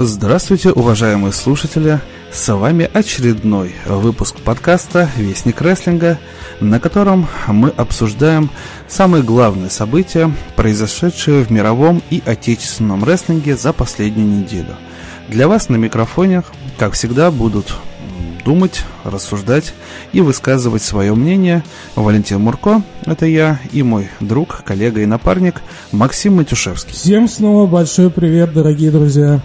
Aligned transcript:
Здравствуйте, 0.00 0.70
уважаемые 0.70 1.32
слушатели! 1.32 1.98
С 2.30 2.54
вами 2.54 2.88
очередной 2.94 3.74
выпуск 3.84 4.36
подкаста 4.36 5.10
«Вестник 5.16 5.60
рестлинга», 5.60 6.20
на 6.60 6.78
котором 6.78 7.26
мы 7.48 7.70
обсуждаем 7.70 8.48
самые 8.86 9.24
главные 9.24 9.70
события, 9.70 10.30
произошедшие 10.54 11.42
в 11.42 11.50
мировом 11.50 12.00
и 12.10 12.22
отечественном 12.24 13.02
рестлинге 13.02 13.56
за 13.56 13.72
последнюю 13.72 14.28
неделю. 14.28 14.76
Для 15.26 15.48
вас 15.48 15.68
на 15.68 15.74
микрофоне, 15.74 16.44
как 16.78 16.92
всегда, 16.92 17.32
будут 17.32 17.74
думать, 18.44 18.84
рассуждать 19.02 19.74
и 20.12 20.20
высказывать 20.20 20.84
свое 20.84 21.12
мнение 21.12 21.64
Валентин 21.96 22.40
Мурко, 22.40 22.82
это 23.04 23.26
я, 23.26 23.58
и 23.72 23.82
мой 23.82 24.10
друг, 24.20 24.62
коллега 24.64 25.00
и 25.00 25.06
напарник 25.06 25.60
Максим 25.90 26.36
Матюшевский. 26.36 26.92
Всем 26.92 27.28
снова 27.28 27.66
большой 27.66 28.12
привет, 28.12 28.52
дорогие 28.52 28.92
друзья! 28.92 29.42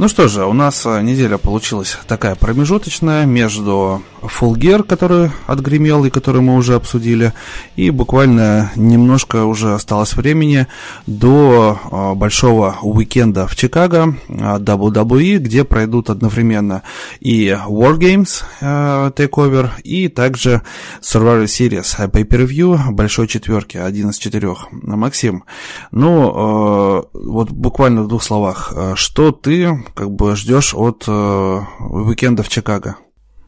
Ну 0.00 0.08
что 0.08 0.28
же, 0.28 0.46
у 0.46 0.54
нас 0.54 0.86
э, 0.86 1.02
неделя 1.02 1.36
получилась 1.36 1.98
такая 2.06 2.34
промежуточная 2.34 3.26
между 3.26 4.02
Full 4.22 4.54
Gear, 4.54 4.82
который 4.82 5.30
отгремел 5.46 6.06
и 6.06 6.10
который 6.10 6.40
мы 6.40 6.56
уже 6.56 6.74
обсудили, 6.74 7.34
и 7.76 7.90
буквально 7.90 8.72
немножко 8.76 9.44
уже 9.44 9.74
осталось 9.74 10.14
времени 10.14 10.68
до 11.06 11.78
э, 11.84 12.14
большого 12.14 12.78
уикенда 12.80 13.46
в 13.46 13.54
Чикаго 13.56 14.14
э, 14.26 14.32
WWE, 14.32 15.36
где 15.36 15.64
пройдут 15.64 16.08
одновременно 16.08 16.82
и 17.20 17.48
War 17.48 17.98
Games 17.98 18.42
Takeover, 18.62 19.68
и 19.84 20.08
также 20.08 20.62
Survivor 21.02 21.44
Series 21.44 22.10
Pay-Per-View 22.10 22.90
большой 22.92 23.28
четверки, 23.28 23.76
один 23.76 24.08
из 24.08 24.16
четырех. 24.16 24.68
Максим, 24.72 25.44
ну, 25.90 27.04
вот 27.12 27.50
буквально 27.50 28.04
в 28.04 28.08
двух 28.08 28.22
словах, 28.22 28.72
что 28.94 29.32
ты 29.32 29.84
как 29.94 30.10
бы 30.10 30.36
ждешь 30.36 30.74
от 30.74 31.04
э, 31.06 31.10
уикенда 31.10 32.42
в 32.42 32.48
Чикаго? 32.48 32.96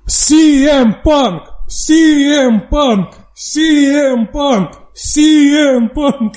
CM 0.06 0.94
Punk! 1.04 1.42
CM 1.68 2.68
Punk! 2.70 3.08
CM 3.36 4.30
Punk! 4.32 4.72
CM 4.94 5.88
Punk! 5.94 6.34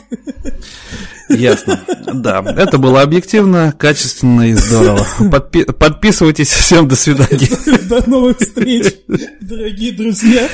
Ясно. 1.30 1.80
Да, 2.14 2.44
это 2.46 2.78
было 2.78 3.02
объективно, 3.02 3.74
качественно 3.78 4.50
и 4.50 4.54
здорово. 4.54 5.06
Подпи- 5.20 5.72
подписывайтесь. 5.74 6.50
Всем 6.52 6.88
до 6.88 6.96
свидания. 6.96 7.50
До 7.90 8.08
новых 8.10 8.38
встреч, 8.40 8.94
дорогие 9.42 9.92
друзья. 9.92 10.48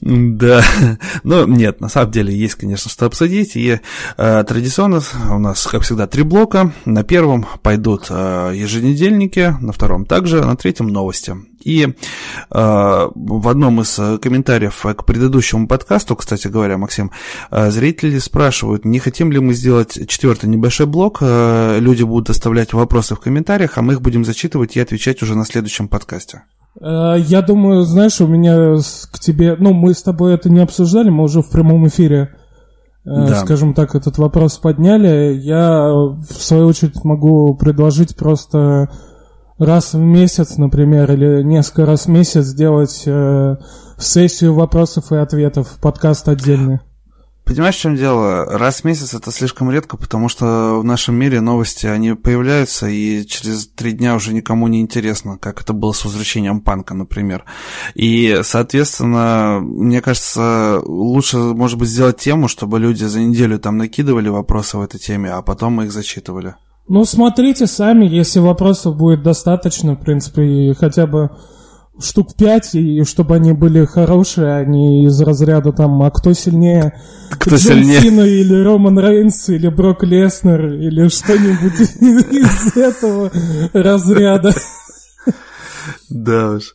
Да, 0.00 0.62
но 1.24 1.44
нет, 1.44 1.80
на 1.80 1.88
самом 1.88 2.12
деле 2.12 2.34
есть, 2.34 2.54
конечно, 2.54 2.90
что 2.90 3.06
обсудить. 3.06 3.56
И 3.56 3.80
э, 4.16 4.44
традиционно 4.46 5.02
у 5.30 5.38
нас, 5.38 5.66
как 5.66 5.82
всегда, 5.82 6.06
три 6.06 6.22
блока. 6.22 6.72
На 6.84 7.02
первом 7.02 7.46
пойдут 7.62 8.06
э, 8.08 8.52
еженедельники, 8.54 9.56
на 9.60 9.72
втором 9.72 10.06
также, 10.06 10.44
на 10.44 10.56
третьем 10.56 10.88
новости. 10.88 11.36
И 11.64 11.84
э, 11.84 11.90
в 12.50 13.48
одном 13.48 13.80
из 13.80 13.94
комментариев 14.20 14.86
к 14.96 15.04
предыдущему 15.04 15.66
подкасту, 15.66 16.14
кстати 16.14 16.46
говоря, 16.46 16.78
Максим, 16.78 17.10
э, 17.50 17.70
зрители 17.70 18.18
спрашивают, 18.18 18.84
не 18.84 19.00
хотим 19.00 19.32
ли 19.32 19.40
мы 19.40 19.52
сделать 19.52 20.08
четвертый 20.08 20.48
небольшой 20.48 20.86
блок. 20.86 21.18
Э, 21.20 21.78
люди 21.80 22.04
будут 22.04 22.30
оставлять 22.30 22.72
вопросы 22.72 23.16
в 23.16 23.20
комментариях, 23.20 23.76
а 23.76 23.82
мы 23.82 23.94
их 23.94 24.00
будем 24.00 24.24
зачитывать 24.24 24.76
и 24.76 24.80
отвечать 24.80 25.22
уже 25.22 25.34
на 25.34 25.44
следующем 25.44 25.88
подкасте. 25.88 26.42
Э, 26.80 27.16
я 27.18 27.42
думаю, 27.42 27.82
знаешь, 27.82 28.20
у 28.20 28.26
меня 28.26 28.76
к 29.10 29.18
тебе... 29.18 29.56
Ну, 29.58 29.72
мы 29.72 29.94
с 29.94 30.02
тобой 30.02 30.34
это 30.34 30.50
не 30.50 30.60
обсуждали, 30.60 31.10
мы 31.10 31.24
уже 31.24 31.42
в 31.42 31.50
прямом 31.50 31.86
эфире, 31.88 32.34
э, 33.04 33.26
да. 33.28 33.40
скажем 33.40 33.74
так, 33.74 33.94
этот 33.94 34.18
вопрос 34.18 34.58
подняли. 34.58 35.34
Я, 35.34 35.90
в 35.90 36.32
свою 36.32 36.66
очередь, 36.66 37.02
могу 37.04 37.54
предложить 37.56 38.16
просто 38.16 38.90
раз 39.58 39.94
в 39.94 39.98
месяц, 39.98 40.56
например, 40.56 41.10
или 41.12 41.42
несколько 41.42 41.86
раз 41.86 42.06
в 42.06 42.08
месяц 42.08 42.44
сделать 42.44 43.02
э, 43.06 43.56
сессию 43.98 44.54
вопросов 44.54 45.10
и 45.12 45.16
ответов, 45.16 45.78
подкаст 45.80 46.28
отдельный. 46.28 46.80
Понимаешь, 47.48 47.76
в 47.76 47.80
чем 47.80 47.96
дело? 47.96 48.44
Раз 48.44 48.82
в 48.82 48.84
месяц 48.84 49.14
это 49.14 49.32
слишком 49.32 49.70
редко, 49.70 49.96
потому 49.96 50.28
что 50.28 50.80
в 50.80 50.84
нашем 50.84 51.14
мире 51.14 51.40
новости, 51.40 51.86
они 51.86 52.12
появляются, 52.12 52.88
и 52.88 53.24
через 53.24 53.66
три 53.68 53.92
дня 53.92 54.16
уже 54.16 54.34
никому 54.34 54.68
не 54.68 54.82
интересно, 54.82 55.38
как 55.38 55.62
это 55.62 55.72
было 55.72 55.92
с 55.92 56.04
возвращением 56.04 56.60
панка, 56.60 56.92
например. 56.92 57.46
И, 57.94 58.40
соответственно, 58.42 59.60
мне 59.62 60.02
кажется, 60.02 60.82
лучше, 60.84 61.38
может 61.38 61.78
быть, 61.78 61.88
сделать 61.88 62.18
тему, 62.18 62.48
чтобы 62.48 62.78
люди 62.78 63.04
за 63.04 63.20
неделю 63.20 63.58
там 63.58 63.78
накидывали 63.78 64.28
вопросы 64.28 64.76
в 64.76 64.82
этой 64.82 65.00
теме, 65.00 65.30
а 65.30 65.40
потом 65.40 65.72
мы 65.72 65.86
их 65.86 65.92
зачитывали. 65.92 66.54
Ну, 66.86 67.06
смотрите 67.06 67.66
сами, 67.66 68.04
если 68.04 68.40
вопросов 68.40 68.94
будет 68.96 69.22
достаточно, 69.22 69.94
в 69.94 70.00
принципе, 70.00 70.42
и 70.42 70.74
хотя 70.74 71.06
бы 71.06 71.30
штук 72.00 72.34
пять, 72.34 72.74
и 72.74 73.04
чтобы 73.04 73.36
они 73.36 73.52
были 73.52 73.84
хорошие, 73.84 74.56
а 74.56 74.64
не 74.64 75.04
из 75.06 75.20
разряда 75.20 75.72
там, 75.72 76.02
а 76.02 76.10
кто 76.10 76.32
сильнее, 76.32 76.94
кто 77.30 77.50
Джон 77.50 77.58
сильнее? 77.58 78.00
Сина 78.00 78.22
или 78.22 78.62
Роман 78.62 78.98
Рейнс, 78.98 79.48
или 79.48 79.68
Брок 79.68 80.04
Леснер, 80.04 80.74
или 80.74 81.08
что-нибудь 81.08 81.80
из 82.30 82.76
этого 82.76 83.30
разряда. 83.72 84.54
Да 86.08 86.52
уж. 86.52 86.74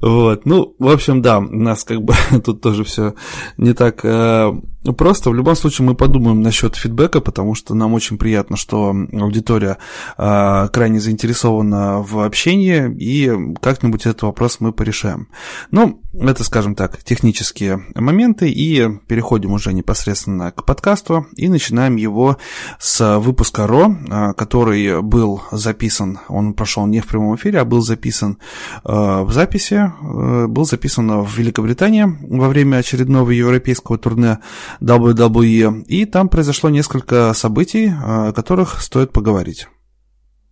Вот. 0.00 0.46
Ну, 0.46 0.74
в 0.78 0.88
общем, 0.88 1.22
да, 1.22 1.38
у 1.38 1.42
нас 1.42 1.84
как 1.84 2.02
бы 2.02 2.14
тут 2.44 2.60
тоже 2.60 2.84
все 2.84 3.14
не 3.56 3.72
так 3.72 4.04
э, 4.04 4.52
просто. 4.96 5.30
В 5.30 5.34
любом 5.34 5.56
случае 5.56 5.86
мы 5.86 5.94
подумаем 5.94 6.42
насчет 6.42 6.76
фидбэка, 6.76 7.20
потому 7.20 7.54
что 7.54 7.74
нам 7.74 7.94
очень 7.94 8.18
приятно, 8.18 8.56
что 8.56 8.94
аудитория 9.12 9.78
э, 10.18 10.68
крайне 10.72 11.00
заинтересована 11.00 12.02
в 12.02 12.20
общении, 12.24 12.94
и 12.98 13.56
как-нибудь 13.60 14.06
этот 14.06 14.22
вопрос 14.22 14.58
мы 14.60 14.72
порешаем. 14.72 15.28
Ну, 15.70 16.02
это, 16.12 16.44
скажем 16.44 16.74
так, 16.74 17.02
технические 17.02 17.84
моменты, 17.94 18.50
и 18.50 18.88
переходим 19.06 19.52
уже 19.52 19.72
непосредственно 19.72 20.50
к 20.50 20.64
подкасту, 20.64 21.26
и 21.36 21.48
начинаем 21.48 21.96
его 21.96 22.36
с 22.78 23.18
выпуска 23.18 23.66
РО, 23.66 23.96
э, 24.08 24.32
который 24.34 25.02
был 25.02 25.42
записан, 25.50 26.20
он 26.28 26.54
прошел 26.54 26.86
не 26.86 27.00
в 27.00 27.06
прямом 27.06 27.36
эфире, 27.36 27.60
а 27.60 27.64
был 27.64 27.80
записан 27.80 28.38
в 28.84 29.32
записи, 29.32 29.74
э, 29.74 30.46
был 30.46 30.64
записан 30.64 31.22
в 31.22 31.38
Великобритании 31.38 32.06
во 32.20 32.48
время 32.48 32.78
очередного 32.78 33.30
европейского 33.30 33.98
турне 33.98 34.38
WWE, 34.80 35.82
и 35.84 36.04
там 36.04 36.28
произошло 36.28 36.70
несколько 36.70 37.32
событий, 37.34 37.92
о 37.92 38.32
которых 38.32 38.80
стоит 38.80 39.12
поговорить. 39.12 39.68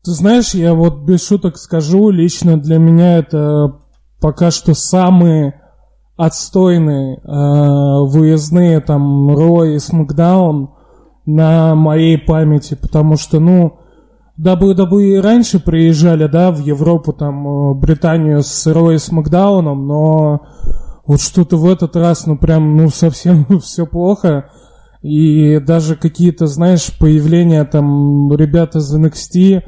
Ты 0.05 0.11
знаешь, 0.13 0.55
я 0.55 0.75
вот 0.75 1.05
без 1.05 1.27
шуток 1.27 1.57
скажу, 1.57 2.11
лично 2.11 2.61
для 2.61 2.79
меня 2.79 3.19
это 3.19 3.79
пока 4.21 4.51
что 4.51 4.75
самые 4.75 5.61
отстойные 6.17 7.19
э, 7.19 7.21
выездные 7.25 8.81
там 8.81 9.31
Ро 9.35 9.65
и 9.65 9.79
Смакдаун 9.79 10.71
на 11.25 11.75
моей 11.75 12.19
памяти, 12.19 12.75
потому 12.81 13.17
что, 13.17 13.41
ну, 13.41 13.79
WWE 14.43 15.21
раньше 15.21 15.61
приезжали, 15.61 16.27
да, 16.27 16.51
в 16.51 16.59
Европу, 16.59 17.13
там, 17.13 17.47
э, 17.47 17.75
Британию 17.75 18.43
с 18.43 18.67
Рой 18.67 18.99
с 18.99 19.13
Макдауном, 19.13 19.87
но 19.87 20.41
вот 21.07 21.21
что-то 21.21 21.57
в 21.57 21.71
этот 21.71 21.95
раз, 21.95 22.27
ну, 22.27 22.37
прям, 22.37 22.77
ну, 22.77 22.89
совсем 22.89 23.47
все 23.61 23.87
плохо. 23.87 24.51
И 25.03 25.59
даже 25.61 25.97
какие-то, 25.97 26.47
знаешь, 26.47 26.97
появления 26.99 27.65
там 27.65 28.33
ребят 28.35 28.75
из 28.75 28.93
NXT, 28.95 29.63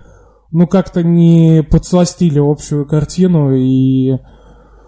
ну, 0.51 0.67
как-то 0.67 1.03
не 1.05 1.63
подсластили 1.63 2.41
общую 2.41 2.87
картину, 2.87 3.53
и 3.53 4.19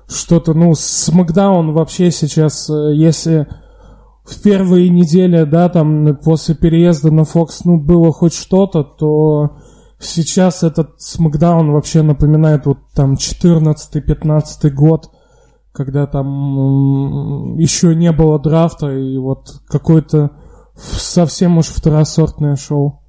что-то, 0.08 0.54
ну, 0.54 0.74
с 0.74 1.12
Макдаун 1.12 1.72
вообще 1.72 2.10
сейчас, 2.10 2.68
э, 2.70 2.92
если 2.94 3.46
в 4.24 4.42
первые 4.42 4.88
недели, 4.88 5.44
да, 5.44 5.68
там, 5.68 6.16
после 6.24 6.56
переезда 6.56 7.12
на 7.12 7.20
Fox, 7.20 7.60
ну, 7.64 7.78
было 7.78 8.12
хоть 8.12 8.34
что-то, 8.34 8.82
то 8.82 9.58
сейчас 9.98 10.62
этот 10.62 11.00
Смакдаун 11.00 11.72
вообще 11.72 12.02
напоминает 12.02 12.66
вот 12.66 12.78
там 12.94 13.14
14-15 13.14 14.70
год, 14.70 15.10
когда 15.72 16.06
там 16.06 17.56
еще 17.56 17.94
не 17.94 18.12
было 18.12 18.38
драфта, 18.38 18.90
и 18.90 19.16
вот 19.18 19.60
какое-то 19.68 20.32
совсем 20.76 21.58
уж 21.58 21.66
второсортное 21.66 22.56
шоу. 22.56 23.02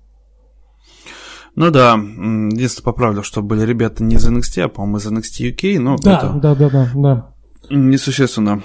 Ну 1.55 1.71
да, 1.71 1.93
единственное 1.95 2.85
поправлю, 2.85 3.23
что 3.23 3.41
были 3.41 3.65
ребята 3.65 4.03
не 4.03 4.17
из 4.17 4.29
NXT, 4.29 4.61
а, 4.61 4.69
по-моему, 4.69 4.97
из 4.97 5.07
NXT 5.07 5.55
UK, 5.55 5.79
но 5.79 5.97
да, 5.97 6.17
это... 6.17 6.33
Да, 6.33 6.55
да, 6.55 6.69
да, 6.69 6.89
да. 6.93 7.31
Несущественно. 7.69 8.61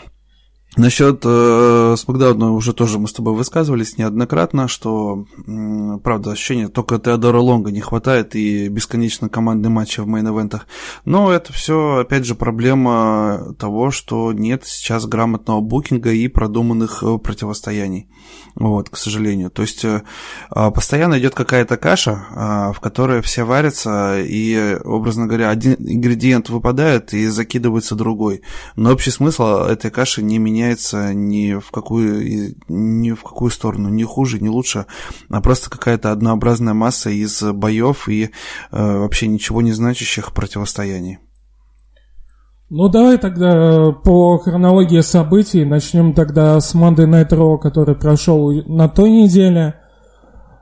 Насчет 0.77 1.21
э, 1.23 1.95
Смакдауна 1.99 2.53
уже 2.53 2.73
тоже 2.73 2.99
мы 2.99 3.07
с 3.07 3.13
тобой 3.13 3.35
высказывались 3.35 3.99
неоднократно, 3.99 4.69
что, 4.69 5.27
м, 5.47 6.01
правда, 6.01 6.33
ощущение 6.33 6.69
только 6.69 6.99
Теодора 6.99 7.41
Лонга 7.41 7.71
не 7.71 7.83
хватает 7.83 8.35
и 8.35 8.69
бесконечно 8.69 9.29
командные 9.29 9.69
матчи 9.69 10.01
в 10.01 10.07
мейн-эвентах. 10.07 10.63
Но 11.05 11.31
это 11.31 11.53
все, 11.53 11.99
опять 11.99 12.25
же, 12.25 12.35
проблема 12.35 13.55
того, 13.59 13.91
что 13.91 14.33
нет 14.33 14.65
сейчас 14.65 15.05
грамотного 15.05 15.61
букинга 15.61 16.11
и 16.11 16.27
продуманных 16.29 17.03
э, 17.03 17.19
противостояний. 17.19 18.09
Вот, 18.55 18.89
к 18.89 18.97
сожалению. 18.97 19.51
То 19.51 19.63
есть 19.63 19.85
э, 19.85 20.03
а, 20.51 20.71
постоянно 20.71 21.19
идет 21.19 21.35
какая-то 21.35 21.77
каша, 21.77 22.27
э, 22.31 22.73
в 22.73 22.81
которой 22.81 23.21
все 23.21 23.45
варятся, 23.45 24.23
и, 24.23 24.79
образно 24.85 25.27
говоря, 25.27 25.51
один 25.51 25.75
ингредиент 25.75 26.49
выпадает 26.49 27.13
и 27.13 27.27
закидывается 27.27 27.95
другой. 27.95 28.41
Но 28.77 28.93
общий 28.93 29.11
смысл 29.11 29.65
этой 29.65 29.91
каши 29.91 30.23
не 30.23 30.39
меняется 30.39 30.62
меняется 30.63 31.13
ни 31.15 31.55
в 31.59 31.71
какую, 31.71 32.55
ни 32.69 33.13
в 33.13 33.23
какую 33.23 33.51
сторону, 33.51 33.89
ни 33.89 34.05
хуже, 34.05 34.39
ни 34.41 34.49
лучше, 34.49 34.87
а 35.29 35.41
просто 35.41 35.71
какая-то 35.71 36.13
однообразная 36.13 36.75
масса 36.75 37.11
из 37.11 37.43
боев 37.43 38.09
и 38.09 38.25
э, 38.25 38.29
вообще 38.71 39.27
ничего 39.27 39.63
не 39.63 39.73
значащих 39.73 40.33
противостояний. 40.33 41.19
Ну, 42.71 42.89
давай 42.89 43.19
тогда 43.19 43.93
по 43.93 44.39
хронологии 44.39 45.01
событий 45.01 45.65
начнем 45.65 46.15
тогда 46.15 46.59
с 46.59 46.75
Monday 46.75 47.07
Night 47.07 47.29
Raw, 47.31 47.59
который 47.59 47.97
прошел 47.97 48.51
на 48.67 48.89
той 48.89 49.11
неделе. 49.11 49.75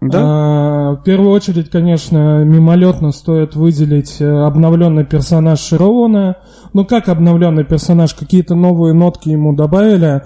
Да? 0.01 0.19
А, 0.23 0.91
в 0.93 1.03
первую 1.03 1.31
очередь, 1.31 1.71
конечно, 1.71 2.43
мимолетно 2.43 3.13
стоит 3.13 3.55
выделить 3.55 4.21
э, 4.21 4.27
обновленный 4.27 5.05
персонаж 5.05 5.61
Широуна. 5.61 6.37
Ну 6.73 6.87
как 6.87 7.09
обновленный 7.09 7.65
персонаж? 7.65 8.15
Какие-то 8.15 8.55
новые 8.55 8.95
нотки 8.95 9.29
ему 9.29 9.55
добавили. 9.55 10.23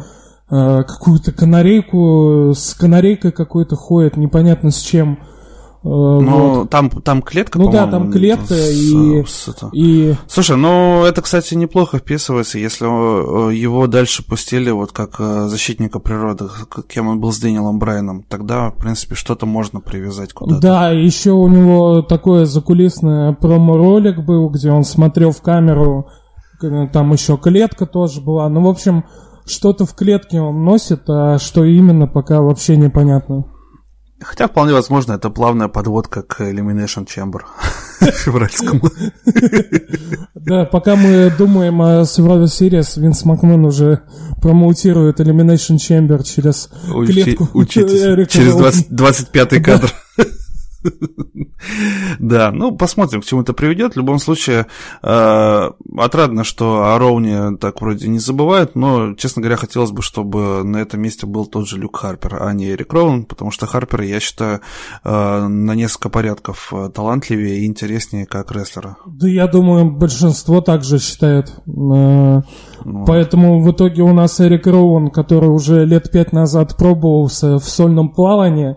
А, 0.48 0.84
какую-то 0.84 1.32
канарейку, 1.32 2.52
с 2.54 2.74
канарейкой 2.74 3.32
какой-то 3.32 3.74
ходит, 3.74 4.16
непонятно 4.16 4.70
с 4.70 4.80
чем. 4.80 5.18
Ну, 5.86 6.60
вот. 6.60 6.70
там, 6.70 6.88
там 6.88 7.20
клетка, 7.20 7.58
Ну 7.58 7.70
да, 7.70 7.86
там 7.86 8.10
клетка 8.10 8.54
с, 8.54 8.70
и, 8.70 9.22
с, 9.26 9.48
это. 9.48 9.68
и... 9.74 10.14
Слушай, 10.26 10.56
ну 10.56 11.04
это, 11.04 11.20
кстати, 11.20 11.52
неплохо 11.54 11.98
вписывается, 11.98 12.58
если 12.58 12.86
э, 12.86 13.54
его 13.54 13.86
дальше 13.86 14.24
пустили 14.26 14.70
вот 14.70 14.92
как 14.92 15.16
э, 15.18 15.46
защитника 15.48 15.98
природы, 15.98 16.46
кем 16.88 17.08
он 17.08 17.20
был 17.20 17.32
с 17.32 17.38
Дэниелом 17.38 17.78
Брайаном, 17.78 18.22
тогда, 18.22 18.70
в 18.70 18.78
принципе, 18.78 19.14
что-то 19.14 19.44
можно 19.44 19.80
привязать 19.80 20.32
куда-то. 20.32 20.58
Да, 20.58 20.88
еще 20.88 21.32
у 21.32 21.48
него 21.48 22.00
такое 22.00 22.46
закулисное 22.46 23.34
промо-ролик 23.34 24.24
был, 24.24 24.48
где 24.48 24.70
он 24.70 24.84
смотрел 24.84 25.32
в 25.32 25.42
камеру, 25.42 26.08
там 26.94 27.12
еще 27.12 27.36
клетка 27.36 27.84
тоже 27.84 28.22
была, 28.22 28.48
ну, 28.48 28.62
в 28.62 28.68
общем, 28.68 29.04
что-то 29.44 29.84
в 29.84 29.94
клетке 29.94 30.40
он 30.40 30.64
носит, 30.64 31.02
а 31.08 31.38
что 31.38 31.62
именно, 31.62 32.06
пока 32.06 32.40
вообще 32.40 32.78
непонятно. 32.78 33.44
Хотя 34.24 34.48
вполне 34.48 34.72
возможно, 34.72 35.12
это 35.12 35.30
плавная 35.30 35.68
подводка 35.68 36.22
к 36.22 36.40
Elimination 36.40 37.06
Chamber 37.06 37.42
февральскому. 38.00 38.90
Да, 40.34 40.64
пока 40.64 40.96
мы 40.96 41.32
думаем 41.36 41.80
о 41.82 42.02
Survivor 42.02 42.44
Series, 42.44 43.00
Винс 43.00 43.24
Макмен 43.24 43.64
уже 43.64 44.02
промоутирует 44.40 45.20
Elimination 45.20 45.76
Chamber 45.76 46.22
через 46.24 46.70
клетку. 47.06 47.48
Учитесь, 47.52 48.00
через 48.30 48.54
25-й 48.56 49.62
кадр. 49.62 49.92
Да, 52.18 52.50
ну 52.52 52.72
посмотрим, 52.76 53.22
к 53.22 53.24
чему 53.24 53.42
это 53.42 53.52
приведет. 53.52 53.94
В 53.94 53.96
любом 53.96 54.18
случае, 54.18 54.66
э, 55.02 55.70
отрадно, 55.96 56.44
что 56.44 56.94
о 56.94 56.98
Роуне 56.98 57.56
так 57.56 57.80
вроде 57.80 58.08
не 58.08 58.18
забывают, 58.18 58.74
но, 58.74 59.14
честно 59.14 59.42
говоря, 59.42 59.56
хотелось 59.56 59.90
бы, 59.90 60.02
чтобы 60.02 60.62
на 60.64 60.78
этом 60.78 61.00
месте 61.00 61.26
был 61.26 61.46
тот 61.46 61.68
же 61.68 61.78
Люк 61.78 61.96
Харпер, 61.96 62.42
а 62.42 62.52
не 62.52 62.70
Эрик 62.70 62.92
Роун, 62.92 63.24
потому 63.24 63.50
что 63.50 63.66
Харпер, 63.66 64.02
я 64.02 64.20
считаю, 64.20 64.60
э, 65.04 65.46
на 65.46 65.72
несколько 65.74 66.08
порядков 66.08 66.72
э, 66.72 66.90
талантливее 66.94 67.60
и 67.60 67.66
интереснее 67.66 68.26
как 68.26 68.52
рестлера. 68.52 68.96
Да, 69.06 69.28
я 69.28 69.46
думаю, 69.46 69.90
большинство 69.90 70.60
также 70.60 70.98
считает. 70.98 71.52
Ну. 71.66 72.42
Поэтому 73.06 73.62
в 73.62 73.70
итоге 73.70 74.02
у 74.02 74.12
нас 74.12 74.40
Эрик 74.40 74.66
Роун, 74.66 75.10
который 75.10 75.48
уже 75.48 75.84
лет 75.84 76.10
пять 76.10 76.32
назад 76.32 76.76
пробовался 76.76 77.58
в 77.58 77.64
сольном 77.68 78.10
плавании, 78.10 78.76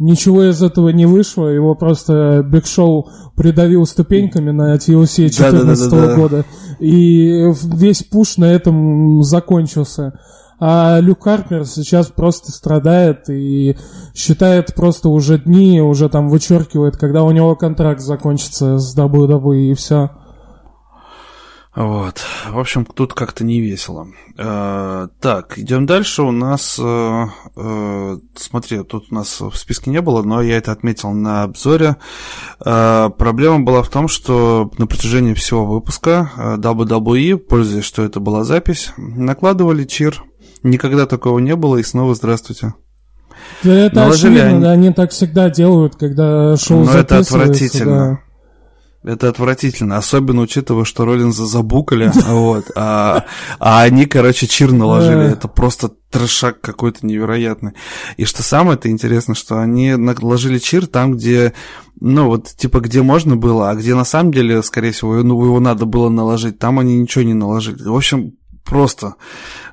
Ничего 0.00 0.44
из 0.44 0.62
этого 0.62 0.88
не 0.88 1.04
вышло, 1.04 1.46
его 1.46 1.74
просто 1.74 2.42
Биг 2.42 2.64
Шоу 2.66 3.10
придавил 3.36 3.84
ступеньками 3.84 4.50
на 4.50 4.76
TLC 4.76 5.28
2014 5.28 5.90
да, 5.90 5.96
да, 5.96 6.06
да, 6.06 6.16
года, 6.16 6.44
и 6.78 7.52
весь 7.64 8.02
пуш 8.02 8.38
на 8.38 8.46
этом 8.46 9.22
закончился. 9.22 10.18
А 10.58 11.00
Люк 11.00 11.24
Харпер 11.24 11.66
сейчас 11.66 12.06
просто 12.06 12.50
страдает 12.50 13.28
и 13.28 13.76
считает 14.14 14.74
просто 14.74 15.10
уже 15.10 15.38
дни, 15.38 15.82
уже 15.82 16.08
там 16.08 16.30
вычеркивает, 16.30 16.96
когда 16.96 17.22
у 17.22 17.30
него 17.30 17.54
контракт 17.54 18.00
закончится 18.00 18.78
с 18.78 18.96
WWE 18.96 19.70
и 19.70 19.74
все. 19.74 20.12
Вот. 21.74 22.20
В 22.50 22.58
общем, 22.58 22.84
тут 22.84 23.14
как-то 23.14 23.44
не 23.44 23.60
весело. 23.60 24.08
Э, 24.36 25.06
так, 25.20 25.56
идем 25.56 25.86
дальше. 25.86 26.22
У 26.22 26.32
нас, 26.32 26.76
э, 26.82 27.26
э, 27.56 28.18
смотри, 28.34 28.82
тут 28.82 29.06
у 29.10 29.14
нас 29.14 29.40
в 29.40 29.54
списке 29.54 29.90
не 29.90 30.00
было, 30.00 30.22
но 30.22 30.42
я 30.42 30.56
это 30.56 30.72
отметил 30.72 31.12
на 31.12 31.44
обзоре. 31.44 31.96
Э, 32.64 33.10
проблема 33.16 33.60
была 33.60 33.84
в 33.84 33.88
том, 33.88 34.08
что 34.08 34.72
на 34.78 34.88
протяжении 34.88 35.34
всего 35.34 35.64
выпуска 35.64 36.32
э, 36.36 36.56
WWE, 36.56 37.36
пользуясь, 37.36 37.84
что 37.84 38.02
это 38.02 38.18
была 38.18 38.42
запись, 38.42 38.92
накладывали 38.96 39.84
чир. 39.84 40.24
Никогда 40.64 41.06
такого 41.06 41.38
не 41.38 41.54
было, 41.54 41.76
и 41.76 41.84
снова 41.84 42.16
здравствуйте. 42.16 42.74
Да 43.62 43.72
это 43.72 43.94
Наложили 43.94 44.40
очевидно, 44.40 44.72
они... 44.72 44.86
они 44.86 44.94
так 44.94 45.12
всегда 45.12 45.48
делают, 45.48 45.94
когда 45.94 46.56
шоу 46.56 46.84
Но 46.84 46.92
это 46.92 47.18
отвратительно. 47.18 48.20
Да. 48.24 48.29
Это 49.02 49.30
отвратительно, 49.30 49.96
особенно 49.96 50.42
учитывая, 50.42 50.84
что 50.84 51.06
Роллинза 51.06 51.46
забукали, 51.46 52.12
вот, 52.26 52.70
а, 52.76 53.24
а 53.58 53.82
они, 53.82 54.04
короче, 54.04 54.46
чир 54.46 54.72
наложили. 54.72 55.32
Это 55.32 55.48
просто 55.48 55.90
трешак 56.10 56.60
какой-то 56.60 57.06
невероятный. 57.06 57.72
И 58.18 58.26
что 58.26 58.42
самое 58.42 58.76
это 58.76 58.90
интересно, 58.90 59.34
что 59.34 59.58
они 59.58 59.96
наложили 59.96 60.58
чир 60.58 60.86
там, 60.86 61.12
где, 61.12 61.54
ну, 61.98 62.26
вот, 62.26 62.48
типа, 62.48 62.80
где 62.80 63.00
можно 63.00 63.36
было, 63.36 63.70
а 63.70 63.74
где 63.74 63.94
на 63.94 64.04
самом 64.04 64.32
деле, 64.32 64.62
скорее 64.62 64.92
всего, 64.92 65.14
ну, 65.22 65.42
его 65.42 65.60
надо 65.60 65.86
было 65.86 66.10
наложить, 66.10 66.58
там 66.58 66.78
они 66.78 66.98
ничего 66.98 67.24
не 67.24 67.34
наложили. 67.34 67.82
В 67.82 67.96
общем, 67.96 68.34
просто 68.70 69.16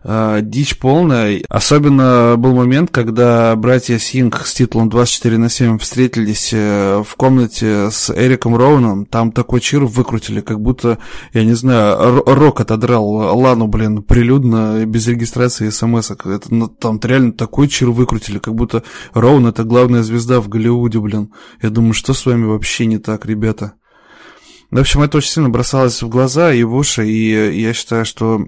э, 0.03 0.39
дичь 0.41 0.77
полная. 0.79 1.41
Особенно 1.47 2.35
был 2.35 2.55
момент, 2.55 2.89
когда 2.91 3.55
братья 3.55 3.99
Синг 3.99 4.41
с 4.45 4.55
титулом 4.55 4.89
24 4.89 5.37
на 5.37 5.49
7 5.49 5.77
встретились 5.77 6.49
э, 6.51 7.03
в 7.07 7.15
комнате 7.15 7.91
с 7.91 8.09
Эриком 8.09 8.57
Роуном. 8.57 9.05
Там 9.05 9.31
такой 9.31 9.61
чир 9.61 9.85
выкрутили, 9.85 10.41
как 10.41 10.59
будто, 10.59 10.97
я 11.31 11.45
не 11.45 11.53
знаю, 11.53 12.23
Рок 12.25 12.59
отодрал 12.59 13.05
Лану, 13.07 13.67
блин, 13.67 14.01
прилюдно, 14.01 14.83
без 14.87 15.07
регистрации 15.07 15.69
смс 15.69 16.09
-ок. 16.11 16.35
Это, 16.35 16.53
ну, 16.53 16.67
там 16.67 16.99
реально 17.03 17.33
такой 17.33 17.67
чир 17.67 17.91
выкрутили, 17.91 18.39
как 18.39 18.55
будто 18.55 18.81
Роун 19.13 19.45
это 19.45 19.63
главная 19.63 20.01
звезда 20.01 20.41
в 20.41 20.49
Голливуде, 20.49 20.99
блин. 20.99 21.31
Я 21.61 21.69
думаю, 21.69 21.93
что 21.93 22.15
с 22.15 22.25
вами 22.25 22.45
вообще 22.45 22.87
не 22.87 22.97
так, 22.97 23.27
ребята? 23.27 23.73
В 24.69 24.79
общем, 24.79 25.01
это 25.01 25.17
очень 25.17 25.31
сильно 25.31 25.49
бросалось 25.49 26.01
в 26.01 26.09
глаза 26.09 26.51
и 26.51 26.63
в 26.63 26.75
уши, 26.75 27.07
и 27.07 27.61
я 27.61 27.73
считаю, 27.73 28.03
что 28.03 28.41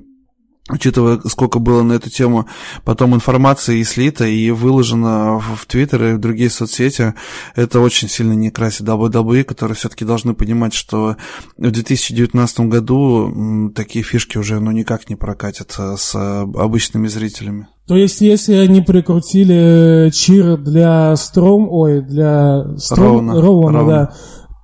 учитывая, 0.69 1.19
сколько 1.27 1.59
было 1.59 1.83
на 1.83 1.93
эту 1.93 2.09
тему 2.09 2.47
потом 2.83 3.15
информации 3.15 3.79
и 3.79 3.83
слито, 3.83 4.25
и 4.25 4.51
выложено 4.51 5.39
в 5.39 5.65
Твиттер 5.65 6.03
и 6.03 6.13
в 6.13 6.19
другие 6.19 6.49
соцсети, 6.49 7.13
это 7.55 7.79
очень 7.79 8.09
сильно 8.09 8.33
не 8.33 8.51
красит 8.51 8.87
WWE, 8.87 9.43
которые 9.43 9.75
все-таки 9.75 10.05
должны 10.05 10.33
понимать, 10.33 10.73
что 10.73 11.17
в 11.57 11.71
2019 11.71 12.59
году 12.61 13.71
такие 13.75 14.03
фишки 14.03 14.37
уже 14.37 14.59
ну 14.59 14.71
никак 14.71 15.09
не 15.09 15.15
прокатятся 15.15 15.95
с 15.97 16.15
обычными 16.15 17.07
зрителями. 17.07 17.67
То 17.87 17.95
есть, 17.95 18.21
если 18.21 18.53
они 18.53 18.81
прикрутили 18.81 20.11
cheer 20.11 20.57
для 20.57 21.15
Стром, 21.15 21.67
ой, 21.71 22.01
для 22.01 22.77
Стром, 22.77 23.31
Роуна, 23.31 23.41
Роуна, 23.41 23.79
Роуна. 23.79 23.91
да, 23.91 24.13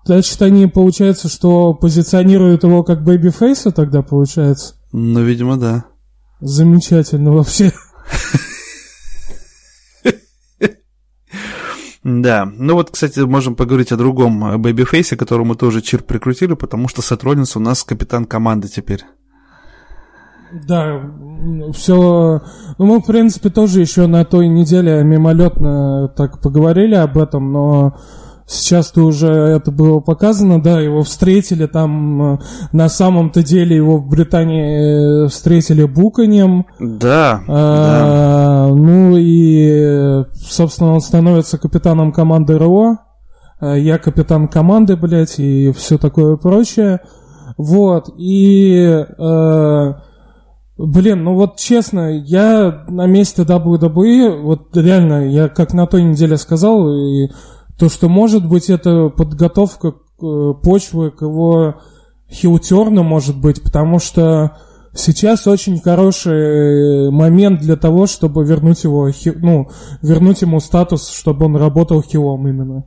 значит, 0.06 0.40
они, 0.44 0.68
получается, 0.68 1.28
что 1.28 1.74
позиционируют 1.74 2.64
его 2.64 2.84
как 2.84 3.04
babyface 3.04 3.64
а 3.64 3.72
тогда, 3.72 4.04
получается? 4.04 4.76
Ну, 4.92 5.24
видимо, 5.24 5.58
да. 5.58 5.86
Замечательно 6.40 7.32
вообще. 7.32 7.72
Да, 12.04 12.46
ну 12.46 12.76
вот, 12.76 12.92
кстати, 12.92 13.20
можем 13.22 13.56
поговорить 13.56 13.92
о 13.92 13.98
другом 13.98 14.62
бэйбифейсе, 14.62 15.18
которому 15.18 15.56
тоже 15.56 15.82
чир 15.82 16.04
прикрутили, 16.04 16.54
потому 16.54 16.88
что 16.88 17.02
Сет 17.02 17.24
у 17.24 17.60
нас 17.60 17.84
капитан 17.84 18.26
команды 18.26 18.68
теперь. 18.68 19.04
Да, 20.68 21.02
все. 21.74 22.42
Ну, 22.78 22.86
мы, 22.86 23.00
в 23.00 23.06
принципе, 23.06 23.50
тоже 23.50 23.82
еще 23.82 24.06
на 24.06 24.24
той 24.24 24.48
неделе 24.48 25.04
мимолетно 25.04 26.08
так 26.16 26.42
поговорили 26.42 26.94
об 26.94 27.18
этом, 27.18 27.52
но 27.52 27.98
Сейчас-то 28.48 29.02
уже 29.02 29.28
это 29.28 29.72
было 29.72 30.00
показано, 30.00 30.62
да, 30.62 30.80
его 30.80 31.02
встретили 31.02 31.66
там, 31.66 32.40
на 32.72 32.90
самом-то 32.90 33.42
деле 33.42 33.76
его 33.76 33.98
в 33.98 34.08
Британии 34.08 35.28
встретили 35.30 35.84
буканем. 35.84 36.68
Да, 36.80 37.42
а, 37.48 38.68
да. 38.68 38.76
Ну 38.76 39.18
и, 39.18 40.26
собственно, 40.36 40.94
он 40.94 41.02
становится 41.02 41.58
капитаном 41.58 42.12
команды 42.12 42.58
РО. 42.60 43.00
Я 43.62 43.98
капитан 43.98 44.48
команды, 44.48 44.96
блядь, 44.96 45.40
и 45.40 45.72
все 45.72 45.98
такое 45.98 46.38
прочее. 46.38 47.00
Вот, 47.58 48.10
и... 48.18 49.06
Э, 49.18 49.94
Блин, 50.78 51.24
ну 51.24 51.36
вот 51.36 51.56
честно, 51.56 52.20
я 52.20 52.84
на 52.90 53.06
месте 53.06 53.44
WWE, 53.44 54.42
вот 54.42 54.76
реально, 54.76 55.30
я 55.30 55.48
как 55.48 55.74
на 55.74 55.88
той 55.88 56.04
неделе 56.04 56.36
сказал, 56.36 56.90
и 56.94 57.30
то, 57.78 57.90
что 57.90 58.10
может 58.10 58.48
быть 58.48 58.70
это 58.70 59.10
подготовка 59.10 59.90
э, 59.90 60.54
почвы 60.64 61.12
к 61.12 61.22
его 61.22 61.76
хилтерну, 62.32 63.04
может 63.04 63.38
быть, 63.38 63.62
потому 63.62 64.00
что 64.00 64.58
сейчас 64.94 65.46
очень 65.48 65.80
хороший 65.80 67.12
момент 67.12 67.62
для 67.62 67.76
того, 67.76 68.08
чтобы 68.08 68.46
вернуть 68.46 68.84
его, 68.84 69.10
ну, 69.36 69.70
вернуть 70.02 70.42
ему 70.42 70.60
статус, 70.60 71.10
чтобы 71.10 71.46
он 71.46 71.58
работал 71.58 72.02
хилом 72.02 72.48
именно. 72.48 72.86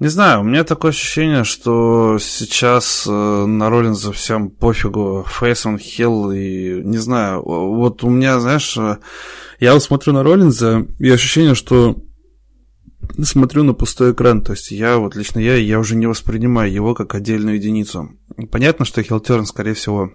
Не 0.00 0.08
знаю, 0.08 0.40
у 0.40 0.44
меня 0.44 0.62
такое 0.62 0.92
ощущение, 0.92 1.42
что 1.42 2.18
сейчас 2.20 3.04
э, 3.08 3.10
на 3.10 3.68
Роллинза 3.68 4.12
всем 4.12 4.48
пофигу, 4.48 5.26
фейс 5.28 5.66
он 5.66 5.76
хилл, 5.76 6.30
и 6.30 6.82
не 6.84 6.98
знаю, 6.98 7.42
вот 7.42 8.04
у 8.04 8.08
меня, 8.08 8.38
знаешь, 8.38 8.76
э, 8.76 8.98
я 9.58 9.74
вот 9.74 9.82
смотрю 9.82 10.12
на 10.12 10.22
Роллинза, 10.22 10.86
и 11.00 11.10
ощущение, 11.10 11.56
что 11.56 11.96
смотрю 13.22 13.64
на 13.64 13.74
пустой 13.74 14.12
экран, 14.12 14.42
то 14.42 14.52
есть 14.52 14.70
я, 14.70 14.98
вот 14.98 15.16
лично 15.16 15.38
я, 15.38 15.56
я 15.56 15.78
уже 15.78 15.96
не 15.96 16.06
воспринимаю 16.06 16.72
его 16.72 16.94
как 16.94 17.14
отдельную 17.14 17.56
единицу. 17.56 18.10
Понятно, 18.50 18.84
что 18.84 19.02
Хилтерн, 19.02 19.46
скорее 19.46 19.74
всего, 19.74 20.12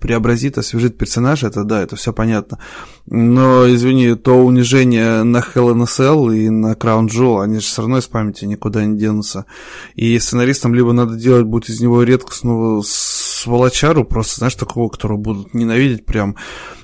преобразит, 0.00 0.58
освежит 0.58 0.98
персонажа, 0.98 1.46
это 1.46 1.64
да, 1.64 1.82
это 1.82 1.96
все 1.96 2.12
понятно. 2.12 2.58
Но, 3.06 3.68
извини, 3.72 4.14
то 4.14 4.44
унижение 4.44 5.22
на 5.22 5.38
Hell 5.38 5.72
in 5.72 5.82
a 5.82 5.84
Cell 5.84 6.36
и 6.36 6.50
на 6.50 6.72
Crown 6.72 7.08
Jewel, 7.08 7.42
они 7.42 7.56
же 7.56 7.66
все 7.66 7.82
равно 7.82 7.98
из 7.98 8.06
памяти 8.06 8.44
никуда 8.44 8.84
не 8.84 8.98
денутся. 8.98 9.46
И 9.94 10.18
сценаристам 10.18 10.74
либо 10.74 10.92
надо 10.92 11.16
делать 11.16 11.46
будет 11.46 11.70
из 11.70 11.80
него 11.80 12.02
редкостного 12.02 12.82
сволочару, 12.84 14.04
просто, 14.04 14.36
знаешь, 14.36 14.54
такого, 14.54 14.88
которого 14.88 15.16
будут 15.16 15.54
ненавидеть 15.54 16.04
прям 16.04 16.36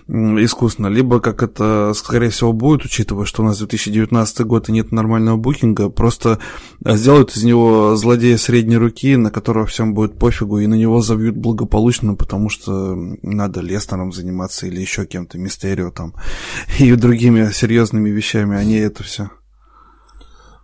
искусственно, 0.08 0.88
либо 0.88 1.20
как 1.20 1.42
это, 1.42 1.92
скорее 1.94 2.28
всего, 2.28 2.52
будет, 2.52 2.84
учитывая, 2.84 3.24
что 3.24 3.42
у 3.42 3.46
нас 3.46 3.58
2019 3.58 4.40
год 4.42 4.68
и 4.68 4.72
нет 4.72 4.92
нормального 4.92 5.36
букинга, 5.36 5.88
просто 5.88 6.38
сделают 6.84 7.34
из 7.36 7.44
него 7.44 7.96
злодея 7.96 8.36
средней 8.36 8.76
руки, 8.76 9.16
на 9.16 9.30
которого 9.30 9.66
всем 9.66 9.94
будет 9.94 10.18
пофигу, 10.18 10.58
и 10.58 10.66
на 10.66 10.74
него 10.74 11.00
забьют 11.00 11.36
благополучно, 11.36 12.14
потому 12.14 12.50
что 12.50 12.94
надо 13.22 13.60
Леснаром 13.60 14.12
заниматься 14.12 14.66
или 14.66 14.80
еще 14.80 15.06
кем-то, 15.06 15.38
Мистерио 15.38 15.90
там, 15.90 16.14
и 16.78 16.94
другими 16.94 17.50
серьезными 17.52 18.10
вещами, 18.10 18.56
а 18.56 18.64
не 18.64 18.76
это 18.76 19.02
все. 19.02 19.30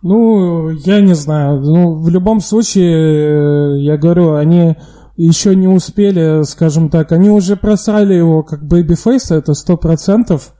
Ну, 0.03 0.69
я 0.69 0.99
не 0.99 1.13
знаю. 1.13 1.61
Ну, 1.61 1.93
в 1.93 2.09
любом 2.09 2.41
случае, 2.41 3.83
я 3.83 3.97
говорю, 3.97 4.33
они 4.33 4.75
еще 5.25 5.55
не 5.55 5.67
успели, 5.67 6.43
скажем 6.43 6.89
так, 6.89 7.11
они 7.11 7.29
уже 7.29 7.55
просрали 7.55 8.13
его 8.13 8.43
как 8.43 8.63
babyface 8.65 9.21
а, 9.21 9.35
это 9.35 9.53
сто 9.53 9.77
процентов, 9.77 10.53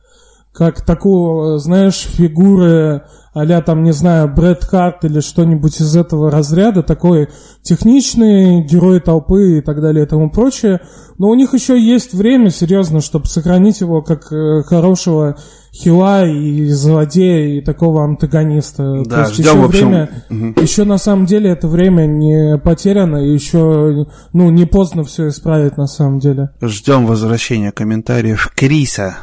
как 0.53 0.85
такую, 0.85 1.59
знаешь, 1.59 2.07
фигуры 2.09 3.03
а 3.33 3.61
там, 3.61 3.83
не 3.83 3.93
знаю, 3.93 4.27
Брет 4.27 4.65
Харт 4.65 5.05
или 5.05 5.21
что-нибудь 5.21 5.79
из 5.79 5.95
этого 5.95 6.29
разряда, 6.29 6.83
такой 6.83 7.29
техничный, 7.61 8.61
герой 8.61 8.99
толпы 8.99 9.59
и 9.59 9.61
так 9.61 9.81
далее 9.81 10.03
и 10.03 10.07
тому 10.07 10.29
прочее. 10.29 10.81
Но 11.17 11.29
у 11.29 11.35
них 11.35 11.53
еще 11.53 11.79
есть 11.79 12.13
время, 12.13 12.49
серьезно, 12.49 12.99
чтобы 12.99 13.27
сохранить 13.27 13.79
его 13.79 14.01
как 14.01 14.33
э, 14.33 14.63
хорошего 14.63 15.37
хила 15.73 16.27
и 16.27 16.67
злодея 16.67 17.57
и 17.57 17.61
такого 17.61 18.03
антагониста. 18.03 19.03
Да, 19.05 19.15
То 19.15 19.21
есть 19.21 19.33
ждем, 19.35 19.45
еще 19.45 19.57
в 19.57 19.63
общем... 19.65 19.87
время, 19.87 20.09
угу. 20.29 20.61
еще 20.61 20.83
на 20.83 20.97
самом 20.97 21.25
деле 21.25 21.51
это 21.51 21.69
время 21.69 22.07
не 22.07 22.57
потеряно, 22.57 23.25
и 23.25 23.31
еще, 23.31 24.07
ну, 24.33 24.49
не 24.49 24.65
поздно 24.65 25.05
все 25.05 25.29
исправить 25.29 25.77
на 25.77 25.87
самом 25.87 26.19
деле. 26.19 26.49
Ждем 26.61 27.05
возвращения 27.05 27.71
комментариев 27.71 28.51
Криса. 28.53 29.15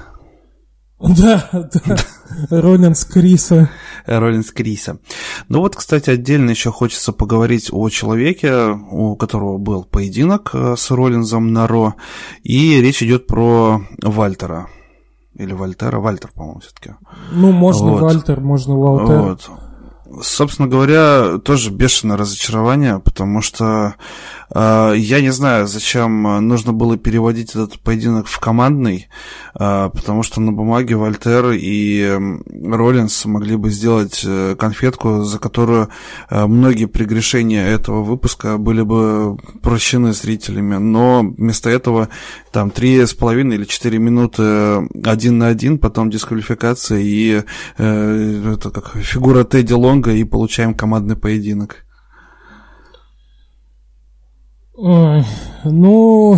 Да, 1.01 1.49
да. 1.53 1.97
Роллинс 2.51 3.05
Криса. 3.05 3.71
Роллинс 4.07 4.51
Криса. 4.51 4.99
Ну 5.49 5.61
вот, 5.61 5.77
кстати, 5.77 6.11
отдельно 6.11 6.51
еще 6.51 6.73
хочется 6.73 7.13
поговорить 7.13 7.69
о 7.73 7.89
человеке, 7.89 8.71
у 8.91 9.15
которого 9.17 9.59
был 9.59 9.85
поединок 9.85 10.51
э, 10.55 10.75
с 10.77 10.91
Роллинзом 10.91 11.53
на 11.53 11.67
Ро. 11.67 11.95
И 12.43 12.81
речь 12.81 13.03
идет 13.03 13.27
про 13.27 13.81
Вальтера. 14.03 14.69
Или 15.35 15.53
Вальтера, 15.53 16.01
Вальтер, 16.01 16.33
по-моему, 16.35 16.61
все-таки. 16.61 16.97
Ну, 17.31 17.53
можно 17.53 17.93
вот. 17.93 18.03
Вальтер, 18.03 18.41
можно 18.41 18.77
Валтер. 18.77 19.21
Вот. 19.21 19.51
Собственно 20.23 20.69
говоря, 20.69 21.39
тоже 21.39 21.71
бешеное 21.71 22.17
разочарование, 22.17 22.99
потому 22.99 23.43
что 23.43 23.95
э, 24.55 24.95
я 24.97 25.21
не 25.21 25.31
знаю, 25.31 25.67
зачем 25.67 26.49
нужно 26.49 26.73
было 26.73 26.97
переводить 26.97 27.51
этот 27.51 27.79
поединок 27.81 28.27
в 28.27 28.39
командный, 28.39 29.09
э, 29.55 29.91
потому 29.93 30.23
что 30.23 30.41
на 30.41 30.53
бумаге 30.53 30.97
Вольтер 30.97 31.51
и 31.53 32.19
Роллинс 32.65 33.27
могли 33.27 33.57
бы 33.57 33.71
сделать 33.71 34.23
э, 34.25 34.57
конфетку, 34.59 35.25
за 35.25 35.39
которую 35.39 35.89
э, 36.31 36.47
многие 36.47 36.87
прегрешения 36.87 37.67
этого 37.67 38.03
выпуска 38.03 38.57
были 38.57 38.83
бы 38.83 39.37
прощены 39.63 40.13
зрителями, 40.13 40.77
но 40.77 41.21
вместо 41.21 41.69
этого 41.69 42.09
там 42.51 42.71
три 42.71 43.05
с 43.05 43.13
половиной 43.13 43.57
или 43.57 43.65
четыре 43.65 43.99
минуты 43.99 44.89
один 45.05 45.39
на 45.39 45.49
один, 45.49 45.79
потом 45.79 46.09
дисквалификация 46.09 46.99
и 47.01 47.43
э, 47.77 48.53
это 48.55 48.71
как 48.71 48.97
фигура 48.97 49.45
Тедди 49.45 49.75
Лонг 49.75 49.98
Конго 49.99 50.13
и 50.13 50.25
получаем 50.25 50.75
командный 50.75 51.17
поединок. 51.17 51.85
Ой, 54.77 55.25
ну, 55.65 56.37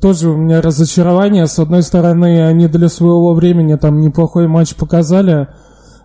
тоже 0.00 0.30
у 0.30 0.36
меня 0.36 0.60
разочарование. 0.60 1.46
С 1.46 1.60
одной 1.60 1.84
стороны, 1.84 2.44
они 2.44 2.66
для 2.66 2.88
своего 2.88 3.32
времени 3.34 3.76
там 3.76 4.00
неплохой 4.00 4.48
матч 4.48 4.74
показали. 4.74 5.48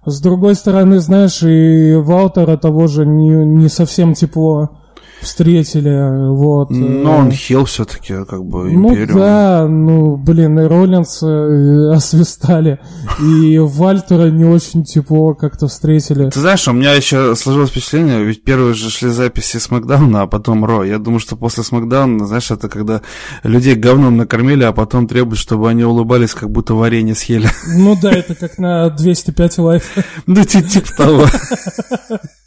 С 0.05 0.21
другой 0.21 0.53
стороны, 0.53 0.99
знаешь, 0.99 1.41
и 1.41 1.95
Валтера 1.95 2.55
того 2.57 2.85
же 2.85 3.05
не, 3.05 3.29
не 3.45 3.67
совсем 3.67 4.13
тепло 4.13 4.77
встретили, 5.21 6.29
вот. 6.29 6.69
Но 6.69 7.17
он 7.17 7.31
хил 7.31 7.65
все-таки, 7.65 8.25
как 8.25 8.43
бы, 8.43 8.71
Ну 8.71 8.95
да, 9.07 9.67
ну, 9.67 10.15
блин, 10.15 10.59
и 10.59 10.63
Роллинс 10.63 11.21
э, 11.23 11.91
освистали, 11.93 12.79
и 13.21 13.57
Вальтера 13.57 14.29
не 14.29 14.45
очень 14.45 14.83
тепло 14.83 15.33
как-то 15.33 15.67
встретили. 15.67 16.29
Ты 16.29 16.39
знаешь, 16.39 16.67
у 16.67 16.73
меня 16.73 16.93
еще 16.93 17.35
сложилось 17.35 17.69
впечатление, 17.69 18.23
ведь 18.23 18.43
первые 18.43 18.73
же 18.73 18.89
шли 18.89 19.09
записи 19.09 19.57
с 19.57 19.71
Макдауна, 19.71 20.23
а 20.23 20.27
потом 20.27 20.65
Ро. 20.65 20.83
Я 20.83 20.99
думаю, 20.99 21.19
что 21.19 21.35
после 21.35 21.63
Смакдауна, 21.63 22.27
знаешь, 22.27 22.51
это 22.51 22.69
когда 22.69 23.01
людей 23.43 23.75
говном 23.75 24.17
накормили, 24.17 24.63
а 24.63 24.71
потом 24.71 25.07
требуют, 25.07 25.39
чтобы 25.39 25.69
они 25.69 25.83
улыбались, 25.83 26.33
как 26.33 26.51
будто 26.51 26.73
варенье 26.73 27.15
съели. 27.15 27.49
Ну 27.67 27.97
да, 28.01 28.11
это 28.11 28.35
как 28.35 28.57
на 28.57 28.89
205 28.89 29.57
лайф. 29.57 29.83
Ну, 30.25 30.43
типа 30.43 30.89
того. 30.97 31.25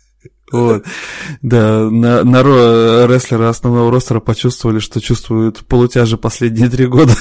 Вот. 0.52 0.85
Да, 1.42 1.90
на, 1.90 2.25
на 2.25 2.42
Ро 2.42 3.07
рестлеры 3.07 3.47
основного 3.47 3.90
ростера 3.90 4.21
почувствовали, 4.21 4.78
что 4.78 5.00
чувствуют 5.00 5.66
полутяжи 5.66 6.16
последние 6.16 6.69
три 6.69 6.87
года. 6.87 7.12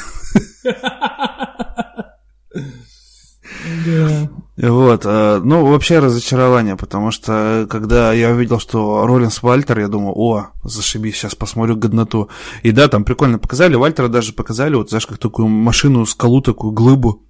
Да. 3.85 4.29
Вот, 4.57 5.05
э, 5.05 5.39
ну, 5.41 5.65
вообще 5.65 5.99
разочарование, 5.99 6.75
потому 6.75 7.11
что, 7.11 7.65
когда 7.69 8.11
я 8.11 8.31
увидел, 8.31 8.59
что 8.59 9.05
Роллинс 9.05 9.41
Вальтер, 9.41 9.79
я 9.79 9.87
думал, 9.87 10.13
о, 10.17 10.47
зашибись, 10.63 11.15
сейчас 11.15 11.33
посмотрю 11.33 11.77
годноту. 11.77 12.29
И 12.61 12.71
да, 12.71 12.89
там 12.89 13.05
прикольно 13.05 13.39
показали, 13.39 13.75
Вальтера 13.75 14.09
даже 14.09 14.33
показали, 14.33 14.75
вот, 14.75 14.89
знаешь, 14.89 15.07
как 15.07 15.17
такую 15.17 15.47
машину, 15.47 16.05
скалу, 16.05 16.41
такую 16.41 16.73
глыбу, 16.73 17.23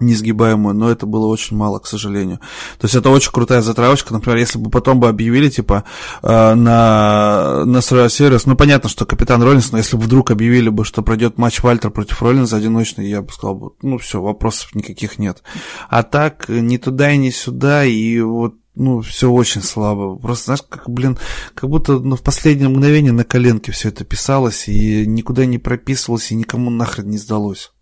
несгибаемую, 0.00 0.74
но 0.74 0.90
это 0.90 1.06
было 1.06 1.26
очень 1.26 1.56
мало, 1.56 1.78
к 1.78 1.86
сожалению. 1.86 2.38
То 2.78 2.86
есть 2.86 2.94
это 2.94 3.10
очень 3.10 3.32
крутая 3.32 3.62
затравочка. 3.62 4.12
Например, 4.12 4.38
если 4.38 4.58
бы 4.58 4.70
потом 4.70 5.00
бы 5.00 5.08
объявили, 5.08 5.48
типа, 5.48 5.84
э, 6.22 6.54
на, 6.54 7.64
на 7.64 7.78
Survivor 7.78 8.06
Series, 8.06 8.42
ну, 8.46 8.56
понятно, 8.56 8.88
что 8.88 9.06
Капитан 9.06 9.42
Роллинс, 9.42 9.72
но 9.72 9.78
если 9.78 9.96
бы 9.96 10.02
вдруг 10.02 10.30
объявили 10.30 10.68
бы, 10.68 10.84
что 10.84 11.02
пройдет 11.02 11.38
матч 11.38 11.62
Вальтер 11.62 11.90
против 11.90 12.22
Роллинса 12.22 12.56
одиночный, 12.56 13.08
я 13.08 13.22
бы 13.22 13.32
сказал, 13.32 13.54
бы, 13.54 13.70
ну, 13.82 13.98
все, 13.98 14.20
вопросов 14.20 14.74
никаких 14.74 15.18
нет. 15.18 15.42
А 15.88 16.02
так, 16.02 16.48
ни 16.48 16.76
туда 16.76 17.12
и 17.12 17.16
ни 17.16 17.30
сюда, 17.30 17.84
и 17.84 18.20
вот 18.20 18.54
ну, 18.74 19.00
все 19.00 19.30
очень 19.30 19.62
слабо. 19.62 20.16
Просто, 20.16 20.44
знаешь, 20.46 20.62
как, 20.68 20.88
блин, 20.88 21.18
как 21.54 21.68
будто 21.68 21.98
ну, 21.98 22.16
в 22.16 22.22
последнее 22.22 22.68
мгновение 22.68 23.12
на 23.12 23.24
коленке 23.24 23.72
все 23.72 23.88
это 23.88 24.04
писалось, 24.04 24.68
и 24.68 25.06
никуда 25.06 25.44
не 25.44 25.58
прописывалось, 25.58 26.30
и 26.30 26.36
никому 26.36 26.70
нахрен 26.70 27.10
не 27.10 27.18
сдалось. 27.18 27.72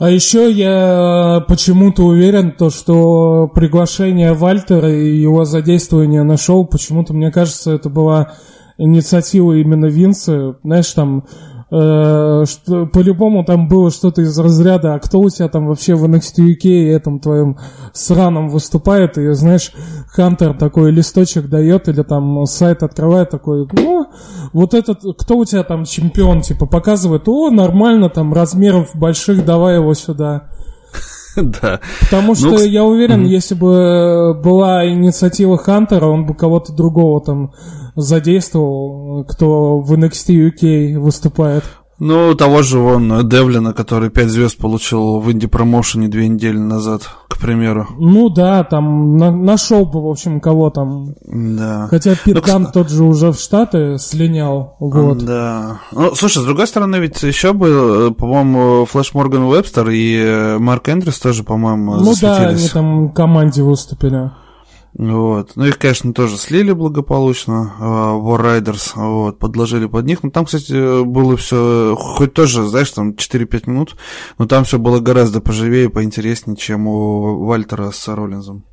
А 0.00 0.10
еще 0.10 0.50
я 0.50 1.44
почему-то 1.46 2.04
уверен, 2.04 2.52
то, 2.52 2.70
что 2.70 3.48
приглашение 3.54 4.32
Вальтера 4.32 4.90
и 4.90 5.14
его 5.14 5.44
задействование 5.44 6.22
на 6.22 6.38
шоу, 6.38 6.64
почему-то, 6.64 7.12
мне 7.12 7.30
кажется, 7.30 7.72
это 7.72 7.90
была 7.90 8.32
инициатива 8.78 9.52
именно 9.52 9.86
Винса. 9.86 10.56
Знаешь, 10.62 10.90
там 10.92 11.26
Э, 11.59 11.59
что, 11.70 12.86
по-любому 12.92 13.44
там 13.44 13.68
было 13.68 13.92
что-то 13.92 14.22
из 14.22 14.36
разряда, 14.36 14.94
а 14.94 14.98
кто 14.98 15.20
у 15.20 15.30
тебя 15.30 15.48
там 15.48 15.68
вообще 15.68 15.94
в 15.94 16.04
NXT 16.04 16.56
UK 16.56 16.90
этом 16.90 17.20
твоем 17.20 17.58
сраном 17.92 18.48
выступает, 18.48 19.16
и, 19.18 19.32
знаешь, 19.34 19.72
Хантер 20.08 20.54
такой 20.54 20.90
листочек 20.90 21.48
дает, 21.48 21.88
или 21.88 22.02
там 22.02 22.44
сайт 22.46 22.82
открывает 22.82 23.30
такой, 23.30 23.68
ну, 23.72 24.06
вот 24.52 24.74
этот, 24.74 25.02
кто 25.16 25.38
у 25.38 25.44
тебя 25.44 25.62
там 25.62 25.84
чемпион, 25.84 26.40
типа, 26.40 26.66
показывает, 26.66 27.28
о, 27.28 27.50
нормально, 27.50 28.10
там, 28.10 28.34
размеров 28.34 28.90
больших, 28.94 29.44
давай 29.44 29.76
его 29.76 29.94
сюда. 29.94 30.48
Да. 31.62 31.80
Потому 32.00 32.34
что 32.34 32.48
ну, 32.48 32.58
я 32.60 32.84
уверен, 32.84 33.24
mm-hmm. 33.24 33.28
если 33.28 33.54
бы 33.54 34.34
была 34.34 34.88
инициатива 34.88 35.58
Хантера, 35.58 36.06
он 36.06 36.26
бы 36.26 36.34
кого-то 36.34 36.72
другого 36.72 37.20
там 37.20 37.52
задействовал, 37.96 39.24
кто 39.24 39.80
в 39.80 39.92
NXT 39.92 40.50
UK 40.50 40.98
выступает. 40.98 41.64
Ну, 42.00 42.34
того 42.34 42.62
же 42.62 42.78
вон 42.78 43.28
Девлина, 43.28 43.74
который 43.74 44.08
5 44.08 44.28
звезд 44.28 44.56
получил 44.56 45.20
в 45.20 45.30
инди-промоушене 45.30 46.08
две 46.08 46.28
недели 46.28 46.56
назад, 46.56 47.02
к 47.28 47.38
примеру. 47.38 47.88
Ну 47.98 48.30
да, 48.30 48.64
там 48.64 49.18
на, 49.18 49.30
нашел 49.30 49.84
бы, 49.84 50.02
в 50.02 50.08
общем, 50.08 50.40
кого 50.40 50.70
там. 50.70 51.14
Да. 51.22 51.88
Хотя 51.90 52.14
Пит 52.16 52.36
Данн 52.36 52.62
ну, 52.62 52.68
тот 52.72 52.88
же 52.88 53.04
уже 53.04 53.32
в 53.32 53.38
Штаты 53.38 53.98
слинял. 53.98 54.76
Вот. 54.80 55.18
Да. 55.18 55.80
Ну, 55.92 56.14
слушай, 56.14 56.38
с 56.38 56.44
другой 56.46 56.66
стороны, 56.66 56.96
ведь 56.96 57.22
еще 57.22 57.52
был, 57.52 58.14
по-моему, 58.14 58.86
Флэш 58.86 59.12
Морган 59.12 59.46
Вебстер 59.46 59.90
и 59.90 60.16
э, 60.16 60.58
Марк 60.58 60.88
Эндрюс 60.88 61.18
тоже, 61.18 61.44
по-моему, 61.44 61.96
Ну 61.96 62.14
засветились. 62.14 62.22
да, 62.22 62.48
они 62.48 62.68
там 62.68 63.12
команде 63.12 63.62
выступили. 63.62 64.30
Вот. 64.92 65.52
Ну, 65.54 65.66
их, 65.66 65.78
конечно, 65.78 66.12
тоже 66.12 66.36
слили 66.36 66.72
благополучно, 66.72 67.72
э, 67.78 68.20
War 68.20 68.40
Riders, 68.40 68.92
вот, 68.96 69.38
подложили 69.38 69.86
под 69.86 70.04
них. 70.04 70.22
Но 70.22 70.30
там, 70.30 70.44
кстати, 70.44 71.04
было 71.04 71.36
все, 71.36 71.96
хоть 71.96 72.34
тоже, 72.34 72.66
знаешь, 72.66 72.90
там 72.90 73.12
4-5 73.12 73.70
минут, 73.70 73.96
но 74.38 74.46
там 74.46 74.64
все 74.64 74.78
было 74.78 75.00
гораздо 75.00 75.40
поживее 75.40 75.84
и 75.84 75.88
поинтереснее, 75.88 76.56
чем 76.56 76.88
у 76.88 77.44
Вальтера 77.44 77.90
с 77.92 78.08
Роллинзом. 78.08 78.64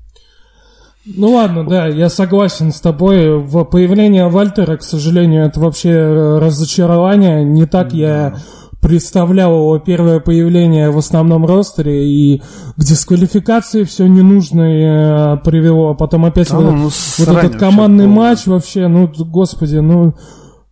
Ну 1.16 1.34
ладно, 1.34 1.66
да, 1.66 1.88
я 1.88 2.10
согласен 2.10 2.74
с 2.74 2.82
тобой. 2.82 3.40
В 3.40 3.64
появление 3.64 4.28
Вальтера, 4.28 4.76
к 4.76 4.84
сожалению, 4.84 5.46
это 5.46 5.60
вообще 5.60 6.38
разочарование. 6.40 7.46
Не 7.46 7.66
так 7.66 7.92
да. 7.92 7.98
я 7.98 8.38
представлял 8.88 9.52
его 9.54 9.80
первое 9.80 10.22
появление 10.22 10.92
в 10.92 10.98
основном 10.98 11.46
ростере 11.46 12.08
и 12.10 12.42
к 12.78 12.80
дисквалификации 12.82 13.84
все 13.84 14.08
ненужное 14.08 15.36
э, 15.36 15.38
привело, 15.44 15.90
а 15.90 15.94
потом 15.94 16.24
опять 16.24 16.50
а, 16.52 16.56
вот, 16.56 16.72
ну, 16.72 16.90
вот 17.18 17.28
этот 17.28 17.58
командный 17.58 18.08
матч 18.08 18.46
вообще, 18.46 18.88
ну, 18.88 19.12
господи, 19.14 19.76
ну, 19.76 20.16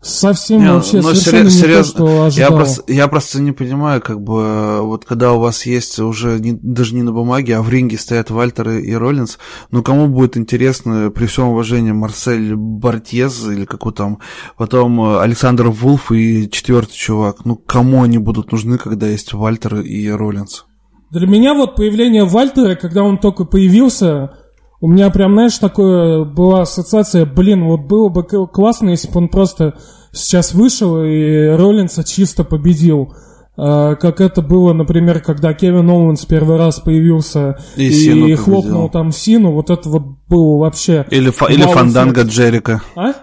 Совсем 0.06 0.62
не, 0.62 0.72
вообще 0.72 0.98
ну, 0.98 1.16
совершенно 1.16 1.50
серьез, 1.50 1.88
не 1.88 1.92
то, 1.94 2.08
что 2.08 2.24
ожидал. 2.26 2.52
Я 2.52 2.56
просто, 2.56 2.94
я 2.94 3.08
просто 3.08 3.42
не 3.42 3.54
понимаю, 3.54 4.02
как 4.02 4.22
бы, 4.22 4.82
вот 4.82 5.04
когда 5.04 5.34
у 5.34 5.40
вас 5.40 5.66
есть 5.66 5.98
уже 5.98 6.40
не, 6.40 6.52
даже 6.52 6.94
не 6.94 7.02
на 7.02 7.12
бумаге, 7.12 7.58
а 7.58 7.64
в 7.64 7.70
ринге 7.70 7.98
стоят 7.98 8.30
Вальтер 8.30 8.70
и 8.70 8.94
Роллинс, 8.94 9.40
ну 9.72 9.82
кому 9.82 10.08
будет 10.08 10.38
интересно, 10.38 11.10
при 11.10 11.26
всем 11.26 11.48
уважении, 11.48 11.92
Марсель 11.92 12.54
Бартьез 12.56 13.48
или 13.48 13.66
какой 13.66 13.94
там, 13.94 14.20
потом 14.58 15.02
э, 15.02 15.22
Александр 15.22 15.70
Вулф 15.70 16.12
и 16.12 16.52
четвертый 16.52 16.94
чувак, 16.94 17.44
ну 17.44 17.56
кому 17.56 18.04
они 18.04 18.20
будут 18.20 18.52
нужны, 18.52 18.78
когда 18.78 19.08
есть 19.08 19.34
Вальтер 19.34 19.78
и 19.78 20.08
Роллинс? 20.08 20.66
Для 21.10 21.26
меня 21.26 21.56
вот 21.56 21.76
появление 21.76 22.26
Вальтера, 22.26 22.76
когда 22.76 23.02
он 23.02 23.18
только 23.18 23.44
появился, 23.46 24.38
у 24.86 24.88
меня 24.88 25.10
прям, 25.10 25.34
знаешь, 25.34 25.58
такое 25.58 26.26
была 26.26 26.62
ассоциация, 26.62 27.26
блин, 27.26 27.66
вот 27.66 27.88
было 27.88 28.10
бы 28.10 28.24
классно, 28.24 28.90
если 28.92 29.10
бы 29.10 29.18
он 29.18 29.30
просто 29.30 29.74
сейчас 30.12 30.54
вышел 30.54 31.02
и 31.02 31.48
Роллинса 31.48 32.04
чисто 32.04 32.44
победил. 32.44 33.16
А, 33.58 33.96
как 33.96 34.22
это 34.22 34.44
было, 34.44 34.74
например, 34.74 35.22
когда 35.22 35.56
Кевин 35.56 35.90
Оуэнс 35.90 36.24
первый 36.26 36.58
раз 36.58 36.82
появился 36.82 37.58
и, 37.76 37.88
и 37.88 38.36
хлопнул 38.36 38.88
там 38.92 39.12
Сину, 39.12 39.54
вот 39.54 39.72
это 39.72 39.90
вот 39.90 40.04
было 40.30 40.60
вообще... 40.60 41.04
Или, 41.10 41.32
фа- 41.32 41.52
или 41.52 41.64
Фанданга 41.64 42.22
Джерика. 42.22 42.84
А? 42.96 43.14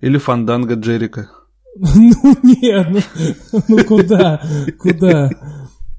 Или 0.00 0.16
Фанданга 0.16 0.76
Джерика. 0.76 1.28
Ну 1.76 2.34
нет, 2.42 2.88
ну, 3.52 3.60
ну 3.68 3.84
куда, 3.84 4.40
куда? 4.78 5.28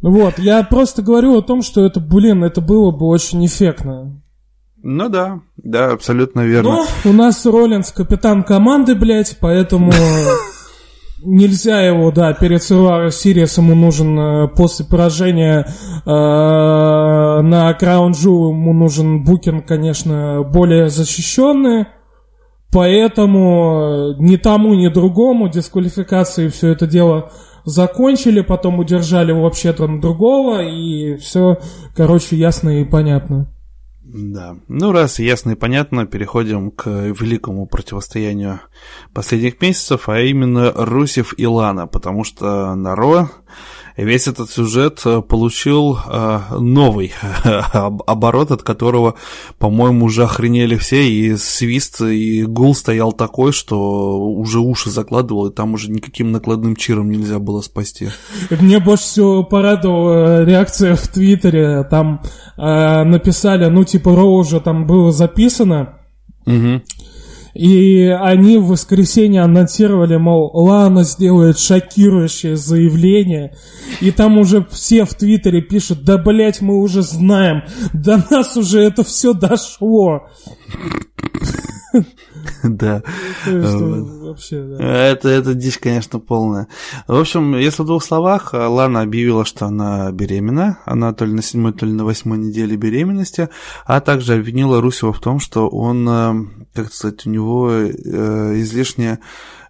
Вот, 0.02 0.40
я 0.40 0.64
просто 0.64 1.04
говорю 1.04 1.38
о 1.38 1.44
том, 1.44 1.62
что 1.62 1.86
это, 1.86 2.00
блин, 2.00 2.44
это 2.44 2.60
было 2.60 2.90
бы 2.90 3.06
очень 3.06 3.46
эффектно. 3.46 4.20
Ну 4.84 5.10
да, 5.10 5.42
да, 5.58 5.92
абсолютно 5.92 6.42
верно. 6.42 6.86
Ну, 7.04 7.12
у 7.12 7.14
нас 7.14 7.46
Роллинс 7.46 7.92
капитан 7.92 8.44
команды, 8.44 8.96
блядь, 8.96 9.38
поэтому 9.40 9.92
нельзя 11.24 11.82
его, 11.82 12.12
да, 12.12 12.34
перед 12.34 12.64
Сириус 12.64 13.58
ему 13.58 13.76
нужен 13.76 14.20
э, 14.20 14.48
после 14.50 14.86
поражения 14.86 15.68
э, 15.68 16.10
на 16.10 17.74
Краун 17.80 18.14
Джу 18.14 18.50
ему 18.50 18.74
нужен 18.74 19.24
букинг, 19.24 19.68
конечно, 19.68 20.44
более 20.44 20.90
защищенный. 20.90 21.86
Поэтому 22.74 24.16
ни 24.18 24.38
тому, 24.38 24.74
ни 24.74 24.88
другому 24.88 25.50
дисквалификации 25.50 26.48
все 26.48 26.70
это 26.70 26.88
дело 26.88 27.32
закончили, 27.66 28.42
потом 28.42 28.80
удержали 28.80 29.34
вообще-то 29.34 29.88
другого, 30.00 30.64
и 30.64 31.18
все, 31.18 31.60
короче, 31.96 32.38
ясно 32.38 32.82
и 32.82 32.86
понятно. 32.86 33.52
Да. 34.04 34.58
Ну, 34.68 34.92
раз 34.92 35.20
ясно 35.20 35.52
и 35.52 35.56
понятно, 35.56 36.06
переходим 36.06 36.72
к 36.72 36.90
великому 36.90 37.68
противостоянию 37.68 38.60
последних 39.14 39.62
месяцев, 39.62 40.10
а 40.10 40.20
именно 40.20 40.72
Русев 40.76 41.34
и 41.38 41.46
Лана, 41.46 41.88
потому 41.88 42.24
что 42.24 42.76
на 42.76 42.96
Ро 42.96 43.30
весь 43.98 44.28
этот 44.28 44.50
сюжет 44.50 45.02
э, 45.06 45.22
получил 45.22 45.98
э, 45.98 46.40
новый 46.60 47.14
оборот, 47.74 48.52
от 48.52 48.64
которого, 48.64 49.16
по-моему, 49.60 50.06
уже 50.06 50.24
охренели 50.24 50.76
все, 50.76 51.10
и 51.10 51.36
свист, 51.36 52.02
и 52.02 52.44
гул 52.44 52.76
стоял 52.76 53.12
такой, 53.14 53.52
что 53.52 54.20
уже 54.20 54.60
уши 54.60 54.90
закладывал, 54.90 55.48
и 55.48 55.54
там 55.54 55.74
уже 55.74 55.92
никаким 55.92 56.32
накладным 56.32 56.76
чиром 56.76 57.10
нельзя 57.10 57.40
было 57.40 57.62
спасти. 57.62 58.10
Мне 58.50 58.80
больше 58.80 59.04
всего 59.04 59.44
порадовала 59.44 60.44
реакция 60.44 60.96
в 60.96 61.08
Твиттере, 61.08 61.84
там 61.84 62.22
э, 62.58 63.04
написали, 63.04 63.66
ну, 63.66 63.84
типа, 63.84 64.16
Ро 64.16 64.38
уже 64.38 64.60
там 64.60 64.86
было 64.86 65.12
записано, 65.12 65.98
Угу. 66.46 66.82
И 67.54 68.06
они 68.06 68.58
в 68.58 68.68
воскресенье 68.68 69.42
анонсировали, 69.44 70.18
мол, 70.18 70.52
Лана 70.54 71.04
сделает 71.04 71.60
шокирующее 71.60 72.56
заявление. 72.56 73.56
И 74.00 74.12
там 74.12 74.38
уже 74.38 74.66
все 74.72 75.06
в 75.06 75.14
Твиттере 75.14 75.62
пишут, 75.62 76.04
да, 76.04 76.18
блять, 76.18 76.62
мы 76.62 76.80
уже 76.80 77.02
знаем, 77.02 77.64
до 77.94 78.24
нас 78.30 78.56
уже 78.58 78.82
это 78.82 79.04
все 79.04 79.34
дошло. 79.34 80.28
Да. 82.64 83.04
Это, 83.46 85.30
это 85.30 85.54
дичь, 85.54 85.78
конечно, 85.78 86.20
полная. 86.20 86.68
В 87.08 87.20
общем, 87.20 87.56
если 87.58 87.84
в 87.84 87.86
двух 87.86 88.04
словах, 88.04 88.54
Лана 88.54 89.02
объявила, 89.02 89.46
что 89.46 89.66
она 89.66 90.12
беременна. 90.12 90.80
Она 90.86 91.14
то 91.14 91.26
ли 91.26 91.34
на 91.34 91.42
седьмой, 91.42 91.74
то 91.74 91.86
ли 91.86 91.92
на 91.92 92.06
восьмой 92.06 92.38
неделе 92.38 92.76
беременности. 92.76 93.50
А 93.86 94.00
также 94.00 94.36
обвинила 94.36 94.82
Русева 94.82 95.12
в 95.14 95.20
том, 95.20 95.40
что 95.40 95.68
он, 95.68 96.61
как 96.74 96.94
сказать, 96.94 97.26
у 97.26 97.30
него 97.30 97.70
э, 97.72 97.90
излишне 98.62 99.20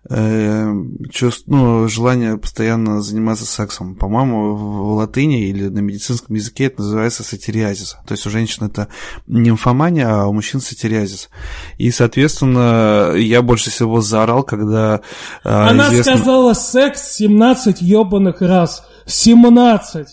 э, 0.09 0.73
чувств, 1.11 1.43
ну, 1.47 1.87
желание 1.87 2.37
постоянно 2.37 3.01
заниматься 3.01 3.45
сексом. 3.45 3.95
По-моему, 3.95 4.55
в 4.55 4.93
латыни 4.93 5.47
или 5.47 5.67
на 5.67 5.79
медицинском 5.79 6.35
языке 6.35 6.65
это 6.65 6.81
называется 6.81 7.23
сатириазис. 7.23 7.97
То 8.05 8.13
есть 8.13 8.25
у 8.25 8.29
женщин 8.29 8.65
это 8.65 8.87
нимфомания, 9.27 10.07
а 10.07 10.27
у 10.27 10.33
мужчин 10.33 10.61
сатириазис. 10.61 11.29
И, 11.77 11.91
соответственно, 11.91 13.13
я 13.15 13.41
больше 13.41 13.69
всего 13.69 14.01
заорал, 14.01 14.43
когда... 14.43 15.01
Э, 15.43 15.49
Она 15.49 15.87
известно... 15.87 16.17
сказала 16.17 16.53
секс 16.53 17.13
17 17.15 17.81
ебаных 17.81 18.41
раз. 18.41 18.85
17! 19.05 20.07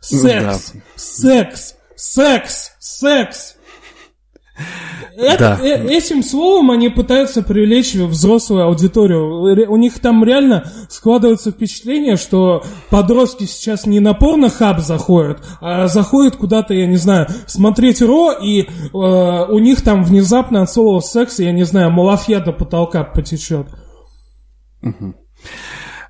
Секс! 0.00 0.72
Да. 0.72 0.80
Секс! 0.96 1.74
Секс! 1.96 2.70
Секс! 2.78 3.54
Это, 5.16 5.58
да. 5.60 5.66
э, 5.66 5.86
этим 5.88 6.22
словом 6.22 6.70
они 6.70 6.88
пытаются 6.88 7.42
привлечь 7.42 7.94
взрослую 7.94 8.64
аудиторию. 8.64 9.70
У 9.70 9.76
них 9.76 9.98
там 9.98 10.24
реально 10.24 10.70
складывается 10.88 11.50
впечатление, 11.50 12.16
что 12.16 12.62
подростки 12.88 13.44
сейчас 13.44 13.86
не 13.86 14.00
на 14.00 14.14
порно-хаб 14.14 14.80
заходят, 14.80 15.38
а 15.60 15.88
заходят 15.88 16.36
куда-то, 16.36 16.74
я 16.74 16.86
не 16.86 16.96
знаю, 16.96 17.26
смотреть 17.46 18.00
Ро, 18.00 18.32
и 18.32 18.62
э, 18.62 18.66
у 18.92 19.58
них 19.58 19.82
там 19.82 20.04
внезапно 20.04 20.62
от 20.62 20.72
слова 20.72 21.00
секс, 21.00 21.38
я 21.38 21.52
не 21.52 21.64
знаю, 21.64 21.90
малафья 21.90 22.40
до 22.40 22.52
потолка 22.52 23.04
потечет. 23.04 23.66
Угу. 24.82 25.14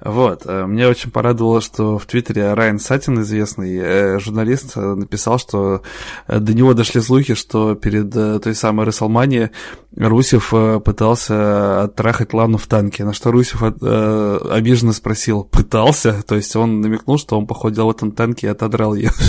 Вот. 0.02 0.42
Э, 0.46 0.64
мне 0.66 0.88
очень 0.88 1.10
порадовало, 1.10 1.60
что 1.60 1.98
в 1.98 2.06
Твиттере 2.06 2.54
Райан 2.54 2.78
Сатин, 2.78 3.20
известный 3.20 3.76
э, 3.76 4.18
журналист, 4.18 4.72
э, 4.76 4.94
написал, 4.94 5.38
что 5.38 5.82
до 6.26 6.54
него 6.54 6.72
дошли 6.74 7.00
слухи, 7.00 7.34
что 7.34 7.74
перед 7.74 8.10
той 8.10 8.54
самой 8.54 8.86
Рестлмани 8.86 9.50
Русев 9.94 10.54
пытался 10.84 11.82
оттрахать 11.82 12.32
Лану 12.32 12.56
в 12.58 12.66
танке, 12.66 13.04
на 13.04 13.12
что 13.12 13.30
Русев 13.30 13.62
обиженно 13.62 14.92
спросил, 14.92 15.44
пытался? 15.44 16.22
То 16.26 16.36
есть 16.36 16.54
он 16.56 16.80
намекнул, 16.80 17.18
что 17.18 17.36
он 17.38 17.46
походил 17.46 17.86
в 17.86 17.90
этом 17.90 18.12
танке 18.12 18.46
и 18.46 18.50
отодрал 18.50 18.94
ее. 18.94 19.10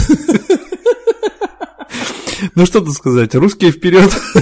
Ну 2.56 2.66
что 2.66 2.82
тут 2.82 2.96
сказать, 2.96 3.36
русские 3.36 3.72
вперед. 3.72 4.12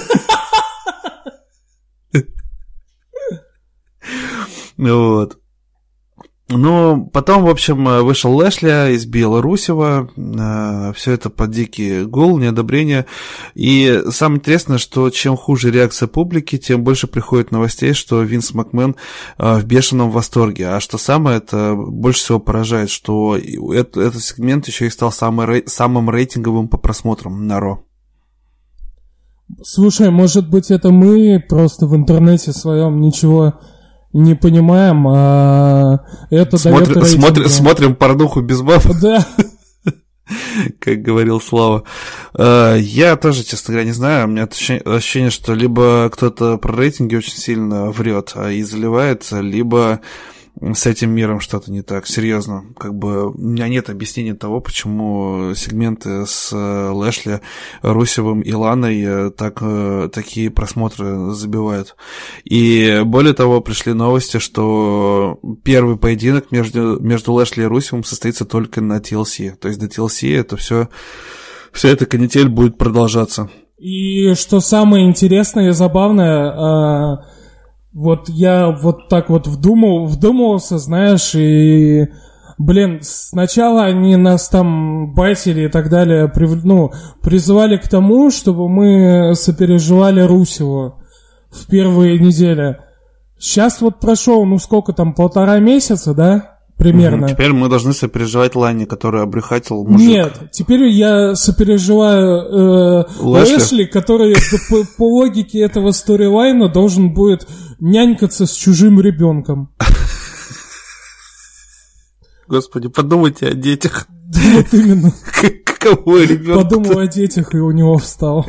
Вот. 4.78 5.39
Ну, 6.52 7.08
потом, 7.14 7.44
в 7.44 7.50
общем, 7.50 8.04
вышел 8.04 8.36
Лэшли, 8.36 8.96
избил 8.96 9.40
Русева, 9.40 10.10
э, 10.18 10.94
все 10.96 11.12
это 11.12 11.30
под 11.30 11.52
дикий 11.52 12.04
гул, 12.06 12.40
неодобрение. 12.40 13.06
И 13.54 14.02
самое 14.10 14.40
интересное, 14.40 14.80
что 14.80 15.12
чем 15.12 15.38
хуже 15.38 15.70
реакция 15.70 16.08
публики, 16.08 16.58
тем 16.58 16.84
больше 16.84 17.06
приходит 17.06 17.52
новостей, 17.52 17.94
что 17.94 18.24
Винс 18.24 18.56
Макмен 18.56 18.96
э, 19.38 19.60
в 19.60 19.66
бешеном 19.66 20.10
восторге. 20.10 20.70
А 20.70 20.80
что 20.80 20.98
самое 20.98 21.38
это 21.38 21.76
больше 21.76 22.22
всего 22.22 22.40
поражает, 22.40 22.90
что 22.90 23.38
этот, 23.38 23.98
этот 23.98 24.24
сегмент 24.24 24.68
еще 24.68 24.88
и 24.88 24.90
стал 24.90 25.12
самый, 25.12 25.68
самым 25.68 26.10
рейтинговым 26.10 26.68
по 26.68 26.80
просмотрам 26.80 27.46
на 27.46 27.60
Ро. 27.60 27.84
Слушай, 29.62 30.10
может 30.10 30.50
быть, 30.50 30.72
это 30.72 30.90
мы 30.90 31.44
просто 31.48 31.86
в 31.86 31.96
интернете 31.96 32.54
своем 32.54 33.02
ничего 33.02 33.60
не 34.14 34.36
понимаем, 34.36 35.08
а 35.08 36.00
это 36.30 36.58
Смотри, 36.58 36.96
дает 36.96 37.08
смотри, 37.08 37.48
Смотрим 37.48 37.96
порнуху 37.96 38.42
без 38.42 38.62
баб. 38.62 38.84
Да. 39.02 39.26
Как 40.80 41.02
говорил 41.02 41.42
Слава. 41.42 41.84
А, 42.34 42.76
я 42.76 43.16
тоже, 43.16 43.44
честно 43.44 43.74
говоря, 43.74 43.88
не 43.88 43.94
знаю. 43.94 44.26
У 44.26 44.30
меня 44.30 44.44
ощущение, 44.44 45.30
что 45.30 45.54
либо 45.54 46.10
кто-то 46.12 46.58
про 46.58 46.76
рейтинги 46.76 47.16
очень 47.16 47.38
сильно 47.38 47.92
врет 47.92 48.34
а 48.36 48.52
и 48.52 48.62
заливается, 48.64 49.42
либо 49.42 50.02
с 50.62 50.86
этим 50.86 51.12
миром 51.12 51.40
что-то 51.40 51.72
не 51.72 51.82
так, 51.82 52.06
серьезно. 52.06 52.66
Как 52.78 52.94
бы 52.94 53.30
у 53.30 53.38
меня 53.38 53.68
нет 53.68 53.90
объяснения 53.90 54.34
того, 54.34 54.60
почему 54.60 55.54
сегменты 55.56 56.26
с 56.26 56.52
э, 56.52 56.90
Лэшли, 56.92 57.42
Русевым 57.82 58.42
и 58.42 58.52
Ланой 58.52 59.02
э, 59.02 59.30
так, 59.32 59.60
э, 59.62 60.10
такие 60.14 60.50
просмотры 60.50 61.32
забивают. 61.32 61.96
И 62.44 63.02
более 63.06 63.34
того, 63.34 63.62
пришли 63.62 63.94
новости, 63.94 64.40
что 64.40 65.40
первый 65.64 65.98
поединок 65.98 66.52
между, 66.52 67.00
между 67.00 67.34
Лэшли 67.34 67.64
и 67.64 67.68
Русевым 67.68 68.04
состоится 68.04 68.44
только 68.44 68.82
на 68.82 68.98
TLC. 68.98 69.56
То 69.56 69.70
есть 69.70 69.80
до 69.80 69.86
TLC 69.86 70.38
это 70.38 70.58
все, 70.58 70.90
вся 71.72 71.90
эта 71.90 72.06
канитель 72.06 72.50
будет 72.50 72.78
продолжаться. 72.78 73.50
И 73.78 74.34
что 74.34 74.60
самое 74.60 75.06
интересное 75.08 75.70
и 75.70 75.72
забавное, 75.72 77.20
вот 77.94 78.30
я 78.30 78.70
вот 78.70 79.10
так 79.10 79.30
вот 79.30 79.48
вдумал, 79.48 80.06
вдумывался, 80.06 80.78
знаешь, 80.78 81.34
и, 81.34 82.08
блин, 82.58 83.00
сначала 83.02 83.86
они 83.86 84.16
нас 84.16 84.48
там 84.50 85.14
байтили 85.14 85.62
и 85.66 85.68
так 85.70 85.90
далее, 85.90 86.28
прив, 86.28 86.64
ну, 86.64 86.92
призывали 87.22 87.78
к 87.78 87.88
тому, 87.88 88.30
чтобы 88.30 88.70
мы 88.70 89.34
сопереживали 89.36 90.22
Русеву 90.22 91.02
в 91.50 91.68
первые 91.68 92.20
недели. 92.20 92.78
Сейчас 93.40 93.82
вот 93.82 94.00
прошел, 94.00 94.46
ну 94.46 94.60
сколько 94.60 94.94
там, 94.94 95.14
полтора 95.14 95.60
месяца, 95.60 96.14
да? 96.14 96.59
Примерно. 96.80 97.28
Угу, 97.28 97.34
теперь 97.34 97.54
мы 97.54 97.70
должны 97.70 97.94
сопереживать 97.94 98.56
Лане, 98.56 98.88
который 98.88 99.22
обрехатил 99.22 99.86
мужик. 99.86 100.08
Нет, 100.08 100.50
теперь 100.52 100.86
я 100.86 101.36
сопереживаю 101.36 103.04
э, 103.04 103.06
Лэшли? 103.20 103.54
Лэшли, 103.54 103.86
который 103.86 104.36
по, 104.70 104.84
по 104.98 105.04
логике 105.04 105.60
этого 105.60 105.92
сторилайна 105.92 106.70
должен 106.70 107.14
будет 107.14 107.48
нянькаться 107.80 108.48
с 108.48 108.54
чужим 108.54 109.00
ребенком. 109.00 109.72
Господи, 112.48 112.88
подумайте 112.88 113.48
о 113.48 113.54
детях. 113.54 114.08
Вот 114.54 114.74
именно. 114.74 115.14
Каково 115.80 116.24
ребенок? 116.24 116.64
Подумал 116.64 117.00
о 117.00 117.08
детях, 117.08 117.54
и 117.54 117.58
у 117.58 117.72
него 117.72 117.98
встал. 117.98 118.46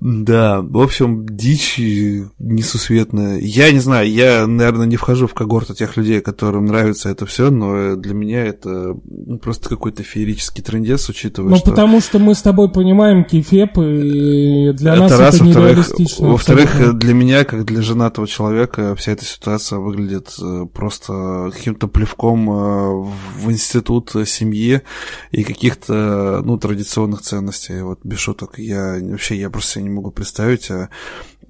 Да, 0.00 0.62
в 0.62 0.78
общем, 0.78 1.26
дичь 1.26 1.78
несусветная. 2.38 3.38
Я 3.38 3.70
не 3.70 3.80
знаю, 3.80 4.10
я, 4.10 4.46
наверное, 4.46 4.86
не 4.86 4.96
вхожу 4.96 5.26
в 5.26 5.34
когорту 5.34 5.74
тех 5.74 5.96
людей, 5.98 6.22
которым 6.22 6.64
нравится 6.64 7.10
это 7.10 7.26
все, 7.26 7.50
но 7.50 7.96
для 7.96 8.14
меня 8.14 8.46
это 8.46 8.96
ну, 9.04 9.38
просто 9.38 9.68
какой-то 9.68 10.02
феерический 10.02 10.64
трендец, 10.64 11.06
учитывая, 11.10 11.50
ну, 11.50 11.56
что... 11.56 11.68
Ну, 11.68 11.72
потому 11.72 12.00
что 12.00 12.18
мы 12.18 12.34
с 12.34 12.40
тобой 12.40 12.70
понимаем 12.70 13.24
кефеп, 13.24 13.76
и 13.76 14.72
для 14.72 14.94
это 14.94 15.02
нас 15.02 15.18
раз, 15.18 15.34
это 15.34 15.44
нереалистично. 15.44 16.28
Во-вторых, 16.28 16.98
для 16.98 17.12
меня, 17.12 17.44
как 17.44 17.66
для 17.66 17.82
женатого 17.82 18.26
человека, 18.26 18.94
вся 18.96 19.12
эта 19.12 19.26
ситуация 19.26 19.80
выглядит 19.80 20.34
э, 20.42 20.64
просто 20.72 21.50
каким-то 21.52 21.88
плевком 21.88 22.50
э, 22.50 23.10
в 23.42 23.50
институт 23.50 24.12
семьи 24.24 24.80
и 25.30 25.44
каких-то, 25.44 26.40
ну, 26.42 26.56
традиционных 26.56 27.20
ценностей. 27.20 27.82
Вот 27.82 28.00
без 28.02 28.18
шуток, 28.18 28.58
я 28.58 28.98
вообще, 28.98 29.36
я 29.36 29.50
просто 29.50 29.82
не 29.82 29.89
не 29.90 29.96
могу 29.96 30.10
представить, 30.10 30.70
а 30.70 30.88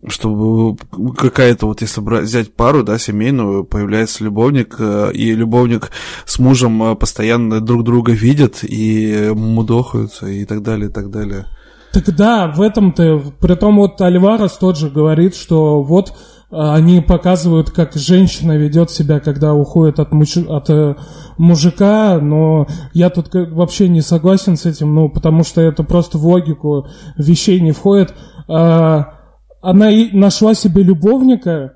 чтобы 0.09 0.77
какая-то 1.17 1.67
вот, 1.67 1.83
если 1.83 2.01
взять 2.01 2.55
пару, 2.55 2.83
да, 2.83 2.99
семейную, 2.99 3.65
появляется 3.65 4.25
любовник, 4.25 4.77
э, 4.79 5.13
и 5.13 5.35
любовник 5.35 5.91
с 6.25 6.39
мужем 6.39 6.83
э, 6.83 6.95
постоянно 6.95 7.61
друг 7.61 7.85
друга 7.85 8.13
видят 8.13 8.61
и 8.63 9.31
мудохаются 9.35 10.27
и 10.27 10.47
так 10.47 10.63
далее, 10.63 10.89
и 10.89 10.93
так 10.93 11.11
далее. 11.11 11.47
Так 11.93 12.15
да, 12.17 12.47
в 12.49 12.63
этом-то, 12.63 13.23
при 13.41 13.55
том 13.57 13.77
вот 13.77 14.01
Альварес 14.01 14.53
тот 14.53 14.79
же 14.79 14.89
говорит, 14.89 15.35
что 15.35 15.83
вот 15.83 16.15
они 16.53 17.01
показывают, 17.01 17.71
как 17.71 17.95
женщина 17.95 18.57
ведет 18.57 18.91
себя, 18.91 19.21
когда 19.21 19.55
уходит 19.55 20.01
от, 20.01 20.13
муж... 20.13 20.37
от 20.37 20.69
э, 20.69 20.97
мужика, 21.39 22.19
но 22.21 22.67
я 22.93 23.09
тут 23.09 23.29
вообще 23.33 23.89
не 23.89 24.01
согласен 24.01 24.57
с 24.57 24.67
этим, 24.67 24.93
ну, 24.93 25.09
потому 25.09 25.45
что 25.45 25.61
это 25.61 25.85
просто 25.85 26.19
в 26.19 26.27
логику 26.27 26.89
вещей 27.17 27.61
не 27.61 27.71
входит. 27.71 28.15
А, 28.51 29.15
она 29.61 29.91
нашла 30.13 30.55
себе 30.55 30.83
любовника, 30.83 31.75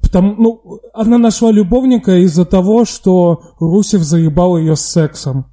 потому, 0.00 0.34
ну, 0.34 0.80
она 0.94 1.18
нашла 1.18 1.52
любовника 1.52 2.16
из-за 2.24 2.44
того, 2.44 2.84
что 2.84 3.54
Русев 3.60 4.02
заебал 4.02 4.58
ее 4.58 4.74
с 4.74 4.80
сексом. 4.80 5.46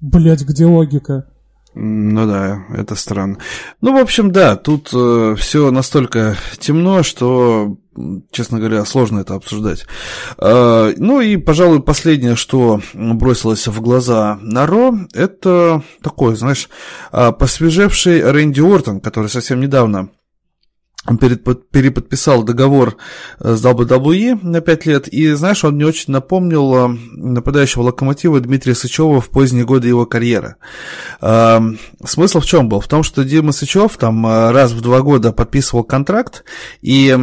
Блять, 0.00 0.44
где 0.44 0.64
логика? 0.64 1.30
Ну 1.78 2.26
да, 2.26 2.64
это 2.74 2.94
странно. 2.94 3.36
Ну, 3.82 3.92
в 3.92 4.00
общем, 4.00 4.32
да, 4.32 4.56
тут 4.56 4.88
э, 4.94 5.34
все 5.36 5.70
настолько 5.70 6.38
темно, 6.58 7.02
что 7.02 7.76
честно 8.30 8.58
говоря, 8.58 8.84
сложно 8.86 9.20
это 9.20 9.34
обсуждать. 9.34 9.86
А, 10.38 10.90
ну 10.96 11.20
и, 11.20 11.36
пожалуй, 11.36 11.82
последнее, 11.82 12.34
что 12.34 12.80
бросилось 12.94 13.66
в 13.66 13.80
глаза 13.82 14.38
на 14.40 14.66
Ро, 14.66 14.94
это 15.12 15.82
такой, 16.02 16.36
знаешь, 16.36 16.70
а, 17.12 17.32
посвежевший 17.32 18.22
Рэнди 18.30 18.60
Ортон, 18.60 19.00
который 19.00 19.28
совсем 19.28 19.60
недавно 19.60 20.08
переподписал 21.06 22.42
договор 22.42 22.96
э, 23.40 23.54
с 23.54 23.64
WWE 23.64 24.38
на 24.42 24.60
5 24.60 24.86
лет, 24.86 25.08
и, 25.08 25.32
знаешь, 25.32 25.64
он 25.64 25.74
мне 25.74 25.86
очень 25.86 26.12
напомнил 26.12 26.74
э, 26.74 26.98
нападающего 27.12 27.82
локомотива 27.82 28.40
Дмитрия 28.40 28.74
Сычева 28.74 29.20
в 29.20 29.28
поздние 29.28 29.64
годы 29.64 29.88
его 29.88 30.06
карьеры. 30.06 30.56
А, 31.20 31.62
смысл 32.04 32.40
в 32.40 32.46
чем 32.46 32.68
был? 32.68 32.80
В 32.80 32.88
том, 32.88 33.02
что 33.02 33.24
Дима 33.24 33.52
Сычев 33.52 33.96
там 33.96 34.26
э, 34.26 34.50
раз 34.50 34.72
в 34.72 34.80
два 34.80 35.00
года 35.00 35.32
подписывал 35.32 35.84
контракт, 35.84 36.44
и 36.82 37.16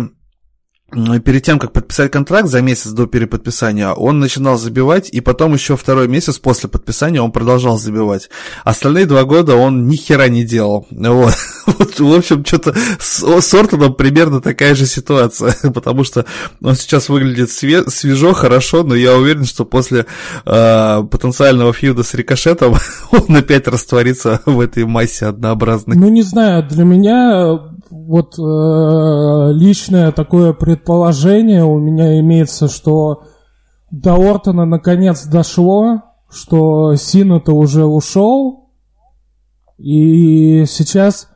перед 1.23 1.43
тем, 1.43 1.59
как 1.59 1.73
подписать 1.73 2.11
контракт 2.11 2.47
за 2.47 2.61
месяц 2.61 2.91
до 2.91 3.07
переподписания, 3.07 3.89
он 3.89 4.19
начинал 4.19 4.57
забивать, 4.57 5.09
и 5.09 5.21
потом 5.21 5.53
еще 5.53 5.75
второй 5.75 6.07
месяц 6.07 6.37
после 6.37 6.69
подписания 6.69 7.21
он 7.21 7.31
продолжал 7.31 7.77
забивать. 7.77 8.29
Остальные 8.63 9.05
два 9.05 9.23
года 9.23 9.55
он 9.55 9.87
ни 9.87 9.95
хера 9.95 10.27
не 10.27 10.43
делал. 10.43 10.87
Вот. 10.91 11.35
вот 11.65 11.99
в 11.99 12.13
общем, 12.13 12.45
что-то 12.45 12.75
с, 12.99 13.23
с 13.23 13.53
Ортоном 13.53 13.93
примерно 13.93 14.41
такая 14.41 14.75
же 14.75 14.85
ситуация, 14.85 15.55
потому 15.73 16.03
что 16.03 16.25
он 16.61 16.75
сейчас 16.75 17.09
выглядит 17.09 17.49
све- 17.49 17.89
свежо, 17.89 18.33
хорошо, 18.33 18.83
но 18.83 18.95
я 18.95 19.15
уверен, 19.15 19.45
что 19.45 19.65
после 19.65 20.05
э, 20.45 21.03
потенциального 21.09 21.73
фьюда 21.73 22.03
с 22.03 22.13
Рикошетом 22.13 22.75
он 23.11 23.35
опять 23.35 23.67
растворится 23.67 24.41
в 24.45 24.59
этой 24.59 24.85
массе 24.85 25.25
однообразной. 25.27 25.97
Ну, 25.97 26.09
не 26.09 26.21
знаю, 26.21 26.67
для 26.67 26.83
меня 26.83 27.59
вот 27.93 28.39
э, 28.39 29.53
личное 29.53 30.11
такое 30.11 30.53
предположение 30.53 31.63
у 31.63 31.77
меня 31.77 32.19
имеется, 32.19 32.67
что 32.67 33.23
до 33.91 34.15
Ортона 34.15 34.65
наконец 34.65 35.25
дошло, 35.25 36.01
что 36.29 36.95
Сина-то 36.95 37.53
уже 37.53 37.85
ушел, 37.85 38.71
и 39.77 40.65
сейчас 40.65 41.29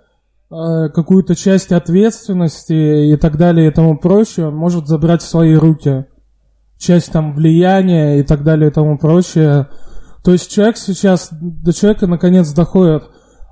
э, 0.50 0.90
какую-то 0.90 1.36
часть 1.36 1.72
ответственности 1.72 3.14
и 3.14 3.18
так 3.18 3.38
далее 3.38 3.68
и 3.68 3.74
тому 3.74 3.98
прочее, 3.98 4.50
может 4.50 4.88
забрать 4.88 5.22
в 5.22 5.30
свои 5.30 5.54
руки. 5.54 6.06
Часть 6.80 7.12
там 7.12 7.34
влияния 7.34 8.20
и 8.20 8.24
так 8.24 8.44
далее 8.44 8.72
и 8.72 8.74
тому 8.74 8.98
прочее. 8.98 9.68
То 10.24 10.32
есть 10.32 10.52
человек 10.52 10.78
сейчас, 10.78 11.30
до 11.32 11.72
человека 11.72 12.08
наконец 12.08 12.52
доходит, 12.52 13.04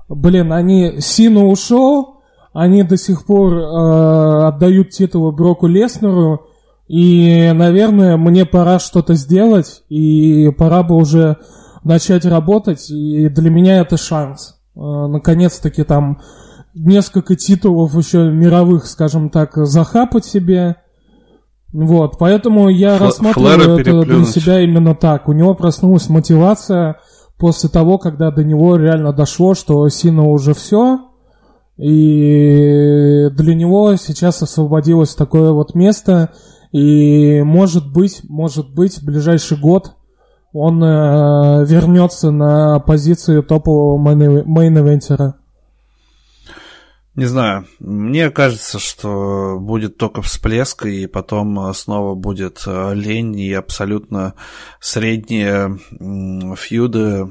блин, 0.08 0.52
они, 0.52 1.00
Сину 1.00 1.48
ушел, 1.48 2.15
они 2.56 2.82
до 2.84 2.96
сих 2.96 3.26
пор 3.26 3.52
э, 3.52 4.46
отдают 4.46 4.88
титулы 4.88 5.30
Броку 5.30 5.66
Леснеру, 5.66 6.46
и, 6.88 7.52
наверное, 7.54 8.16
мне 8.16 8.46
пора 8.46 8.78
что-то 8.78 9.12
сделать, 9.12 9.82
и 9.90 10.50
пора 10.56 10.82
бы 10.82 10.96
уже 10.96 11.36
начать 11.84 12.24
работать, 12.24 12.88
и 12.90 13.28
для 13.28 13.50
меня 13.50 13.80
это 13.80 13.98
шанс. 13.98 14.58
Э, 14.74 14.80
наконец-таки 14.80 15.84
там 15.84 16.22
несколько 16.74 17.36
титулов 17.36 17.94
еще 17.94 18.30
мировых, 18.30 18.86
скажем 18.86 19.28
так, 19.28 19.54
захапать 19.54 20.24
себе. 20.24 20.76
Вот, 21.74 22.16
поэтому 22.18 22.70
я 22.70 22.96
Фл- 22.96 23.04
рассматриваю 23.04 23.80
это 23.80 24.02
для 24.02 24.24
себя 24.24 24.62
именно 24.62 24.94
так. 24.94 25.28
У 25.28 25.32
него 25.32 25.54
проснулась 25.54 26.08
мотивация 26.08 27.00
после 27.36 27.68
того, 27.68 27.98
когда 27.98 28.30
до 28.30 28.42
него 28.42 28.76
реально 28.76 29.12
дошло, 29.12 29.54
что 29.54 29.86
Сина 29.90 30.24
уже 30.24 30.54
все, 30.54 31.05
и 31.76 33.28
для 33.32 33.54
него 33.54 33.96
сейчас 33.96 34.42
освободилось 34.42 35.14
такое 35.14 35.52
вот 35.52 35.74
место, 35.74 36.32
и 36.72 37.42
может 37.42 37.92
быть, 37.92 38.22
может 38.28 38.74
быть, 38.74 38.98
в 38.98 39.04
ближайший 39.04 39.58
год 39.58 39.92
он 40.52 40.82
э, 40.82 41.66
вернется 41.66 42.30
на 42.30 42.80
позицию 42.80 43.42
топового 43.42 43.98
main 43.98 44.40
eventer 44.40 45.13
а. 45.13 45.34
Не 47.14 47.24
знаю, 47.24 47.66
мне 47.78 48.30
кажется, 48.30 48.78
что 48.78 49.58
будет 49.58 49.96
только 49.96 50.20
всплеск, 50.20 50.84
и 50.84 51.06
потом 51.06 51.72
снова 51.72 52.14
будет 52.14 52.62
э, 52.66 52.94
лень 52.94 53.38
и 53.38 53.54
абсолютно 53.54 54.34
средние 54.80 55.78
фьюды, 56.56 57.26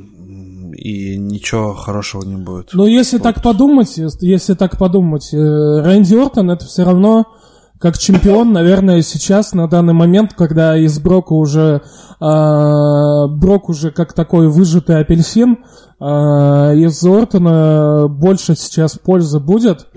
и 0.76 1.18
ничего 1.18 1.74
хорошего 1.74 2.24
не 2.24 2.36
будет. 2.36 2.70
Ну, 2.74 2.86
если 2.86 3.18
вот. 3.18 3.24
так 3.24 3.42
подумать, 3.42 3.98
если 4.22 4.54
так 4.54 4.78
подумать, 4.78 5.34
э, 5.34 5.38
Рэнди 5.38 6.16
Ортон 6.16 6.52
это 6.52 6.66
все 6.66 6.84
равно 6.84 7.26
как 7.80 7.98
чемпион, 7.98 8.54
наверное, 8.54 9.02
сейчас, 9.02 9.54
на 9.54 9.68
данный 9.68 9.94
момент, 9.94 10.34
когда 10.34 10.78
из 10.78 10.98
Брока 11.00 11.34
уже 11.34 11.82
э, 12.20 13.28
Брок 13.30 13.70
уже 13.70 13.92
как 13.92 14.14
такой 14.14 14.48
выжатый 14.48 15.00
апельсин, 15.00 15.58
э, 16.00 16.04
из 16.06 17.04
Ортона 17.06 18.08
больше 18.08 18.56
сейчас 18.56 18.98
пользы 18.98 19.40
будет, 19.40 19.88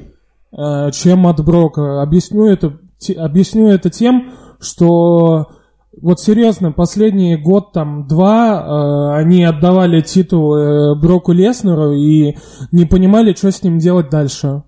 э, 0.53 0.91
чем 0.93 1.27
от 1.29 1.45
Брока. 1.45 2.03
Объясню 2.03 2.47
это, 2.47 2.79
те, 2.99 3.15
объясню 3.15 3.69
это 3.69 3.91
тем, 3.91 4.33
что 4.61 5.49
вот 6.03 6.21
серьезно, 6.21 6.73
последний 6.73 7.37
год, 7.37 7.73
там, 7.73 8.07
два, 8.07 9.15
э, 9.15 9.21
они 9.21 9.45
отдавали 9.45 10.01
титул 10.01 10.55
э, 10.55 10.95
Броку 11.01 11.33
Леснеру 11.33 11.93
и 11.93 12.37
не 12.73 12.85
понимали, 12.85 13.35
что 13.35 13.51
с 13.51 13.63
ним 13.63 13.79
делать 13.79 14.11
дальше. 14.11 14.63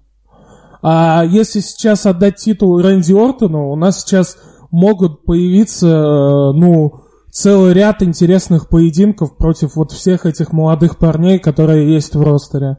А 0.83 1.25
если 1.25 1.61
сейчас 1.61 2.07
отдать 2.07 2.37
титул 2.37 2.81
Рэнди 2.81 3.13
Ортону, 3.13 3.71
у 3.71 3.77
нас 3.77 4.01
сейчас 4.01 4.39
могут 4.71 5.25
появиться, 5.25 5.87
э, 5.87 6.53
ну, 6.53 7.03
целый 7.31 7.75
ряд 7.75 8.03
интересных 8.03 8.69
поединков 8.69 9.37
против 9.37 9.77
вот 9.77 9.93
всех 9.93 10.27
этих 10.27 10.53
молодых 10.53 10.99
парней, 10.99 11.39
которые 11.39 11.93
есть 11.93 12.15
в 12.15 12.23
ростере. 12.23 12.79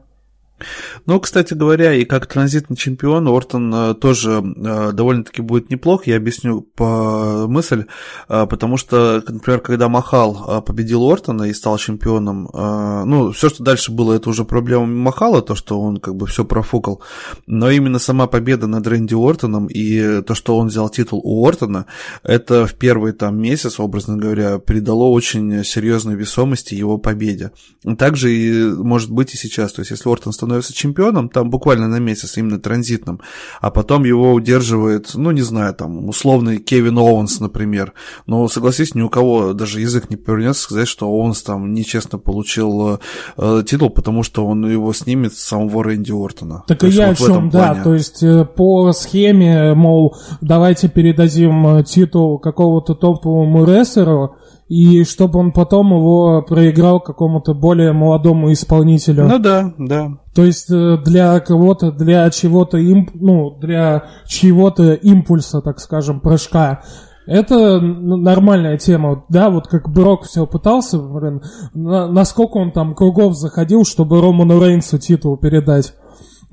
Ну, 1.06 1.20
кстати 1.20 1.54
говоря, 1.54 1.94
и 1.94 2.04
как 2.04 2.26
транзитный 2.26 2.76
чемпион 2.76 3.28
Ортон 3.28 3.74
э, 3.74 3.94
тоже 3.94 4.42
э, 4.42 4.92
довольно-таки 4.92 5.42
будет 5.42 5.70
неплох, 5.70 6.06
я 6.06 6.16
объясню 6.16 6.62
по 6.62 7.46
мысль, 7.48 7.86
э, 8.28 8.46
потому 8.46 8.76
что, 8.76 9.22
например, 9.26 9.60
когда 9.60 9.88
Махал 9.88 10.62
победил 10.62 11.08
Ортона 11.10 11.44
и 11.44 11.52
стал 11.52 11.78
чемпионом, 11.78 12.48
ну, 12.52 13.32
все, 13.32 13.48
что 13.48 13.62
дальше 13.62 13.92
было, 13.92 14.14
это 14.14 14.30
уже 14.30 14.44
проблема 14.44 14.86
Махала, 14.86 15.42
то, 15.42 15.54
что 15.54 15.80
он 15.80 15.98
как 15.98 16.16
бы 16.16 16.26
все 16.26 16.44
профукал, 16.44 17.02
но 17.46 17.70
именно 17.70 17.98
сама 17.98 18.26
победа 18.26 18.66
над 18.66 18.86
Рэнди 18.86 19.14
Ортоном 19.14 19.66
и 19.66 20.22
то, 20.22 20.34
что 20.34 20.56
он 20.56 20.68
взял 20.68 20.88
титул 20.88 21.20
у 21.24 21.46
Ортона, 21.46 21.86
это 22.22 22.66
в 22.66 22.74
первый 22.74 23.12
там 23.12 23.40
месяц, 23.40 23.80
образно 23.80 24.16
говоря, 24.16 24.58
придало 24.58 25.04
очень 25.04 25.64
серьезной 25.64 26.14
весомости 26.14 26.74
его 26.74 26.98
победе. 26.98 27.52
Также 27.98 28.32
и 28.32 28.64
может 28.64 29.10
быть 29.10 29.34
и 29.34 29.36
сейчас, 29.36 29.72
то 29.72 29.80
есть 29.80 29.90
если 29.90 30.08
Ортон 30.08 30.32
становится 30.32 30.51
становится 30.52 30.74
чемпионом, 30.74 31.28
там 31.28 31.50
буквально 31.50 31.88
на 31.88 31.98
месяц, 31.98 32.36
именно 32.36 32.58
транзитным, 32.58 33.20
а 33.60 33.70
потом 33.70 34.04
его 34.04 34.32
удерживает, 34.32 35.10
ну, 35.14 35.30
не 35.30 35.42
знаю, 35.42 35.74
там, 35.74 36.08
условный 36.08 36.58
Кевин 36.58 36.98
Оуэнс, 36.98 37.40
например. 37.40 37.94
Но, 38.26 38.48
согласись, 38.48 38.94
ни 38.94 39.00
у 39.00 39.08
кого 39.08 39.54
даже 39.54 39.80
язык 39.80 40.10
не 40.10 40.16
повернется 40.16 40.62
сказать, 40.62 40.88
что 40.88 41.06
Оуэнс 41.06 41.42
там 41.42 41.72
нечестно 41.72 42.18
получил 42.18 43.00
э, 43.36 43.62
титул, 43.66 43.90
потому 43.90 44.22
что 44.22 44.46
он 44.46 44.70
его 44.70 44.92
снимет 44.92 45.34
с 45.34 45.42
самого 45.42 45.84
Рэнди 45.84 46.12
Ортона. 46.12 46.64
Так 46.68 46.80
то 46.80 46.86
и 46.86 46.90
я 46.90 47.08
вот 47.08 47.20
о 47.20 47.26
чем, 47.26 47.50
да, 47.50 47.68
плане. 47.68 47.84
то 47.84 47.94
есть 47.94 48.22
э, 48.22 48.44
по 48.44 48.92
схеме, 48.92 49.74
мол, 49.74 50.16
давайте 50.40 50.88
передадим 50.88 51.78
э, 51.78 51.84
титул 51.84 52.38
какого-то 52.38 52.94
топовому 52.94 53.64
рестлеру, 53.64 54.36
и 54.72 55.04
чтобы 55.04 55.38
он 55.38 55.52
потом 55.52 55.88
его 55.88 56.40
проиграл 56.40 56.98
какому-то 56.98 57.52
более 57.52 57.92
молодому 57.92 58.50
исполнителю. 58.54 59.26
Ну 59.26 59.38
да, 59.38 59.74
да. 59.76 60.16
То 60.34 60.44
есть 60.44 60.70
э, 60.70 60.96
для 61.04 61.38
кого-то, 61.40 61.92
для 61.92 62.30
чего-то, 62.30 62.78
имп, 62.78 63.10
ну, 63.12 63.50
для 63.60 64.04
чего-то 64.26 64.94
импульса, 64.94 65.60
так 65.60 65.78
скажем, 65.78 66.20
прыжка. 66.20 66.84
Это 67.26 67.80
нормальная 67.80 68.78
тема, 68.78 69.26
да, 69.28 69.50
вот 69.50 69.68
как 69.68 69.90
Брок 69.90 70.24
все 70.24 70.46
пытался, 70.46 70.98
блин, 70.98 71.42
на, 71.74 72.10
насколько 72.10 72.56
он 72.56 72.72
там 72.72 72.94
кругов 72.94 73.36
заходил, 73.36 73.84
чтобы 73.84 74.22
Роману 74.22 74.58
Рейнсу 74.58 74.98
титул 74.98 75.36
передать. 75.36 75.92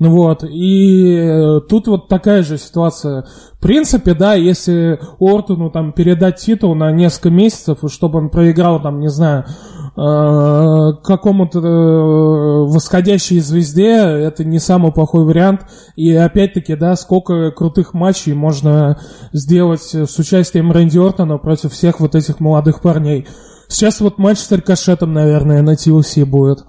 Ну 0.00 0.12
вот, 0.12 0.44
и 0.44 1.14
э, 1.14 1.60
тут 1.68 1.86
вот 1.86 2.08
такая 2.08 2.42
же 2.42 2.56
ситуация. 2.56 3.26
В 3.52 3.60
принципе, 3.60 4.14
да, 4.14 4.32
если 4.32 4.98
Ортону 5.20 5.70
там 5.70 5.92
передать 5.92 6.38
титул 6.38 6.74
на 6.74 6.90
несколько 6.90 7.28
месяцев, 7.28 7.80
чтобы 7.90 8.18
он 8.18 8.30
проиграл 8.30 8.80
там, 8.80 8.98
не 8.98 9.10
знаю, 9.10 9.44
э, 9.44 10.92
какому-то 11.04 11.58
э, 11.58 12.72
восходящей 12.72 13.40
звезде, 13.40 13.92
это 13.92 14.42
не 14.42 14.58
самый 14.58 14.90
плохой 14.90 15.26
вариант. 15.26 15.66
И 15.96 16.14
опять-таки, 16.14 16.76
да, 16.76 16.96
сколько 16.96 17.50
крутых 17.50 17.92
матчей 17.92 18.32
можно 18.32 18.98
сделать 19.34 19.82
с 19.82 20.18
участием 20.18 20.72
Рэнди 20.72 20.96
Ортона 20.96 21.36
против 21.36 21.74
всех 21.74 22.00
вот 22.00 22.14
этих 22.14 22.40
молодых 22.40 22.80
парней. 22.80 23.28
Сейчас 23.68 24.00
вот 24.00 24.16
матч 24.16 24.38
с 24.38 24.50
Рикошетом, 24.50 25.12
наверное, 25.12 25.60
на 25.60 25.74
TLC 25.74 26.24
будет. 26.24 26.64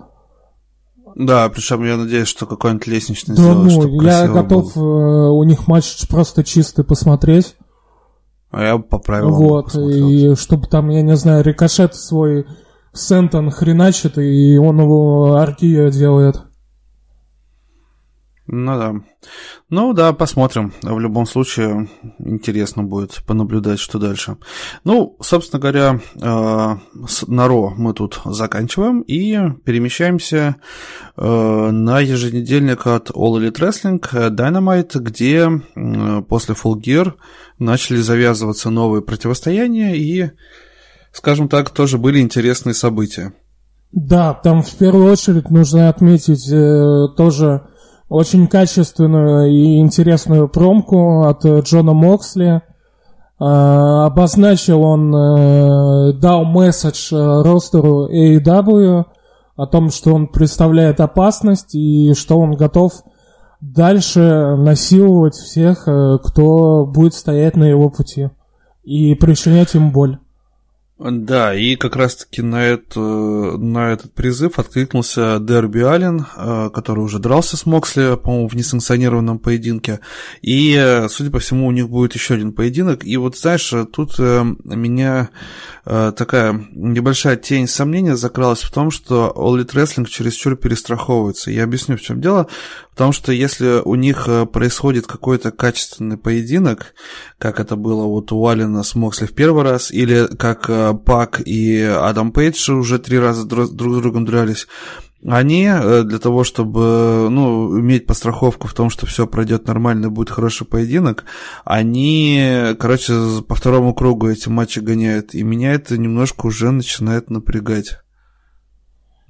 Да, 1.15 1.49
причем 1.49 1.83
я 1.85 1.97
надеюсь, 1.97 2.27
что 2.27 2.45
какой-нибудь 2.45 2.87
лестничный 2.87 3.35
да, 3.35 3.41
сделают, 3.41 3.73
ну, 3.73 4.01
я 4.01 4.27
готов 4.27 4.75
э, 4.75 4.79
у 4.79 5.43
них 5.43 5.67
матч 5.67 6.07
просто 6.07 6.43
чистый 6.43 6.83
посмотреть. 6.83 7.55
А 8.51 8.63
я 8.63 8.77
по 8.77 8.99
правилам 8.99 9.33
Вот, 9.33 9.75
и 9.75 10.35
чтобы 10.35 10.67
там, 10.67 10.89
я 10.89 11.01
не 11.01 11.15
знаю, 11.15 11.43
рикошет 11.43 11.95
свой 11.95 12.45
Сентон 12.93 13.49
хреначит, 13.49 14.17
и 14.17 14.57
он 14.57 14.81
его 14.81 15.35
аркия 15.35 15.89
делает. 15.89 16.41
Ну 18.53 18.77
да. 18.77 18.95
Ну 19.69 19.93
да, 19.93 20.11
посмотрим. 20.11 20.73
В 20.81 20.99
любом 20.99 21.25
случае, 21.25 21.87
интересно 22.19 22.83
будет 22.83 23.23
понаблюдать, 23.25 23.79
что 23.79 23.97
дальше. 23.97 24.35
Ну, 24.83 25.15
собственно 25.21 25.61
говоря, 25.61 26.01
э, 26.15 27.07
с 27.07 27.25
Наро 27.27 27.69
мы 27.69 27.93
тут 27.93 28.19
заканчиваем 28.25 29.03
и 29.03 29.37
перемещаемся 29.63 30.57
э, 31.15 31.69
на 31.71 32.01
еженедельник 32.01 32.87
от 32.87 33.11
All 33.11 33.39
Elite 33.39 33.57
Wrestling 33.57 34.01
Dynamite, 34.01 34.99
где 34.99 35.47
э, 35.47 36.21
после 36.23 36.53
Full 36.53 36.81
Gear 36.81 37.13
начали 37.57 38.01
завязываться 38.01 38.69
новые 38.69 39.01
противостояния 39.01 39.95
и, 39.95 40.31
скажем 41.13 41.47
так, 41.47 41.69
тоже 41.69 41.97
были 41.97 42.19
интересные 42.19 42.73
события. 42.73 43.31
Да, 43.93 44.33
там 44.33 44.61
в 44.61 44.71
первую 44.75 45.09
очередь 45.09 45.49
нужно 45.49 45.87
отметить 45.87 46.51
э, 46.51 47.15
тоже 47.15 47.67
очень 48.11 48.47
качественную 48.47 49.49
и 49.49 49.79
интересную 49.79 50.49
промку 50.49 51.23
от 51.27 51.45
э, 51.45 51.61
Джона 51.61 51.93
Моксли. 51.93 52.55
Э, 52.59 52.61
обозначил 53.39 54.83
он, 54.83 55.15
э, 55.15 56.13
дал 56.19 56.43
месседж 56.43 57.13
ростеру 57.13 58.09
AEW 58.11 59.05
о 59.55 59.65
том, 59.65 59.91
что 59.91 60.13
он 60.13 60.27
представляет 60.27 60.99
опасность 60.99 61.73
и 61.73 62.13
что 62.13 62.37
он 62.37 62.57
готов 62.57 62.91
дальше 63.61 64.57
насиловать 64.57 65.35
всех, 65.35 65.83
кто 65.83 66.85
будет 66.85 67.13
стоять 67.13 67.55
на 67.55 67.63
его 67.63 67.89
пути 67.89 68.29
и 68.83 69.15
причинять 69.15 69.73
им 69.73 69.93
боль. 69.93 70.19
Да, 71.03 71.55
и 71.55 71.77
как 71.77 71.95
раз-таки 71.95 72.43
на, 72.43 72.63
это, 72.63 72.99
на 72.99 73.91
этот 73.91 74.13
призыв 74.13 74.59
откликнулся 74.59 75.39
Дерби 75.39 75.79
Аллен, 75.79 76.27
э, 76.37 76.69
который 76.71 76.99
уже 76.99 77.17
дрался 77.17 77.57
с 77.57 77.65
Моксли, 77.65 78.15
по-моему, 78.17 78.47
в 78.47 78.53
несанкционированном 78.53 79.39
поединке. 79.39 80.01
И, 80.43 80.75
э, 80.77 81.09
судя 81.09 81.31
по 81.31 81.39
всему, 81.39 81.65
у 81.65 81.71
них 81.71 81.89
будет 81.89 82.13
еще 82.13 82.35
один 82.35 82.53
поединок. 82.53 83.03
И 83.03 83.17
вот, 83.17 83.35
знаешь, 83.35 83.73
тут 83.91 84.13
э, 84.19 84.43
меня 84.63 85.29
такая 85.83 86.67
небольшая 86.73 87.37
тень 87.37 87.67
сомнения 87.67 88.15
закралась 88.15 88.61
в 88.61 88.71
том, 88.71 88.91
что 88.91 89.33
All 89.35 89.57
Elite 89.57 89.73
Wrestling 89.73 90.05
чересчур 90.05 90.55
перестраховывается. 90.55 91.49
Я 91.49 91.63
объясню, 91.63 91.97
в 91.97 92.01
чем 92.01 92.21
дело. 92.21 92.45
Потому 92.91 93.13
что 93.13 93.31
если 93.31 93.81
у 93.83 93.95
них 93.95 94.29
происходит 94.53 95.07
какой-то 95.07 95.49
качественный 95.49 96.17
поединок, 96.17 96.93
как 97.39 97.59
это 97.59 97.75
было 97.75 98.03
вот 98.03 98.31
у 98.31 98.47
Алина 98.47 98.83
с 98.83 98.93
Моксли 98.93 99.25
в 99.25 99.33
первый 99.33 99.63
раз, 99.63 99.89
или 99.89 100.27
как 100.37 100.69
Пак 100.93 101.41
и 101.45 101.81
Адам 101.81 102.31
Пейдж 102.31 102.71
уже 102.71 102.99
три 102.99 103.19
раза 103.19 103.45
друг 103.45 103.67
с 103.67 103.69
другом 103.71 104.25
дрались, 104.25 104.67
они 105.27 105.65
э, 105.65 106.03
для 106.03 106.17
того, 106.17 106.43
чтобы 106.43 107.27
ну, 107.29 107.79
иметь 107.79 108.07
постраховку 108.07 108.67
в 108.67 108.73
том, 108.73 108.89
что 108.89 109.05
все 109.05 109.27
пройдет 109.27 109.67
нормально 109.67 110.07
и 110.07 110.09
будет 110.09 110.31
хороший 110.31 110.65
поединок, 110.65 111.25
они, 111.63 112.75
короче, 112.79 113.13
по 113.47 113.53
второму 113.53 113.93
кругу 113.93 114.29
эти 114.29 114.49
матчи 114.49 114.79
гоняют. 114.79 115.35
И 115.35 115.43
меня 115.43 115.73
это 115.73 115.97
немножко 115.97 116.47
уже 116.47 116.71
начинает 116.71 117.29
напрягать. 117.29 117.99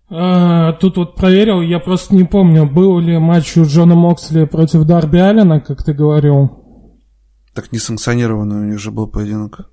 А, 0.09 0.73
тут 0.73 0.97
вот 0.97 1.15
проверил, 1.15 1.61
я 1.61 1.79
просто 1.79 2.15
не 2.15 2.23
помню, 2.23 2.69
был 2.69 2.99
ли 2.99 3.17
матч 3.17 3.57
у 3.57 3.65
Джона 3.65 3.95
Моксли 3.95 4.45
против 4.45 4.85
Дарби 4.85 5.17
Аллена, 5.17 5.59
как 5.59 5.83
ты 5.83 5.93
говорил. 5.93 6.61
Так 7.53 7.73
несанкционированный 7.73 8.61
у 8.61 8.63
них 8.63 8.79
же 8.79 8.91
был 8.91 9.07
поединок. 9.07 9.69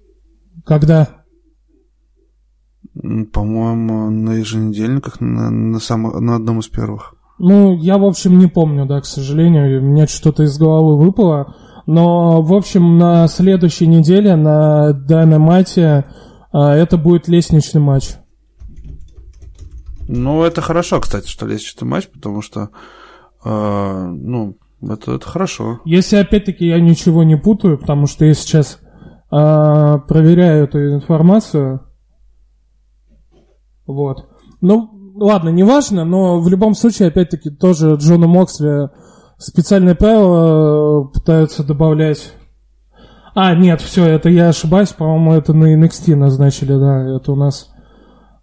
Когда? 0.64 1.17
По-моему, 2.94 4.10
на 4.10 4.34
еженедельниках, 4.34 5.20
на, 5.20 5.50
на, 5.50 5.78
самом, 5.80 6.24
на 6.24 6.36
одном 6.36 6.60
из 6.60 6.68
первых. 6.68 7.14
Ну, 7.38 7.76
я, 7.76 7.98
в 7.98 8.04
общем, 8.04 8.38
не 8.38 8.46
помню, 8.46 8.86
да, 8.86 9.00
к 9.00 9.06
сожалению. 9.06 9.80
У 9.80 9.84
меня 9.84 10.06
что-то 10.06 10.42
из 10.42 10.58
головы 10.58 10.98
выпало. 10.98 11.54
Но, 11.86 12.42
в 12.42 12.52
общем, 12.52 12.98
на 12.98 13.28
следующей 13.28 13.86
неделе 13.86 14.36
на 14.36 14.92
Дайнамайте 14.92 16.04
а, 16.52 16.74
это 16.74 16.98
будет 16.98 17.28
лестничный 17.28 17.80
матч. 17.80 18.16
Ну, 20.08 20.42
это 20.42 20.60
хорошо, 20.60 21.00
кстати, 21.00 21.28
что 21.28 21.46
лестничный 21.46 21.86
матч, 21.86 22.08
потому 22.08 22.40
что, 22.42 22.70
э, 23.44 24.06
ну, 24.06 24.56
это, 24.82 25.14
это 25.14 25.28
хорошо. 25.28 25.80
Если, 25.84 26.16
опять-таки, 26.16 26.66
я 26.66 26.80
ничего 26.80 27.22
не 27.24 27.36
путаю, 27.36 27.78
потому 27.78 28.06
что 28.06 28.24
я 28.24 28.32
сейчас 28.32 28.80
э, 29.30 29.98
проверяю 30.08 30.64
эту 30.64 30.94
информацию, 30.94 31.87
вот. 33.88 34.26
Ну, 34.60 34.90
ладно, 35.16 35.48
неважно, 35.48 36.04
но 36.04 36.40
в 36.40 36.48
любом 36.48 36.74
случае, 36.74 37.08
опять-таки, 37.08 37.50
тоже 37.50 37.94
Джона 37.94 38.28
Моксли 38.28 38.90
специальные 39.38 39.94
правила 39.94 41.02
э, 41.02 41.12
пытаются 41.14 41.64
добавлять. 41.64 42.32
А, 43.34 43.54
нет, 43.54 43.80
все, 43.80 44.04
это 44.04 44.28
я 44.28 44.48
ошибаюсь, 44.48 44.90
по-моему, 44.90 45.32
это 45.32 45.52
на 45.52 45.74
NXT 45.74 46.14
назначили, 46.16 46.76
да, 46.76 47.16
это 47.16 47.32
у 47.32 47.36
нас 47.36 47.70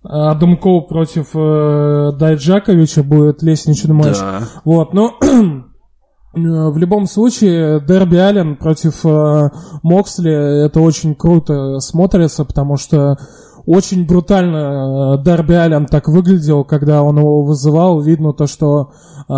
Адам 0.04 0.58
Коу 0.58 0.84
против 0.84 1.30
э, 1.34 2.12
Дайджаковича 2.18 3.04
будет 3.04 3.42
лестничный 3.42 3.94
матч. 3.94 4.20
Да. 4.20 4.42
Вот, 4.64 4.94
но 4.94 5.16
в 6.34 6.78
любом 6.78 7.08
случае, 7.08 7.82
Дерби 7.82 8.18
Аллен 8.18 8.56
против 8.56 9.06
э, 9.06 9.50
Моксли 9.84 10.66
это 10.66 10.80
очень 10.80 11.16
круто 11.16 11.80
смотрится, 11.80 12.46
потому 12.46 12.78
что 12.78 13.18
очень 13.66 14.06
брутально 14.06 15.16
э, 15.18 15.24
Дарби 15.24 15.54
Аллен 15.54 15.88
так 15.88 16.08
выглядел, 16.08 16.64
когда 16.64 17.02
он 17.02 17.18
его 17.18 17.44
вызывал. 17.44 18.00
Видно 18.00 18.34
то, 18.34 18.46
что 18.48 18.92
э, 19.28 19.34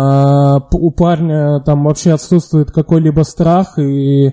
у 0.72 0.90
парня 0.90 1.60
там 1.60 1.84
вообще 1.84 2.12
отсутствует 2.12 2.70
какой-либо 2.70 3.22
страх. 3.22 3.78
И, 3.78 4.30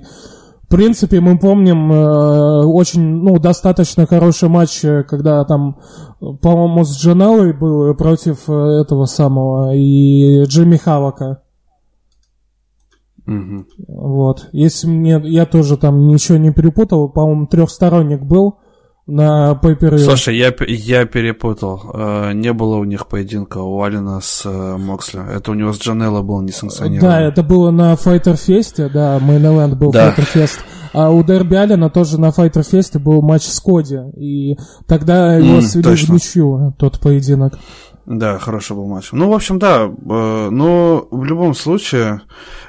в 0.64 0.68
принципе, 0.68 1.22
мы 1.22 1.40
помним 1.40 1.92
э, 1.92 2.66
очень, 2.66 3.02
ну, 3.02 3.40
достаточно 3.40 4.06
хороший 4.06 4.50
матч, 4.50 4.82
когда 5.08 5.46
там, 5.46 5.78
по-моему, 6.20 6.84
с 6.84 6.98
Джаналой 6.98 7.54
был 7.54 7.94
против 7.96 8.50
э, 8.50 8.54
этого 8.82 9.06
самого 9.06 9.74
и 9.74 10.44
Джимми 10.44 10.76
Хавака. 10.76 11.42
Угу. 13.28 13.66
Вот. 13.88 14.50
Если 14.52 14.88
мне, 14.88 15.22
я 15.24 15.46
тоже 15.46 15.78
там 15.78 16.08
ничего 16.08 16.38
не 16.38 16.52
перепутал, 16.52 17.10
по-моему, 17.10 17.48
трехсторонник 17.48 18.22
был 18.22 18.58
на 19.08 19.54
пейпере. 19.56 20.00
Слушай, 20.00 20.38
я, 20.38 20.54
я 20.68 21.06
перепутал. 21.06 21.92
Э, 21.94 22.32
не 22.34 22.54
было 22.54 22.78
у 22.78 22.84
них 22.84 23.08
поединка 23.08 23.60
у 23.60 23.82
Алина 23.82 24.20
с 24.20 24.46
э, 24.46 24.78
Моксли. 24.78 25.22
Это 25.36 25.52
у 25.52 25.54
него 25.54 25.74
с 25.74 25.80
Джанелло 25.80 26.22
был 26.22 26.42
несанкционирован. 26.42 27.10
Да, 27.10 27.22
это 27.22 27.44
было 27.44 27.70
на 27.70 27.94
Fighter 27.94 28.34
Fest, 28.34 28.90
да, 28.90 29.20
Мейн 29.20 29.78
был 29.78 29.92
да. 29.92 30.10
Fighter 30.10 30.28
Fest. 30.34 30.60
А 30.94 31.12
у 31.12 31.24
Дерби 31.24 31.56
Алина 31.56 31.90
тоже 31.90 32.20
на 32.20 32.30
Fighter 32.30 32.64
Fest 32.64 32.98
был 32.98 33.22
матч 33.22 33.44
с 33.44 33.60
Коди. 33.60 34.00
И 34.18 34.58
тогда 34.88 35.36
его 35.36 35.58
mm, 35.58 35.62
свели 35.62 35.84
точно. 35.84 36.08
в 36.08 36.16
ничью, 36.16 36.76
тот 36.80 37.00
поединок. 37.00 37.60
Да, 38.06 38.40
хороший 38.40 38.76
был 38.76 38.88
матч. 38.88 39.10
Ну, 39.12 39.30
в 39.30 39.34
общем, 39.34 39.60
да. 39.60 39.84
Э, 39.84 40.50
но 40.50 41.08
в 41.12 41.24
любом 41.26 41.54
случае, 41.54 42.22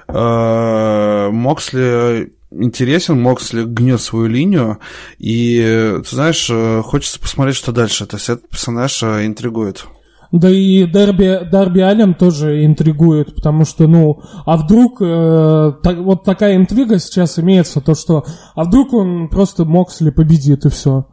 э, 0.08 1.28
Моксли 1.30 2.35
интересен, 2.50 3.20
Моксли 3.20 3.64
гнет 3.64 4.00
свою 4.00 4.26
линию, 4.26 4.78
и, 5.18 5.98
ты 6.08 6.14
знаешь, 6.14 6.48
э, 6.50 6.82
хочется 6.82 7.20
посмотреть, 7.20 7.56
что 7.56 7.72
дальше. 7.72 8.06
То 8.06 8.16
есть 8.16 8.28
этот 8.28 8.48
персонаж 8.48 9.02
э, 9.02 9.26
интригует. 9.26 9.86
Да 10.32 10.50
и 10.50 10.86
Дерби, 10.86 11.48
Дарби 11.50 11.80
Аллен 11.80 12.14
тоже 12.14 12.64
интригует, 12.64 13.34
потому 13.34 13.64
что, 13.64 13.86
ну, 13.86 14.20
а 14.44 14.56
вдруг 14.56 15.00
э, 15.00 15.72
так, 15.82 15.98
вот 15.98 16.24
такая 16.24 16.56
интрига 16.56 16.98
сейчас 16.98 17.38
имеется, 17.38 17.80
то 17.80 17.94
что, 17.94 18.24
а 18.54 18.64
вдруг 18.64 18.92
он 18.92 19.28
просто 19.28 19.64
Моксли 19.64 20.10
победит 20.10 20.64
и 20.64 20.68
все. 20.68 21.06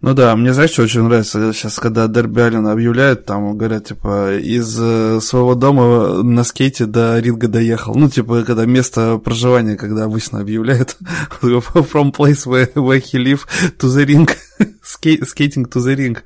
Ну 0.00 0.14
да, 0.14 0.34
мне, 0.36 0.52
знаешь, 0.52 0.70
что 0.70 0.82
очень 0.82 1.02
нравится 1.02 1.52
сейчас, 1.52 1.78
когда 1.78 2.06
Дерби 2.08 2.40
Аллен 2.40 2.66
объявляет, 2.66 3.24
там 3.24 3.56
говорят, 3.56 3.86
типа, 3.86 4.36
из 4.36 4.78
э, 4.78 5.20
своего 5.20 5.54
дома 5.54 6.22
на 6.22 6.44
скейте 6.44 6.86
до 6.86 7.18
ринга 7.18 7.48
доехал. 7.48 7.94
Ну, 7.94 8.08
типа, 8.08 8.42
когда 8.44 8.66
место 8.66 9.18
проживания, 9.18 9.76
когда 9.76 10.04
обычно 10.04 10.40
объявляют, 10.40 10.96
from 11.40 12.12
place 12.12 12.46
where, 12.46 12.72
where 12.74 13.00
he 13.00 13.18
live 13.18 13.46
to 13.78 13.88
the 13.88 14.04
ring, 14.04 14.28
skating 14.82 15.66
to 15.70 15.80
the 15.80 15.96
ring. 15.96 16.18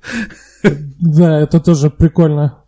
Да, 1.00 1.40
это 1.40 1.60
тоже 1.60 1.90
прикольно. 1.90 2.64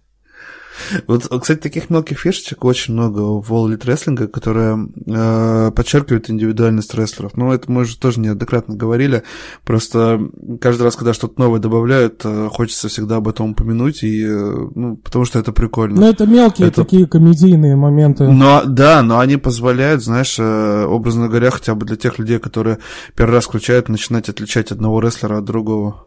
Вот, 1.07 1.29
кстати, 1.40 1.59
таких 1.59 1.90
мелких 1.90 2.19
фишечек 2.19 2.64
очень 2.64 2.95
много 2.95 3.21
в 3.21 3.51
All 3.53 3.69
Elite 3.69 3.85
Wrestling, 3.87 4.29
которые 4.29 4.88
э, 5.07 5.71
подчеркивают 5.73 6.31
индивидуальность 6.31 6.95
рестлеров. 6.95 7.37
Ну, 7.37 7.53
это 7.53 7.71
мы 7.71 7.83
уже 7.83 7.99
тоже 7.99 8.21
неоднократно 8.21 8.75
говорили. 8.75 9.23
Просто 9.64 10.21
каждый 10.61 10.83
раз, 10.83 10.97
когда 10.97 11.14
что-то 11.14 11.40
новое 11.40 11.61
добавляют, 11.61 12.23
э, 12.25 12.49
хочется 12.51 12.88
всегда 12.88 13.16
об 13.16 13.29
этом 13.29 13.51
упомянуть, 13.51 14.03
и, 14.03 14.25
э, 14.25 14.69
ну, 14.75 14.97
потому 14.97 15.25
что 15.25 15.38
это 15.38 15.53
прикольно. 15.53 16.01
Ну, 16.01 16.09
это 16.09 16.27
мелкие 16.27 16.69
это... 16.69 16.83
такие 16.83 17.07
комедийные 17.07 17.77
моменты. 17.77 18.29
Но, 18.29 18.62
да, 18.64 19.03
но 19.03 19.19
они 19.19 19.37
позволяют, 19.37 20.03
знаешь, 20.03 20.37
э, 20.38 20.85
образно 20.85 21.29
говоря, 21.29 21.51
хотя 21.51 21.75
бы 21.75 21.87
для 21.87 21.97
тех 21.97 22.19
людей, 22.19 22.38
которые 22.38 22.79
первый 23.16 23.35
раз 23.35 23.45
включают, 23.45 23.88
начинать 23.88 24.29
отличать 24.29 24.73
одного 24.73 25.01
рестлера 25.01 25.38
от 25.38 25.45
другого. 25.45 26.07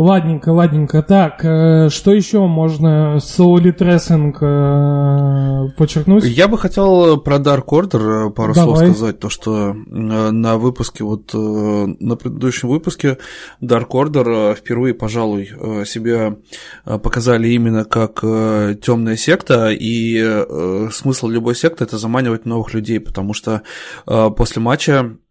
Ладненько, 0.00 0.48
ладненько. 0.48 1.02
Так, 1.02 1.44
э, 1.44 1.90
что 1.90 2.14
еще 2.14 2.46
можно 2.46 3.18
Solid 3.18 3.76
Wrestling 3.80 4.34
э, 4.40 5.76
подчеркнуть? 5.76 6.24
Я 6.24 6.48
бы 6.48 6.56
хотел 6.56 7.18
про 7.18 7.36
Dark 7.36 7.66
Order 7.66 8.28
э, 8.28 8.30
пару 8.30 8.54
Давай. 8.54 8.86
слов 8.86 8.96
сказать. 8.96 9.18
То, 9.18 9.28
что 9.28 9.74
на 9.74 10.56
выпуске, 10.56 11.04
вот 11.04 11.34
на 11.34 12.16
предыдущем 12.16 12.70
выпуске 12.70 13.18
Dark 13.62 13.88
Order 13.88 14.54
впервые, 14.54 14.94
пожалуй, 14.94 15.50
себя 15.84 16.36
показали 16.86 17.48
именно 17.48 17.84
как 17.84 18.22
темная 18.22 19.16
секта, 19.16 19.68
и 19.70 20.18
смысл 20.92 21.28
любой 21.28 21.54
секты 21.54 21.84
это 21.84 21.98
заманивать 21.98 22.46
новых 22.46 22.72
людей, 22.72 23.00
потому 23.00 23.34
что 23.34 23.60
после 24.06 24.62
матча 24.62 24.90
Э, 25.00 25.29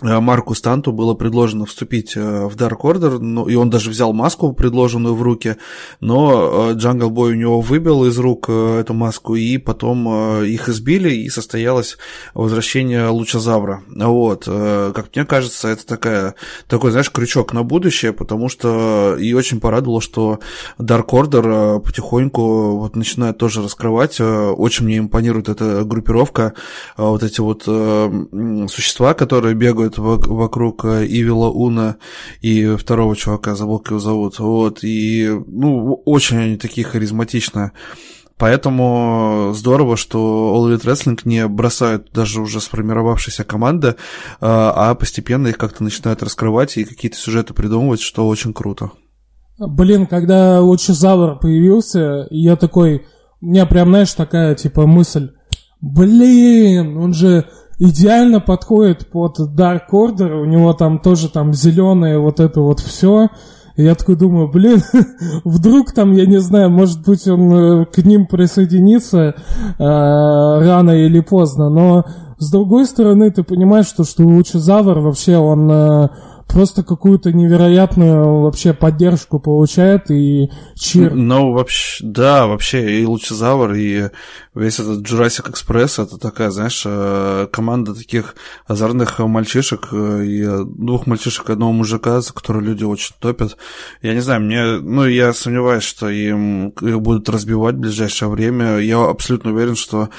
Марку 0.00 0.54
Станту 0.54 0.92
было 0.92 1.14
предложено 1.14 1.64
вступить 1.64 2.16
э, 2.16 2.46
в 2.46 2.56
Dark 2.56 2.80
Order, 2.82 3.18
ну, 3.18 3.46
и 3.46 3.54
он 3.54 3.70
даже 3.70 3.90
взял 3.90 4.12
маску, 4.12 4.52
предложенную 4.52 5.14
в 5.14 5.22
руки, 5.22 5.56
но 6.00 6.72
Джангл 6.72 7.10
Бой 7.10 7.32
у 7.32 7.36
него 7.36 7.60
выбил 7.60 8.04
из 8.06 8.18
рук 8.18 8.46
э, 8.48 8.80
эту 8.80 8.94
маску, 8.94 9.36
и 9.36 9.58
потом 9.58 10.42
их 10.44 10.68
избили, 10.68 11.10
и 11.10 11.28
состоялось 11.28 11.98
возвращение 12.34 13.06
Лучезавра. 13.08 13.82
Вот, 13.88 14.44
как 14.46 15.14
мне 15.14 15.24
кажется, 15.24 15.68
это 15.68 15.86
такая, 15.86 16.34
такой, 16.66 16.90
знаешь, 16.90 17.10
крючок 17.10 17.52
на 17.52 17.62
будущее, 17.62 18.12
потому 18.12 18.48
что 18.48 19.16
и 19.18 19.32
очень 19.34 19.60
порадовало, 19.60 20.00
что 20.00 20.40
Dark 20.78 21.06
Order 21.10 21.80
потихоньку 21.80 22.78
вот 22.78 22.96
начинает 22.96 23.38
тоже 23.38 23.62
раскрывать, 23.62 24.20
очень 24.20 24.84
мне 24.86 24.98
импонирует 24.98 25.48
эта 25.48 25.84
группировка, 25.84 26.54
вот 26.96 27.22
эти 27.22 27.40
вот 27.40 27.62
существа, 27.62 29.14
которые 29.14 29.54
бегают 29.54 29.91
происходит 29.92 30.28
вокруг 30.28 30.84
Ивила 30.84 31.48
Уна 31.48 31.96
и 32.40 32.76
второго 32.76 33.16
чувака, 33.16 33.54
забыл, 33.54 33.78
как 33.78 33.90
его 33.90 34.00
зовут. 34.00 34.38
Вот, 34.38 34.78
и, 34.82 35.28
ну, 35.46 35.94
очень 36.04 36.38
они 36.38 36.56
такие 36.56 36.86
харизматичные. 36.86 37.72
Поэтому 38.38 39.52
здорово, 39.54 39.96
что 39.96 40.54
All 40.56 40.74
Elite 40.74 40.84
Wrestling 40.84 41.20
не 41.24 41.46
бросают 41.46 42.10
даже 42.12 42.40
уже 42.40 42.60
сформировавшиеся 42.60 43.44
команды, 43.44 43.94
а 44.40 44.94
постепенно 44.94 45.48
их 45.48 45.58
как-то 45.58 45.84
начинают 45.84 46.22
раскрывать 46.22 46.76
и 46.76 46.84
какие-то 46.84 47.18
сюжеты 47.18 47.54
придумывать, 47.54 48.00
что 48.00 48.26
очень 48.26 48.52
круто. 48.52 48.90
Блин, 49.58 50.06
когда 50.06 50.60
Лучезавр 50.60 51.38
появился, 51.38 52.26
я 52.30 52.56
такой, 52.56 53.06
у 53.40 53.46
меня 53.46 53.64
прям, 53.66 53.90
знаешь, 53.90 54.12
такая, 54.12 54.56
типа, 54.56 54.86
мысль, 54.88 55.30
блин, 55.80 56.96
он 56.96 57.14
же 57.14 57.46
идеально 57.78 58.40
подходит 58.40 59.10
под 59.10 59.38
Dark 59.38 59.90
Order, 59.92 60.40
у 60.40 60.44
него 60.44 60.72
там 60.72 60.98
тоже 60.98 61.28
там 61.28 61.52
зеленое 61.52 62.18
вот 62.18 62.40
это 62.40 62.60
вот 62.60 62.80
все, 62.80 63.28
я 63.76 63.94
такой 63.94 64.16
думаю, 64.16 64.48
блин, 64.48 64.82
вдруг 65.44 65.92
там, 65.92 66.12
я 66.12 66.26
не 66.26 66.38
знаю, 66.38 66.70
может 66.70 67.02
быть, 67.04 67.26
он 67.26 67.52
э, 67.52 67.84
к 67.86 67.98
ним 67.98 68.26
присоединится 68.26 69.18
э, 69.18 69.34
рано 69.78 70.90
или 70.90 71.20
поздно, 71.20 71.70
но 71.70 72.04
с 72.38 72.50
другой 72.50 72.86
стороны, 72.86 73.30
ты 73.30 73.44
понимаешь, 73.44 73.86
что, 73.86 74.04
что 74.04 74.24
Лучезавр 74.24 74.98
вообще, 74.98 75.36
он 75.36 75.70
э, 75.70 76.08
просто 76.48 76.82
какую-то 76.82 77.32
невероятную 77.32 78.40
вообще 78.40 78.74
поддержку 78.74 79.38
получает 79.38 80.10
и 80.10 80.50
чир. 80.74 81.14
Ну, 81.14 81.52
вообще, 81.52 82.04
да, 82.04 82.46
вообще 82.46 83.00
и 83.00 83.06
Лучезавр, 83.06 83.72
и 83.74 84.10
весь 84.54 84.78
этот 84.78 85.00
Jurassic 85.00 85.50
Express, 85.50 86.02
это 86.02 86.18
такая, 86.18 86.50
знаешь, 86.50 86.82
э, 86.84 87.46
команда 87.50 87.94
таких 87.94 88.34
озорных 88.66 89.18
мальчишек, 89.18 89.88
э, 89.92 90.24
и 90.24 90.64
двух 90.64 91.06
мальчишек, 91.06 91.48
одного 91.50 91.72
мужика, 91.72 92.20
за 92.20 92.32
которые 92.34 92.64
люди 92.64 92.84
очень 92.84 93.14
топят. 93.18 93.56
Я 94.02 94.14
не 94.14 94.20
знаю, 94.20 94.42
мне, 94.42 94.78
ну, 94.80 95.06
я 95.06 95.32
сомневаюсь, 95.32 95.84
что 95.84 96.08
им 96.10 96.68
их 96.68 97.00
будут 97.00 97.28
разбивать 97.28 97.76
в 97.76 97.80
ближайшее 97.80 98.28
время. 98.28 98.78
Я 98.78 99.08
абсолютно 99.08 99.52
уверен, 99.52 99.76
что 99.76 100.10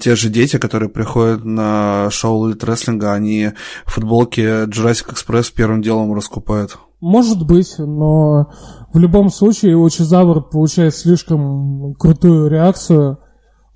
те 0.00 0.14
же 0.14 0.28
дети, 0.28 0.58
которые 0.58 0.88
приходят 0.88 1.44
на 1.44 2.08
шоу 2.10 2.48
Elite 2.48 2.60
Wrestling, 2.60 3.04
они 3.04 3.50
футболки 3.84 4.66
Jurassic 4.66 5.12
Express 5.12 5.52
первым 5.54 5.82
делом 5.82 6.14
раскупают. 6.14 6.78
Может 7.00 7.44
быть, 7.44 7.74
но 7.78 8.50
в 8.92 8.98
любом 8.98 9.28
случае 9.30 9.76
Лучезавр 9.76 10.42
получает 10.42 10.94
слишком 10.94 11.94
крутую 11.94 12.48
реакцию 12.48 13.18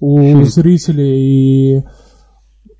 у 0.00 0.40
хм. 0.40 0.44
зрителей 0.44 1.78
и 1.78 1.84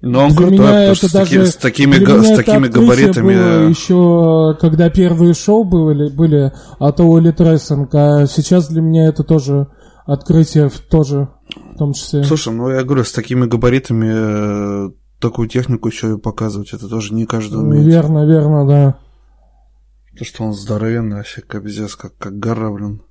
но 0.02 0.24
он 0.24 0.28
для 0.30 0.36
крутой, 0.38 0.58
меня 0.58 0.84
это 0.84 1.12
даже, 1.12 1.46
с 1.46 1.56
такими, 1.56 1.92
с 1.92 2.36
такими 2.36 2.68
габаритами. 2.68 3.34
Было 3.34 3.68
еще, 3.68 4.56
когда 4.58 4.88
первые 4.88 5.34
шоу 5.34 5.64
были, 5.64 6.08
были 6.08 6.52
от 6.78 7.00
Уолли 7.00 7.32
Трессинг, 7.32 7.94
а 7.94 8.26
сейчас 8.26 8.68
для 8.68 8.80
меня 8.80 9.08
это 9.08 9.24
тоже 9.24 9.68
открытие 10.06 10.70
тоже 10.90 11.28
в 11.74 11.78
том 11.78 11.92
числе. 11.92 12.24
Слушай, 12.24 12.54
ну 12.54 12.70
я 12.70 12.82
говорю, 12.82 13.04
с 13.04 13.12
такими 13.12 13.44
габаритами 13.44 14.86
э, 14.88 14.90
такую 15.20 15.48
технику 15.48 15.88
еще 15.88 16.14
и 16.14 16.18
показывать, 16.18 16.72
это 16.72 16.88
тоже 16.88 17.12
не 17.12 17.26
каждый 17.26 17.60
умеет. 17.60 17.84
Верно, 17.84 18.26
верно, 18.26 18.66
да. 18.66 18.98
То, 20.18 20.24
что 20.24 20.44
он 20.44 20.54
здоровенный, 20.54 21.16
вообще 21.16 21.42
капец, 21.42 21.94
как, 21.94 22.16
как 22.16 22.38
гора, 22.38 22.70
блин. 22.70 23.02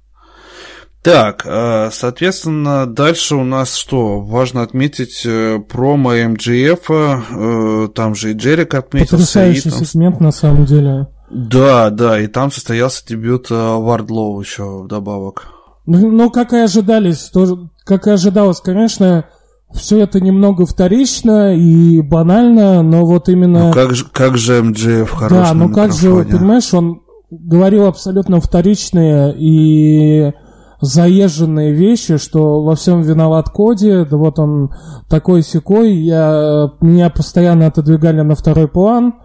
Так, 1.01 1.43
э, 1.45 1.89
соответственно, 1.91 2.85
дальше 2.85 3.35
у 3.35 3.43
нас 3.43 3.75
что? 3.75 4.19
Важно 4.19 4.63
отметить 4.63 5.21
э, 5.25 5.59
промо 5.59 6.13
МГФ, 6.13 6.91
э, 6.91 7.87
там 7.95 8.15
же 8.15 8.31
и 8.31 8.33
Джерик 8.33 8.73
отметился. 8.73 9.15
Потрясающий 9.15 9.69
и 9.69 9.71
там... 9.71 9.85
сегмент, 9.85 10.19
на 10.19 10.31
самом 10.31 10.65
деле. 10.65 11.07
Да, 11.31 11.89
да, 11.89 12.19
и 12.19 12.27
там 12.27 12.51
состоялся 12.51 13.05
дебют 13.07 13.49
Вардлоу 13.49 14.41
еще 14.41 14.81
вдобавок. 14.83 15.45
Ну, 15.85 16.11
ну, 16.11 16.29
как 16.29 16.53
и 16.53 16.57
ожидались, 16.57 17.29
тоже, 17.29 17.55
как 17.85 18.07
и 18.07 18.11
ожидалось, 18.11 18.59
конечно, 18.59 19.25
все 19.73 19.99
это 19.99 20.19
немного 20.19 20.65
вторично 20.65 21.55
и 21.55 22.01
банально, 22.01 22.81
но 22.81 23.05
вот 23.05 23.29
именно... 23.29 23.67
Ну 23.67 23.73
как 23.73 23.95
же, 23.95 24.05
как 24.11 24.37
же 24.37 24.61
МДФ 24.63 25.09
хорош 25.11 25.31
Да, 25.31 25.53
ну 25.53 25.69
как 25.69 25.93
же, 25.93 26.25
понимаешь, 26.25 26.73
он 26.73 27.01
говорил 27.29 27.85
абсолютно 27.85 28.41
вторичные 28.41 29.33
и 29.37 30.33
заезженные 30.81 31.73
вещи, 31.73 32.17
что 32.17 32.63
во 32.63 32.75
всем 32.75 33.01
виноват 33.01 33.49
Коди, 33.49 34.05
да 34.05 34.17
вот 34.17 34.39
он 34.39 34.71
такой 35.09 35.43
секой, 35.43 35.95
я, 35.95 36.71
меня 36.81 37.09
постоянно 37.09 37.67
отодвигали 37.67 38.21
на 38.21 38.35
второй 38.35 38.67
план 38.67 39.15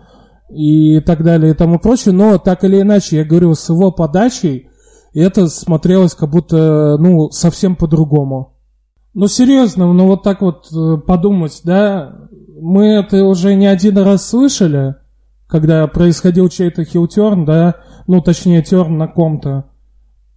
и 0.50 1.00
так 1.00 1.22
далее 1.22 1.52
и 1.52 1.56
тому 1.56 1.78
прочее, 1.78 2.14
но 2.14 2.38
так 2.38 2.64
или 2.64 2.80
иначе, 2.80 3.18
я 3.18 3.24
говорю, 3.24 3.54
с 3.54 3.68
его 3.68 3.92
подачей 3.92 4.68
это 5.14 5.48
смотрелось 5.48 6.14
как 6.14 6.30
будто, 6.30 6.96
ну, 6.98 7.30
совсем 7.30 7.76
по-другому. 7.76 8.56
Ну, 9.14 9.28
серьезно, 9.28 9.92
ну 9.92 10.06
вот 10.06 10.24
так 10.24 10.42
вот 10.42 10.66
э, 10.72 10.96
подумать, 11.06 11.60
да, 11.62 12.26
мы 12.60 12.86
это 12.94 13.24
уже 13.24 13.54
не 13.54 13.66
один 13.66 13.96
раз 13.98 14.28
слышали, 14.28 14.96
когда 15.46 15.86
происходил 15.86 16.48
чей-то 16.48 16.84
хилтерн, 16.84 17.44
да, 17.44 17.76
ну, 18.08 18.20
точнее, 18.20 18.62
терн 18.62 18.98
на 18.98 19.06
ком-то, 19.06 19.66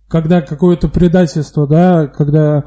когда 0.08 0.42
какое-то 0.42 0.90
предательство, 0.90 1.68
да, 1.68 2.08
когда 2.08 2.66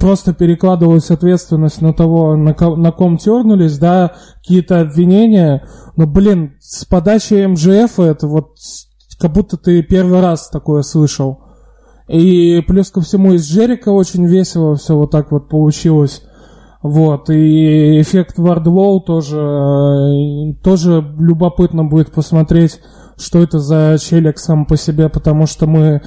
просто 0.00 0.32
перекладывалась 0.32 1.10
ответственность 1.10 1.82
на 1.82 1.92
того, 1.92 2.36
на, 2.36 2.54
ко- 2.54 2.74
на 2.74 2.90
ком 2.90 3.18
тернулись, 3.18 3.78
да, 3.78 4.12
какие-то 4.38 4.80
обвинения, 4.80 5.66
но, 5.96 6.06
блин, 6.06 6.56
с 6.60 6.84
подачи 6.86 7.46
МЖФ 7.46 8.00
это 8.00 8.26
вот 8.26 8.56
как 9.20 9.32
будто 9.32 9.56
ты 9.58 9.82
первый 9.82 10.20
раз 10.20 10.48
такое 10.48 10.82
слышал. 10.82 11.40
И 12.08 12.62
плюс 12.66 12.90
ко 12.90 13.00
всему 13.00 13.34
из 13.34 13.46
Джерика 13.46 13.90
очень 13.90 14.26
весело 14.26 14.76
все 14.76 14.96
вот 14.96 15.10
так 15.10 15.30
вот 15.30 15.48
получилось. 15.48 16.22
Вот, 16.82 17.30
и 17.30 18.00
эффект 18.00 18.38
Вардвол 18.38 19.04
тоже, 19.04 19.38
э, 19.38 20.54
тоже 20.64 21.00
любопытно 21.16 21.84
будет 21.84 22.10
посмотреть, 22.10 22.80
что 23.16 23.38
это 23.40 23.60
за 23.60 23.96
челик 24.00 24.38
сам 24.38 24.66
по 24.66 24.76
себе, 24.76 25.08
потому 25.08 25.46
что 25.46 25.66
мы 25.68 26.02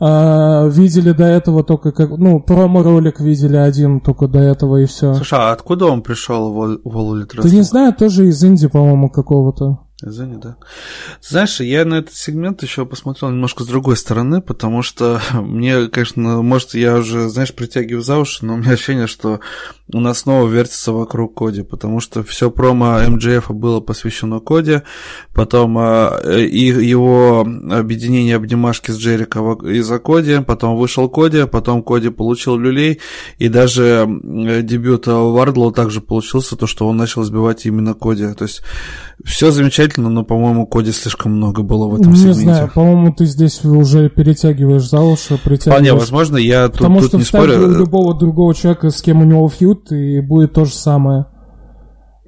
э, 0.00 0.68
видели 0.70 1.12
до 1.12 1.24
этого 1.24 1.64
только 1.64 1.92
как, 1.92 2.10
ну, 2.10 2.40
промо-ролик 2.40 3.20
видели 3.20 3.56
один 3.56 4.00
только 4.00 4.28
до 4.28 4.38
этого 4.38 4.78
и 4.78 4.86
все. 4.86 5.14
Слушай, 5.14 5.38
а 5.38 5.52
откуда 5.52 5.86
он 5.86 6.02
пришел 6.02 6.52
Wall 6.54 7.24
Ты 7.26 7.50
не 7.50 7.62
знаю, 7.62 7.94
тоже 7.94 8.28
из 8.28 8.42
Инди, 8.44 8.68
по-моему, 8.68 9.10
какого-то. 9.10 9.80
Зоне, 10.10 10.38
да. 10.38 10.56
Знаешь, 11.20 11.60
я 11.60 11.84
на 11.84 11.96
этот 11.96 12.14
сегмент 12.14 12.62
еще 12.62 12.86
посмотрел 12.86 13.30
немножко 13.30 13.62
с 13.62 13.66
другой 13.66 13.96
стороны, 13.96 14.40
потому 14.40 14.82
что 14.82 15.20
мне, 15.32 15.88
конечно, 15.88 16.42
может, 16.42 16.74
я 16.74 16.96
уже, 16.96 17.28
знаешь, 17.28 17.54
притягиваю 17.54 18.02
за 18.02 18.18
уши, 18.18 18.44
но 18.44 18.54
у 18.54 18.56
меня 18.56 18.72
ощущение, 18.72 19.06
что 19.06 19.40
у 19.92 20.00
нас 20.00 20.20
снова 20.20 20.48
вертится 20.48 20.92
вокруг 20.92 21.36
Коди, 21.36 21.62
потому 21.62 22.00
что 22.00 22.22
все 22.22 22.50
промо 22.50 23.00
МДФ 23.06 23.50
было 23.50 23.80
посвящено 23.80 24.40
Коди, 24.40 24.80
потом 25.34 25.78
э, 25.78 26.44
и 26.46 26.66
его 26.66 27.46
объединение 27.70 28.36
обнимашки 28.36 28.90
с 28.90 28.96
Джерика 28.96 29.40
из-за 29.64 29.98
Коди, 29.98 30.40
потом 30.40 30.76
вышел 30.76 31.08
Коди, 31.08 31.46
потом 31.46 31.82
Коди 31.82 32.08
получил 32.08 32.56
люлей, 32.56 33.00
и 33.38 33.48
даже 33.48 34.06
дебют 34.62 35.06
Вардлоу 35.06 35.72
также 35.72 36.00
получился, 36.00 36.56
то, 36.56 36.66
что 36.66 36.88
он 36.88 36.96
начал 36.96 37.22
сбивать 37.22 37.66
именно 37.66 37.94
Коди. 37.94 38.32
То 38.34 38.44
есть 38.44 38.62
все 39.24 39.50
замечательно, 39.50 39.91
но, 39.96 40.24
по-моему, 40.24 40.66
Коди 40.66 40.92
слишком 40.92 41.32
много 41.32 41.62
было 41.62 41.88
в 41.88 42.00
этом 42.00 42.12
не 42.12 42.18
сегменте. 42.18 42.38
Не 42.40 42.44
знаю, 42.44 42.70
по-моему, 42.74 43.12
ты 43.12 43.26
здесь 43.26 43.64
уже 43.64 44.08
перетягиваешь 44.08 44.88
за 44.88 45.00
уши, 45.00 45.38
притягиваешь. 45.42 45.62
Вполне 45.64 45.92
возможно, 45.94 46.36
я 46.36 46.68
тут, 46.68 46.78
Потому 46.78 47.00
тут 47.00 47.08
что 47.08 47.18
не 47.18 47.24
спорю. 47.24 47.68
любого 47.78 48.18
другого 48.18 48.54
человека, 48.54 48.90
с 48.90 49.02
кем 49.02 49.22
у 49.22 49.24
него 49.24 49.48
feud, 49.48 49.90
и 49.92 50.20
будет 50.20 50.54
то 50.54 50.64
же 50.64 50.72
самое. 50.74 51.26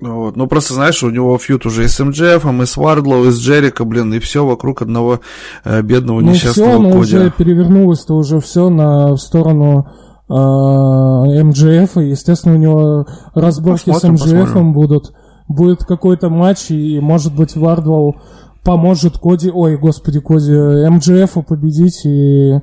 Вот. 0.01 0.37
Ну, 0.37 0.47
просто, 0.47 0.75
знаешь, 0.75 1.03
у 1.03 1.11
него 1.11 1.39
feud 1.39 1.67
уже 1.67 1.85
и 1.85 1.89
с 1.89 1.99
MJF, 1.99 2.45
и 2.45 2.67
с 2.67 2.77
Вардлоу, 2.77 3.25
и 3.25 3.31
с 3.31 3.39
Джерико, 3.39 3.85
блин, 3.85 4.13
и 4.13 4.19
все 4.19 4.45
вокруг 4.45 4.83
одного 4.83 5.21
э, 5.65 5.83
бедного 5.83 6.21
ну, 6.21 6.33
несчастного 6.33 6.79
все, 6.79 6.91
Коди. 6.91 7.17
уже 7.17 7.31
перевернулось-то 7.31 8.15
уже 8.15 8.41
все 8.41 8.69
на 8.69 9.17
сторону 9.17 9.89
э, 10.29 10.33
МДФ, 10.35 11.97
и, 11.99 12.11
естественно, 12.11 12.55
у 12.55 12.59
него 12.59 13.07
разборки 13.35 13.91
посмотрим, 13.91 14.19
с 14.19 14.27
МДФ 14.27 14.63
будут 14.75 15.15
будет 15.49 15.85
какой-то 15.85 16.29
матч, 16.29 16.71
и, 16.71 17.01
может 17.01 17.35
быть, 17.35 17.57
Вардвал 17.57 18.17
поможет 18.65 19.19
Коди, 19.19 19.51
ой, 19.51 19.77
господи, 19.77 20.21
Коди, 20.21 20.53
МДФу 20.53 21.43
победить, 21.43 22.03
и 22.05 22.55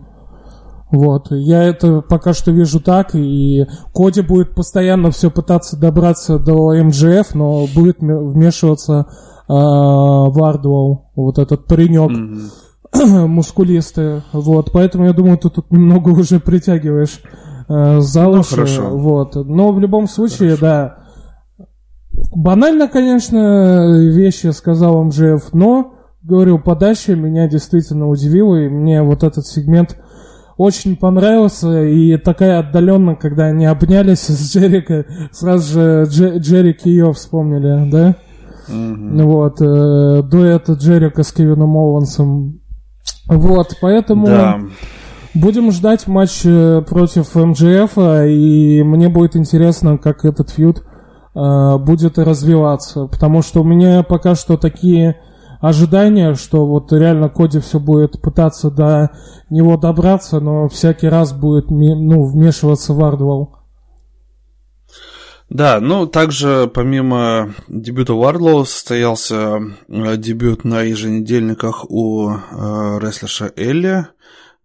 вот, 0.92 1.28
я 1.32 1.64
это 1.64 2.02
пока 2.02 2.34
что 2.34 2.52
вижу 2.52 2.82
так, 2.82 3.16
и 3.16 3.66
Коди 3.94 4.22
будет 4.22 4.56
постоянно 4.56 5.12
все 5.12 5.32
пытаться 5.32 5.78
добраться 5.78 6.38
до 6.38 6.74
МДФ, 6.74 7.34
но 7.34 7.66
будет 7.74 8.00
вмешиваться 8.00 9.06
э, 9.48 9.54
Вардвал, 9.54 11.12
вот 11.16 11.38
этот 11.38 11.66
паренек. 11.66 12.12
Mm-hmm. 12.12 12.50
мускулистый, 13.28 14.22
вот, 14.34 14.72
поэтому 14.74 15.06
я 15.06 15.14
думаю, 15.14 15.38
ты 15.38 15.50
тут 15.50 15.72
немного 15.72 16.10
уже 16.20 16.40
притягиваешь 16.40 17.22
э, 17.70 18.00
за 18.02 18.24
ну, 18.24 18.44
хорошо. 18.44 18.90
вот, 18.90 19.36
но 19.36 19.72
в 19.72 19.80
любом 19.80 20.08
случае, 20.08 20.58
хорошо. 20.58 20.62
да, 20.62 21.01
банально, 22.32 22.88
конечно, 22.88 23.98
вещи 24.10 24.48
сказал 24.48 25.04
МЖФ, 25.04 25.54
но, 25.54 25.94
говорю, 26.24 26.60
подача 26.60 27.16
меня 27.16 27.48
действительно 27.48 28.10
удивила, 28.10 28.56
и 28.56 28.70
мне 28.70 29.02
вот 29.02 29.24
этот 29.24 29.48
сегмент 29.48 29.98
очень 30.58 30.96
понравился, 30.96 31.84
и 31.86 32.18
такая 32.18 32.60
отдаленно, 32.60 33.16
когда 33.16 33.46
они 33.46 33.66
обнялись 33.66 34.20
с 34.20 34.54
Джерика, 34.54 35.06
сразу 35.32 35.74
же 35.74 36.06
Дж, 36.08 36.38
Джерик 36.38 36.86
ее 36.86 37.12
вспомнили, 37.14 37.90
да? 37.90 38.16
Mm-hmm. 38.70 39.24
Вот, 39.24 39.62
э, 39.62 40.22
дуэт 40.24 40.70
Джерика 40.70 41.24
с 41.24 41.32
Кевином 41.32 41.76
Оуэнсом. 41.76 42.62
Вот, 43.28 43.78
поэтому... 43.82 44.28
Да. 44.28 44.60
Будем 45.34 45.72
ждать 45.72 46.08
матч 46.08 46.42
э, 46.44 46.82
против 46.82 47.34
МЖФ, 47.36 47.98
и 47.98 48.84
мне 48.84 49.08
будет 49.08 49.38
интересно, 49.38 49.98
как 49.98 50.26
этот 50.26 50.50
фьюд 50.50 50.84
будет 51.34 52.18
развиваться. 52.18 53.08
Потому 53.08 53.42
что 53.42 53.62
у 53.62 53.64
меня 53.64 54.04
пока 54.04 54.36
что 54.36 54.58
такие 54.58 55.22
ожидания, 55.62 56.34
что 56.34 56.66
вот 56.66 56.92
реально 56.92 57.30
Коди 57.30 57.60
все 57.60 57.80
будет 57.80 58.22
пытаться 58.22 58.70
до 58.72 59.12
него 59.50 59.78
добраться, 59.78 60.40
но 60.40 60.68
всякий 60.68 61.08
раз 61.08 61.32
будет 61.32 61.70
ну, 61.70 62.24
вмешиваться 62.24 62.94
в 62.94 63.04
Ардвелл. 63.04 63.56
Да, 65.50 65.80
ну 65.82 66.08
также 66.08 66.72
помимо 66.74 67.54
дебюта 67.68 68.14
Варлоу 68.14 68.64
состоялся 68.64 69.60
э, 69.90 70.18
дебют 70.18 70.64
на 70.64 70.82
еженедельниках 70.82 71.86
у 71.90 72.30
э, 72.30 72.38
рестлерша 73.02 73.52
Элли 73.58 74.08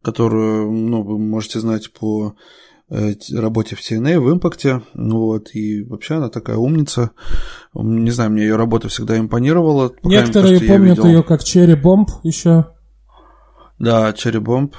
которую, 0.06 0.70
ну, 0.70 1.02
вы 1.02 1.18
можете 1.18 1.58
знать 1.58 1.92
по 1.92 2.28
э, 2.28 2.32
работе 2.89 3.76
в 3.76 3.80
TNA, 3.80 4.20
в 4.20 4.32
Импакте, 4.32 4.82
вот, 4.95 5.55
и 5.55 5.82
вообще 5.82 6.16
она 6.16 6.28
такая 6.28 6.57
умница, 6.57 7.11
не 7.74 8.11
знаю, 8.11 8.30
мне 8.30 8.43
ее 8.43 8.57
работа 8.57 8.89
всегда 8.89 9.18
импонировала. 9.18 9.93
Некоторые 10.03 10.61
мере, 10.61 10.68
помнят 10.68 11.05
ее 11.05 11.22
как 11.22 11.43
Черри 11.43 11.74
Бомб 11.74 12.11
еще. 12.22 12.66
Да, 13.78 14.12
Черри 14.12 14.39
Бомб, 14.39 14.74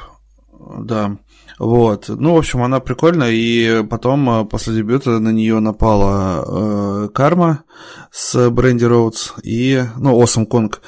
да. 0.80 1.18
Вот. 1.60 2.05
Ну, 2.08 2.36
в 2.36 2.38
общем, 2.38 2.62
она 2.62 2.80
прикольная, 2.80 3.32
и 3.32 3.84
потом 3.84 4.30
э, 4.30 4.45
после 4.45 4.76
дебюта 4.76 5.20
на 5.20 5.30
нее 5.30 5.60
напала 5.60 6.43
э, 6.45 7.10
Карма 7.14 7.64
с 8.12 8.49
Бренди 8.51 8.86
Роудс 8.86 9.34
и, 9.43 9.84
ну, 9.97 10.22
Осом 10.22 10.45
Конг. 10.45 10.82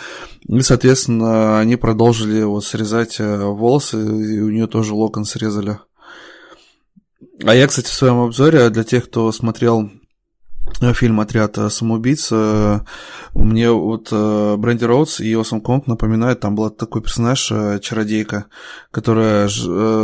И, 0.48 0.60
соответственно, 0.62 1.60
они 1.60 1.76
продолжили 1.76 2.44
вот 2.44 2.64
срезать 2.66 3.20
э, 3.20 3.44
волосы, 3.44 3.98
и 3.98 4.42
у 4.42 4.50
нее 4.50 4.68
тоже 4.68 4.94
локон 4.94 5.26
срезали. 5.26 5.80
А 7.44 7.54
я, 7.54 7.68
кстати, 7.68 7.88
в 7.88 7.94
своем 7.94 8.20
обзоре, 8.20 8.70
для 8.70 8.84
тех, 8.84 9.06
кто 9.06 9.32
смотрел 9.32 9.92
фильм 10.94 11.20
«Отряд 11.20 11.58
э, 11.58 11.70
самоубийц». 11.70 12.30
Э, 12.32 12.80
мне 13.34 13.72
вот 13.72 14.12
Бренди 14.12 14.84
Роудс 14.84 15.20
и 15.20 15.36
Осом 15.36 15.62
Конг 15.62 15.88
напоминают, 15.88 16.40
там 16.40 16.56
был 16.56 16.70
такой 16.70 17.02
персонаж, 17.02 17.52
чародейка, 17.82 18.46
которая 18.92 19.48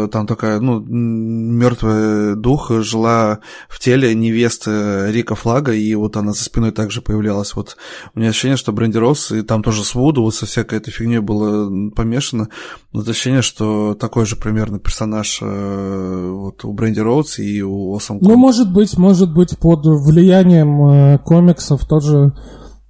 там 0.08 0.28
такая, 0.28 0.60
ну, 0.60 0.80
мертвый 0.80 2.36
дух 2.36 2.72
жила 2.84 3.40
в 3.68 3.80
теле 3.80 4.14
невесты 4.14 5.12
Рика 5.12 5.36
Флага, 5.36 5.74
и 5.74 5.96
вот 5.96 6.18
она 6.18 6.34
за 6.34 6.44
спиной 6.44 6.72
также 6.72 7.02
появлялась. 7.02 7.56
Вот 7.56 7.78
у 8.14 8.20
меня 8.20 8.30
ощущение, 8.30 8.58
что 8.58 8.72
Бренди 8.72 8.98
Роудс, 8.98 9.32
и 9.32 9.42
там 9.42 9.64
тоже 9.64 9.84
с 9.84 9.96
Вуду, 9.96 10.22
вот 10.22 10.36
со 10.36 10.46
всякой 10.46 10.78
этой 10.78 10.92
фигней 10.92 11.20
было 11.20 11.90
помешано. 11.90 12.50
Вот 12.94 13.10
ощущение, 13.10 13.42
что 13.42 13.96
такой 13.96 14.26
же 14.26 14.36
примерно 14.36 14.80
персонаж 14.80 15.40
вот 15.42 16.64
у 16.64 16.74
Бренди 16.74 17.00
Роудс 17.00 17.40
и 17.40 17.64
у 17.64 17.96
Осом 17.96 18.20
Конг. 18.20 18.32
Ну, 18.32 18.38
может 18.38 18.72
быть, 18.72 18.98
может 18.98 19.34
быть, 19.34 19.58
под 19.58 19.86
влиянием 19.86 20.55
созданием 20.56 21.14
э, 21.16 21.18
комиксов 21.20 21.86
тоже 21.86 22.34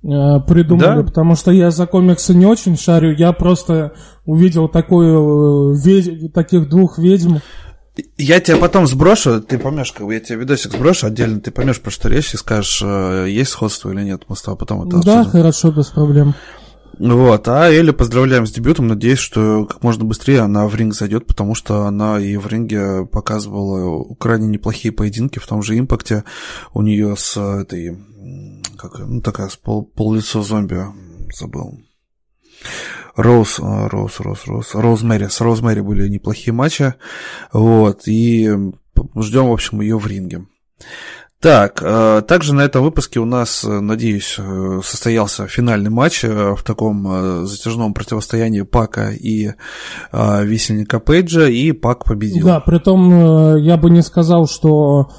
э, 0.03 0.39
придумали, 0.47 1.01
да? 1.01 1.03
потому 1.03 1.36
что 1.36 1.51
я 1.51 1.72
за 1.72 1.88
комиксы 1.88 2.34
не 2.34 2.45
очень 2.45 2.78
шарю, 2.78 3.16
я 3.16 3.34
просто 3.34 3.93
увидел 4.26 4.68
такую, 4.68 5.74
э, 5.74 5.78
ведь, 5.84 6.34
таких 6.34 6.70
двух 6.70 6.97
ведьм. 6.97 7.38
Я 8.18 8.41
тебя 8.41 8.57
потом 8.57 8.88
сброшу, 8.88 9.41
ты 9.41 9.57
поймешь, 9.57 9.93
как 9.93 10.05
бы 10.05 10.13
я 10.13 10.20
тебе 10.20 10.39
видосик 10.39 10.74
сброшу 10.74 11.07
отдельно, 11.07 11.39
ты 11.39 11.51
поймешь, 11.51 11.80
про 11.80 11.91
что 11.91 12.09
речь, 12.09 12.34
и 12.34 12.38
скажешь, 12.38 12.82
есть 12.82 13.51
сходство 13.51 13.89
или 13.89 14.03
нет, 14.03 14.24
мы 14.28 14.36
с 14.36 14.41
тобой 14.41 14.57
потом 14.57 14.82
это 14.86 15.01
Да, 15.01 15.22
обсудим. 15.22 15.32
хорошо, 15.32 15.72
без 15.72 15.86
проблем. 15.88 16.36
Вот, 16.97 17.47
а 17.49 17.69
Элли 17.69 17.91
поздравляем 17.91 18.45
с 18.45 18.51
дебютом, 18.51 18.87
надеюсь, 18.87 19.19
что 19.19 19.65
как 19.65 19.83
можно 19.83 20.05
быстрее 20.05 20.39
она 20.39 20.67
в 20.67 20.75
ринг 20.75 20.93
зайдет, 20.93 21.25
потому 21.27 21.53
что 21.53 21.85
она 21.85 22.19
и 22.19 22.37
в 22.37 22.47
ринге 22.47 23.05
показывала 23.05 24.15
крайне 24.15 24.47
неплохие 24.47 24.93
поединки 24.93 25.39
в 25.39 25.47
том 25.47 25.61
же 25.61 25.77
импакте. 25.77 26.23
У 26.73 26.81
нее 26.81 27.15
с 27.17 27.37
этой, 27.37 27.97
как, 28.77 28.99
ну 28.99 29.21
такая, 29.21 29.49
с 29.49 29.57
пол, 29.57 29.83
пол 29.83 30.13
лицо 30.13 30.41
зомби, 30.41 30.85
забыл. 31.37 31.81
Роуз, 33.17 33.59
Роуз, 33.59 34.19
Роуз, 34.19 34.45
Роуз, 34.45 34.75
Роузмэри, 34.75 35.27
с 35.27 35.41
Роузмэри 35.41 35.81
были 35.81 36.07
неплохие 36.07 36.53
матчи, 36.53 36.95
вот, 37.51 38.07
и 38.07 38.49
ждем, 39.17 39.47
в 39.47 39.53
общем, 39.53 39.81
ее 39.81 39.97
в 39.97 40.07
ринге. 40.07 40.45
Так, 41.45 41.79
э, 41.83 42.23
также 42.27 42.55
на 42.55 42.61
этом 42.61 42.83
выпуске 42.83 43.19
у 43.19 43.25
нас, 43.25 43.63
э, 43.63 43.79
надеюсь, 43.79 44.37
э, 44.39 44.79
состоялся 44.83 45.45
финальный 45.45 45.91
матч 45.91 46.23
в 46.23 46.63
таком 46.63 47.45
затяжном 47.45 47.93
противостоянии 47.93 48.61
Пака 48.61 49.11
и 49.11 49.51
висельника 50.11 50.99
Пейджа, 50.99 51.47
и 51.47 51.71
Пак 51.71 52.05
победил. 52.05 52.47
Да, 52.47 52.59
при 52.61 52.79
том 52.79 53.57
я 53.57 53.77
бы 53.77 53.91
не 53.91 54.01
сказал, 54.01 54.47
что 54.47 55.11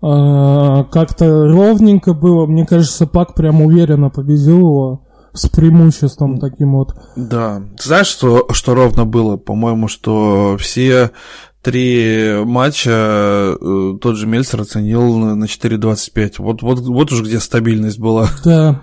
как-то 0.00 1.48
ровненько 1.48 2.14
было. 2.14 2.46
Мне 2.46 2.66
кажется, 2.66 3.08
Пак 3.08 3.34
прям 3.34 3.60
уверенно 3.60 4.10
победил 4.10 4.58
его 4.58 5.06
с 5.32 5.48
преимуществом 5.48 6.38
таким 6.38 6.76
вот. 6.76 6.94
Да. 7.16 7.62
знаешь, 7.80 8.06
что, 8.06 8.46
что 8.52 8.76
ровно 8.76 9.06
было? 9.06 9.38
По-моему, 9.38 9.88
что 9.88 10.56
все 10.56 11.10
три 11.64 12.44
матча 12.44 13.56
э, 13.60 13.94
тот 14.00 14.16
же 14.16 14.26
Мельцер 14.26 14.60
оценил 14.60 15.16
на 15.16 15.44
4.25. 15.44 16.34
Вот, 16.38 16.62
вот, 16.62 16.80
вот 16.80 17.12
уж 17.12 17.22
где 17.22 17.40
стабильность 17.40 17.98
была. 17.98 18.28
Да. 18.44 18.82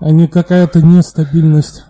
А 0.00 0.10
не 0.10 0.28
какая-то 0.28 0.80
нестабильность. 0.80 1.84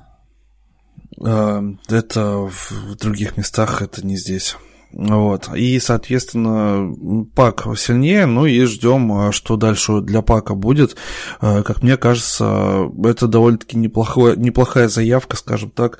А, 1.22 1.62
это 1.88 2.48
в 2.50 2.96
других 2.96 3.36
местах, 3.36 3.82
это 3.82 4.04
не 4.04 4.16
здесь. 4.16 4.56
Вот. 4.92 5.50
И, 5.54 5.78
соответственно, 5.80 6.94
Пак 7.34 7.66
сильнее, 7.76 8.24
ну 8.24 8.46
и 8.46 8.64
ждем, 8.64 9.12
а 9.12 9.32
что 9.32 9.56
дальше 9.56 10.00
для 10.00 10.22
Пака 10.22 10.54
будет. 10.54 10.96
А, 11.40 11.62
как 11.62 11.82
мне 11.82 11.98
кажется, 11.98 12.90
это 13.04 13.26
довольно-таки 13.26 13.76
неплохая, 13.76 14.36
неплохая 14.36 14.88
заявка, 14.88 15.36
скажем 15.36 15.70
так, 15.70 15.98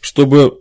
чтобы 0.00 0.60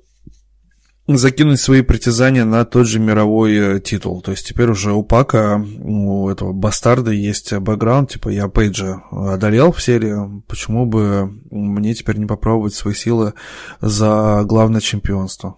закинуть 1.08 1.62
свои 1.62 1.82
притязания 1.82 2.44
на 2.44 2.66
тот 2.66 2.86
же 2.86 3.00
мировой 3.00 3.56
э, 3.56 3.80
титул. 3.80 4.22
То 4.22 4.32
есть 4.32 4.46
теперь 4.46 4.70
уже 4.70 4.92
у 4.92 5.04
Пака, 5.04 5.64
у 5.82 6.28
этого 6.28 6.52
бастарда 6.52 7.12
есть 7.12 7.54
бэкграунд, 7.54 8.12
типа 8.12 8.30
я 8.30 8.50
Пейджа 8.50 9.04
одолел 9.12 9.72
в 9.72 9.82
серии, 9.82 10.42
почему 10.48 10.86
бы 10.86 11.32
мне 11.50 11.94
теперь 11.94 12.18
не 12.18 12.26
попробовать 12.26 12.74
свои 12.74 12.94
силы 12.94 13.34
за 13.80 14.44
главное 14.44 14.82
чемпионство? 14.82 15.58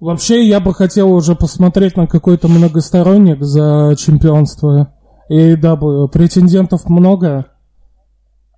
Вообще, 0.00 0.46
я 0.46 0.60
бы 0.60 0.74
хотел 0.74 1.12
уже 1.12 1.34
посмотреть 1.34 1.96
на 1.96 2.06
какой-то 2.06 2.48
многосторонник 2.48 3.42
за 3.42 3.94
чемпионство 3.98 4.94
AEW. 5.30 6.08
Претендентов 6.08 6.88
много, 6.88 7.49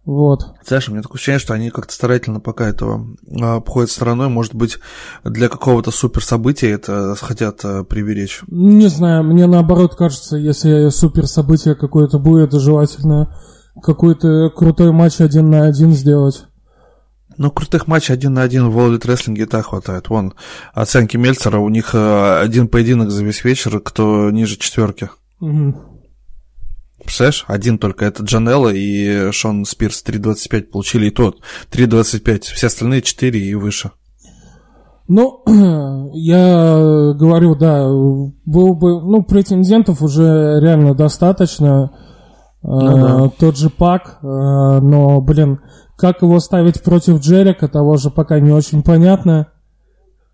вот. 0.05 0.55
Знаешь, 0.67 0.89
у 0.89 0.93
меня 0.93 1.03
такое 1.03 1.17
ощущение, 1.17 1.39
что 1.39 1.55
они 1.55 1.71
как-то 1.71 1.93
старательно 1.93 2.41
пока 2.41 2.69
этого 2.69 3.07
а, 3.41 3.57
обходят 3.57 3.91
стороной. 3.91 4.29
Может 4.29 4.55
быть, 4.55 4.79
для 5.23 5.49
какого-то 5.49 5.93
супер 5.93 6.25
события 6.25 6.71
это 6.71 7.15
хотят 7.15 7.61
а, 7.65 7.85
приберечь. 7.85 8.41
Не 8.49 8.89
знаю, 8.89 9.23
мне 9.23 9.47
наоборот 9.47 9.95
кажется, 9.95 10.37
если 10.37 10.89
супер 10.89 11.27
событие 11.27 11.77
какое-то 11.77 12.19
будет, 12.19 12.53
желательно 12.53 13.37
какой-то 13.81 14.51
крутой 14.51 14.93
матч 14.93 15.21
один 15.21 15.51
на 15.51 15.65
один 15.65 15.93
сделать. 15.93 16.47
Ну, 17.39 17.51
крутых 17.51 17.87
матчей 17.87 18.15
один 18.15 18.35
на 18.35 18.43
один 18.43 18.69
в 18.69 18.79
World 18.79 19.01
Wrestling 19.03 19.37
и 19.37 19.47
так 19.47 19.67
хватает. 19.67 20.09
Вон, 20.09 20.35
оценки 20.75 21.17
Мельцера, 21.17 21.59
у 21.59 21.69
них 21.69 21.91
а, 21.95 22.41
один 22.41 22.67
поединок 22.69 23.11
за 23.11 23.25
весь 23.25 23.45
вечер, 23.45 23.81
кто 23.81 24.31
ниже 24.31 24.57
четверки. 24.57 25.11
Угу. 25.41 25.92
Представляешь, 27.05 27.45
один 27.49 27.79
только 27.79 28.05
это 28.05 28.23
Джанелло 28.23 28.69
и 28.69 29.31
Шон 29.33 29.65
Спирс 29.65 30.05
3.25 30.07 30.63
получили, 30.63 31.07
и 31.07 31.11
тот 31.11 31.41
3.25, 31.71 32.41
все 32.55 32.67
остальные 32.69 33.03
4 33.03 33.39
и 33.39 33.55
выше. 33.55 33.91
Ну, 35.09 35.43
я 36.15 37.13
говорю, 37.15 37.55
да, 37.57 37.87
был 37.87 38.75
бы, 38.75 39.03
ну, 39.03 39.23
претендентов 39.23 40.01
уже 40.03 40.61
реально 40.61 40.95
достаточно. 40.95 41.91
Ну, 42.63 42.97
да. 42.97 43.31
Тот 43.39 43.57
же 43.57 43.71
Пак, 43.71 44.19
но, 44.23 45.21
блин, 45.21 45.61
как 45.97 46.23
его 46.23 46.39
ставить 46.39 46.83
против 46.83 47.21
Джерика, 47.21 47.69
того 47.69 47.97
же 47.97 48.11
пока 48.11 48.41
не 48.41 48.53
очень 48.53 48.83
понятно. 48.83 49.52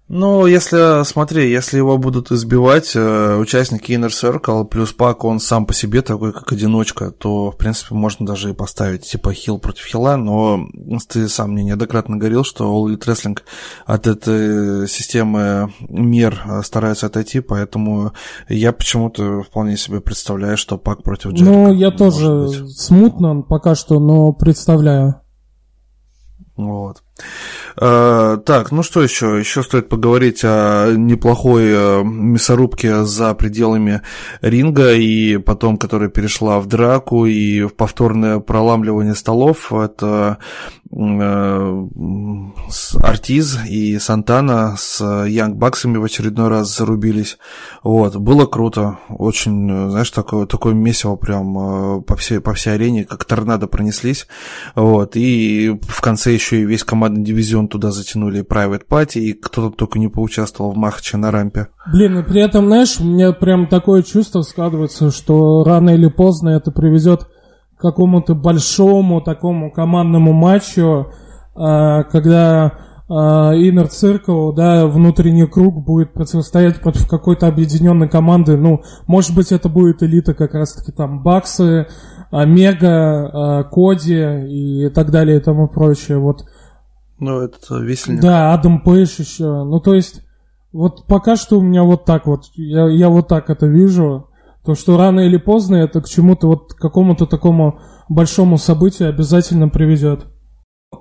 Ну, 0.08 0.46
если, 0.46 1.04
смотри, 1.04 1.50
если 1.50 1.76
его 1.76 1.98
будут 1.98 2.32
избивать 2.32 2.96
э, 2.96 3.36
участники 3.36 3.92
Inner 3.92 4.08
Circle, 4.08 4.64
плюс 4.64 4.94
Пак, 4.94 5.22
он 5.22 5.38
сам 5.38 5.66
по 5.66 5.74
себе 5.74 6.00
такой, 6.00 6.32
как 6.32 6.50
одиночка, 6.50 7.10
то, 7.10 7.50
в 7.50 7.58
принципе, 7.58 7.94
можно 7.94 8.24
даже 8.24 8.48
и 8.48 8.54
поставить, 8.54 9.02
типа, 9.02 9.34
хил 9.34 9.58
против 9.58 9.84
хила, 9.84 10.16
но 10.16 10.66
ты 11.08 11.28
сам 11.28 11.52
мне 11.52 11.62
неоднократно 11.64 12.16
говорил, 12.16 12.42
что 12.42 12.64
All 12.64 12.90
Elite 12.90 13.06
Wrestling 13.06 13.38
от 13.84 14.06
этой 14.06 14.88
системы 14.88 15.74
мер 15.80 16.42
старается 16.62 17.06
отойти, 17.06 17.40
поэтому 17.40 18.12
я 18.48 18.72
почему-то 18.72 19.42
вполне 19.42 19.76
себе 19.76 20.00
представляю, 20.00 20.56
что 20.56 20.78
Пак 20.78 21.02
против 21.02 21.32
Джерика. 21.32 21.44
Ну, 21.44 21.74
я 21.74 21.90
тоже 21.90 22.46
быть. 22.46 22.78
смутно 22.78 23.42
пока 23.42 23.74
что, 23.74 24.00
но 24.00 24.32
представляю. 24.32 25.20
Вот. 26.56 27.02
Э, 27.80 28.38
так, 28.44 28.72
ну 28.72 28.82
что 28.82 29.02
еще? 29.02 29.38
Еще 29.38 29.62
стоит 29.62 29.88
поговорить 29.88 30.40
о 30.44 30.92
неплохой 30.96 31.64
э, 31.66 32.02
мясорубке 32.02 33.04
за 33.04 33.34
пределами 33.34 34.02
ринга, 34.40 34.94
и 34.94 35.36
потом, 35.38 35.76
которая 35.76 36.08
перешла 36.08 36.58
в 36.58 36.66
драку 36.66 37.26
и 37.26 37.62
в 37.62 37.74
повторное 37.74 38.40
проламливание 38.40 39.14
столов. 39.14 39.72
Это 39.72 40.38
Артиз 43.02 43.58
и 43.68 43.98
Сантана 43.98 44.74
с 44.78 45.04
Янг 45.26 45.56
Баксами 45.56 45.98
в 45.98 46.04
очередной 46.04 46.48
раз 46.48 46.74
зарубились. 46.76 47.38
Вот, 47.82 48.16
было 48.16 48.46
круто. 48.46 48.98
Очень, 49.10 49.90
знаешь, 49.90 50.10
такое, 50.10 50.46
такое 50.46 50.72
месиво 50.74 51.16
прям 51.16 52.02
по 52.02 52.16
всей, 52.16 52.40
по 52.40 52.54
всей 52.54 52.74
арене, 52.74 53.04
как 53.04 53.24
торнадо 53.26 53.66
пронеслись. 53.66 54.26
Вот, 54.74 55.14
и 55.14 55.78
в 55.82 56.00
конце 56.00 56.32
еще 56.32 56.62
и 56.62 56.64
весь 56.64 56.84
командный 56.84 57.22
дивизион 57.22 57.68
туда 57.68 57.90
затянули 57.90 58.42
Private 58.42 58.86
Party, 58.88 59.20
и 59.20 59.32
кто-то 59.34 59.76
только 59.76 59.98
не 59.98 60.08
поучаствовал 60.08 60.72
в 60.72 60.76
Махаче 60.76 61.18
на 61.18 61.30
рампе. 61.30 61.68
Блин, 61.92 62.18
и 62.18 62.22
при 62.22 62.40
этом, 62.42 62.66
знаешь, 62.66 62.98
у 62.98 63.04
меня 63.04 63.32
прям 63.32 63.66
такое 63.66 64.02
чувство 64.02 64.42
складывается, 64.42 65.10
что 65.10 65.64
рано 65.64 65.90
или 65.90 66.08
поздно 66.08 66.50
это 66.50 66.70
приведет 66.70 67.24
к 67.24 67.28
какому-то 67.78 68.34
большому 68.34 69.20
такому 69.20 69.70
командному 69.70 70.32
матчу, 70.32 71.08
а, 71.54 72.04
когда 72.04 72.78
а, 73.08 73.54
Inner 73.54 73.88
Circle, 73.88 74.54
да, 74.54 74.86
внутренний 74.86 75.46
круг 75.46 75.84
будет 75.84 76.12
противостоять 76.12 76.80
против 76.80 77.08
какой-то 77.08 77.46
объединенной 77.46 78.08
команды. 78.08 78.56
Ну, 78.56 78.82
может 79.06 79.34
быть, 79.34 79.52
это 79.52 79.68
будет 79.68 80.02
элита 80.02 80.34
как 80.34 80.54
раз-таки 80.54 80.92
там 80.92 81.22
Баксы, 81.22 81.86
Омега, 82.30 83.66
Коди 83.72 84.84
и 84.84 84.88
так 84.90 85.10
далее 85.10 85.38
и 85.38 85.40
тому 85.40 85.68
прочее. 85.68 86.18
Вот 86.18 86.44
ну, 87.20 87.40
это 87.40 87.78
весельник. 87.78 88.22
Да, 88.22 88.52
Адам 88.52 88.80
Пейдж 88.80 89.18
еще. 89.18 89.64
Ну, 89.64 89.80
то 89.80 89.94
есть, 89.94 90.22
вот 90.72 91.06
пока 91.06 91.36
что 91.36 91.58
у 91.58 91.62
меня 91.62 91.82
вот 91.82 92.04
так 92.04 92.26
вот, 92.26 92.44
я, 92.54 92.88
я 92.88 93.08
вот 93.08 93.28
так 93.28 93.50
это 93.50 93.66
вижу, 93.66 94.27
то, 94.68 94.74
что 94.74 94.98
рано 94.98 95.20
или 95.20 95.38
поздно 95.38 95.76
это 95.76 96.02
к 96.02 96.08
чему-то 96.10 96.46
вот, 96.46 96.74
к 96.74 96.76
какому-то 96.76 97.24
такому 97.24 97.80
большому 98.10 98.58
событию 98.58 99.08
обязательно 99.08 99.70
приведет. 99.70 100.26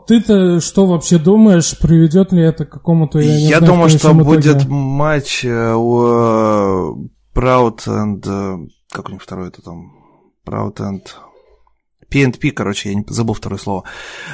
Ты-то 0.08 0.62
что 0.62 0.86
вообще 0.86 1.18
думаешь, 1.18 1.78
приведет 1.78 2.32
ли 2.32 2.42
это 2.44 2.64
к 2.64 2.70
какому-то, 2.70 3.20
я 3.20 3.36
Я 3.36 3.58
знаю, 3.58 3.74
думаю, 3.74 3.90
что 3.90 4.14
будет 4.14 4.66
матч 4.70 5.44
э, 5.44 5.74
у 5.74 6.02
uh, 6.02 7.10
Proud 7.36 7.80
and... 7.88 8.22
Uh, 8.22 8.68
как 8.90 9.10
у 9.10 9.12
них 9.12 9.22
второй 9.22 9.50
это 9.50 9.62
там? 9.62 9.92
Proud 10.48 10.78
and... 10.78 11.02
PNP, 12.10 12.52
короче, 12.52 12.90
я 12.90 12.96
не 12.96 13.06
забыл 13.08 13.34
второе 13.34 13.60
слово. 13.60 13.84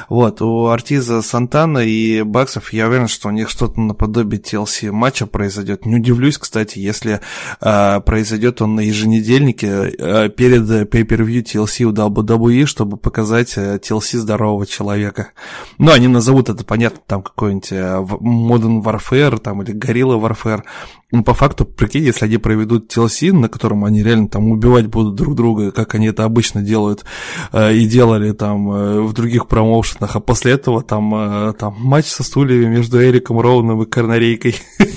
Вот, 0.08 0.40
у 0.42 0.66
Артиза 0.66 1.22
Сантана 1.22 1.78
и 1.78 2.22
Баксов, 2.22 2.72
я 2.72 2.86
уверен, 2.86 3.08
что 3.08 3.28
у 3.28 3.32
них 3.32 3.50
что-то 3.50 3.80
наподобие 3.80 4.40
TLC 4.40 4.92
матча 4.92 5.26
произойдет. 5.26 5.84
Не 5.86 5.96
удивлюсь, 5.96 6.38
кстати, 6.38 6.78
если 6.78 7.20
э, 7.60 8.00
произойдет 8.00 8.62
он 8.62 8.76
на 8.76 8.80
еженедельнике 8.80 9.66
э, 9.66 10.28
перед 10.28 10.62
pay-per-view 10.62 11.42
TLC 11.42 11.84
у 11.84 11.92
WWE, 11.92 12.66
чтобы 12.66 12.96
показать 12.96 13.54
э, 13.56 13.78
TLC 13.78 14.18
здорового 14.18 14.66
человека. 14.66 15.32
Ну, 15.78 15.90
они 15.92 16.08
назовут 16.08 16.48
это, 16.48 16.64
понятно, 16.64 17.00
там 17.06 17.22
какой-нибудь 17.22 17.72
э, 17.72 18.04
Modern 18.20 18.82
Warfare, 18.82 19.38
там, 19.38 19.62
или 19.62 19.74
Gorilla 19.74 20.20
Warfare. 20.20 20.62
Ну, 21.10 21.22
по 21.22 21.32
факту, 21.32 21.64
прикинь, 21.64 22.04
если 22.04 22.24
они 22.24 22.38
проведут 22.38 22.92
TLC, 22.92 23.32
на 23.32 23.48
котором 23.48 23.84
они 23.84 24.02
реально 24.02 24.28
там 24.28 24.50
убивать 24.50 24.86
будут 24.86 25.14
друг 25.14 25.36
друга, 25.36 25.70
как 25.70 25.94
они 25.94 26.08
это 26.08 26.24
обычно 26.24 26.60
делают 26.60 27.04
э, 27.52 27.63
и 27.72 27.86
делали 27.86 28.32
там 28.32 28.70
э, 28.70 29.00
в 29.00 29.12
других 29.12 29.46
промоушенах, 29.48 30.16
а 30.16 30.20
после 30.20 30.52
этого 30.52 30.82
там, 30.82 31.14
э, 31.14 31.52
там 31.54 31.74
матч 31.78 32.06
со 32.06 32.22
стульями 32.22 32.66
между 32.66 33.02
Эриком 33.02 33.40
Роуном 33.40 33.82
и 33.82 33.86
Корнарейкой. 33.86 34.56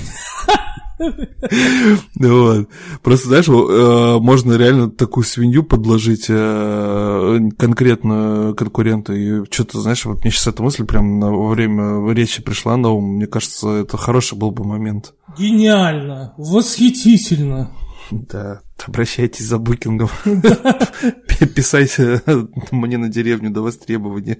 Вот. 2.16 2.68
Просто, 3.02 3.28
знаешь, 3.28 3.48
э, 3.48 4.18
можно 4.20 4.54
реально 4.54 4.90
такую 4.90 5.24
свинью 5.24 5.62
подложить 5.62 6.26
э, 6.28 7.38
конкретно 7.56 8.52
конкуренту. 8.56 9.14
И 9.14 9.44
что-то, 9.50 9.80
знаешь, 9.80 10.04
вот 10.04 10.22
мне 10.22 10.32
сейчас 10.32 10.48
эта 10.48 10.62
мысль 10.62 10.84
прям 10.84 11.20
во 11.20 11.50
время 11.50 12.12
речи 12.12 12.42
пришла 12.42 12.76
на 12.76 12.90
ум. 12.90 13.16
Мне 13.16 13.26
кажется, 13.26 13.68
это 13.70 13.96
хороший 13.96 14.36
был 14.36 14.50
бы 14.50 14.64
момент. 14.64 15.14
Гениально, 15.38 16.34
восхитительно. 16.36 17.70
Да, 18.10 18.62
обращайтесь 18.86 19.46
за 19.46 19.58
букингом. 19.58 20.10
Писайте 21.54 22.22
мне 22.70 22.98
на 22.98 23.08
деревню 23.08 23.50
до 23.50 23.62
востребования. 23.62 24.38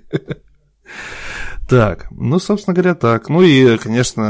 Так, 1.68 2.06
ну, 2.10 2.38
собственно 2.38 2.74
говоря, 2.74 2.94
так. 2.94 3.28
Ну 3.28 3.42
и, 3.42 3.76
конечно, 3.76 4.22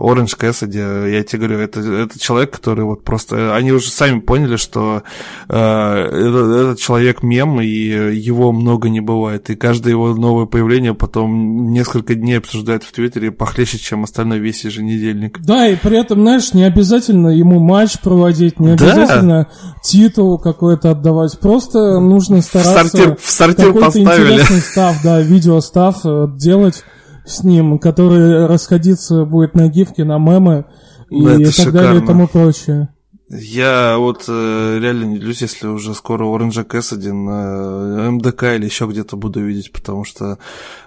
Orange 0.00 0.38
Cassidy, 0.38 1.10
я 1.12 1.22
тебе 1.22 1.40
говорю, 1.40 1.58
это, 1.58 1.80
это 1.80 2.18
человек, 2.18 2.52
который 2.52 2.86
вот 2.86 3.04
просто... 3.04 3.54
Они 3.54 3.70
уже 3.70 3.90
сами 3.90 4.20
поняли, 4.20 4.56
что 4.56 5.02
э, 5.50 5.54
этот, 5.54 6.56
этот 6.56 6.78
человек 6.78 7.22
мем, 7.22 7.60
и 7.60 7.68
его 7.68 8.50
много 8.52 8.88
не 8.88 9.00
бывает. 9.00 9.50
И 9.50 9.56
каждое 9.56 9.90
его 9.90 10.14
новое 10.14 10.46
появление 10.46 10.94
потом 10.94 11.70
несколько 11.70 12.14
дней 12.14 12.38
обсуждают 12.38 12.82
в 12.82 12.92
Твиттере 12.92 13.30
похлеще, 13.30 13.76
чем 13.76 14.04
остальной 14.04 14.38
весь 14.38 14.64
еженедельник. 14.64 15.40
Да, 15.40 15.68
и 15.68 15.76
при 15.76 16.00
этом, 16.00 16.22
знаешь, 16.22 16.54
не 16.54 16.64
обязательно 16.64 17.28
ему 17.28 17.60
матч 17.60 17.98
проводить, 18.00 18.58
не 18.58 18.70
обязательно 18.70 19.48
да. 19.50 19.74
титул 19.82 20.38
какой-то 20.38 20.92
отдавать. 20.92 21.38
Просто 21.38 22.00
нужно 22.00 22.40
стараться... 22.40 22.84
В 22.84 22.90
сортир, 22.90 23.16
в 23.20 23.30
сортир 23.30 23.74
поставили. 23.74 24.32
интересный 24.32 24.60
став, 24.60 25.02
да, 25.02 25.20
видео 25.20 25.60
став 25.60 26.00
делать 26.36 26.53
делать 26.54 26.84
с 27.24 27.42
ним, 27.42 27.78
который 27.78 28.46
расходиться 28.46 29.24
будет 29.24 29.54
на 29.54 29.68
гифки, 29.68 30.02
на 30.02 30.18
мемы 30.18 30.66
и, 31.10 31.24
да, 31.24 31.34
и 31.34 31.44
так 31.44 31.52
шикарно. 31.52 31.80
далее 31.80 32.02
и 32.02 32.06
тому 32.06 32.28
прочее. 32.28 32.88
Я 33.30 33.96
вот 33.96 34.26
э, 34.28 34.78
реально 34.80 35.04
не 35.04 35.18
делюсь, 35.18 35.40
если 35.40 35.66
уже 35.66 35.94
скоро 35.94 36.26
Оранжа 36.26 36.62
Кэссиди 36.62 37.10
на 37.10 38.10
МДК 38.10 38.42
или 38.54 38.66
еще 38.66 38.86
где-то 38.86 39.16
буду 39.16 39.40
видеть, 39.40 39.72
потому 39.72 40.04
что 40.04 40.38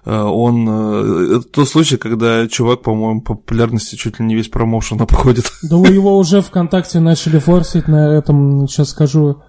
э, 0.05 0.15
он... 0.15 0.68
Э, 0.70 1.38
это 1.38 1.49
тот 1.49 1.68
случай, 1.68 1.97
когда 1.97 2.47
чувак, 2.47 2.84
по-моему, 2.84 3.22
по 3.22 3.34
популярности 3.34 3.95
чуть 3.95 4.20
ли 4.20 4.26
не 4.26 4.36
весь 4.36 4.49
промоушен 4.49 5.01
обходит. 5.01 5.45
Да 5.63 5.78
вы 5.78 5.88
его 5.88 6.15
уже 6.15 6.41
ВКонтакте 6.41 6.99
начали 6.99 7.39
форсить 7.39 7.88
на 7.88 8.15
этом, 8.15 8.68
сейчас 8.68 8.89
скажу, 8.89 9.41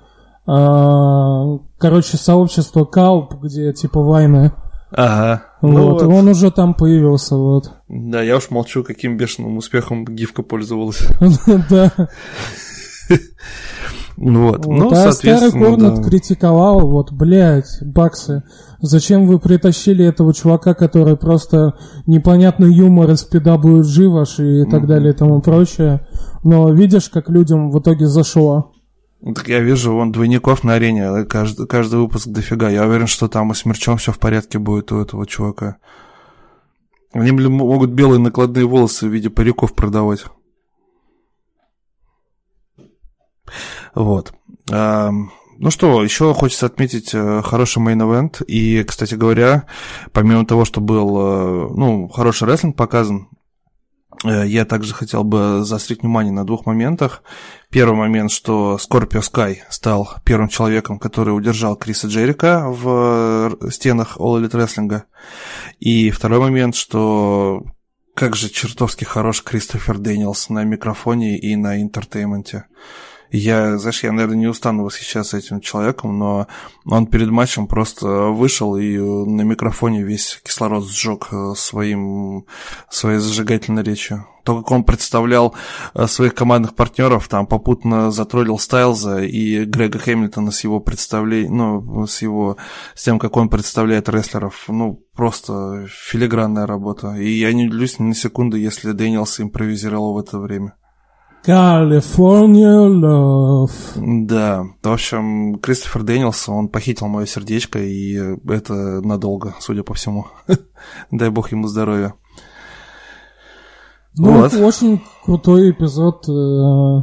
э, 0.46 1.58
короче, 1.78 2.16
сообщество 2.16 2.86
Кауп, 2.86 3.34
где 3.42 3.74
типа 3.74 4.00
войны. 4.00 4.54
Ага. 4.90 5.47
Вот, 5.60 5.72
ну 5.72 5.90
вот, 5.90 6.02
и 6.02 6.04
он 6.04 6.28
уже 6.28 6.50
там 6.50 6.74
появился, 6.74 7.36
вот. 7.36 7.72
Да, 7.88 8.22
я 8.22 8.36
уж 8.36 8.50
молчу, 8.50 8.84
каким 8.84 9.16
бешеным 9.16 9.56
успехом 9.56 10.04
гифка 10.04 10.42
пользовалась. 10.42 11.02
Да. 11.70 11.92
Ну 14.20 14.48
вот, 14.48 14.66
ну, 14.66 14.90
а 14.90 15.12
старый 15.12 15.52
Корнет 15.52 16.04
критиковал, 16.04 16.80
вот, 16.90 17.12
блядь, 17.12 17.78
баксы, 17.82 18.42
зачем 18.80 19.26
вы 19.26 19.38
притащили 19.38 20.04
этого 20.04 20.34
чувака, 20.34 20.74
который 20.74 21.16
просто 21.16 21.78
непонятный 22.06 22.74
юмор 22.74 23.12
из 23.12 23.26
PWG 23.30 24.08
ваш 24.08 24.40
и 24.40 24.64
так 24.64 24.88
далее 24.88 25.12
и 25.12 25.16
тому 25.16 25.40
прочее. 25.40 26.06
Но 26.42 26.72
видишь, 26.72 27.08
как 27.10 27.30
людям 27.30 27.70
в 27.70 27.78
итоге 27.78 28.06
зашло. 28.06 28.72
Ну, 29.20 29.34
так 29.34 29.48
я 29.48 29.60
вижу, 29.60 29.92
вон 29.94 30.12
двойников 30.12 30.62
на 30.62 30.74
арене, 30.74 31.24
каждый, 31.24 31.66
каждый 31.66 31.98
выпуск 31.98 32.28
дофига. 32.28 32.70
Я 32.70 32.86
уверен, 32.86 33.08
что 33.08 33.28
там 33.28 33.50
и 33.50 33.54
с 33.54 33.64
мерчом 33.64 33.96
все 33.96 34.12
в 34.12 34.18
порядке 34.18 34.58
будет 34.58 34.92
у 34.92 35.00
этого 35.00 35.26
чувака. 35.26 35.78
Они 37.12 37.32
могут 37.32 37.90
белые 37.90 38.20
накладные 38.20 38.66
волосы 38.66 39.08
в 39.08 39.12
виде 39.12 39.28
париков 39.28 39.74
продавать. 39.74 40.24
Вот. 43.94 44.32
Ну 44.70 45.70
что, 45.70 46.04
еще 46.04 46.32
хочется 46.34 46.66
отметить 46.66 47.10
э, 47.14 47.42
хороший 47.42 47.82
main 47.82 48.07
event. 48.07 48.44
И, 48.44 48.84
кстати 48.84 49.16
говоря, 49.16 49.66
помимо 50.12 50.46
того, 50.46 50.64
что 50.64 50.80
был 50.80 51.18
э, 51.18 51.68
ну, 51.74 52.06
хороший 52.06 52.46
рестлинг 52.46 52.76
показан, 52.76 53.28
Э, 53.28 53.37
я 54.24 54.64
также 54.64 54.94
хотел 54.94 55.24
бы 55.24 55.64
заострить 55.64 56.02
внимание 56.02 56.32
на 56.32 56.44
двух 56.44 56.66
моментах. 56.66 57.22
Первый 57.70 57.96
момент, 57.96 58.30
что 58.30 58.78
Скорпио 58.78 59.22
Скай 59.22 59.62
стал 59.68 60.08
первым 60.24 60.48
человеком, 60.48 60.98
который 60.98 61.30
удержал 61.30 61.76
Криса 61.76 62.08
Джерика 62.08 62.64
в 62.68 63.56
э, 63.62 63.70
стенах 63.70 64.16
All 64.16 64.40
Elite 64.40 64.52
Wrestling. 64.52 65.02
И 65.78 66.10
второй 66.10 66.40
момент, 66.40 66.74
что 66.74 67.62
как 68.14 68.34
же 68.34 68.48
чертовски 68.48 69.04
хорош 69.04 69.42
Кристофер 69.42 69.98
Дэниелс 69.98 70.48
на 70.48 70.64
микрофоне 70.64 71.38
и 71.38 71.54
на 71.54 71.80
entertainment 71.80 72.53
е. 72.53 72.64
Я, 73.30 73.76
знаешь, 73.76 74.02
я, 74.02 74.12
наверное, 74.12 74.36
не 74.36 74.46
устану 74.46 74.84
восхищаться 74.84 75.36
этим 75.36 75.60
человеком, 75.60 76.18
но 76.18 76.46
он 76.86 77.06
перед 77.06 77.28
матчем 77.28 77.66
просто 77.66 78.06
вышел 78.28 78.76
и 78.76 78.96
на 78.96 79.42
микрофоне 79.42 80.02
весь 80.02 80.40
кислород 80.42 80.88
сжег 80.88 81.28
э, 81.30 81.52
своим, 81.54 82.46
своей 82.88 83.18
зажигательной 83.18 83.82
речью. 83.82 84.26
То, 84.44 84.56
как 84.56 84.70
он 84.70 84.84
представлял 84.84 85.54
э, 85.92 86.06
своих 86.06 86.34
командных 86.34 86.74
партнеров, 86.74 87.28
там 87.28 87.46
попутно 87.46 88.10
затроллил 88.10 88.58
Стайлза 88.58 89.22
и 89.22 89.66
Грега 89.66 89.98
Хэмилтона 89.98 90.50
с 90.50 90.64
его 90.64 90.80
представлением, 90.80 91.54
ну, 91.54 92.06
с 92.06 92.22
его, 92.22 92.56
с 92.94 93.04
тем, 93.04 93.18
как 93.18 93.36
он 93.36 93.50
представляет 93.50 94.08
рестлеров, 94.08 94.64
ну, 94.68 95.04
просто 95.14 95.86
филигранная 95.90 96.66
работа. 96.66 97.14
И 97.16 97.28
я 97.30 97.52
не 97.52 97.66
удивлюсь 97.66 97.98
ни 97.98 98.04
на 98.04 98.14
секунду, 98.14 98.56
если 98.56 98.92
Дэниелс 98.92 99.40
импровизировал 99.40 100.14
в 100.14 100.18
это 100.18 100.38
время. 100.38 100.76
California 101.44 102.88
Love. 102.88 104.26
Да, 104.26 104.64
в 104.82 104.88
общем, 104.92 105.58
Кристофер 105.60 106.02
Дэнилс, 106.02 106.48
он 106.48 106.68
похитил 106.68 107.06
мое 107.06 107.26
сердечко, 107.26 107.78
и 107.78 108.14
это 108.48 109.00
надолго, 109.00 109.54
судя 109.60 109.82
по 109.82 109.94
всему. 109.94 110.26
Дай 111.10 111.30
бог 111.30 111.52
ему 111.52 111.68
здоровья. 111.68 112.14
Ну, 114.16 114.32
вот. 114.32 114.52
очень 114.54 115.00
крутой 115.24 115.70
эпизод. 115.70 116.28
Э, 116.28 117.02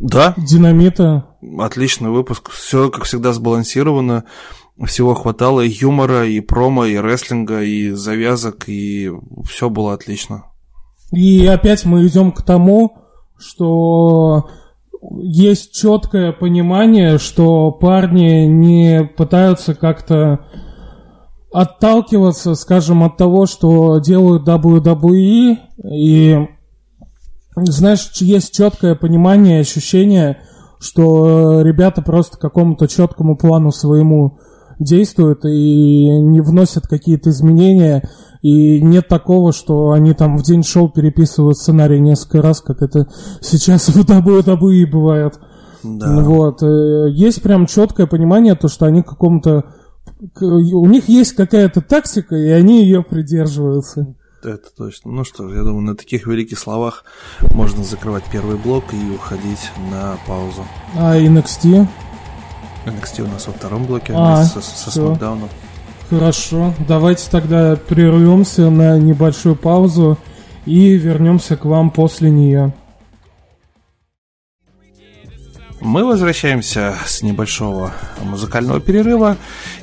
да. 0.00 0.34
Динамита. 0.36 1.26
Отличный 1.58 2.10
выпуск. 2.10 2.50
Все, 2.50 2.90
как 2.90 3.04
всегда, 3.04 3.32
сбалансировано. 3.32 4.24
Всего 4.84 5.14
хватало 5.14 5.62
и 5.62 5.70
юмора, 5.70 6.26
и 6.26 6.40
промо, 6.40 6.84
и 6.84 6.96
рестлинга, 6.96 7.62
и 7.62 7.90
завязок, 7.92 8.68
и 8.68 9.10
все 9.48 9.70
было 9.70 9.94
отлично. 9.94 10.44
И 11.12 11.46
опять 11.46 11.86
мы 11.86 12.06
идем 12.06 12.32
к 12.32 12.42
тому, 12.42 13.05
что 13.38 14.48
есть 15.22 15.72
четкое 15.72 16.32
понимание, 16.32 17.18
что 17.18 17.70
парни 17.70 18.46
не 18.46 19.04
пытаются 19.04 19.74
как-то 19.74 20.46
отталкиваться, 21.52 22.54
скажем, 22.54 23.02
от 23.02 23.16
того, 23.16 23.46
что 23.46 23.98
делают 23.98 24.46
WWE, 24.46 25.56
и 25.90 26.48
знаешь, 27.56 28.10
есть 28.20 28.54
четкое 28.54 28.94
понимание, 28.94 29.60
ощущение, 29.60 30.42
что 30.78 31.62
ребята 31.62 32.02
просто 32.02 32.36
какому-то 32.36 32.88
четкому 32.88 33.36
плану 33.36 33.72
своему 33.72 34.38
действуют 34.78 35.44
и 35.44 36.08
не 36.20 36.40
вносят 36.40 36.86
какие-то 36.86 37.30
изменения, 37.30 38.08
и 38.42 38.80
нет 38.80 39.08
такого, 39.08 39.52
что 39.52 39.90
они 39.90 40.14
там 40.14 40.36
в 40.36 40.42
день 40.42 40.62
шоу 40.62 40.88
переписывают 40.88 41.58
сценарий 41.58 42.00
несколько 42.00 42.42
раз, 42.42 42.60
как 42.60 42.82
это 42.82 43.08
сейчас 43.40 43.88
в 43.88 43.98
WWE 43.98 44.86
бывает. 44.86 45.38
Да. 45.82 46.20
Вот. 46.22 46.62
Э, 46.62 47.08
есть 47.10 47.42
прям 47.42 47.66
четкое 47.66 48.06
понимание, 48.06 48.54
то, 48.54 48.68
что 48.68 48.86
они 48.86 49.02
какому-то... 49.02 49.64
У 50.40 50.86
них 50.86 51.08
есть 51.08 51.32
какая-то 51.32 51.80
тактика, 51.80 52.36
и 52.36 52.48
они 52.48 52.82
ее 52.82 53.02
придерживаются. 53.02 54.14
Это 54.42 54.68
точно. 54.76 55.10
Ну 55.10 55.24
что 55.24 55.48
ж, 55.48 55.56
я 55.56 55.62
думаю, 55.62 55.82
на 55.82 55.96
таких 55.96 56.26
великих 56.26 56.58
словах 56.58 57.04
можно 57.52 57.82
закрывать 57.82 58.24
первый 58.30 58.56
блок 58.56 58.84
и 58.92 59.14
уходить 59.14 59.70
на 59.90 60.16
паузу. 60.26 60.64
А 60.96 61.18
NXT? 61.18 61.86
NXT 62.86 63.22
у 63.22 63.26
нас 63.26 63.46
во 63.46 63.52
втором 63.52 63.84
блоке 63.84 64.12
а, 64.16 64.44
со, 64.44 64.60
со 64.60 64.90
Смакдауном. 64.90 65.48
Хорошо, 66.08 66.72
давайте 66.86 67.28
тогда 67.30 67.76
прервемся 67.76 68.70
на 68.70 68.96
небольшую 68.98 69.56
паузу 69.56 70.18
и 70.64 70.94
вернемся 70.94 71.56
к 71.56 71.64
вам 71.64 71.90
после 71.90 72.30
нее. 72.30 72.72
Мы 75.80 76.04
возвращаемся 76.04 76.94
с 77.04 77.22
небольшого 77.22 77.92
музыкального 78.22 78.80
перерыва 78.80 79.36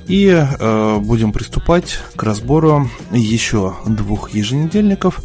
и 0.07 0.27
э, 0.27 0.97
будем 0.99 1.31
приступать 1.31 1.99
к 2.15 2.23
разбору 2.23 2.89
еще 3.11 3.75
двух 3.85 4.31
еженедельников. 4.31 5.21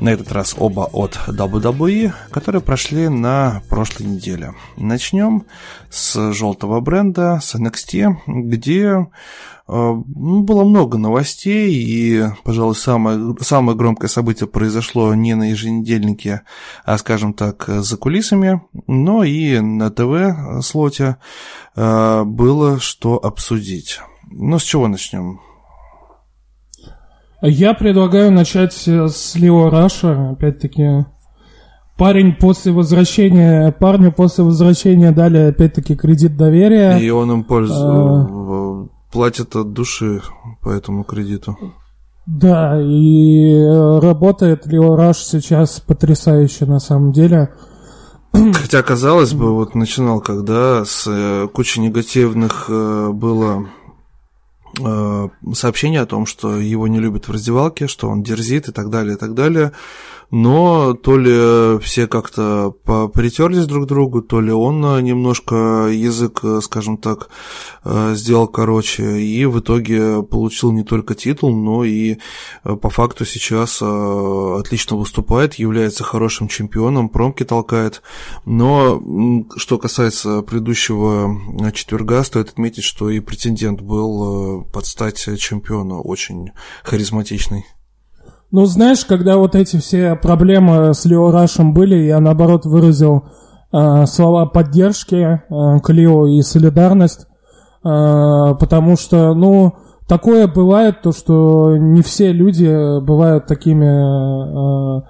На 0.00 0.08
этот 0.08 0.32
раз 0.32 0.54
оба 0.58 0.88
от 0.92 1.18
WWE, 1.28 2.12
которые 2.30 2.62
прошли 2.62 3.08
на 3.08 3.62
прошлой 3.68 4.06
неделе. 4.06 4.54
Начнем 4.78 5.44
с 5.90 6.32
желтого 6.32 6.80
бренда, 6.80 7.38
с 7.42 7.54
NXT, 7.54 8.14
где 8.26 9.08
а, 9.72 9.92
ну, 9.92 10.42
было 10.42 10.64
много 10.64 10.96
новостей, 10.96 11.74
и, 11.74 12.24
пожалуй, 12.44 12.76
самое, 12.76 13.36
самое 13.40 13.76
громкое 13.76 14.08
событие 14.08 14.48
произошло 14.48 15.14
не 15.14 15.34
на 15.34 15.50
еженедельнике, 15.50 16.42
а, 16.86 16.96
скажем 16.96 17.34
так, 17.34 17.66
за 17.68 17.96
кулисами, 17.98 18.62
но 18.86 19.22
и 19.22 19.60
на 19.60 19.90
ТВ-слоте 19.90 21.18
а, 21.76 22.24
было 22.24 22.80
что 22.80 23.16
обсудить. 23.16 24.00
Ну, 24.30 24.58
с 24.58 24.62
чего 24.62 24.88
начнем? 24.88 25.40
Я 27.42 27.74
предлагаю 27.74 28.30
начать 28.30 28.74
с 28.74 29.34
Лео 29.34 29.70
Раша, 29.70 30.30
опять-таки. 30.30 31.06
Парень 31.96 32.34
после 32.34 32.72
возвращения, 32.72 33.72
парню 33.72 34.12
после 34.12 34.44
возвращения 34.44 35.10
дали 35.10 35.50
опять-таки 35.50 35.96
кредит 35.96 36.36
доверия. 36.36 36.98
И 36.98 37.10
он 37.10 37.30
им 37.32 37.44
пользуется, 37.44 37.86
а 37.86 38.86
платят 39.12 39.56
от 39.56 39.72
души 39.72 40.22
по 40.62 40.70
этому 40.70 41.04
кредиту. 41.04 41.56
Да, 42.26 42.80
и 42.80 43.54
работает 44.00 44.66
Лео 44.66 44.96
Раш 44.96 45.18
сейчас 45.18 45.80
потрясающе 45.80 46.66
на 46.66 46.78
самом 46.78 47.12
деле. 47.12 47.50
Хотя, 48.32 48.82
казалось 48.82 49.32
бы, 49.32 49.54
вот 49.54 49.74
начинал, 49.74 50.20
когда 50.20 50.84
с 50.84 51.06
э, 51.08 51.48
кучей 51.52 51.80
негативных 51.80 52.66
э, 52.68 53.10
было 53.12 53.64
э, 53.64 53.79
сообщение 55.54 56.00
о 56.00 56.06
том, 56.06 56.26
что 56.26 56.58
его 56.58 56.86
не 56.88 57.00
любят 57.00 57.28
в 57.28 57.32
раздевалке, 57.32 57.86
что 57.86 58.08
он 58.08 58.22
дерзит 58.22 58.68
и 58.68 58.72
так 58.72 58.90
далее, 58.90 59.14
и 59.14 59.18
так 59.18 59.34
далее 59.34 59.72
но 60.30 60.94
то 60.94 61.16
ли 61.16 61.78
все 61.80 62.06
как-то 62.06 62.70
притерлись 63.14 63.66
друг 63.66 63.84
к 63.84 63.88
другу, 63.88 64.22
то 64.22 64.40
ли 64.40 64.52
он 64.52 64.80
немножко 65.02 65.88
язык, 65.90 66.42
скажем 66.62 66.98
так, 66.98 67.30
э, 67.84 68.14
сделал 68.14 68.46
короче, 68.46 69.20
и 69.20 69.44
в 69.46 69.60
итоге 69.60 70.22
получил 70.22 70.72
не 70.72 70.84
только 70.84 71.14
титул, 71.14 71.54
но 71.54 71.84
и 71.84 72.18
э, 72.64 72.76
по 72.76 72.90
факту 72.90 73.24
сейчас 73.24 73.80
э, 73.82 74.56
отлично 74.60 74.96
выступает, 74.96 75.54
является 75.54 76.04
хорошим 76.04 76.48
чемпионом, 76.48 77.08
промки 77.08 77.44
толкает, 77.44 78.02
но 78.44 79.48
что 79.56 79.78
касается 79.78 80.42
предыдущего 80.42 81.72
четверга, 81.72 82.22
стоит 82.22 82.50
отметить, 82.50 82.84
что 82.84 83.10
и 83.10 83.20
претендент 83.20 83.80
был 83.80 84.64
под 84.72 84.86
стать 84.86 85.28
чемпиона 85.38 86.00
очень 86.00 86.50
харизматичный. 86.84 87.64
Ну, 88.52 88.66
знаешь, 88.66 89.04
когда 89.04 89.36
вот 89.36 89.54
эти 89.54 89.76
все 89.76 90.16
проблемы 90.16 90.92
с 90.92 91.04
Лео 91.04 91.30
Рашем 91.30 91.72
были, 91.72 91.96
я, 91.96 92.18
наоборот, 92.18 92.66
выразил 92.66 93.26
э, 93.72 94.06
слова 94.06 94.46
поддержки 94.46 95.14
э, 95.14 95.40
к 95.80 95.92
Лео 95.92 96.26
и 96.26 96.42
солидарность, 96.42 97.26
э, 97.26 97.26
потому 97.84 98.96
что, 98.96 99.34
ну, 99.34 99.74
такое 100.08 100.48
бывает, 100.48 101.00
то, 101.00 101.12
что 101.12 101.76
не 101.76 102.02
все 102.02 102.32
люди 102.32 103.00
бывают 103.00 103.46
такими, 103.46 104.98
э, 104.98 105.02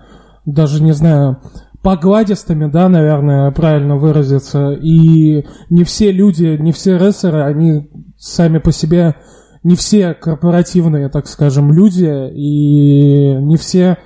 даже, 0.45 0.83
не 0.83 0.93
знаю, 0.93 1.39
погладистыми, 1.83 2.71
да, 2.71 2.91
наверное, 2.91 3.51
правильно 3.53 3.97
выразиться, 3.97 4.73
и 4.73 5.47
не 5.71 5.85
все 5.85 6.13
люди, 6.13 6.59
не 6.61 6.73
все 6.73 6.99
рестлеры, 6.99 7.45
они 7.45 7.91
сами 8.19 8.59
по 8.59 8.71
себе 8.71 9.17
не 9.63 9.77
все 9.77 10.15
корпоративные, 10.15 11.09
так 11.09 11.27
скажем, 11.27 11.73
люди, 11.73 12.31
и 12.35 13.35
не 13.41 13.57
все 13.57 13.99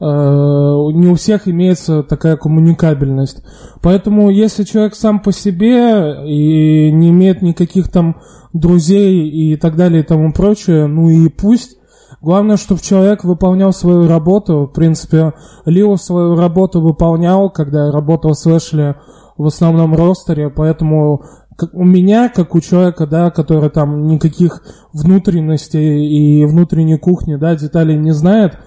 э, 0.00 0.04
не 0.04 1.08
у 1.08 1.14
всех 1.14 1.48
имеется 1.48 2.02
такая 2.02 2.36
коммуникабельность. 2.36 3.42
Поэтому, 3.82 4.30
если 4.30 4.64
человек 4.64 4.94
сам 4.94 5.20
по 5.20 5.32
себе 5.32 6.24
и 6.26 6.90
не 6.90 7.10
имеет 7.10 7.42
никаких 7.42 7.90
там 7.90 8.16
друзей 8.52 9.28
и 9.28 9.56
так 9.56 9.76
далее 9.76 10.02
и 10.02 10.06
тому 10.06 10.32
прочее, 10.32 10.86
ну 10.86 11.08
и 11.08 11.28
пусть. 11.28 11.78
Главное, 12.20 12.56
чтобы 12.56 12.80
человек 12.80 13.24
выполнял 13.24 13.72
свою 13.72 14.06
работу. 14.06 14.66
В 14.66 14.72
принципе, 14.72 15.32
Лио 15.64 15.96
свою 15.96 16.36
работу 16.36 16.80
выполнял, 16.80 17.50
когда 17.50 17.90
работал 17.90 18.34
с 18.34 18.46
Эшли 18.46 18.94
в 19.36 19.46
основном 19.46 19.94
ростере, 19.96 20.48
поэтому 20.48 21.24
у 21.72 21.84
меня, 21.84 22.28
как 22.28 22.54
у 22.54 22.60
человека, 22.60 23.06
да, 23.06 23.30
который 23.30 23.70
там 23.70 24.06
никаких 24.06 24.62
внутренностей 24.92 26.06
и 26.06 26.44
внутренней 26.44 26.98
кухни, 26.98 27.36
да, 27.36 27.54
деталей 27.56 27.96
не 27.96 28.12
знает, 28.12 28.58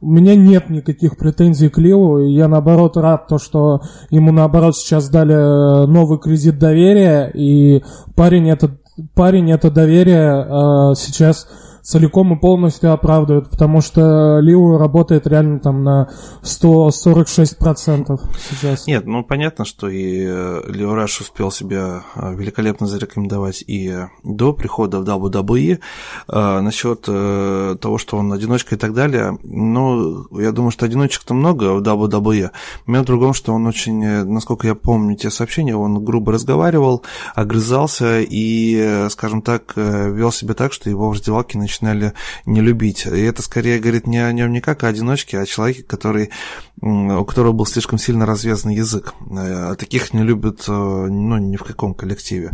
у 0.00 0.10
меня 0.10 0.34
нет 0.34 0.68
никаких 0.68 1.16
претензий 1.16 1.68
к 1.68 1.78
Лилу, 1.78 2.18
и 2.18 2.32
я 2.32 2.48
наоборот 2.48 2.96
рад 2.96 3.28
то, 3.28 3.38
что 3.38 3.82
ему 4.10 4.32
наоборот 4.32 4.76
сейчас 4.76 5.08
дали 5.08 5.34
э, 5.34 5.86
новый 5.86 6.18
кредит 6.18 6.58
доверия, 6.58 7.30
и 7.32 7.84
парень 8.16 8.50
это, 8.50 8.76
парень 9.14 9.52
это 9.52 9.70
доверие 9.70 10.42
э, 10.42 10.94
сейчас 10.96 11.46
целиком 11.82 12.32
и 12.32 12.40
полностью 12.40 12.92
оправдывают, 12.92 13.50
потому 13.50 13.80
что 13.80 14.38
Лиу 14.40 14.78
работает 14.78 15.26
реально 15.26 15.58
там 15.58 15.82
на 15.82 16.10
146% 16.42 18.20
сейчас. 18.50 18.86
Нет, 18.86 19.04
ну 19.06 19.24
понятно, 19.24 19.64
что 19.64 19.88
и 19.88 20.24
э, 20.24 20.62
Лио 20.68 20.94
Раш 20.94 21.20
успел 21.20 21.50
себя 21.50 22.04
э, 22.14 22.34
великолепно 22.34 22.86
зарекомендовать 22.86 23.64
и 23.66 24.06
до 24.22 24.52
прихода 24.52 25.00
в 25.00 25.04
WWE. 25.04 25.80
Насчет 26.28 27.02
того, 27.02 27.98
что 27.98 28.16
он 28.16 28.32
одиночка 28.32 28.74
и 28.74 28.78
так 28.78 28.94
далее, 28.94 29.38
ну, 29.42 30.26
я 30.38 30.52
думаю, 30.52 30.70
что 30.70 30.86
одиночек-то 30.86 31.34
много 31.34 31.74
в 31.74 31.82
WWE. 31.82 32.50
Момент 32.86 33.06
в 33.06 33.10
другом, 33.10 33.34
что 33.34 33.52
он 33.52 33.66
очень, 33.66 34.24
насколько 34.24 34.66
я 34.66 34.74
помню 34.74 35.16
те 35.16 35.30
сообщения, 35.30 35.76
он 35.76 36.04
грубо 36.04 36.32
разговаривал, 36.32 37.02
огрызался 37.34 38.20
и, 38.20 39.06
скажем 39.10 39.42
так, 39.42 39.74
вел 39.76 40.32
себя 40.32 40.54
так, 40.54 40.72
что 40.72 40.90
его 40.90 41.08
в 41.08 41.12
раздевалке 41.12 41.58
начинали 41.72 42.12
не 42.44 42.60
любить. 42.60 43.06
И 43.06 43.20
это 43.22 43.42
скорее 43.42 43.78
говорит 43.78 44.06
не 44.06 44.18
о 44.18 44.32
нем 44.32 44.52
не 44.52 44.60
как 44.60 44.84
о 44.84 44.88
одиночке, 44.88 45.38
а 45.38 45.42
о 45.42 45.46
человеке, 45.46 45.82
который, 45.82 46.30
у 46.80 47.24
которого 47.24 47.52
был 47.52 47.66
слишком 47.66 47.98
сильно 47.98 48.26
развязан 48.26 48.70
язык. 48.70 49.14
А 49.30 49.74
таких 49.74 50.12
не 50.12 50.22
любят 50.22 50.64
э, 50.68 50.72
ну, 50.72 51.38
ни 51.38 51.56
в 51.56 51.64
каком 51.64 51.94
коллективе. 51.94 52.52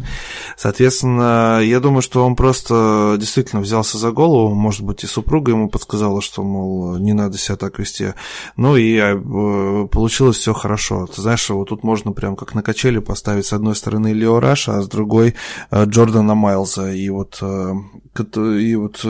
Соответственно, 0.57 1.61
я 1.63 1.81
думаю, 1.81 2.03
что 2.03 2.25
он 2.25 2.37
просто 2.37 3.17
действительно 3.19 3.61
взялся 3.61 3.99
за 3.99 4.13
голову, 4.13 4.55
может 4.55 4.83
быть, 4.83 5.03
и 5.05 5.07
супруга 5.07 5.53
ему 5.53 5.69
подсказала, 5.69 6.23
что, 6.23 6.43
мол, 6.43 6.97
не 6.99 7.13
надо 7.13 7.39
себя 7.39 7.57
так 7.57 7.79
вести. 7.79 8.15
Ну 8.57 8.77
и 8.77 8.97
э, 8.97 9.89
получилось 9.91 10.37
все 10.37 10.53
хорошо. 10.53 11.07
Ты 11.07 11.23
знаешь, 11.23 11.49
вот 11.51 11.69
тут 11.69 11.83
можно 11.83 12.13
прям 12.13 12.37
как 12.37 12.55
на 12.55 12.63
качели 12.63 12.99
поставить 12.99 13.47
с 13.47 13.53
одной 13.53 13.75
стороны 13.75 14.13
Лео 14.13 14.39
Раша, 14.41 14.79
а 14.79 14.83
с 14.83 14.89
другой 14.89 15.35
э, 15.71 15.85
Джордана 15.87 16.35
Майлза. 16.35 16.93
И 16.93 17.09
вот, 17.11 17.43
и 17.43 18.75
вот 18.77 19.05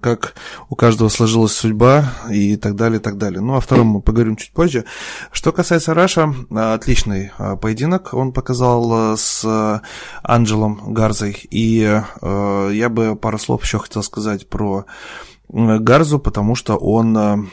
как 0.00 0.34
у 0.68 0.76
каждого 0.76 1.08
сложилась 1.08 1.52
судьба 1.52 2.12
и 2.30 2.56
так 2.56 2.76
далее, 2.76 2.98
и 2.98 3.02
так 3.02 3.18
далее. 3.18 3.40
Ну, 3.40 3.56
о 3.56 3.60
втором 3.60 3.88
мы 3.88 4.00
поговорим 4.00 4.36
чуть 4.36 4.52
позже. 4.52 4.84
Что 5.30 5.52
касается 5.52 5.94
Раша, 5.94 6.34
отличный 6.50 7.32
а, 7.38 7.56
поединок 7.56 8.14
он 8.14 8.32
показал 8.32 8.92
а, 8.92 9.16
с 9.16 9.82
Анджелом 10.22 10.92
Гарзой. 10.92 11.38
И 11.50 11.78
я 12.22 12.88
бы 12.88 13.16
пару 13.16 13.38
слов 13.38 13.64
еще 13.64 13.78
хотел 13.78 14.02
сказать 14.02 14.48
про 14.48 14.86
Гарзу, 15.48 16.18
потому 16.18 16.54
что 16.54 16.76
он 16.76 17.50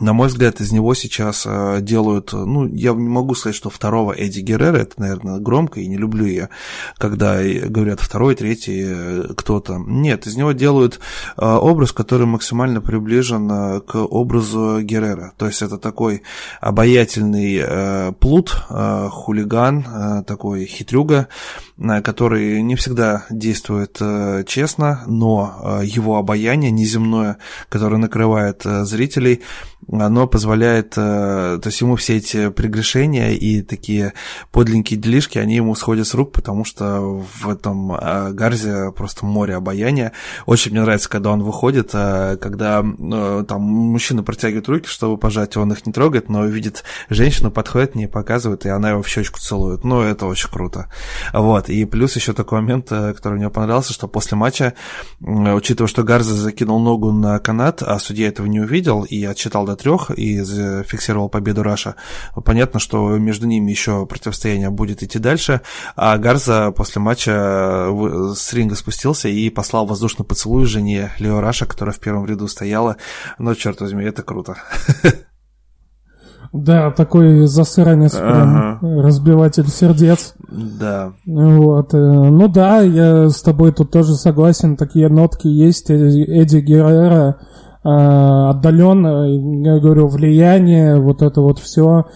на 0.00 0.12
мой 0.12 0.28
взгляд, 0.28 0.60
из 0.60 0.72
него 0.72 0.94
сейчас 0.94 1.44
э, 1.46 1.78
делают, 1.80 2.32
ну, 2.32 2.66
я 2.66 2.92
не 2.92 3.08
могу 3.08 3.34
сказать, 3.34 3.56
что 3.56 3.70
второго 3.70 4.12
Эдди 4.12 4.40
Геррера, 4.40 4.76
это, 4.76 5.00
наверное, 5.00 5.38
громко, 5.38 5.80
и 5.80 5.86
не 5.86 5.96
люблю 5.96 6.26
я, 6.26 6.48
когда 6.96 7.40
говорят 7.42 8.00
второй, 8.00 8.34
третий 8.34 8.84
э, 8.86 9.24
кто-то. 9.36 9.78
Нет, 9.86 10.26
из 10.26 10.36
него 10.36 10.52
делают 10.52 11.00
э, 11.36 11.44
образ, 11.44 11.92
который 11.92 12.26
максимально 12.26 12.80
приближен 12.80 13.80
к 13.82 13.96
образу 13.96 14.80
Геррера. 14.82 15.32
То 15.36 15.46
есть 15.46 15.62
это 15.62 15.78
такой 15.78 16.22
обаятельный 16.60 18.14
плут, 18.14 18.50
хулиган, 18.68 20.24
такой 20.26 20.66
хитрюга, 20.66 21.28
который 22.02 22.62
не 22.62 22.76
всегда 22.76 23.26
действует 23.30 24.00
честно, 24.46 25.04
но 25.06 25.80
его 25.82 26.16
обаяние 26.16 26.70
неземное, 26.70 27.38
которое 27.68 27.98
накрывает 27.98 28.62
зрителей, 28.64 29.42
оно 29.90 30.26
позволяет, 30.26 30.94
э, 30.96 31.58
то 31.62 31.62
есть 31.64 31.80
ему 31.80 31.96
все 31.96 32.16
эти 32.16 32.50
прегрешения 32.50 33.30
и 33.30 33.62
такие 33.62 34.12
подленькие 34.50 34.98
делишки, 34.98 35.38
они 35.38 35.56
ему 35.56 35.74
сходят 35.74 36.06
с 36.06 36.14
рук, 36.14 36.32
потому 36.32 36.64
что 36.64 37.00
в 37.00 37.48
этом 37.48 37.92
э, 37.92 38.32
Гарзе 38.32 38.92
просто 38.92 39.24
море 39.24 39.54
обаяния. 39.54 40.12
Очень 40.46 40.72
мне 40.72 40.82
нравится, 40.82 41.08
когда 41.08 41.30
он 41.30 41.42
выходит, 41.42 41.90
э, 41.94 42.36
когда 42.40 42.80
там 42.80 43.62
мужчина 43.62 44.22
протягивает 44.22 44.68
руки, 44.68 44.88
чтобы 44.88 45.16
пожать, 45.16 45.56
он 45.56 45.72
их 45.72 45.86
не 45.86 45.92
трогает, 45.92 46.28
но 46.28 46.44
видит 46.44 46.84
женщину, 47.08 47.50
подходит 47.50 47.92
к 47.92 47.94
ней, 47.94 48.08
показывает, 48.08 48.66
и 48.66 48.68
она 48.68 48.90
его 48.90 49.02
в 49.02 49.08
щечку 49.08 49.38
целует. 49.38 49.84
Ну, 49.84 50.02
это 50.02 50.26
очень 50.26 50.50
круто. 50.50 50.90
Вот, 51.32 51.67
и 51.68 51.84
плюс 51.84 52.16
еще 52.16 52.32
такой 52.32 52.60
момент, 52.60 52.88
который 52.88 53.38
мне 53.38 53.50
понравился, 53.50 53.92
что 53.92 54.08
после 54.08 54.36
матча, 54.36 54.74
учитывая, 55.20 55.88
что 55.88 56.02
Гарзе 56.02 56.34
закинул 56.34 56.80
ногу 56.80 57.12
на 57.12 57.38
канат, 57.38 57.82
а 57.82 57.98
судья 57.98 58.28
этого 58.28 58.46
не 58.46 58.60
увидел 58.60 59.02
и 59.02 59.24
отчитал 59.24 59.66
до 59.66 59.76
трех 59.76 60.10
и 60.10 60.40
зафиксировал 60.40 61.28
победу 61.28 61.62
Раша. 61.62 61.96
Понятно, 62.44 62.80
что 62.80 63.16
между 63.18 63.46
ними 63.46 63.70
еще 63.70 64.06
противостояние 64.06 64.70
будет 64.70 65.02
идти 65.02 65.18
дальше, 65.18 65.60
а 65.96 66.16
Гарза 66.18 66.70
после 66.72 67.00
матча 67.00 67.88
с 68.34 68.52
ринга 68.52 68.74
спустился 68.74 69.28
и 69.28 69.50
послал 69.50 69.86
воздушный 69.86 70.24
поцелуй 70.24 70.64
жене 70.64 71.12
Лео 71.18 71.40
Раша, 71.40 71.66
которая 71.66 71.94
в 71.94 72.00
первом 72.00 72.26
ряду 72.26 72.48
стояла. 72.48 72.96
Но, 73.38 73.54
черт 73.54 73.80
возьми, 73.80 74.04
это 74.04 74.22
круто. 74.22 74.56
Да, 76.52 76.90
такой 76.90 77.46
засранец, 77.46 78.16
ага. 78.16 78.78
прям, 78.80 79.00
разбиватель 79.00 79.68
сердец. 79.68 80.34
Да. 80.48 81.12
Вот. 81.26 81.92
Э, 81.94 81.98
ну 81.98 82.48
да, 82.48 82.80
я 82.80 83.28
с 83.28 83.42
тобой 83.42 83.72
тут 83.72 83.90
тоже 83.90 84.14
согласен, 84.14 84.76
такие 84.76 85.08
нотки 85.08 85.46
есть. 85.46 85.90
Эдди 85.90 86.58
Геррера 86.58 87.38
Э, 87.84 88.50
отдаленно, 88.50 89.64
я 89.64 89.78
говорю, 89.78 90.08
влияние, 90.08 91.00
вот 91.00 91.22
это 91.22 91.40
вот 91.40 91.58
все. 91.58 92.06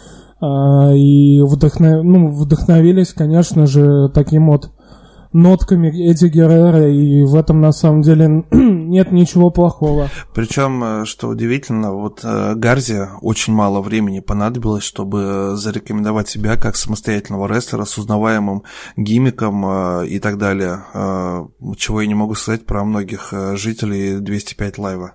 Э, 0.40 0.94
и 0.94 1.40
вдохнов... 1.40 2.02
ну, 2.02 2.28
вдохновились, 2.28 3.12
конечно 3.12 3.66
же, 3.66 4.10
таким 4.12 4.50
вот 4.50 4.70
нотками 5.32 5.88
Эдди 5.88 6.26
Геррера, 6.26 6.88
и 6.88 7.22
в 7.24 7.34
этом 7.34 7.60
на 7.60 7.72
самом 7.72 8.02
деле 8.02 8.44
нет 8.50 9.12
ничего 9.12 9.50
плохого. 9.50 10.08
Причем, 10.34 10.82
э, 10.84 11.04
что 11.04 11.28
удивительно, 11.28 11.92
вот 11.92 12.24
Гарзи 12.24 13.08
очень 13.20 13.52
мало 13.52 13.80
времени 13.80 14.20
понадобилось, 14.20 14.84
чтобы 14.84 15.52
зарекомендовать 15.56 16.28
себя 16.28 16.56
как 16.56 16.76
самостоятельного 16.76 17.46
рестлера 17.46 17.84
с 17.84 17.98
узнаваемым 17.98 18.62
гиммиком 18.96 20.02
и 20.04 20.18
так 20.18 20.38
далее, 20.38 20.84
чего 21.76 22.00
я 22.00 22.06
не 22.06 22.14
могу 22.14 22.34
сказать 22.34 22.66
про 22.66 22.84
многих 22.84 23.32
жителей 23.54 24.18
205 24.18 24.78
лайва 24.78 25.14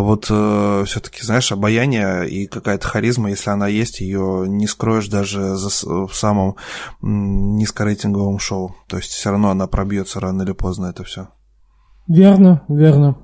вот 0.00 0.26
э, 0.28 0.84
все-таки, 0.86 1.22
знаешь, 1.22 1.52
обаяние 1.52 2.28
и 2.28 2.46
какая-то 2.46 2.86
харизма, 2.86 3.30
если 3.30 3.50
она 3.50 3.68
есть, 3.68 4.00
ее 4.00 4.44
не 4.48 4.66
скроешь 4.66 5.08
даже 5.08 5.54
за, 5.54 5.68
в 5.86 6.12
самом 6.14 6.56
низкорейтинговом 7.00 8.38
шоу. 8.38 8.74
То 8.88 8.96
есть 8.96 9.12
все 9.12 9.30
равно 9.30 9.50
она 9.50 9.66
пробьется 9.66 10.20
рано 10.20 10.42
или 10.42 10.52
поздно 10.52 10.86
это 10.86 11.04
все. 11.04 11.28
Верно, 12.08 12.64
верно. 12.68 13.23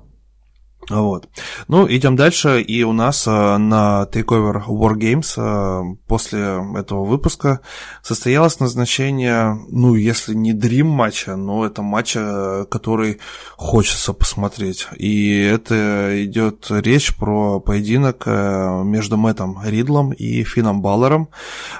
Вот. 0.89 1.29
Ну, 1.67 1.87
идем 1.87 2.15
дальше, 2.15 2.61
и 2.61 2.83
у 2.83 2.91
нас 2.91 3.27
э, 3.27 3.57
на 3.57 4.07
Takeover 4.11 4.65
War 4.67 4.95
Games 4.95 5.33
э, 5.37 5.95
после 6.07 6.63
этого 6.75 7.05
выпуска 7.05 7.61
состоялось 8.01 8.59
назначение, 8.59 9.57
ну, 9.69 9.95
если 9.95 10.33
не 10.33 10.53
дрим 10.53 10.87
матча, 10.87 11.35
но 11.35 11.65
это 11.65 11.81
матча, 11.81 12.65
который 12.69 13.19
хочется 13.55 14.13
посмотреть. 14.13 14.87
И 14.97 15.39
это 15.39 16.25
идет 16.25 16.67
речь 16.69 17.15
про 17.15 17.59
поединок 17.59 18.23
э, 18.25 18.83
между 18.83 19.17
Мэттом 19.17 19.61
Ридлом 19.63 20.11
и 20.11 20.43
Финном 20.43 20.81
Баллером. 20.81 21.29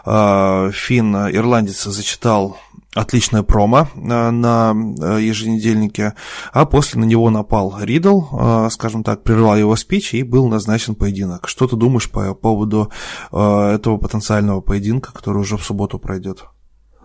Финн, 0.05 1.15
ирландец, 1.31 1.83
зачитал 1.83 2.57
отличная 2.95 3.43
промо 3.43 3.87
э, 3.95 4.29
на 4.31 4.73
э, 4.73 5.21
еженедельнике, 5.21 6.13
а 6.51 6.65
после 6.65 6.99
на 6.99 7.05
него 7.05 7.29
напал 7.29 7.75
Ридл, 7.79 8.21
э, 8.31 8.67
скажем 8.71 9.03
так, 9.03 9.23
прервал 9.23 9.55
его 9.55 9.75
спич 9.75 10.13
и 10.13 10.23
был 10.23 10.47
назначен 10.47 10.95
поединок. 10.95 11.47
Что 11.47 11.67
ты 11.67 11.75
думаешь 11.75 12.09
по 12.09 12.33
поводу 12.33 12.89
этого 13.31 13.97
потенциального 13.97 14.61
поединка, 14.61 15.13
который 15.13 15.39
уже 15.39 15.57
в 15.57 15.63
субботу 15.63 15.99
пройдет? 15.99 16.45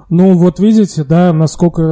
Ну, 0.09 0.35
вот 0.35 0.59
видите, 0.59 1.05
да, 1.05 1.33
насколько 1.33 1.83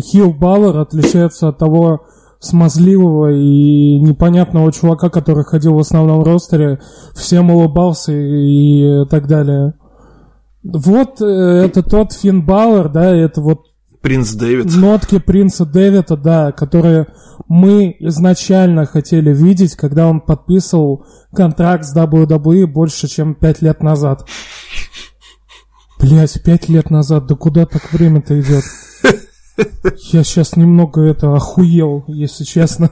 Хилл 0.00 0.32
Баллер 0.32 0.78
отличается 0.78 1.48
от 1.48 1.58
того 1.58 2.06
смазливого 2.40 3.30
и 3.32 4.00
непонятного 4.00 4.72
чувака, 4.72 5.08
который 5.08 5.44
ходил 5.44 5.74
в 5.74 5.78
основном 5.78 6.22
ростере, 6.24 6.80
всем 7.14 7.50
улыбался 7.50 8.12
и 8.12 9.06
так 9.08 9.28
далее. 9.28 9.74
Вот 10.62 11.20
э, 11.20 11.24
это 11.24 11.82
тот 11.82 12.12
Финн 12.12 12.44
Бауэр, 12.44 12.88
да, 12.88 13.14
это 13.14 13.40
вот 13.40 13.66
Принц 14.02 14.32
Дэвид. 14.32 14.74
Нотки 14.74 15.20
принца 15.20 15.64
Дэвида, 15.64 16.16
да, 16.16 16.50
которые 16.50 17.06
мы 17.46 17.96
изначально 18.00 18.84
хотели 18.84 19.32
видеть, 19.32 19.76
когда 19.76 20.08
он 20.08 20.20
подписывал 20.20 21.06
контракт 21.32 21.84
с 21.84 21.96
WWE 21.96 22.66
больше, 22.66 23.06
чем 23.06 23.36
пять 23.36 23.62
лет 23.62 23.80
назад. 23.80 24.28
Блять, 26.00 26.42
пять 26.42 26.68
лет 26.68 26.90
назад, 26.90 27.26
да 27.26 27.36
куда 27.36 27.64
так 27.64 27.92
время-то 27.92 28.40
идет? 28.40 28.64
Я 30.10 30.24
сейчас 30.24 30.56
немного 30.56 31.02
это 31.02 31.32
охуел, 31.34 32.04
если 32.08 32.42
честно. 32.42 32.90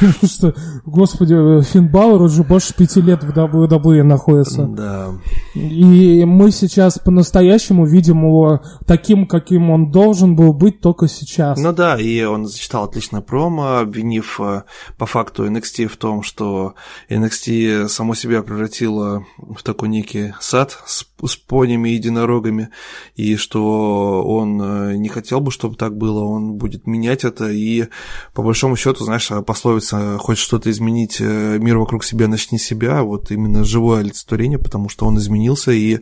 что, 0.24 0.54
господи, 0.84 1.62
Финн 1.62 1.88
Балор 1.88 2.22
уже 2.22 2.42
больше 2.42 2.74
пяти 2.74 3.00
лет 3.00 3.22
в 3.22 3.30
WWE 3.30 4.02
находится. 4.02 4.64
Да. 4.64 5.10
И 5.54 6.24
мы 6.24 6.50
сейчас 6.50 6.98
по-настоящему 6.98 7.86
видим 7.86 8.24
его 8.24 8.60
таким, 8.86 9.26
каким 9.26 9.70
он 9.70 9.90
должен 9.90 10.36
был 10.36 10.52
быть 10.52 10.80
только 10.80 11.08
сейчас. 11.08 11.58
Ну 11.58 11.72
да, 11.72 11.98
и 11.98 12.22
он 12.22 12.46
зачитал 12.46 12.84
отличное 12.84 13.20
промо, 13.20 13.78
обвинив 13.78 14.40
э, 14.40 14.62
по 14.96 15.06
факту 15.06 15.46
NXT 15.46 15.86
в 15.86 15.96
том, 15.96 16.22
что 16.22 16.74
NXT 17.08 17.88
само 17.88 18.14
себя 18.14 18.42
превратило 18.42 19.24
в 19.38 19.62
такой 19.62 19.88
некий 19.88 20.34
сад 20.40 20.78
с, 20.86 21.04
с 21.24 21.36
понями 21.36 21.90
и 21.90 21.94
единорогами, 21.94 22.70
и 23.16 23.36
что 23.36 24.22
он 24.24 24.60
э, 24.60 24.96
не 24.96 25.08
хотел 25.08 25.40
бы, 25.40 25.50
чтобы 25.50 25.76
так 25.76 25.96
было, 25.96 26.24
он 26.24 26.54
будет 26.54 26.86
менять 26.86 27.24
это, 27.24 27.50
и 27.50 27.86
по 28.34 28.42
большому 28.42 28.76
счету, 28.76 29.04
знаешь, 29.04 29.30
пословица 29.46 29.89
«хочешь 30.18 30.44
что-то 30.44 30.70
изменить, 30.70 31.20
э, 31.20 31.58
мир 31.58 31.78
вокруг 31.78 32.04
себя, 32.04 32.28
начни 32.28 32.58
себя», 32.58 33.02
вот 33.02 33.30
именно 33.30 33.64
живое 33.64 34.00
олицетворение, 34.00 34.58
потому 34.58 34.88
что 34.88 35.06
он 35.06 35.18
изменился, 35.18 35.72
и 35.72 36.00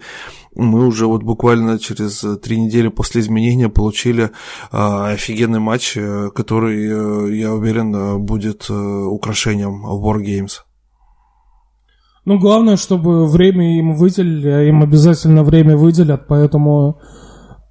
мы 0.55 0.86
уже 0.86 1.07
вот 1.07 1.22
буквально 1.22 1.78
через 1.78 2.24
три 2.43 2.61
недели 2.61 2.89
после 2.89 3.20
изменения 3.20 3.68
получили 3.68 4.30
а, 4.72 5.11
офигенный 5.11 5.61
матч, 5.61 5.97
э, 5.97 6.30
который, 6.34 7.36
я 7.39 7.53
уверен, 7.53 8.20
будет 8.24 8.68
украшением 8.70 9.86
War 9.86 10.18
Games. 10.22 10.62
Ну, 12.28 12.39
главное, 12.39 12.76
чтобы 12.76 13.26
время 13.26 13.78
им 13.78 13.95
выделили, 13.95 14.51
а 14.51 14.62
им 14.62 14.82
обязательно 14.82 15.45
время 15.45 15.78
выделят, 15.78 16.26
поэтому 16.28 17.01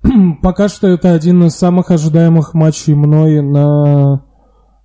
пока 0.41 0.67
что 0.67 0.87
это 0.87 1.13
один 1.13 1.43
из 1.45 1.53
самых 1.53 1.91
ожидаемых 1.91 2.55
матчей 2.55 2.95
мной 2.95 3.41
на 3.41 4.13
а, 4.13 4.21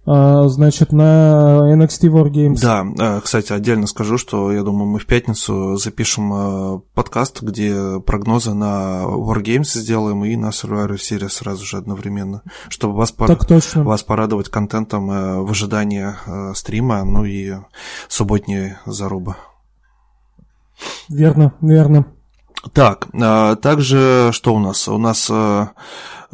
значит, 0.04 0.92
на 0.92 1.74
NXT 1.74 2.08
War 2.08 2.28
Games. 2.28 2.58
Да, 2.60 2.84
а, 2.98 3.20
кстати, 3.20 3.52
отдельно 3.52 3.86
скажу, 3.86 4.18
что 4.18 4.50
я 4.52 4.62
думаю, 4.62 4.86
мы 4.86 4.98
в 4.98 5.06
пятницу 5.06 5.76
запишем 5.76 6.32
а, 6.32 6.80
подкаст, 6.94 7.42
где 7.42 8.00
прогнозы 8.00 8.52
на 8.52 9.04
War 9.04 9.40
Games 9.42 9.78
сделаем 9.78 10.24
и 10.24 10.34
на 10.36 10.48
Survivor 10.48 10.94
Series 10.94 11.28
сразу 11.28 11.64
же 11.64 11.76
одновременно, 11.76 12.42
чтобы 12.68 12.96
вас, 12.96 13.12
пор... 13.12 13.38
вас 13.76 14.02
порадовать 14.02 14.48
контентом 14.48 15.06
в 15.06 15.50
ожидании 15.50 16.08
стрима, 16.54 17.04
ну 17.04 17.24
и 17.24 17.54
субботней 18.08 18.74
зарубы. 18.86 19.36
Верно, 21.08 21.54
верно. 21.60 22.06
Так, 22.72 23.08
также 23.60 24.30
что 24.32 24.54
у 24.54 24.58
нас? 24.58 24.88
У 24.88 24.98
нас 24.98 25.30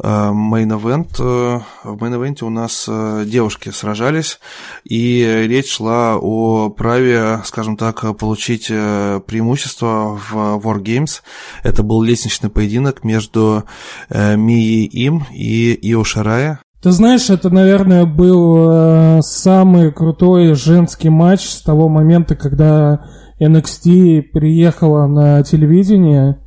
main 0.01 0.48
event. 0.48 1.19
В 1.19 1.63
main 1.83 2.08
event 2.08 2.39
е 2.39 2.45
у 2.45 2.49
нас 2.49 2.89
девушки 3.25 3.69
сражались, 3.69 4.39
и 4.83 5.45
речь 5.47 5.71
шла 5.73 6.17
о 6.17 6.69
праве, 6.69 7.41
скажем 7.45 7.77
так, 7.77 8.17
получить 8.17 8.67
преимущество 8.67 10.17
в 10.17 10.35
War 10.57 10.81
Games. 10.81 11.21
Это 11.63 11.83
был 11.83 12.01
лестничный 12.01 12.49
поединок 12.49 13.03
между 13.03 13.63
Мией 14.09 14.85
Им 14.85 15.25
и 15.31 15.77
Ио 15.91 16.03
Шарая. 16.03 16.59
Ты 16.81 16.91
знаешь, 16.91 17.29
это, 17.29 17.49
наверное, 17.49 18.05
был 18.05 18.69
э, 18.69 19.21
самый 19.21 19.91
крутой 19.91 20.53
женский 20.53 21.09
матч 21.09 21.41
с 21.41 21.61
того 21.61 21.89
момента, 21.89 22.37
когда 22.37 23.05
NXT 23.41 24.21
приехала 24.31 25.05
на 25.07 25.43
телевидение. 25.43 26.39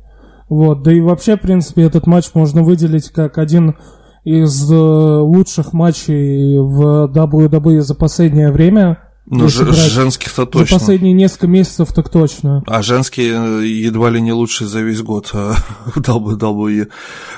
Вот, 0.49 0.83
да 0.83 0.91
и 0.91 1.01
вообще, 1.01 1.37
в 1.37 1.41
принципе, 1.41 1.83
этот 1.83 2.07
матч 2.07 2.29
можно 2.33 2.63
выделить 2.63 3.09
как 3.09 3.37
один 3.37 3.75
из 4.23 4.71
э, 4.71 4.75
лучших 4.75 5.73
матчей 5.73 6.57
в 6.57 7.11
WWE 7.13 7.81
за 7.81 7.95
последнее 7.95 8.51
время. 8.51 8.99
Ну, 9.25 9.47
женских-то 9.47 10.45
точно. 10.45 10.77
За 10.77 10.79
последние 10.79 11.13
несколько 11.13 11.47
месяцев 11.47 11.93
так 11.93 12.09
точно. 12.09 12.61
А 12.67 12.81
женские 12.81 13.61
э, 13.61 13.65
едва 13.65 14.09
ли 14.09 14.19
не 14.19 14.33
лучшие 14.33 14.67
за 14.67 14.81
весь 14.81 15.01
год 15.01 15.29
э, 15.33 15.53
в 15.85 15.97
WWE. 15.97 16.89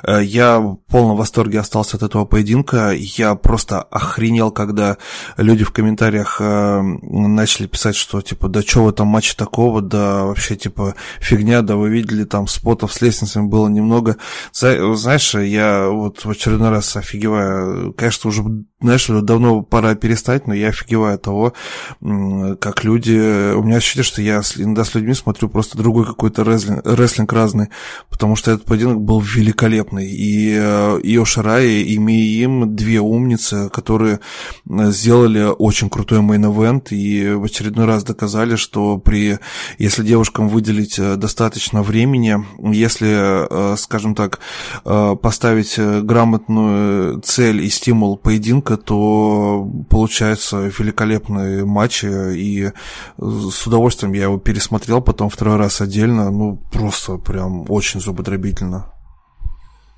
Э, 0.02 0.24
я 0.24 0.60
в 0.60 0.78
полном 0.90 1.16
восторге 1.16 1.60
остался 1.60 1.98
от 1.98 2.04
этого 2.04 2.26
поединка. 2.26 2.92
Я 2.92 3.36
просто 3.36 3.84
охренел, 3.84 4.50
когда 4.50 4.98
люди 5.38 5.64
в 5.64 5.72
комментариях 5.72 6.40
начали 6.40 7.68
писать, 7.68 7.96
что 7.96 8.22
типа, 8.22 8.50
да 8.50 8.62
что 8.62 8.86
в 8.86 8.90
этом 8.90 9.08
матче 9.08 9.36
такого, 9.38 9.82
да 9.82 10.26
вообще 10.26 10.56
типа 10.56 10.96
фигня, 11.20 11.62
да 11.62 11.76
вы 11.76 11.90
видели 11.90 12.24
там 12.24 12.48
спотов 12.48 12.94
с 12.94 13.02
лестницами 13.02 13.48
было 13.48 13.68
немного. 13.68 14.18
Знаешь, 14.54 15.36
я 15.36 15.88
вот 15.90 16.26
в 16.26 16.30
очередной 16.30 16.70
раз 16.70 16.96
офигеваю. 16.96 17.94
Конечно, 17.94 18.30
уже 18.30 18.44
знаешь, 18.86 19.08
давно 19.24 19.62
пора 19.62 19.96
перестать, 19.96 20.48
но 20.48 20.54
я 20.54 20.70
офигеваю 20.70 21.16
от 21.16 21.22
того, 21.22 21.54
как 22.02 22.84
люди... 22.84 23.54
У 23.54 23.64
меня 23.64 23.78
ощущение, 23.78 24.04
что 24.04 24.22
я 24.22 24.42
иногда 24.58 24.84
с 24.84 24.96
людьми 24.96 25.14
смотрю 25.14 25.50
просто 25.50 25.78
другой 25.78 26.06
какой-то 26.06 26.44
рестлинг, 26.44 26.82
рестлинг 26.86 27.34
разный, 27.34 27.70
потому 28.10 28.36
что 28.36 28.52
этот 28.52 28.66
поединок 28.66 29.02
был 29.02 29.20
великолепный. 29.20 30.08
И 30.08 30.56
Ио 30.56 31.22
э, 31.22 31.26
Шарай, 31.26 31.68
и 31.82 31.98
Миа 31.98 32.37
Йим 32.37 32.76
две 32.76 33.00
умницы, 33.00 33.70
которые 33.70 34.20
сделали 34.66 35.44
очень 35.44 35.90
крутой 35.90 36.20
main 36.20 36.52
event 36.52 36.92
и 36.92 37.32
в 37.34 37.44
очередной 37.44 37.86
раз 37.86 38.04
доказали, 38.04 38.56
что 38.56 38.98
при... 38.98 39.40
Если 39.78 40.04
девушкам 40.04 40.48
выделить 40.48 41.00
э, 41.00 41.16
достаточно 41.16 41.82
времени, 41.84 42.38
если, 42.60 43.74
э, 43.74 43.78
скажем 43.78 44.16
так, 44.16 44.40
поставить 44.84 45.78
грамотную 45.78 47.22
цель 47.22 47.62
и 47.62 47.70
стимул 47.70 48.18
поединка, 48.18 48.75
то 48.78 49.70
получается 49.90 50.72
великолепные 50.78 51.66
матчи, 51.66 52.06
и 52.36 52.72
с 53.20 53.68
удовольствием 53.68 54.14
я 54.14 54.24
его 54.24 54.38
пересмотрел 54.38 55.02
потом 55.02 55.30
второй 55.30 55.58
раз 55.58 55.82
отдельно, 55.82 56.32
ну, 56.32 56.62
просто 56.72 57.18
прям 57.18 57.66
очень 57.70 58.00
зубодробительно. 58.00 58.88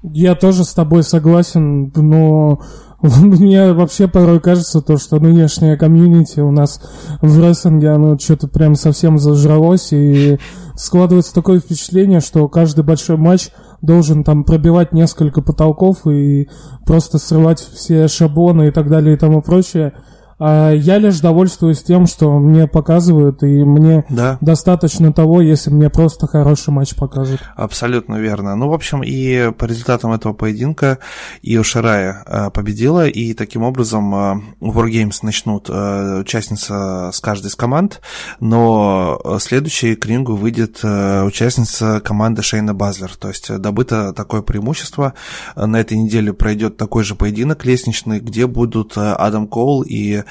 Я 0.03 0.35
тоже 0.35 0.63
с 0.63 0.73
тобой 0.73 1.03
согласен, 1.03 1.91
но 1.95 2.61
мне 3.01 3.73
вообще 3.73 4.07
порой 4.07 4.39
кажется 4.39 4.81
то, 4.81 4.97
что 4.97 5.19
нынешняя 5.19 5.75
комьюнити 5.75 6.39
у 6.39 6.51
нас 6.51 6.81
в 7.21 7.39
рестлинге, 7.39 7.89
оно 7.89 8.17
что-то 8.17 8.47
прям 8.47 8.75
совсем 8.75 9.17
зажралось, 9.17 9.91
и 9.91 10.39
складывается 10.75 11.33
такое 11.33 11.59
впечатление, 11.59 12.19
что 12.19 12.47
каждый 12.47 12.83
большой 12.83 13.17
матч– 13.17 13.49
должен 13.81 14.23
там 14.23 14.43
пробивать 14.43 14.91
несколько 14.91 15.41
потолков 15.41 16.07
и 16.07 16.49
просто 16.85 17.17
срывать 17.17 17.59
все 17.59 18.07
шаблоны 18.07 18.69
и 18.69 18.71
так 18.71 18.89
далее 18.89 19.15
и 19.15 19.19
тому 19.19 19.41
прочее. 19.41 19.93
А 20.39 20.71
я 20.71 20.99
лишь 20.99 21.19
довольствуюсь 21.19 21.81
тем, 21.81 22.05
что 22.05 22.37
мне 22.37 22.67
показывают, 22.67 23.41
и 23.41 23.63
мне 23.63 24.05
да. 24.09 24.37
достаточно 24.39 25.11
того, 25.11 25.41
если 25.41 25.71
мне 25.71 25.89
просто 25.89 26.27
хороший 26.27 26.69
матч 26.69 26.95
покажут. 26.95 27.41
Абсолютно 27.55 28.15
верно. 28.15 28.55
Ну, 28.55 28.69
в 28.69 28.73
общем, 28.73 29.01
и 29.03 29.51
по 29.51 29.65
результатам 29.65 30.11
этого 30.11 30.33
поединка 30.33 30.99
Ио 31.41 31.63
Шарая 31.63 32.23
э, 32.27 32.49
победила, 32.51 33.07
и 33.07 33.33
таким 33.33 33.63
образом 33.63 34.13
э, 34.13 34.41
Wargames 34.61 35.19
начнут 35.23 35.69
э, 35.69 36.19
участница 36.19 37.09
с 37.11 37.19
каждой 37.19 37.47
из 37.47 37.55
команд, 37.55 38.01
но 38.39 39.19
следующей 39.39 39.95
к 39.95 40.05
рингу 40.05 40.35
выйдет 40.35 40.83
участница 40.83 42.01
команды 42.01 42.43
Шейна 42.43 42.73
Базлер, 42.73 43.15
то 43.15 43.29
есть 43.29 43.55
добыто 43.57 44.13
такое 44.13 44.41
преимущество. 44.41 45.13
На 45.55 45.79
этой 45.79 45.97
неделе 45.97 46.33
пройдет 46.33 46.77
такой 46.77 47.03
же 47.03 47.15
поединок 47.15 47.65
лестничный, 47.65 48.19
где 48.19 48.47
будут 48.47 48.97
Адам 48.97 49.47
Коул 49.47 49.81
и 49.81 50.17
Э, 50.17 50.23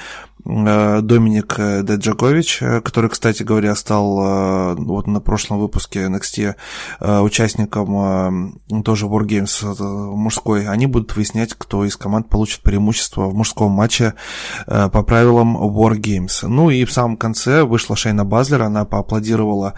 Доминик 0.47 1.55
э, 1.57 1.83
Деджакович, 1.83 2.59
э, 2.61 2.81
который, 2.81 3.09
кстати 3.09 3.43
говоря, 3.43 3.75
стал 3.75 4.75
вот 4.77 5.07
на 5.07 5.19
прошлом 5.19 5.59
выпуске 5.59 6.05
NXT 6.05 6.55
участником 7.21 8.59
тоже 8.83 9.05
Wargames 9.07 9.65
мужской, 10.15 10.67
они 10.67 10.87
будут 10.87 11.15
выяснять, 11.15 11.53
кто 11.53 11.83
из 11.85 11.97
команд 11.97 12.29
получит 12.29 12.61
преимущество 12.61 13.25
в 13.25 13.35
мужском 13.35 13.71
матче 13.71 14.13
по 14.65 15.03
правилам 15.03 15.57
Wargames. 15.57 16.47
Ну 16.47 16.69
и 16.69 16.85
в 16.85 16.91
самом 16.91 17.17
конце 17.17 17.63
вышла 17.63 17.95
Шейна 17.95 18.25
Базлер, 18.25 18.63
она 18.63 18.85
поаплодировала 18.85 19.73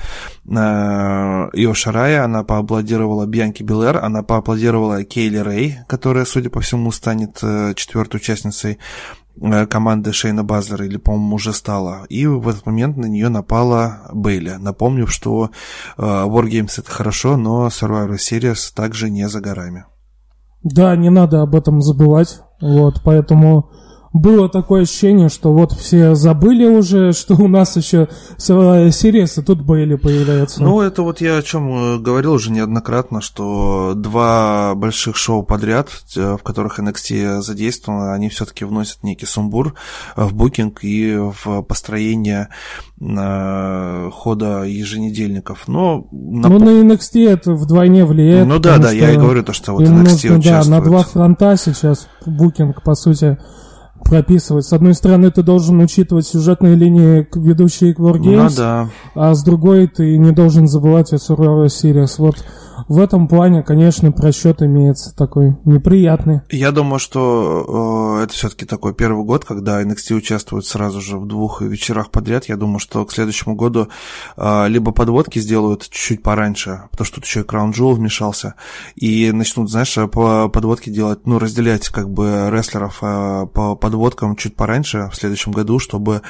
Ио 0.45 1.73
Шарая, 1.73 2.23
она 2.25 2.43
поаплодировала 2.43 3.25
Бьянки 3.25 3.63
Белэр, 3.63 3.97
она 3.97 4.23
поаплодировала 4.23 5.03
Кейли 5.03 5.37
Рэй, 5.37 5.79
которая, 5.87 6.25
судя 6.25 6.49
по 6.49 6.61
всему, 6.61 6.91
станет 6.91 7.39
четвертой 7.75 8.19
участницей 8.19 8.79
Э, 9.28 9.28
команды 9.69 10.13
Шейна 10.13 10.43
Базлера, 10.43 10.85
или, 10.85 10.97
по-моему, 10.97 11.35
уже 11.35 11.53
стала. 11.53 12.05
И 12.09 12.25
в 12.25 12.47
этот 12.47 12.65
момент 12.65 12.97
на 12.97 13.05
нее 13.05 13.29
напала 13.29 14.09
Бейли, 14.13 14.55
напомнив, 14.59 15.11
что 15.11 15.51
э, 15.97 16.01
Wargames 16.01 16.79
это 16.79 16.91
хорошо, 16.91 17.37
но 17.37 17.67
Survivor 17.67 18.17
Series 18.17 18.73
также 18.75 19.09
не 19.09 19.27
за 19.29 19.41
горами. 19.41 19.85
Да, 20.63 20.95
не 20.95 21.09
надо 21.09 21.41
об 21.41 21.55
этом 21.55 21.81
забывать. 21.81 22.41
Вот, 22.61 23.01
поэтому 23.03 23.71
было 24.19 24.49
такое 24.49 24.83
ощущение, 24.83 25.29
что 25.29 25.53
вот 25.53 25.71
все 25.71 26.15
забыли 26.15 26.65
уже, 26.65 27.11
что 27.13 27.35
у 27.35 27.47
нас 27.47 27.75
еще 27.77 28.07
Сириус, 28.37 29.37
и 29.37 29.41
тут 29.41 29.61
Бейли 29.61 29.95
появляется. 29.95 30.61
Ну, 30.61 30.81
это 30.81 31.01
вот 31.03 31.21
я 31.21 31.37
о 31.37 31.41
чем 31.41 31.95
э, 31.95 31.99
говорил 31.99 32.33
уже 32.33 32.51
неоднократно, 32.51 33.21
что 33.21 33.93
два 33.95 34.75
больших 34.75 35.15
шоу 35.15 35.43
подряд, 35.43 35.89
э, 36.15 36.37
в 36.37 36.43
которых 36.43 36.79
NXT 36.79 37.41
задействовано, 37.41 38.13
они 38.13 38.29
все-таки 38.29 38.65
вносят 38.65 39.03
некий 39.03 39.25
сумбур 39.25 39.75
в 40.15 40.33
букинг 40.33 40.83
и 40.83 41.15
в 41.15 41.61
построение 41.63 42.49
хода 42.99 44.63
еженедельников. 44.63 45.67
Но 45.67 46.07
на... 46.11 46.49
Ну, 46.49 46.59
на 46.59 46.69
NXT 46.69 47.29
это 47.29 47.53
вдвойне 47.53 48.03
влияет. 48.03 48.45
Ну 48.45 48.59
да, 48.59 48.77
да, 48.77 48.91
я 48.91 49.11
и 49.11 49.17
говорю 49.17 49.43
то, 49.43 49.53
что 49.53 49.73
вот 49.73 49.83
NXT 49.83 49.89
нужно, 49.89 50.37
участвует. 50.37 50.43
Да, 50.43 50.65
на 50.65 50.81
два 50.81 51.03
фронта 51.03 51.55
сейчас 51.57 52.07
букинг, 52.25 52.83
по 52.83 52.95
сути, 52.95 53.37
прописывать. 54.09 54.65
С 54.65 54.73
одной 54.73 54.93
стороны, 54.93 55.31
ты 55.31 55.43
должен 55.43 55.79
учитывать 55.79 56.27
сюжетные 56.27 56.75
линии, 56.75 57.27
ведущие 57.35 57.93
к 57.93 57.99
Wargames, 57.99 58.49
ну, 58.49 58.55
да. 58.57 58.89
а 59.15 59.33
с 59.33 59.43
другой 59.43 59.87
ты 59.87 60.17
не 60.17 60.31
должен 60.31 60.67
забывать 60.67 61.13
о 61.13 61.17
Survivor 61.17 61.67
Series. 61.67 62.15
Вот 62.17 62.43
в 62.87 62.99
этом 62.99 63.27
плане, 63.27 63.63
конечно, 63.63 64.11
просчет 64.11 64.61
имеется 64.61 65.15
такой 65.15 65.57
неприятный. 65.65 66.41
Я 66.49 66.71
думаю, 66.71 66.99
что 66.99 68.17
э, 68.19 68.23
это 68.23 68.33
все-таки 68.33 68.65
такой 68.65 68.93
первый 68.93 69.25
год, 69.25 69.45
когда 69.45 69.81
NXT 69.81 70.13
участвует 70.13 70.65
сразу 70.65 71.01
же 71.01 71.17
в 71.17 71.25
двух 71.25 71.61
вечерах 71.61 72.11
подряд. 72.11 72.45
Я 72.45 72.55
думаю, 72.55 72.79
что 72.79 73.05
к 73.05 73.11
следующему 73.11 73.55
году 73.55 73.89
э, 74.37 74.67
либо 74.67 74.91
подводки 74.91 75.39
сделают 75.39 75.83
чуть-чуть 75.83 76.23
пораньше, 76.23 76.83
потому 76.91 77.05
что 77.05 77.15
тут 77.15 77.25
еще 77.25 77.41
и 77.41 77.43
Crown 77.43 77.71
Jewel 77.71 77.93
вмешался, 77.93 78.55
и 78.95 79.31
начнут, 79.31 79.69
знаешь, 79.69 79.95
по 80.11 80.49
подводке 80.49 80.91
делать, 80.91 81.25
ну, 81.25 81.39
разделять 81.39 81.89
как 81.89 82.09
бы 82.09 82.49
рестлеров 82.51 82.99
э, 83.01 83.47
по 83.53 83.75
подводкам 83.75 84.35
чуть 84.35 84.55
пораньше 84.55 85.09
в 85.11 85.15
следующем 85.15 85.51
году, 85.51 85.79
чтобы 85.79 86.21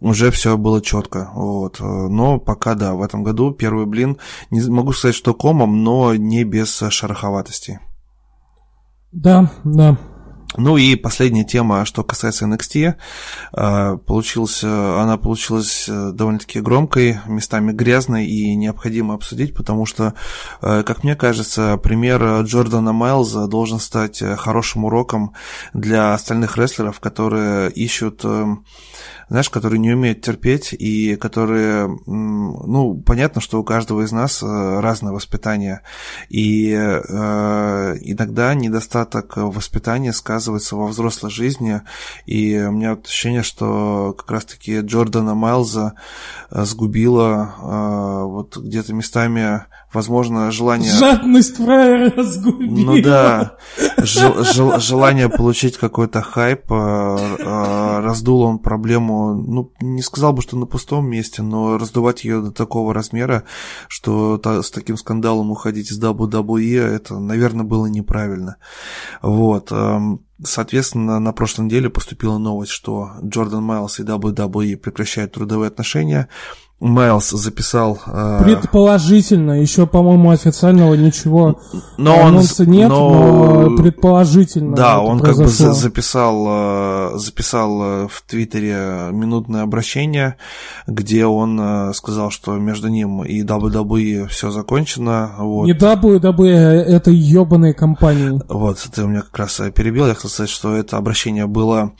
уже 0.00 0.30
все 0.30 0.56
было 0.56 0.80
четко. 0.80 1.30
Вот. 1.34 1.80
Но 1.80 2.38
пока, 2.38 2.74
да, 2.74 2.94
в 2.94 3.02
этом 3.02 3.24
году 3.24 3.50
первый 3.50 3.86
блин, 3.86 4.18
не 4.50 4.60
могу 4.70 4.92
сказать, 4.92 5.16
что 5.16 5.34
комом, 5.34 5.82
но 5.82 5.97
не 6.14 6.44
без 6.44 6.82
шероховатости. 6.90 7.80
Да, 9.12 9.50
да. 9.64 9.96
Ну 10.56 10.78
и 10.78 10.96
последняя 10.96 11.44
тема, 11.44 11.84
что 11.84 12.02
касается 12.02 12.46
NXT, 12.46 12.94
а, 13.52 13.96
получилась, 13.98 14.64
она 14.64 15.18
получилась 15.18 15.86
э, 15.88 16.10
довольно-таки 16.12 16.60
громкой, 16.60 17.18
местами 17.26 17.72
грязной 17.72 18.26
и 18.26 18.56
необходимо 18.56 19.14
обсудить, 19.14 19.54
потому 19.54 19.84
что, 19.84 20.14
э, 20.62 20.82
как 20.84 21.04
мне 21.04 21.16
кажется, 21.16 21.76
пример 21.76 22.40
Джордана 22.42 22.92
Майлза 22.94 23.46
должен 23.46 23.78
стать 23.78 24.22
хорошим 24.38 24.86
уроком 24.86 25.34
для 25.74 26.14
остальных 26.14 26.56
рестлеров, 26.56 26.98
которые 26.98 27.70
ищут 27.70 28.24
эм, 28.24 28.64
знаешь, 29.28 29.50
которые 29.50 29.78
не 29.78 29.92
умеют 29.92 30.22
терпеть 30.22 30.72
и 30.72 31.16
которые, 31.16 31.88
ну, 32.06 33.02
понятно, 33.04 33.40
что 33.40 33.60
у 33.60 33.64
каждого 33.64 34.02
из 34.02 34.12
нас 34.12 34.42
э, 34.42 34.80
разное 34.80 35.12
воспитание, 35.12 35.82
и 36.28 36.72
э, 36.72 37.94
иногда 38.00 38.54
недостаток 38.54 39.36
воспитания 39.36 40.12
сказывается 40.12 40.76
во 40.76 40.86
взрослой 40.86 41.30
жизни, 41.30 41.82
и 42.26 42.58
у 42.58 42.72
меня 42.72 42.92
ощущение, 42.92 43.42
что 43.42 44.14
как 44.16 44.30
раз-таки 44.30 44.80
Джордана 44.80 45.34
Майлза 45.34 45.94
э, 46.50 46.64
сгубила 46.64 47.54
э, 47.58 48.24
вот 48.24 48.56
где-то 48.56 48.94
местами 48.94 49.64
возможно, 49.92 50.50
желание... 50.50 50.92
Жадность 50.92 51.56
фраера 51.56 52.10
разгубила. 52.10 52.92
Ну 52.92 53.02
да, 53.02 53.56
жел, 53.98 54.44
жел, 54.44 54.80
желание 54.80 55.28
получить 55.28 55.76
какой-то 55.76 56.20
хайп, 56.20 56.70
э, 56.70 57.16
э, 57.38 58.00
раздул 58.00 58.42
он 58.42 58.58
проблему, 58.58 59.34
ну, 59.34 59.72
не 59.80 60.02
сказал 60.02 60.32
бы, 60.32 60.42
что 60.42 60.56
на 60.56 60.66
пустом 60.66 61.08
месте, 61.08 61.42
но 61.42 61.78
раздувать 61.78 62.24
ее 62.24 62.40
до 62.40 62.50
такого 62.50 62.92
размера, 62.92 63.44
что 63.88 64.38
та, 64.38 64.62
с 64.62 64.70
таким 64.70 64.96
скандалом 64.96 65.50
уходить 65.50 65.90
из 65.90 66.00
WWE, 66.02 66.80
это, 66.80 67.18
наверное, 67.18 67.64
было 67.64 67.86
неправильно. 67.86 68.56
Вот. 69.22 69.72
Эм, 69.72 70.24
соответственно, 70.42 71.18
на 71.18 71.32
прошлой 71.32 71.66
неделе 71.66 71.90
поступила 71.90 72.38
новость, 72.38 72.72
что 72.72 73.12
Джордан 73.24 73.62
Майлз 73.62 74.00
и 74.00 74.04
WWE 74.04 74.76
прекращают 74.76 75.32
трудовые 75.32 75.68
отношения. 75.68 76.28
Майлз 76.80 77.30
записал... 77.30 77.98
Э... 78.06 78.40
Предположительно, 78.44 79.60
еще, 79.60 79.86
по-моему, 79.86 80.30
официального 80.30 80.94
ничего 80.94 81.58
но 81.96 82.26
анонса 82.26 82.62
он, 82.62 82.68
нет, 82.68 82.88
но... 82.88 83.68
но 83.68 83.76
предположительно. 83.76 84.76
Да, 84.76 85.00
он 85.00 85.18
произошло. 85.18 85.66
как 85.66 85.74
бы 85.74 85.80
записал, 85.80 86.46
э, 86.48 87.18
записал 87.18 87.82
э, 87.82 88.08
в 88.08 88.22
Твиттере 88.22 89.08
минутное 89.10 89.62
обращение, 89.62 90.36
где 90.86 91.26
он 91.26 91.58
э, 91.60 91.92
сказал, 91.94 92.30
что 92.30 92.56
между 92.56 92.86
ним 92.86 93.24
и 93.24 93.42
WWE 93.42 94.28
все 94.28 94.50
закончено. 94.50 95.32
Вот. 95.38 95.66
Не 95.66 95.72
WWE, 95.72 96.46
это 96.46 97.10
ебаные 97.10 97.74
компании. 97.74 98.40
Вот, 98.48 98.78
ты 98.94 99.02
у 99.02 99.08
меня 99.08 99.22
как 99.22 99.36
раз 99.36 99.60
перебил, 99.74 100.06
я 100.06 100.14
хотел 100.14 100.30
сказать, 100.30 100.50
что 100.50 100.74
это 100.76 100.96
обращение 100.96 101.46
было, 101.46 101.92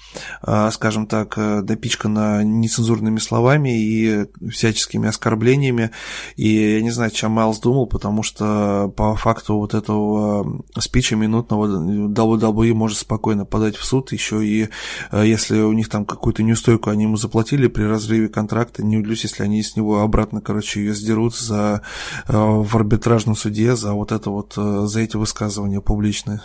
скажем 0.71 1.07
так, 1.07 1.37
допичкано 1.65 2.45
нецензурными 2.45 3.19
словами, 3.19 3.71
и 3.71 4.27
вся 4.51 4.68
всяческими 4.69 5.09
оскорблениями. 5.09 5.91
И 6.37 6.75
я 6.77 6.83
не 6.83 6.91
знаю, 6.91 7.11
чем 7.11 7.33
Майлз 7.33 7.61
думал, 7.61 7.87
потому 7.87 8.23
что 8.23 8.93
по 8.97 9.15
факту 9.17 9.57
вот 9.57 9.75
этого 9.75 10.63
спича 10.79 11.17
минутного 11.17 11.67
WWE 11.67 12.75
может 12.75 12.99
спокойно 12.99 13.45
подать 13.45 13.77
в 13.77 13.85
суд, 13.85 14.13
еще 14.13 14.45
и 14.45 14.69
э, 15.11 15.27
если 15.27 15.61
у 15.61 15.73
них 15.73 15.89
там 15.89 16.05
какую-то 16.05 16.43
неустойку 16.43 16.91
они 16.91 17.05
ему 17.05 17.17
заплатили 17.17 17.69
при 17.69 17.85
разрыве 17.85 18.29
контракта, 18.29 18.85
не 18.85 18.99
удивлюсь, 18.99 19.25
если 19.25 19.43
они 19.43 19.63
с 19.63 19.77
него 19.77 20.03
обратно, 20.03 20.41
короче, 20.41 20.81
ее 20.81 20.95
сдерут 20.95 21.35
за, 21.35 21.83
э, 22.27 22.33
в 22.33 22.77
арбитражном 22.77 23.37
суде 23.37 23.77
за 23.77 23.93
вот 23.93 24.13
это 24.13 24.31
вот, 24.31 24.55
э, 24.57 24.87
за 24.87 25.01
эти 25.01 25.17
высказывания 25.17 25.81
публичные. 25.81 26.41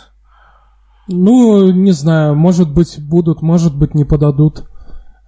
Ну, 1.06 1.70
не 1.70 1.92
знаю, 1.92 2.34
может 2.34 2.72
быть 2.72 2.98
будут, 2.98 3.42
может 3.42 3.76
быть 3.76 3.94
не 3.94 4.04
подадут. 4.04 4.64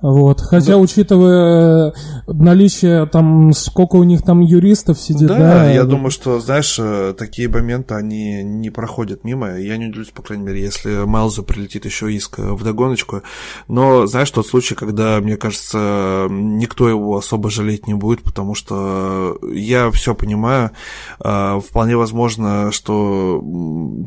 Вот. 0.02 0.42
Хотя, 0.42 0.72
да. 0.72 0.78
учитывая 0.78 1.88
э, 1.88 1.92
наличие 2.26 3.06
там, 3.06 3.52
сколько 3.54 3.96
у 3.96 4.04
них 4.04 4.22
там 4.22 4.40
юристов 4.40 5.00
сидит, 5.00 5.28
да. 5.28 5.38
Да, 5.38 5.70
я 5.70 5.84
думаю, 5.84 6.10
что, 6.10 6.38
знаешь, 6.38 6.76
э, 6.78 7.14
такие 7.16 7.48
моменты, 7.48 7.94
они 7.94 8.42
не 8.42 8.68
проходят 8.68 9.24
мимо. 9.24 9.58
Я 9.58 9.78
не 9.78 9.86
удивлюсь, 9.86 10.10
по 10.10 10.20
крайней 10.20 10.44
мере, 10.44 10.60
если 10.60 11.06
Майлзу 11.06 11.42
прилетит 11.42 11.86
еще 11.86 12.12
иск 12.12 12.38
в 12.38 12.62
догоночку. 12.62 13.22
Но, 13.68 14.06
знаешь, 14.06 14.30
тот 14.30 14.46
случай, 14.46 14.74
когда, 14.74 15.18
мне 15.20 15.38
кажется, 15.38 16.26
никто 16.30 16.90
его 16.90 17.16
особо 17.16 17.48
жалеть 17.48 17.86
не 17.86 17.94
будет, 17.94 18.22
потому 18.22 18.54
что 18.54 19.38
я 19.50 19.90
все 19.92 20.14
понимаю. 20.14 20.72
А, 21.20 21.58
вполне 21.60 21.96
возможно, 21.96 22.70
что 22.70 23.42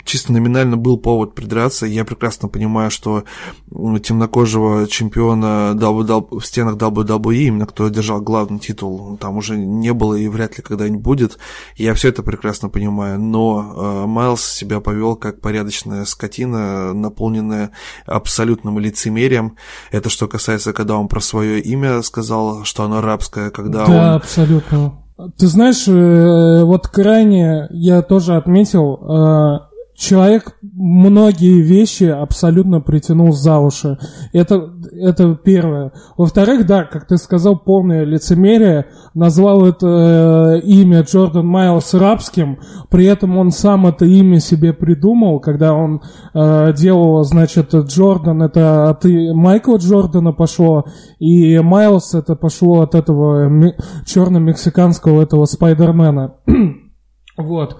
чисто 0.06 0.34
номинально 0.34 0.78
был 0.78 1.00
повод 1.00 1.34
придраться. 1.34 1.88
Я 1.88 2.06
прекрасно 2.06 2.48
понимаю, 2.48 2.92
что 2.92 3.24
темнокожего 3.72 4.88
чемпиона 4.88 5.74
в 5.80 6.42
стенах 6.42 6.76
WWE, 6.76 7.36
именно 7.36 7.66
кто 7.66 7.90
держал 7.90 8.22
главный 8.22 8.60
титул, 8.60 9.18
там 9.18 9.38
уже 9.38 9.58
не 9.58 9.94
было 9.94 10.16
и 10.16 10.28
вряд 10.28 10.58
ли 10.58 10.64
когда-нибудь 10.64 11.02
будет. 11.02 11.38
Я 11.76 11.94
все 11.94 12.10
это 12.10 12.24
прекрасно 12.24 12.70
понимаю, 12.70 13.20
но 13.20 14.04
э, 14.04 14.06
Майлз 14.08 14.44
себя 14.44 14.80
повел 14.80 15.16
как 15.16 15.42
порядочная 15.42 16.06
скотина, 16.06 16.94
наполненная 16.94 17.72
абсолютным 18.06 18.80
лицемерием. 18.80 19.56
Это 19.92 20.10
что 20.10 20.28
касается, 20.28 20.74
когда 20.74 20.98
он 20.98 21.08
про 21.08 21.20
свое 21.20 21.60
имя 21.60 22.02
сказал, 22.02 22.64
что 22.66 22.84
оно 22.84 23.02
рабское, 23.02 23.50
когда 23.50 23.80
да, 23.80 23.86
он... 23.86 23.92
Да, 23.92 24.16
абсолютно. 24.16 25.04
Ты 25.38 25.48
знаешь, 25.48 25.86
э, 25.88 26.64
вот 26.64 26.88
крайне 26.88 27.68
я 27.72 28.02
тоже 28.02 28.38
отметил, 28.38 28.96
э, 28.96 29.69
человек 30.00 30.56
многие 30.62 31.62
вещи 31.62 32.06
абсолютно 32.06 32.80
притянул 32.80 33.34
за 33.34 33.60
уши. 33.60 33.98
Это, 34.32 34.74
это 34.94 35.36
первое. 35.36 35.92
Во-вторых, 36.18 36.66
да, 36.66 36.86
как 36.86 37.06
ты 37.06 37.18
сказал, 37.18 37.60
полное 37.60 38.06
лицемерие. 38.06 38.88
Назвал 39.14 39.66
это 39.66 39.88
э, 39.88 40.62
имя 40.62 41.02
Джордан 41.02 41.46
Майлз 41.46 41.94
рабским, 41.96 42.60
при 42.90 43.06
этом 43.06 43.38
он 43.38 43.52
сам 43.52 43.88
это 43.88 44.06
имя 44.06 44.40
себе 44.40 44.72
придумал, 44.72 45.42
когда 45.42 45.74
он 45.74 46.02
э, 46.34 46.74
делал, 46.74 47.22
значит, 47.26 47.76
Джордан, 47.76 48.42
это 48.42 48.90
от 48.90 49.04
Майкла 49.04 49.78
Джордана 49.78 50.32
пошло, 50.32 50.86
и 51.20 51.60
Майлз 51.60 52.16
это 52.16 52.36
пошло 52.36 52.82
от 52.82 52.96
этого 52.96 53.74
черно-мексиканского 54.06 55.24
этого 55.24 55.44
Спайдермена. 55.44 56.36
вот. 57.38 57.78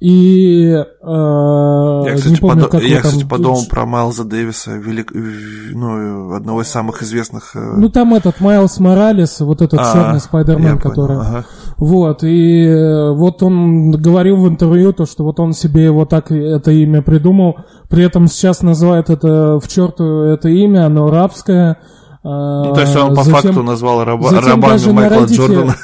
И 0.00 0.70
э, 0.70 0.84
я, 1.02 2.14
кстати, 2.14 2.32
не 2.32 2.36
помню, 2.36 2.68
под... 2.68 2.82
я, 2.84 3.00
кстати 3.00 3.24
подумал 3.24 3.66
про 3.68 3.84
Майлза 3.84 4.22
Дэвиса, 4.22 4.76
велик... 4.76 5.10
ну, 5.12 6.34
одного 6.34 6.62
из 6.62 6.68
самых 6.68 7.02
известных. 7.02 7.56
Э... 7.56 7.74
Ну 7.76 7.88
там 7.88 8.14
этот 8.14 8.40
Майлз 8.40 8.78
Моралес, 8.78 9.40
вот 9.40 9.60
этот 9.60 9.80
а, 9.80 9.92
черный 9.92 10.20
Спайдермен, 10.20 10.78
который. 10.78 11.16
Ага. 11.16 11.44
Вот, 11.78 12.22
и 12.22 12.64
э, 12.64 13.12
вот 13.12 13.42
он 13.42 13.90
говорил 13.90 14.36
в 14.36 14.48
интервью, 14.48 14.92
то, 14.92 15.04
что 15.04 15.24
вот 15.24 15.40
он 15.40 15.52
себе 15.52 15.90
вот 15.90 16.10
так 16.10 16.30
это 16.30 16.70
имя 16.70 17.02
придумал, 17.02 17.56
при 17.88 18.04
этом 18.04 18.28
сейчас 18.28 18.62
называет 18.62 19.10
это 19.10 19.58
в 19.58 19.66
черту 19.66 20.04
это 20.20 20.48
имя, 20.48 20.86
оно 20.86 21.10
рабское. 21.10 21.78
Ну, 22.22 22.72
то 22.72 22.80
есть 22.80 22.94
он 22.94 23.16
по 23.16 23.24
затем, 23.24 23.40
факту 23.40 23.62
назвал 23.64 24.04
раба, 24.04 24.30
рабами 24.30 24.92
Майкла 24.92 25.24
Reddit, 25.24 25.36
Джордана. 25.36 25.74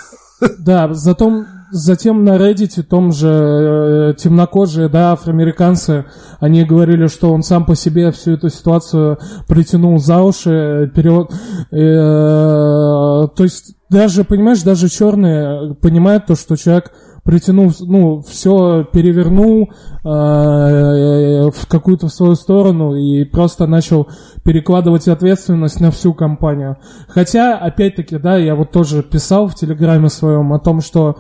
Да, 0.59 0.93
затем, 0.93 1.47
затем 1.75 2.25
на 2.25 2.37
Reddit 2.37 2.83
том 2.85 3.13
же 3.13 3.29
э, 3.29 4.15
темнокожие, 4.17 4.89
да, 4.89 5.13
афроамериканцы, 5.13 6.07
они 6.39 6.65
говорили, 6.65 7.09
что 7.09 7.33
он 7.33 7.43
сам 7.43 7.67
по 7.67 7.75
себе 7.75 8.13
всю 8.13 8.33
эту 8.33 8.49
ситуацию 8.49 9.19
притянул 9.49 9.99
за 9.99 10.23
уши, 10.23 10.91
перевод, 10.95 11.33
э, 11.73 11.77
то 11.77 13.43
есть 13.43 13.75
даже, 13.91 14.25
понимаешь, 14.25 14.63
даже 14.63 14.89
черные 14.89 15.75
понимают 15.75 16.27
то, 16.27 16.37
что 16.37 16.57
человек 16.57 16.93
притянул, 17.25 17.73
ну, 17.81 18.21
все 18.21 18.85
перевернул 18.85 19.73
э, 19.73 21.51
в 21.51 21.67
какую-то 21.69 22.09
свою 22.09 22.37
сторону 22.37 22.95
и 22.95 23.25
просто 23.25 23.67
начал 23.67 24.09
перекладывать 24.45 25.09
ответственность 25.09 25.81
на 25.81 25.91
всю 25.91 26.15
компанию. 26.15 26.77
Хотя, 27.09 27.57
опять-таки, 27.59 28.19
да, 28.19 28.37
я 28.37 28.55
вот 28.55 28.71
тоже 28.71 29.03
писал 29.03 29.49
в 29.49 29.55
Телеграме 29.55 30.09
своем 30.09 30.53
о 30.53 30.61
том, 30.61 30.81
что 30.81 31.17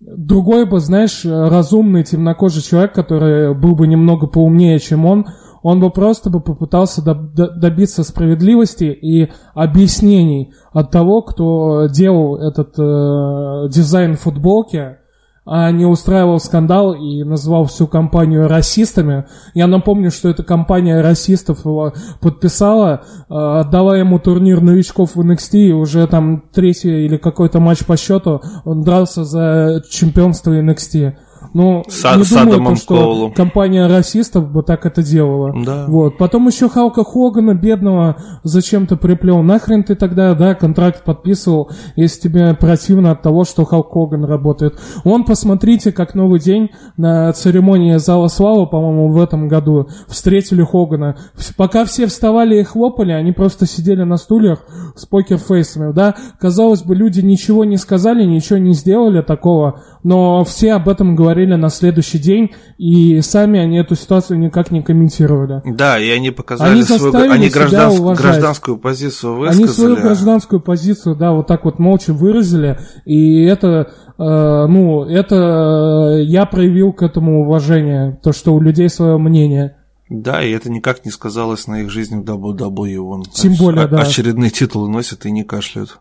другой 0.00 0.66
бы, 0.66 0.80
знаешь, 0.80 1.24
разумный 1.24 2.04
темнокожий 2.04 2.62
человек, 2.62 2.92
который 2.92 3.54
был 3.54 3.74
бы 3.74 3.86
немного 3.86 4.26
поумнее, 4.26 4.78
чем 4.78 5.06
он, 5.06 5.26
он 5.62 5.80
бы 5.80 5.90
просто 5.90 6.30
бы 6.30 6.40
попытался 6.40 7.02
добиться 7.02 8.04
справедливости 8.04 8.84
и 8.84 9.32
объяснений 9.54 10.52
от 10.72 10.90
того, 10.90 11.22
кто 11.22 11.86
делал 11.88 12.36
этот 12.36 12.78
э, 12.78 13.68
дизайн 13.68 14.14
футболки, 14.14 14.98
а 15.46 15.70
не 15.70 15.86
устраивал 15.86 16.40
скандал 16.40 16.94
и 16.94 17.22
назвал 17.22 17.66
всю 17.66 17.86
компанию 17.86 18.48
расистами. 18.48 19.26
Я 19.54 19.68
напомню, 19.68 20.10
что 20.10 20.28
эта 20.28 20.42
компания 20.42 21.00
расистов 21.00 21.64
его 21.64 21.94
подписала, 22.20 23.02
э, 23.30 23.34
отдала 23.34 23.96
ему 23.96 24.18
турнир 24.18 24.60
новичков 24.60 25.14
в 25.14 25.20
NXT, 25.20 25.68
и 25.68 25.72
уже 25.72 26.06
там 26.08 26.42
третий 26.52 27.06
или 27.06 27.16
какой-то 27.16 27.60
матч 27.60 27.86
по 27.86 27.96
счету 27.96 28.42
он 28.64 28.82
дрался 28.82 29.24
за 29.24 29.82
чемпионство 29.88 30.50
NXT. 30.52 31.14
Ну, 31.56 31.84
Са- 31.88 32.18
не 32.18 32.52
думаю, 32.52 32.76
то, 32.76 32.82
что 32.82 32.96
Коулу. 32.96 33.30
компания 33.30 33.86
расистов 33.86 34.52
бы 34.52 34.62
так 34.62 34.84
это 34.84 35.02
делала. 35.02 35.54
Да. 35.64 35.86
Вот. 35.88 36.18
Потом 36.18 36.46
еще 36.48 36.68
Халка 36.68 37.02
Хогана, 37.02 37.54
бедного, 37.54 38.16
зачем-то 38.42 38.96
приплел. 38.96 39.40
Нахрен 39.42 39.82
ты 39.82 39.94
тогда, 39.94 40.34
да, 40.34 40.54
контракт 40.54 41.02
подписывал, 41.02 41.70
если 41.96 42.28
тебе 42.28 42.52
противно 42.52 43.12
от 43.12 43.22
того, 43.22 43.44
что 43.44 43.64
Халк 43.64 43.90
Хоган 43.90 44.26
работает. 44.26 44.78
Он, 45.04 45.24
посмотрите, 45.24 45.92
как 45.92 46.14
новый 46.14 46.40
день 46.40 46.72
на 46.98 47.32
церемонии 47.32 47.96
Зала 47.96 48.28
Славы, 48.28 48.66
по-моему, 48.66 49.08
в 49.08 49.18
этом 49.18 49.48
году 49.48 49.88
встретили 50.08 50.62
Хогана. 50.62 51.16
Пока 51.56 51.86
все 51.86 52.06
вставали 52.06 52.60
и 52.60 52.64
хлопали, 52.64 53.12
они 53.12 53.32
просто 53.32 53.64
сидели 53.64 54.02
на 54.02 54.18
стульях 54.18 54.58
с 54.94 55.06
покерфейсами, 55.06 55.94
да. 55.94 56.16
Казалось 56.38 56.82
бы, 56.82 56.94
люди 56.94 57.20
ничего 57.20 57.64
не 57.64 57.78
сказали, 57.78 58.26
ничего 58.26 58.58
не 58.58 58.74
сделали 58.74 59.22
такого, 59.22 59.80
но 60.06 60.44
все 60.44 60.74
об 60.74 60.88
этом 60.88 61.16
говорили 61.16 61.56
на 61.56 61.68
следующий 61.68 62.20
день, 62.20 62.52
и 62.78 63.20
сами 63.22 63.58
они 63.58 63.76
эту 63.76 63.96
ситуацию 63.96 64.38
никак 64.38 64.70
не 64.70 64.80
комментировали. 64.80 65.62
Да, 65.64 65.98
и 65.98 66.08
они 66.10 66.30
показали 66.30 66.74
они 66.74 66.82
свою 66.84 67.12
они 67.28 67.48
гражданскую, 67.48 68.14
гражданскую 68.14 68.78
позицию 68.78 69.34
высказали. 69.34 69.64
Они 69.64 69.72
свою 69.72 69.96
гражданскую 69.96 70.60
позицию, 70.60 71.16
да, 71.16 71.32
вот 71.32 71.48
так 71.48 71.64
вот 71.64 71.80
молча 71.80 72.12
выразили, 72.12 72.78
и 73.04 73.42
это, 73.46 73.90
э, 74.16 74.66
ну, 74.68 75.02
это 75.06 76.18
э, 76.18 76.22
я 76.22 76.46
проявил 76.46 76.92
к 76.92 77.02
этому 77.02 77.40
уважение, 77.40 78.20
то, 78.22 78.32
что 78.32 78.54
у 78.54 78.60
людей 78.60 78.88
свое 78.88 79.18
мнение. 79.18 79.74
Да, 80.08 80.40
и 80.40 80.52
это 80.52 80.70
никак 80.70 81.04
не 81.04 81.10
сказалось 81.10 81.66
на 81.66 81.82
их 81.82 81.90
жизни 81.90 82.20
в 82.20 82.22
WWE. 82.22 83.24
Тем 83.32 83.54
более, 83.54 83.88
да. 83.88 84.02
Очередные 84.02 84.50
титулы 84.50 84.88
носят 84.88 85.26
и 85.26 85.32
не 85.32 85.42
кашляют. 85.42 85.98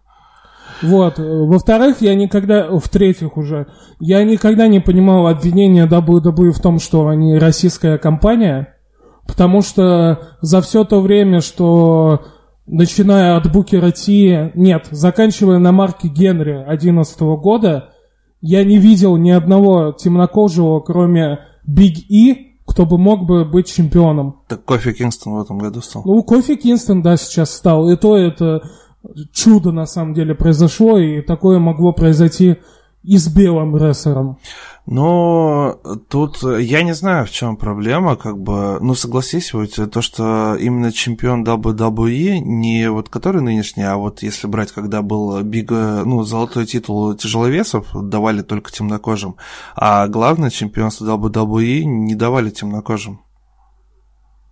Вот. 0.86 1.16
Во-вторых, 1.18 1.98
я 2.02 2.16
никогда... 2.16 2.70
В-третьих 2.70 3.38
уже, 3.38 3.68
я 4.00 4.24
никогда 4.24 4.68
не 4.68 4.80
понимал 4.80 5.28
обвинения 5.28 5.88
WWE 5.88 6.52
в 6.52 6.60
том, 6.60 6.80
что 6.80 7.08
они 7.08 7.38
российская 7.38 7.98
компания, 7.98 8.76
потому 9.28 9.62
что 9.62 10.38
за 10.42 10.62
все 10.62 10.84
то 10.84 11.02
время, 11.02 11.42
что 11.42 12.22
начиная 12.68 13.38
от 13.38 13.52
Букера 13.52 13.92
Ти, 13.92 14.52
нет, 14.56 14.88
заканчивая 14.92 15.60
на 15.60 15.72
Марке 15.72 16.08
Генри 16.08 16.64
2011 16.66 17.20
года, 17.42 17.90
я 18.42 18.64
не 18.64 18.78
видел 18.78 19.18
ни 19.18 19.32
одного 19.32 19.92
темнокожего, 19.92 20.80
кроме 20.80 21.40
Биг 21.66 21.98
И, 22.10 22.60
кто 22.66 22.86
бы 22.86 22.98
мог 22.98 23.26
бы 23.26 23.46
быть 23.46 23.68
чемпионом. 23.68 24.42
Так 24.48 24.66
Кофи 24.66 24.92
Кингстон 24.94 25.34
в 25.34 25.42
этом 25.42 25.58
году 25.60 25.82
стал. 25.82 26.04
Ну, 26.06 26.22
Кофи 26.24 26.56
Кингстон, 26.56 27.02
да, 27.02 27.18
сейчас 27.18 27.52
стал. 27.54 27.90
И 27.90 27.96
то 27.96 28.18
это 28.18 28.64
чудо 29.32 29.72
на 29.72 29.86
самом 29.86 30.14
деле 30.14 30.36
произошло, 30.36 30.98
и 30.98 31.22
такое 31.22 31.60
могло 31.60 31.94
произойти 31.94 32.58
и 33.04 33.18
с 33.18 33.28
белым 33.28 33.78
рестлером. 33.78 34.40
Но 34.88 35.80
тут 36.10 36.44
я 36.44 36.84
не 36.84 36.94
знаю, 36.94 37.26
в 37.26 37.32
чем 37.32 37.58
проблема, 37.58 38.16
как 38.16 38.38
бы, 38.38 38.78
ну 38.82 38.94
согласись, 38.94 39.54
вот 39.54 39.72
то, 39.92 40.02
что 40.02 40.56
именно 40.56 40.92
чемпион 40.92 41.44
WWE, 41.44 42.40
не 42.40 42.90
вот 42.92 43.10
который 43.10 43.42
нынешний, 43.42 43.84
а 43.84 43.98
вот 43.98 44.22
если 44.22 44.48
брать, 44.48 44.72
когда 44.72 45.02
был 45.02 45.42
big, 45.42 45.72
ну, 45.72 46.24
золотой 46.24 46.68
титул 46.68 47.16
тяжеловесов, 47.16 47.88
давали 47.94 48.42
только 48.42 48.72
темнокожим, 48.72 49.38
а 49.76 50.08
главное 50.08 50.52
чемпионство 50.52 51.06
WWE 51.18 51.84
не 51.84 52.14
давали 52.14 52.52
темнокожим. 52.52 53.25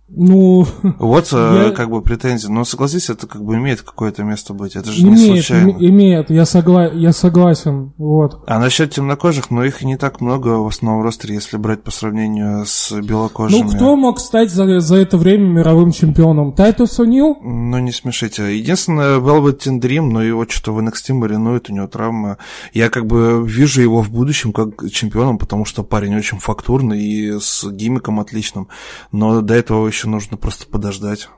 Ну, 0.06 0.66
вот 0.98 1.28
э, 1.32 1.64
я... 1.68 1.70
как 1.70 1.88
бы 1.90 2.02
претензия. 2.02 2.50
Но 2.50 2.64
согласись, 2.64 3.08
это 3.08 3.26
как 3.26 3.42
бы 3.42 3.54
имеет 3.54 3.80
какое-то 3.80 4.22
место 4.22 4.52
быть. 4.52 4.76
Это 4.76 4.92
же 4.92 5.00
имеет, 5.00 5.18
не 5.18 5.26
случайно. 5.26 5.70
Имеет, 5.70 6.30
я, 6.30 6.44
согла... 6.44 6.86
я 6.86 7.12
согласен. 7.12 7.94
Вот. 7.96 8.44
А 8.46 8.58
насчет 8.58 8.90
темнокожих, 8.90 9.50
ну 9.50 9.64
их 9.64 9.82
не 9.82 9.96
так 9.96 10.20
много 10.20 10.58
в 10.58 10.66
основном 10.66 11.02
ростере, 11.02 11.36
если 11.36 11.56
брать 11.56 11.82
по 11.82 11.90
сравнению 11.90 12.66
с 12.66 12.92
белокожими. 13.00 13.62
Ну, 13.62 13.68
кто 13.68 13.96
мог 13.96 14.20
стать 14.20 14.50
за, 14.50 14.80
за 14.80 14.96
это 14.96 15.16
время 15.16 15.46
мировым 15.46 15.90
чемпионом? 15.90 16.52
Тайтус 16.52 17.00
О'Нил? 17.00 17.36
Ну, 17.42 17.78
не 17.78 17.90
смешите. 17.90 18.58
Единственное, 18.58 19.18
Velvet 19.18 19.62
Dream, 19.80 20.10
но 20.10 20.22
его 20.22 20.44
что-то 20.46 20.72
в 20.72 20.80
NXT 20.80 21.14
маринует, 21.14 21.70
у 21.70 21.72
него 21.72 21.86
травма. 21.86 22.36
Я 22.74 22.90
как 22.90 23.06
бы 23.06 23.42
вижу 23.46 23.80
его 23.80 24.02
в 24.02 24.10
будущем 24.10 24.52
как 24.52 24.90
чемпионом, 24.90 25.38
потому 25.38 25.64
что 25.64 25.82
парень 25.82 26.14
очень 26.14 26.40
фактурный 26.40 27.02
и 27.02 27.40
с 27.40 27.64
гимиком 27.70 28.20
отличным. 28.20 28.68
Но 29.10 29.40
до 29.40 29.54
этого 29.54 29.93
еще 29.94 30.08
нужно 30.08 30.36
просто 30.36 30.66
подождать. 30.66 31.28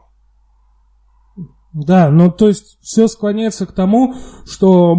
Да, 1.74 2.08
ну 2.10 2.30
то 2.30 2.48
есть 2.48 2.78
все 2.80 3.06
склоняется 3.06 3.66
к 3.66 3.72
тому, 3.72 4.14
что, 4.46 4.96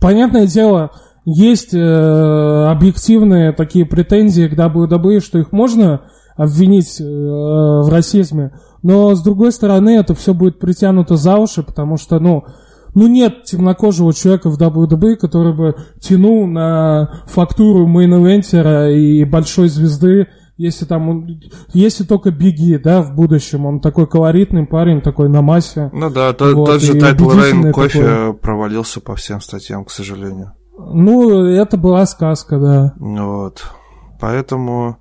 понятное 0.00 0.46
дело, 0.46 0.92
есть 1.26 1.74
э, 1.74 2.66
объективные 2.66 3.52
такие 3.52 3.84
претензии 3.84 4.48
к 4.48 4.58
WWE, 4.58 5.20
что 5.20 5.38
их 5.38 5.52
можно 5.52 6.10
обвинить 6.36 6.98
э, 6.98 7.04
в 7.04 7.90
расизме, 7.90 8.52
но 8.82 9.14
с 9.14 9.22
другой 9.22 9.52
стороны 9.52 9.98
это 9.98 10.14
все 10.14 10.32
будет 10.32 10.58
притянуто 10.58 11.16
за 11.16 11.36
уши, 11.36 11.62
потому 11.62 11.98
что, 11.98 12.18
ну, 12.18 12.44
ну 12.94 13.06
нет 13.06 13.44
темнокожего 13.44 14.14
человека 14.14 14.48
в 14.48 14.58
WWE, 14.58 15.16
который 15.16 15.54
бы 15.54 15.76
тянул 16.00 16.46
на 16.46 17.22
фактуру 17.26 17.86
main 17.86 18.14
и 18.94 19.24
большой 19.24 19.68
звезды 19.68 20.28
если 20.58 20.84
там 20.84 21.08
он, 21.08 21.40
если 21.72 22.04
только 22.04 22.32
Big 22.32 22.58
E, 22.58 22.76
да, 22.78 23.00
в 23.00 23.14
будущем, 23.14 23.64
он 23.64 23.80
такой 23.80 24.06
колоритный 24.06 24.66
парень, 24.66 25.00
такой 25.00 25.28
на 25.28 25.40
массе. 25.40 25.88
Ну 25.94 26.10
да, 26.10 26.32
то, 26.32 26.54
вот, 26.54 26.66
тот 26.66 26.82
же 26.82 26.98
title 26.98 27.30
reign 27.30 27.72
Кофи 27.72 28.02
такой. 28.02 28.34
провалился 28.34 29.00
по 29.00 29.14
всем 29.14 29.40
статьям, 29.40 29.84
к 29.84 29.90
сожалению. 29.90 30.52
Ну, 30.76 31.46
это 31.46 31.76
была 31.76 32.04
сказка, 32.06 32.58
да. 32.58 32.94
Вот. 32.98 33.64
Поэтому 34.20 34.98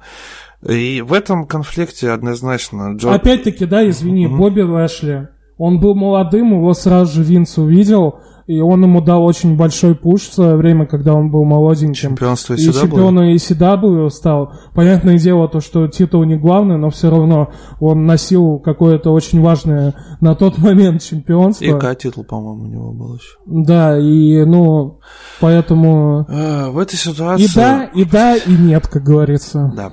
и 0.68 1.02
в 1.02 1.12
этом 1.12 1.48
конфликте 1.48 2.12
однозначно 2.12 2.96
Джо... 2.96 3.14
Опять-таки, 3.14 3.66
да, 3.66 3.88
извини, 3.90 4.28
mm-hmm. 4.28 4.38
Бобби 4.38 4.62
Лэшли. 4.62 5.30
Он 5.58 5.80
был 5.80 5.96
молодым, 5.96 6.54
его 6.54 6.74
сразу 6.76 7.14
же 7.14 7.24
Винс 7.24 7.58
увидел, 7.58 8.20
и 8.48 8.62
он 8.62 8.82
ему 8.82 9.02
дал 9.02 9.26
очень 9.26 9.58
большой 9.58 9.94
пуш 9.94 10.22
в 10.22 10.34
свое 10.34 10.56
время, 10.56 10.86
когда 10.86 11.14
он 11.14 11.30
был 11.30 11.44
молоденьким. 11.44 11.94
Чемпионство 11.94 12.54
и 12.54 12.58
чемпионом 12.58 13.26
ECW 13.26 14.10
стал. 14.10 14.54
Понятное 14.74 15.20
дело, 15.20 15.50
то, 15.50 15.60
что 15.60 15.88
титул 15.90 16.24
не 16.24 16.38
главный, 16.38 16.78
но 16.78 16.90
все 16.90 17.10
равно 17.10 17.52
он 17.82 18.06
носил 18.06 18.60
какое-то 18.60 19.12
очень 19.12 19.42
важное 19.42 19.96
на 20.22 20.34
тот 20.34 20.58
момент 20.60 21.04
чемпионство. 21.04 21.66
И 21.66 21.78
К-титул, 21.78 22.24
по-моему, 22.24 22.64
у 22.64 22.68
него 22.68 22.94
был 22.94 23.16
еще. 23.16 23.38
Да, 23.46 24.00
и, 24.00 24.46
ну, 24.46 25.02
поэтому... 25.42 26.26
А, 26.30 26.72
в 26.72 26.78
этой 26.78 26.96
ситуации... 26.96 27.44
И 27.44 27.54
да, 27.54 27.84
и 27.84 28.06
да, 28.06 28.38
и 28.38 28.52
нет, 28.52 28.88
как 28.88 29.04
говорится. 29.04 29.74
Да. 29.76 29.92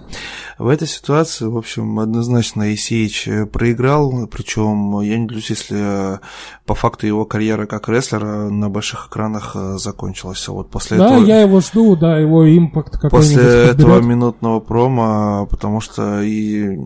В 0.58 0.68
этой 0.68 0.86
ситуации, 0.86 1.46
в 1.46 1.56
общем, 1.56 1.98
однозначно 1.98 2.72
Исеич 2.74 3.28
проиграл, 3.52 4.26
причем 4.28 5.00
я 5.00 5.18
не 5.18 5.24
удивлюсь, 5.24 5.50
если 5.50 6.20
по 6.66 6.74
факту 6.74 7.06
его 7.06 7.24
карьера 7.24 7.66
как 7.66 7.88
рестлера 7.88 8.48
на 8.48 8.70
больших 8.70 9.08
экранах 9.08 9.56
закончилась. 9.76 10.46
Вот 10.48 10.70
после 10.70 10.98
да, 10.98 11.06
этого... 11.06 11.26
я 11.26 11.40
его 11.40 11.60
жду, 11.60 11.96
да, 11.96 12.18
его 12.18 12.48
импакт 12.48 12.98
какой-нибудь 12.98 13.10
После 13.10 13.36
подберет. 13.42 13.74
этого 13.74 14.00
минутного 14.00 14.60
промо, 14.60 15.46
потому 15.50 15.80
что 15.80 16.22
и 16.22 16.78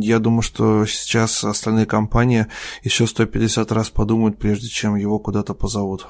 я 0.00 0.18
думаю, 0.18 0.42
что 0.42 0.86
сейчас 0.86 1.44
остальные 1.44 1.86
компании 1.86 2.46
еще 2.82 3.06
150 3.06 3.72
раз 3.72 3.90
подумают, 3.90 4.38
прежде 4.38 4.68
чем 4.68 4.96
его 4.96 5.18
куда-то 5.18 5.54
позовут. 5.54 6.06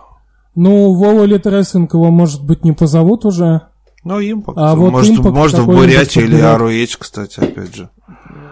Ну, 0.54 0.94
Вова 0.94 1.24
Литресинг 1.24 1.92
его, 1.94 2.10
может 2.10 2.44
быть, 2.44 2.64
не 2.64 2.72
позовут 2.72 3.24
уже. 3.24 3.68
Ну, 4.06 4.20
импакт. 4.20 4.56
А 4.60 4.74
вот 4.76 4.92
может, 4.92 5.18
Impact 5.18 5.30
можно 5.32 5.62
в 5.62 5.66
Бурятии 5.66 6.22
или. 6.22 6.40
Аруэч, 6.40 6.96
кстати, 6.96 7.40
опять 7.40 7.74
же. 7.74 7.90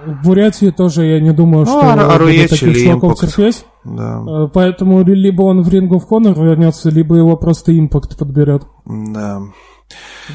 В 0.05 0.25
Бурятии 0.25 0.71
тоже 0.71 1.07
я 1.07 1.21
не 1.21 1.33
думаю, 1.33 1.65
Ну, 1.65 1.79
что 1.79 1.93
будут 1.93 2.11
Аруэч 2.13 2.51
таких 2.51 2.63
или 2.69 2.85
чуваков 2.85 3.13
Impact. 3.13 3.27
терпеть. 3.29 3.65
Да, 3.85 4.23
Э, 4.27 4.49
Поэтому 4.53 5.03
ли- 5.05 5.15
либо 5.15 5.43
он 5.43 5.63
в 5.63 5.69
Ring 5.69 5.89
of 5.91 6.09
Honor 6.11 6.35
вернется, 6.35 6.91
либо 6.91 7.17
его 7.17 7.37
просто 7.37 7.79
импакт 7.79 8.19
подберет. 8.19 8.65
да. 8.85 9.43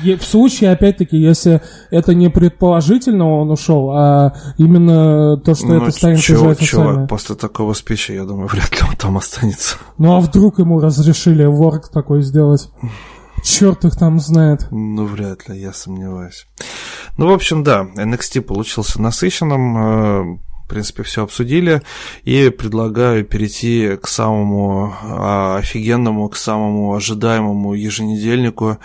В 0.04 0.22
случае, 0.24 0.72
опять-таки, 0.72 1.18
если 1.18 1.62
это 1.90 2.14
не 2.14 2.30
предположительно 2.30 3.28
он 3.40 3.50
ушел, 3.50 3.90
а 3.92 4.34
именно 4.60 5.38
то, 5.38 5.56
что 5.56 5.66
Ну, 5.68 5.82
это 5.82 5.92
станет 5.92 6.20
чувак, 6.20 6.42
уже 6.44 6.52
официально. 6.52 6.94
чувак, 6.94 7.10
после 7.10 7.36
такого 7.36 7.74
спича, 7.74 8.14
я 8.14 8.24
думаю, 8.26 8.48
вряд 8.48 8.72
ли 8.72 8.88
он 8.88 8.96
там 8.96 9.18
останется. 9.18 9.78
Ну 9.98 10.16
а 10.16 10.20
вдруг 10.20 10.60
ему 10.60 10.80
разрешили 10.80 11.44
ворк 11.46 11.90
такой 11.90 12.22
сделать? 12.22 12.70
Черт 13.44 13.86
их 13.86 13.96
там 13.96 14.20
знает. 14.20 14.68
Ну, 14.72 15.06
вряд 15.06 15.48
ли, 15.50 15.60
я 15.60 15.74
сомневаюсь. 15.74 16.46
Ну, 17.18 17.28
в 17.28 17.34
общем, 17.34 17.64
да, 17.64 17.88
NXT 17.96 18.42
получился 18.42 19.02
насыщенным. 19.02 19.78
э, 19.78 20.38
В 20.66 20.70
принципе, 20.70 21.02
все 21.02 21.24
обсудили. 21.24 21.82
И 22.26 22.50
предлагаю 22.50 23.26
перейти 23.26 23.98
к 23.98 24.08
самому 24.08 24.94
а, 25.02 25.58
офигенному, 25.58 26.30
к 26.30 26.36
самому 26.36 26.94
ожидаемому 26.94 27.74
еженедельнику, 27.74 28.78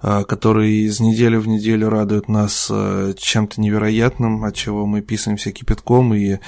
а, 0.00 0.22
который 0.22 0.86
из 0.86 1.00
недели 1.00 1.34
в 1.34 1.48
неделю 1.48 1.88
радует 1.88 2.28
нас 2.28 2.68
э, 2.70 3.14
чем-то 3.18 3.60
невероятным, 3.60 4.44
от 4.44 4.54
чего 4.54 4.86
мы 4.86 5.00
писаемся 5.00 5.50
кипятком 5.50 6.14
и 6.14 6.38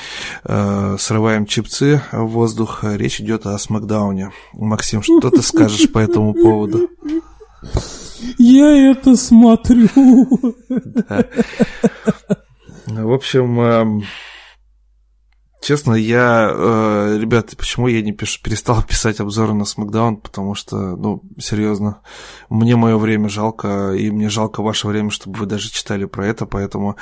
э, 0.44 0.96
срываем 1.00 1.46
чипцы 1.46 2.00
в 2.12 2.26
воздух. 2.26 2.84
Речь 2.84 3.20
идет 3.20 3.46
о 3.46 3.58
Смакдауне. 3.58 4.30
Максим, 4.52 5.02
что 5.02 5.28
ты 5.30 5.42
скажешь 5.42 5.90
по 5.90 5.98
этому 5.98 6.34
поводу? 6.34 6.88
Я 8.38 8.90
это 8.92 9.16
смотрю. 9.16 9.88
В 12.86 13.12
общем, 13.12 13.60
эм, 13.60 14.04
честно, 15.64 15.94
я, 15.94 16.50
э, 16.52 17.18
ребята, 17.18 17.56
почему 17.56 17.88
я 17.88 18.02
не 18.02 18.12
пишу, 18.12 18.40
перестал 18.42 18.82
писать 18.82 19.20
обзоры 19.20 19.54
на 19.54 19.64
Смакдаун, 19.64 20.18
потому 20.18 20.54
что, 20.54 20.76
ну, 20.76 21.22
серьезно, 21.38 22.02
мне 22.50 22.76
мое 22.76 22.98
время 22.98 23.28
жалко, 23.28 23.92
и 23.92 24.10
мне 24.10 24.28
жалко 24.28 24.62
ваше 24.62 24.86
время, 24.86 25.10
чтобы 25.10 25.38
вы 25.38 25.46
даже 25.46 25.70
читали 25.70 26.04
про 26.04 26.26
это, 26.26 26.46
поэтому 26.46 26.96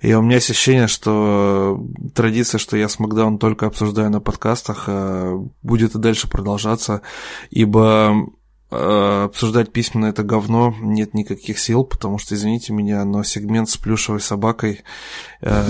и 0.00 0.12
у 0.14 0.22
меня 0.22 0.38
ощущение, 0.38 0.88
что 0.88 1.80
традиция, 2.14 2.58
что 2.58 2.76
я 2.76 2.88
Смакдаун 2.88 3.38
только 3.38 3.66
обсуждаю 3.66 4.10
на 4.10 4.20
подкастах, 4.20 4.84
э, 4.88 5.38
будет 5.62 5.94
и 5.94 5.98
дальше 5.98 6.28
продолжаться, 6.28 7.02
ибо 7.50 8.12
э, 8.12 8.37
обсуждать 8.70 9.72
письменно 9.72 10.06
это 10.06 10.22
говно, 10.22 10.74
нет 10.80 11.14
никаких 11.14 11.58
сил, 11.58 11.84
потому 11.84 12.18
что, 12.18 12.34
извините 12.34 12.72
меня, 12.72 13.04
но 13.04 13.22
сегмент 13.22 13.68
с 13.70 13.76
плюшевой 13.76 14.20
собакой... 14.20 14.82
э. 15.40 15.64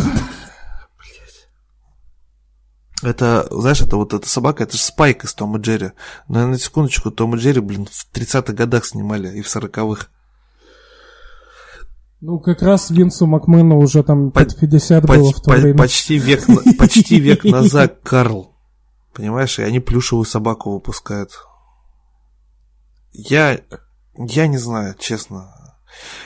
Это, 3.00 3.46
знаешь, 3.52 3.80
это 3.80 3.96
вот 3.96 4.12
эта 4.12 4.28
собака, 4.28 4.64
это 4.64 4.76
же 4.76 4.82
Спайк 4.82 5.22
из 5.24 5.32
Тома 5.32 5.58
и 5.58 5.62
Джерри. 5.62 5.92
Но 6.26 6.48
на 6.48 6.58
секундочку, 6.58 7.12
Том 7.12 7.36
и 7.36 7.38
Джерри, 7.38 7.60
блин, 7.60 7.86
в 7.86 8.08
30-х 8.12 8.52
годах 8.54 8.84
снимали 8.84 9.38
и 9.38 9.42
в 9.42 9.46
40-х. 9.46 10.08
Ну, 12.20 12.40
как 12.40 12.60
раз 12.62 12.90
Винсу 12.90 13.28
Макмену 13.28 13.78
уже 13.78 14.02
там 14.02 14.32
По- 14.32 14.40
под 14.40 14.58
50 14.58 15.04
было 15.06 15.14
Поч- 15.30 15.36
в 15.36 15.40
то 15.42 15.50
по- 15.52 15.56
время. 15.56 15.78
почти, 15.78 16.18
век, 16.18 16.44
почти 16.76 17.20
век 17.20 17.44
назад, 17.44 18.00
Карл. 18.02 18.56
Понимаешь, 19.14 19.60
и 19.60 19.62
они 19.62 19.78
плюшевую 19.78 20.24
собаку 20.24 20.72
выпускают. 20.72 21.30
Я, 23.18 23.58
я 24.16 24.46
не 24.46 24.58
знаю, 24.58 24.94
честно. 24.96 25.52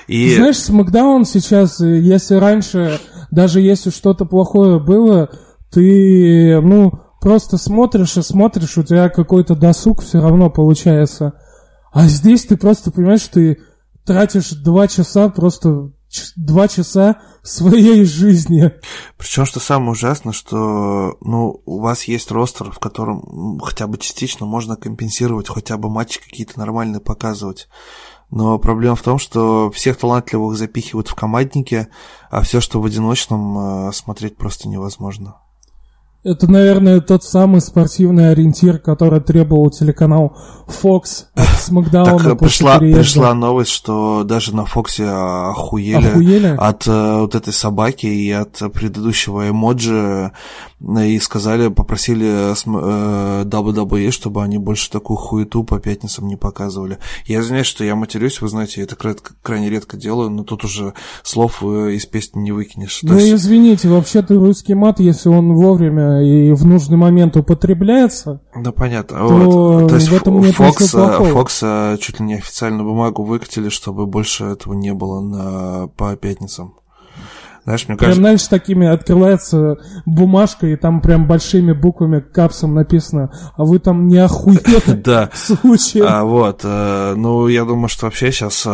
И... 0.06 0.28
Ты 0.28 0.36
Знаешь, 0.36 0.58
Смакдаун 0.58 1.24
сейчас, 1.24 1.80
э, 1.80 1.98
если 2.00 2.34
раньше, 2.34 3.00
даже 3.30 3.62
если 3.62 3.88
что-то 3.88 4.26
плохое 4.26 4.78
было, 4.78 5.30
ты, 5.70 6.60
ну, 6.60 6.92
просто 7.22 7.56
смотришь 7.56 8.18
и 8.18 8.22
смотришь, 8.22 8.76
у 8.76 8.82
тебя 8.82 9.08
какой-то 9.08 9.54
досуг 9.54 10.02
все 10.02 10.20
равно 10.20 10.50
получается. 10.50 11.32
А 11.92 12.08
здесь 12.08 12.44
ты 12.44 12.58
просто 12.58 12.90
понимаешь, 12.90 13.26
ты 13.26 13.62
тратишь 14.04 14.50
два 14.50 14.86
часа, 14.86 15.30
просто 15.30 15.92
два 16.36 16.68
часа 16.68 17.20
своей 17.42 18.04
жизни. 18.04 18.72
Причем, 19.16 19.44
что 19.44 19.60
самое 19.60 19.92
ужасное, 19.92 20.32
что 20.32 21.16
ну, 21.20 21.62
у 21.64 21.80
вас 21.80 22.04
есть 22.04 22.30
ростер, 22.30 22.70
в 22.70 22.78
котором 22.78 23.58
хотя 23.60 23.86
бы 23.86 23.98
частично 23.98 24.46
можно 24.46 24.76
компенсировать, 24.76 25.48
хотя 25.48 25.76
бы 25.76 25.90
матчи 25.90 26.20
какие-то 26.20 26.58
нормальные 26.58 27.00
показывать. 27.00 27.68
Но 28.30 28.58
проблема 28.58 28.96
в 28.96 29.02
том, 29.02 29.18
что 29.18 29.70
всех 29.72 29.98
талантливых 29.98 30.56
запихивают 30.56 31.08
в 31.08 31.14
командники, 31.14 31.88
а 32.30 32.40
все, 32.40 32.62
что 32.62 32.80
в 32.80 32.86
одиночном, 32.86 33.88
э, 33.88 33.92
смотреть 33.92 34.38
просто 34.38 34.68
невозможно. 34.68 35.36
Это, 36.24 36.48
наверное, 36.48 37.00
тот 37.00 37.24
самый 37.24 37.60
спортивный 37.60 38.30
ориентир, 38.30 38.78
который 38.78 39.20
требовал 39.20 39.70
телеканал 39.70 40.36
Fox 40.68 41.24
от 41.34 41.48
Смакдауна 41.60 42.16
Так 42.18 42.26
э, 42.26 42.36
пришла, 42.36 42.78
переезда. 42.78 43.00
пришла 43.00 43.34
новость, 43.34 43.70
что 43.72 44.22
даже 44.22 44.54
на 44.54 44.64
Фоксе 44.64 45.04
охуели, 45.08 46.06
Охуели? 46.06 46.54
от 46.56 46.86
э, 46.86 47.16
вот 47.20 47.34
этой 47.34 47.52
собаки 47.52 48.06
и 48.06 48.30
от 48.30 48.56
предыдущего 48.72 49.48
эмоджи 49.50 50.30
э, 50.80 51.06
и 51.08 51.18
сказали, 51.18 51.68
попросили 51.68 52.52
э, 52.52 53.44
WWE, 53.44 54.10
чтобы 54.12 54.44
они 54.44 54.58
больше 54.58 54.90
такую 54.90 55.16
хуету 55.16 55.64
по 55.64 55.80
пятницам 55.80 56.28
не 56.28 56.36
показывали. 56.36 56.98
Я 57.26 57.40
извиняюсь, 57.40 57.66
что 57.66 57.82
я 57.82 57.96
матерюсь, 57.96 58.40
вы 58.40 58.48
знаете, 58.48 58.74
я 58.80 58.84
это 58.84 58.94
кра- 58.94 59.16
крайне 59.42 59.70
редко 59.70 59.96
делаю, 59.96 60.30
но 60.30 60.44
тут 60.44 60.64
уже 60.64 60.94
слов 61.24 61.64
э, 61.64 61.92
из 61.94 62.06
песни 62.06 62.40
не 62.42 62.52
выкинешь. 62.52 63.00
То 63.00 63.08
Ну, 63.08 63.18
есть- 63.18 63.32
извините, 63.34 63.88
вообще-то 63.88 64.34
русский 64.36 64.74
мат, 64.74 65.00
если 65.00 65.28
он 65.28 65.52
вовремя 65.54 66.11
и 66.20 66.52
в 66.52 66.66
нужный 66.66 66.96
момент 66.96 67.36
употребляется, 67.36 68.40
Да, 68.56 68.72
понятно. 68.72 69.18
то 69.18 69.26
вот. 69.28 69.88
То 69.88 69.94
есть 69.94 70.08
в 70.08 70.14
этом 70.14 70.40
нет 70.40 70.56
плохого. 70.56 71.24
э, 71.26 71.32
Fox 71.32 71.94
э, 71.94 71.98
чуть 71.98 72.20
ли 72.20 72.26
не 72.26 72.34
официальную 72.34 72.84
бумагу 72.86 73.22
выкатили, 73.24 73.68
чтобы 73.68 74.06
больше 74.06 74.44
этого 74.44 74.74
не 74.74 74.92
было 74.92 75.20
на, 75.20 75.86
по 75.96 76.14
пятницам. 76.16 76.74
Знаешь, 77.64 77.86
мне 77.86 77.96
прям, 77.96 78.08
кажется... 78.08 78.20
знаешь, 78.22 78.42
такими 78.48 78.88
открывается 78.88 79.76
бумажка, 80.04 80.66
и 80.66 80.74
там 80.74 81.00
прям 81.00 81.28
большими 81.28 81.70
буквами 81.72 82.18
капсом 82.18 82.74
написано, 82.74 83.30
а 83.56 83.64
вы 83.64 83.78
там 83.78 84.08
не 84.08 84.16
охуели 84.18 84.60
Да. 85.04 85.30
в 85.32 85.38
случае. 85.38 86.02
А, 86.04 86.24
вот, 86.24 86.62
э, 86.64 87.14
ну, 87.16 87.46
я 87.46 87.64
думаю, 87.64 87.86
что 87.86 88.06
вообще 88.06 88.32
сейчас 88.32 88.64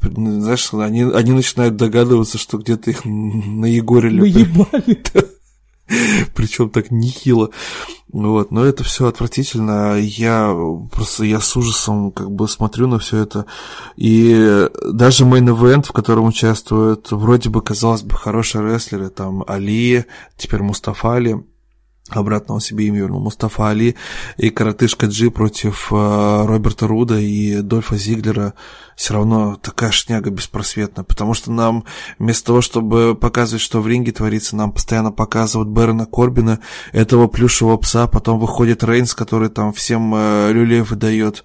п- 0.00 0.08
ну, 0.16 0.40
знаешь, 0.40 0.68
они, 0.74 1.02
они 1.02 1.30
начинают 1.30 1.76
догадываться, 1.76 2.38
что 2.38 2.58
где-то 2.58 2.90
их 2.90 3.04
наегорили. 3.04 4.20
Выебали. 4.20 5.00
Причем 6.34 6.70
так 6.70 6.90
нехило. 6.90 7.50
Вот, 8.12 8.50
но 8.50 8.64
это 8.64 8.82
все 8.82 9.06
отвратительно. 9.06 9.98
Я 9.98 10.54
просто 10.92 11.24
я 11.24 11.40
с 11.40 11.56
ужасом 11.56 12.10
как 12.10 12.30
бы 12.30 12.48
смотрю 12.48 12.88
на 12.88 12.98
все 12.98 13.18
это. 13.18 13.46
И 13.96 14.68
даже 14.92 15.24
мейн 15.24 15.48
event, 15.48 15.86
в 15.86 15.92
котором 15.92 16.26
участвуют 16.26 17.12
вроде 17.12 17.50
бы, 17.50 17.62
казалось 17.62 18.02
бы, 18.02 18.16
хорошие 18.16 18.64
рестлеры, 18.64 19.10
там 19.10 19.44
Али, 19.46 20.06
теперь 20.36 20.62
Мустафа 20.62 21.14
Али, 21.14 21.44
обратно 22.18 22.54
он 22.54 22.60
себе 22.60 22.86
имя 22.86 23.00
вернул, 23.00 23.20
Мустафа 23.20 23.68
Али 23.70 23.96
и 24.36 24.50
Коротышка 24.50 25.06
Джи 25.06 25.30
против 25.30 25.92
э, 25.92 26.44
Роберта 26.46 26.86
Руда 26.86 27.18
и 27.18 27.62
Дольфа 27.62 27.96
Зиглера 27.96 28.54
все 29.00 29.14
равно 29.14 29.56
такая 29.56 29.90
шняга 29.90 30.30
беспросветная, 30.30 31.04
потому 31.04 31.32
что 31.32 31.50
нам 31.50 31.84
вместо 32.18 32.48
того, 32.48 32.60
чтобы 32.60 33.14
показывать, 33.14 33.62
что 33.62 33.80
в 33.80 33.88
ринге 33.88 34.12
творится, 34.12 34.56
нам 34.56 34.72
постоянно 34.72 35.10
показывают 35.10 35.70
Бэрона 35.70 36.04
Корбина, 36.04 36.60
этого 36.92 37.26
плюшевого 37.26 37.78
пса, 37.78 38.06
потом 38.08 38.38
выходит 38.38 38.84
Рейнс, 38.84 39.14
который 39.14 39.48
там 39.48 39.72
всем 39.72 40.14
э, 40.14 40.52
люлей 40.52 40.82
выдает. 40.82 41.44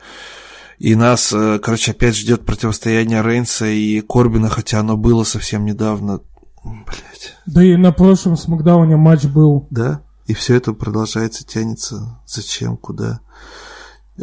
И 0.79 0.95
нас, 0.95 1.31
э, 1.31 1.59
короче, 1.59 1.91
опять 1.91 2.17
ждет 2.17 2.45
противостояние 2.45 3.21
Рейнса 3.21 3.67
и 3.67 4.01
Корбина, 4.01 4.49
хотя 4.49 4.79
оно 4.79 4.97
было 4.97 5.23
совсем 5.23 5.63
недавно. 5.63 6.19
Блять. 6.63 7.35
Да 7.45 7.63
и 7.63 7.77
на 7.77 7.91
прошлом 7.91 8.35
Смакдауне 8.35 8.97
матч 8.97 9.25
был. 9.25 9.67
Да? 9.69 10.01
И 10.25 10.33
все 10.33 10.55
это 10.55 10.73
продолжается, 10.73 11.45
тянется. 11.45 12.19
Зачем? 12.25 12.77
Куда? 12.77 13.19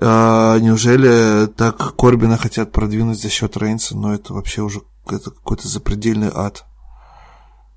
А, 0.01 0.59
неужели 0.59 1.47
так 1.47 1.97
Корбина 1.97 2.37
хотят 2.37 2.73
продвинуть 2.73 3.21
за 3.21 3.29
счет 3.29 3.57
Рейнса? 3.57 3.97
Но 3.97 4.15
это 4.15 4.33
вообще 4.35 4.63
уже 4.63 4.83
это 5.07 5.31
какой-то 5.31 5.69
запредельный 5.69 6.31
ад. 6.33 6.65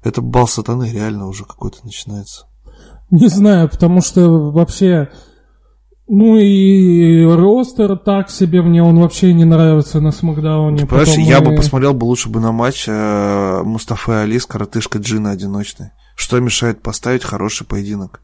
Это 0.04 0.22
бал 0.22 0.48
сатаны 0.48 0.92
реально 0.92 1.28
уже 1.28 1.46
какой-то 1.46 1.80
начинается. 1.84 2.46
Не 3.12 3.28
знаю, 3.28 3.70
потому 3.70 4.02
что 4.02 4.52
вообще... 4.52 5.10
Ну 6.08 6.38
и 6.38 7.26
ростер 7.26 7.98
так 7.98 8.30
себе, 8.30 8.62
мне 8.62 8.84
он 8.84 9.00
вообще 9.00 9.34
не 9.34 9.44
нравится 9.44 10.00
на 10.00 10.12
Смакдауне. 10.12 10.86
Понимаешь, 10.86 11.10
Потом 11.10 11.24
я 11.24 11.40
и... 11.40 11.44
бы 11.44 11.56
посмотрел 11.56 11.96
бы 11.96 12.06
лучше 12.06 12.30
бы 12.30 12.40
на 12.40 12.52
матч 12.52 12.86
э, 12.88 13.64
Мустафы 13.64 14.12
Али 14.12 14.38
с 14.38 14.46
коротышкой 14.46 15.02
Джина 15.02 15.32
одиночной. 15.32 15.92
Что 16.16 16.40
мешает 16.40 16.84
поставить 16.84 17.24
хороший 17.24 17.66
поединок? 17.66 18.22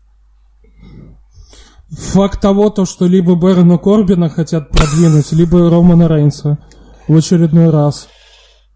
Факт 1.89 2.39
того, 2.39 2.69
то, 2.69 2.85
что 2.85 3.07
либо 3.07 3.35
Бэрона 3.35 3.77
Корбина 3.77 4.29
хотят 4.29 4.69
продвинуть, 4.69 5.31
либо 5.33 5.69
Романа 5.69 6.07
Рейнса 6.07 6.59
в 7.07 7.17
очередной 7.17 7.69
раз. 7.71 8.07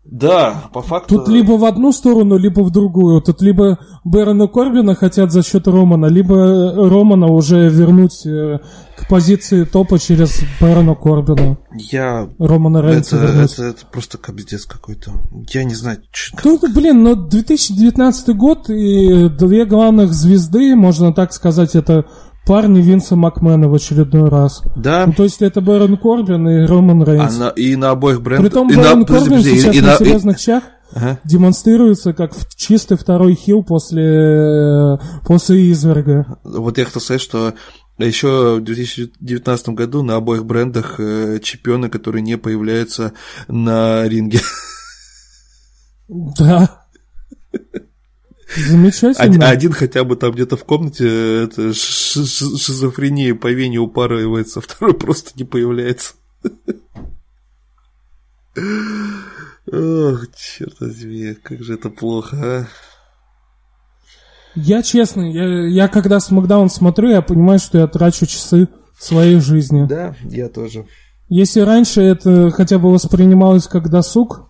Да, 0.06 0.69
по 0.72 0.82
факту... 0.84 1.18
Тут 1.18 1.27
либо 1.30 1.53
в 1.53 1.65
одну 1.65 1.91
сторону, 1.91 2.38
либо 2.38 2.61
в 2.61 2.69
другую. 2.69 3.22
Тут 3.22 3.41
либо 3.41 3.80
Бэрона 4.03 4.48
Корбина 4.48 4.94
хотят 4.94 5.32
за 5.32 5.41
счет 5.41 5.68
Романа, 5.68 6.06
либо 6.06 6.73
Романа 6.90 7.27
уже 7.27 7.69
вернуть 7.69 8.23
э, 8.26 8.60
к 8.98 9.07
позиции 9.10 9.64
топа 9.64 9.98
через 9.98 10.41
Бэрона 10.61 10.94
Корбина. 10.94 11.57
Я... 11.73 12.30
Романа 12.38 12.84
Рейнса 12.84 13.18
это, 13.18 13.34
это, 13.34 13.64
это 13.64 13.86
просто 13.91 14.19
кобздец 14.19 14.65
какой-то. 14.65 15.11
Я 15.49 15.64
не 15.64 15.73
знаю... 15.73 15.98
Что... 16.11 16.38
Тут, 16.38 16.72
блин, 16.73 17.02
но 17.02 17.15
2019 17.15 18.36
год 18.38 18.69
и 18.69 19.27
две 19.30 19.65
главных 19.65 20.14
звезды, 20.14 20.76
можно 20.76 21.14
так 21.14 21.34
сказать, 21.34 21.76
это 21.76 22.06
парни 22.46 22.82
Винса 22.82 23.16
Макмена 23.16 23.68
в 23.68 23.74
очередной 23.74 24.30
раз. 24.30 24.64
Да. 24.76 25.06
Ну, 25.08 25.14
то 25.14 25.24
есть 25.24 25.42
это 25.42 25.62
Бэрон 25.62 25.98
Корбин 25.98 26.48
и 26.48 26.66
Роман 26.66 27.04
Рейнс. 27.04 27.36
А 27.38 27.40
на, 27.46 27.50
и 27.50 27.76
на 27.76 27.92
обоих 27.92 28.22
брендах... 28.22 28.52
Притом 28.52 28.68
Бэрон 28.68 29.00
на... 29.00 29.06
Корбин 29.06 29.38
подожди, 29.38 29.60
сейчас 29.60 29.76
и, 29.76 29.82
на, 29.82 29.88
на 29.88 29.98
серьезных 29.98 30.38
и... 30.38 30.42
щах 30.42 30.64
ага. 30.94 31.20
демонстрируется 31.24 32.14
как 32.14 32.34
чистый 32.56 32.98
второй 32.98 33.36
хил 33.36 33.64
после, 33.64 35.00
после 35.26 35.72
изверга. 35.72 36.38
Вот 36.44 36.78
я 36.78 36.86
хотел 36.86 37.02
сказать, 37.02 37.22
что 37.22 37.54
еще 37.98 38.56
в 38.56 38.64
2019 38.64 39.70
году 39.70 40.04
на 40.04 40.16
обоих 40.16 40.46
брендах 40.46 41.00
э, 41.00 41.40
чемпионы, 41.42 41.90
которые 41.90 42.22
не 42.22 42.38
появляются 42.38 43.14
на 43.48 44.08
ринге. 44.08 44.40
Да. 46.08 46.82
Замечательно. 48.56 49.49
Один, 49.49 49.72
хотя 49.72 50.03
бы 50.03 50.15
там 50.15 50.32
где-то 50.32 50.57
в 50.57 50.64
комнате 50.64 51.44
это 51.44 51.73
шизофрения 51.73 53.36
по 53.36 53.52
вене 53.52 53.80
упарывается, 53.80 54.61
второй 54.65 54.94
просто 54.94 55.32
не 55.36 55.44
появляется. 55.44 56.14
Ох, 59.72 60.27
черт 60.36 60.80
возьми, 60.80 61.36
как 61.41 61.64
же 61.64 61.73
это 61.73 61.90
плохо, 61.90 62.38
а. 62.41 62.68
Я 64.56 64.82
честно, 64.84 65.22
я, 65.30 65.68
я 65.68 65.88
когда 65.90 66.22
Смакдаун 66.22 66.69
смотрю, 66.69 67.10
я 67.10 67.22
понимаю, 67.22 67.60
что 67.60 67.77
я 67.77 67.88
трачу 67.88 68.26
часы 68.26 68.69
своей 68.98 69.40
жизни. 69.40 69.86
Да, 69.86 70.15
я 70.23 70.48
тоже. 70.48 70.86
Если 71.27 71.60
раньше 71.60 72.02
это 72.02 72.52
хотя 72.52 72.80
бы 72.80 72.91
воспринималось 72.91 73.68
как 73.68 73.90
досуг, 73.90 74.49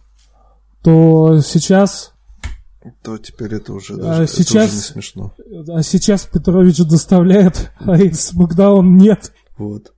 то 0.83 1.39
сейчас 1.39 2.14
то 3.03 3.17
теперь 3.17 3.55
это 3.55 3.73
уже, 3.73 3.95
даже, 3.95 4.23
а 4.23 4.27
сейчас, 4.27 4.67
уже 4.67 4.75
не 4.75 4.81
смешно. 4.81 5.33
А 5.69 5.83
сейчас 5.83 6.25
Петрович 6.25 6.77
доставляет, 6.77 7.71
а 7.79 7.97
Смакдаун 8.13 8.97
нет. 8.97 9.31
Вот. 9.57 9.93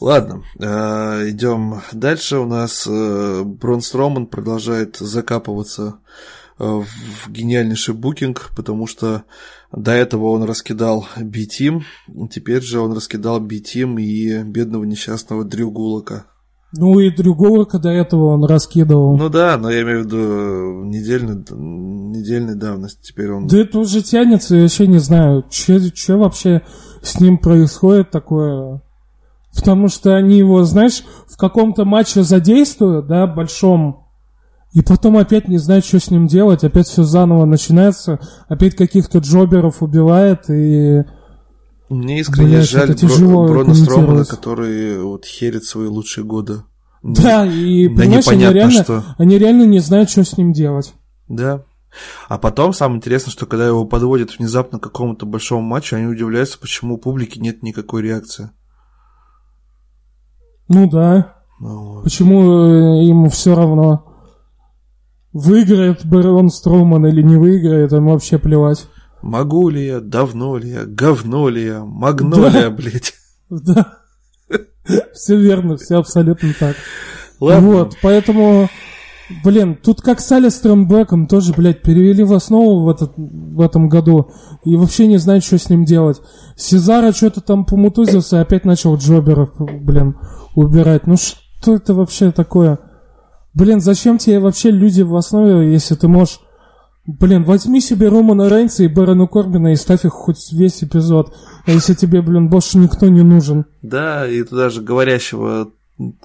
Ладно, 0.00 0.42
э, 0.58 1.30
идем 1.30 1.80
дальше. 1.92 2.38
У 2.38 2.46
нас 2.46 2.86
э, 2.86 3.42
Брон 3.44 3.80
Строман 3.80 4.26
продолжает 4.26 4.96
закапываться 4.96 6.00
э, 6.58 6.64
в 6.64 7.30
гениальнейший 7.30 7.94
букинг, 7.94 8.50
потому 8.56 8.86
что 8.86 9.24
до 9.72 9.92
этого 9.92 10.26
он 10.26 10.42
раскидал 10.44 11.06
B-Team, 11.16 11.82
теперь 12.30 12.62
же 12.62 12.80
он 12.80 12.92
раскидал 12.92 13.40
B-Team 13.40 14.00
и 14.00 14.42
бедного 14.42 14.84
несчастного 14.84 15.44
Дрю 15.44 15.70
Гулака. 15.70 16.26
Ну 16.76 16.98
и 16.98 17.10
другого, 17.10 17.64
когда 17.64 17.92
этого 17.92 18.34
он 18.34 18.44
раскидывал. 18.44 19.16
Ну 19.16 19.28
да, 19.28 19.56
но 19.58 19.70
я 19.70 19.82
имею 19.82 20.02
в 20.02 20.06
виду 20.06 20.84
недельный, 20.84 21.36
недельной 21.36 22.56
давности. 22.56 23.12
Теперь 23.12 23.30
он... 23.30 23.46
Да 23.46 23.58
это 23.58 23.78
уже 23.78 24.02
тянется, 24.02 24.56
я 24.56 24.62
вообще 24.62 24.86
не 24.86 24.98
знаю, 24.98 25.44
что 25.50 26.18
вообще 26.18 26.62
с 27.02 27.20
ним 27.20 27.38
происходит 27.38 28.10
такое. 28.10 28.82
Потому 29.54 29.88
что 29.88 30.16
они 30.16 30.36
его, 30.36 30.64
знаешь, 30.64 31.04
в 31.28 31.36
каком-то 31.36 31.84
матче 31.84 32.22
задействуют, 32.22 33.06
да, 33.06 33.26
большом, 33.28 34.04
и 34.74 34.82
потом 34.82 35.16
опять 35.16 35.46
не 35.46 35.58
знают, 35.58 35.84
что 35.84 36.00
с 36.00 36.10
ним 36.10 36.26
делать, 36.26 36.64
опять 36.64 36.88
все 36.88 37.04
заново 37.04 37.44
начинается, 37.44 38.18
опять 38.48 38.74
каких-то 38.74 39.18
джоберов 39.18 39.82
убивает, 39.82 40.50
и 40.50 41.04
мне 41.88 42.20
искренне 42.20 42.56
Блядь, 42.56 42.70
жаль 42.70 42.94
Бро- 42.94 43.46
Брона 43.46 43.74
Стромана, 43.74 44.24
который 44.24 45.02
вот 45.02 45.24
херит 45.24 45.64
свои 45.64 45.86
лучшие 45.86 46.24
годы. 46.24 46.62
Да, 47.02 47.44
и 47.44 47.88
да 47.88 48.02
понимаешь, 48.02 48.28
они 48.28 48.44
реально, 48.46 48.82
что. 48.82 49.04
они 49.18 49.38
реально 49.38 49.64
не 49.64 49.78
знают, 49.80 50.08
что 50.08 50.24
с 50.24 50.38
ним 50.38 50.52
делать. 50.52 50.94
Да. 51.28 51.64
А 52.28 52.38
потом 52.38 52.72
самое 52.72 52.96
интересное, 52.96 53.30
что 53.30 53.46
когда 53.46 53.66
его 53.66 53.84
подводят 53.84 54.38
внезапно 54.38 54.78
к 54.78 54.82
какому-то 54.82 55.26
большому 55.26 55.60
матчу, 55.60 55.96
они 55.96 56.06
удивляются, 56.06 56.58
почему 56.58 56.94
у 56.94 56.98
публики 56.98 57.38
нет 57.38 57.62
никакой 57.62 58.02
реакции. 58.02 58.50
Ну 60.68 60.88
да. 60.88 61.36
Ну, 61.60 61.94
вот. 61.94 62.04
Почему 62.04 62.40
э, 62.42 63.04
ему 63.04 63.28
все 63.28 63.54
равно, 63.54 64.12
выиграет 65.32 66.04
Барон 66.06 66.48
Строман 66.48 67.06
или 67.06 67.22
не 67.22 67.36
выиграет, 67.36 67.92
ему 67.92 68.12
вообще 68.12 68.38
плевать. 68.38 68.88
Могу 69.24 69.70
ли 69.70 69.86
я, 69.86 70.00
давно 70.00 70.58
ли 70.58 70.68
я, 70.68 70.84
говно 70.84 71.48
ли 71.48 71.64
я, 71.64 71.82
магнолия, 71.82 72.64
да. 72.64 72.70
блядь. 72.70 73.14
Да. 73.48 73.98
Все 75.14 75.38
верно, 75.38 75.78
все 75.78 75.96
абсолютно 75.96 76.52
так. 76.60 76.76
Ладно. 77.40 77.68
Вот, 77.70 77.96
поэтому, 78.02 78.68
блин, 79.42 79.78
тут 79.82 80.02
как 80.02 80.20
с 80.20 80.30
Алистером 80.30 80.86
Беком 80.86 81.26
тоже, 81.26 81.54
блядь, 81.54 81.80
перевели 81.80 82.22
в 82.22 82.34
основу 82.34 82.84
в, 82.84 82.88
этот, 82.90 83.14
в 83.16 83.62
этом 83.62 83.88
году 83.88 84.30
и 84.62 84.76
вообще 84.76 85.06
не 85.06 85.16
знают, 85.16 85.42
что 85.42 85.56
с 85.56 85.70
ним 85.70 85.86
делать. 85.86 86.20
Сезара 86.54 87.12
что-то 87.12 87.40
там 87.40 87.64
помутузился 87.64 88.36
и 88.36 88.40
опять 88.40 88.66
начал 88.66 88.96
джоберов, 88.96 89.54
блин, 89.58 90.18
убирать. 90.54 91.06
Ну 91.06 91.16
что 91.16 91.76
это 91.76 91.94
вообще 91.94 92.30
такое? 92.30 92.78
Блин, 93.54 93.80
зачем 93.80 94.18
тебе 94.18 94.38
вообще 94.38 94.70
люди 94.70 95.00
в 95.00 95.16
основе, 95.16 95.72
если 95.72 95.94
ты 95.94 96.08
можешь 96.08 96.40
Блин, 97.06 97.44
возьми 97.44 97.80
себе 97.80 98.08
Романа 98.08 98.48
Рейнса 98.48 98.84
и 98.84 98.88
Бэрона 98.88 99.26
Корбина 99.26 99.72
и 99.72 99.76
ставь 99.76 100.06
их 100.06 100.12
хоть 100.12 100.52
весь 100.52 100.82
эпизод. 100.82 101.34
А 101.66 101.70
если 101.70 101.92
тебе, 101.94 102.22
блин, 102.22 102.48
больше 102.48 102.78
никто 102.78 103.08
не 103.08 103.22
нужен? 103.22 103.66
Да, 103.82 104.26
и 104.26 104.42
туда 104.42 104.70
же 104.70 104.80
говорящего 104.80 105.70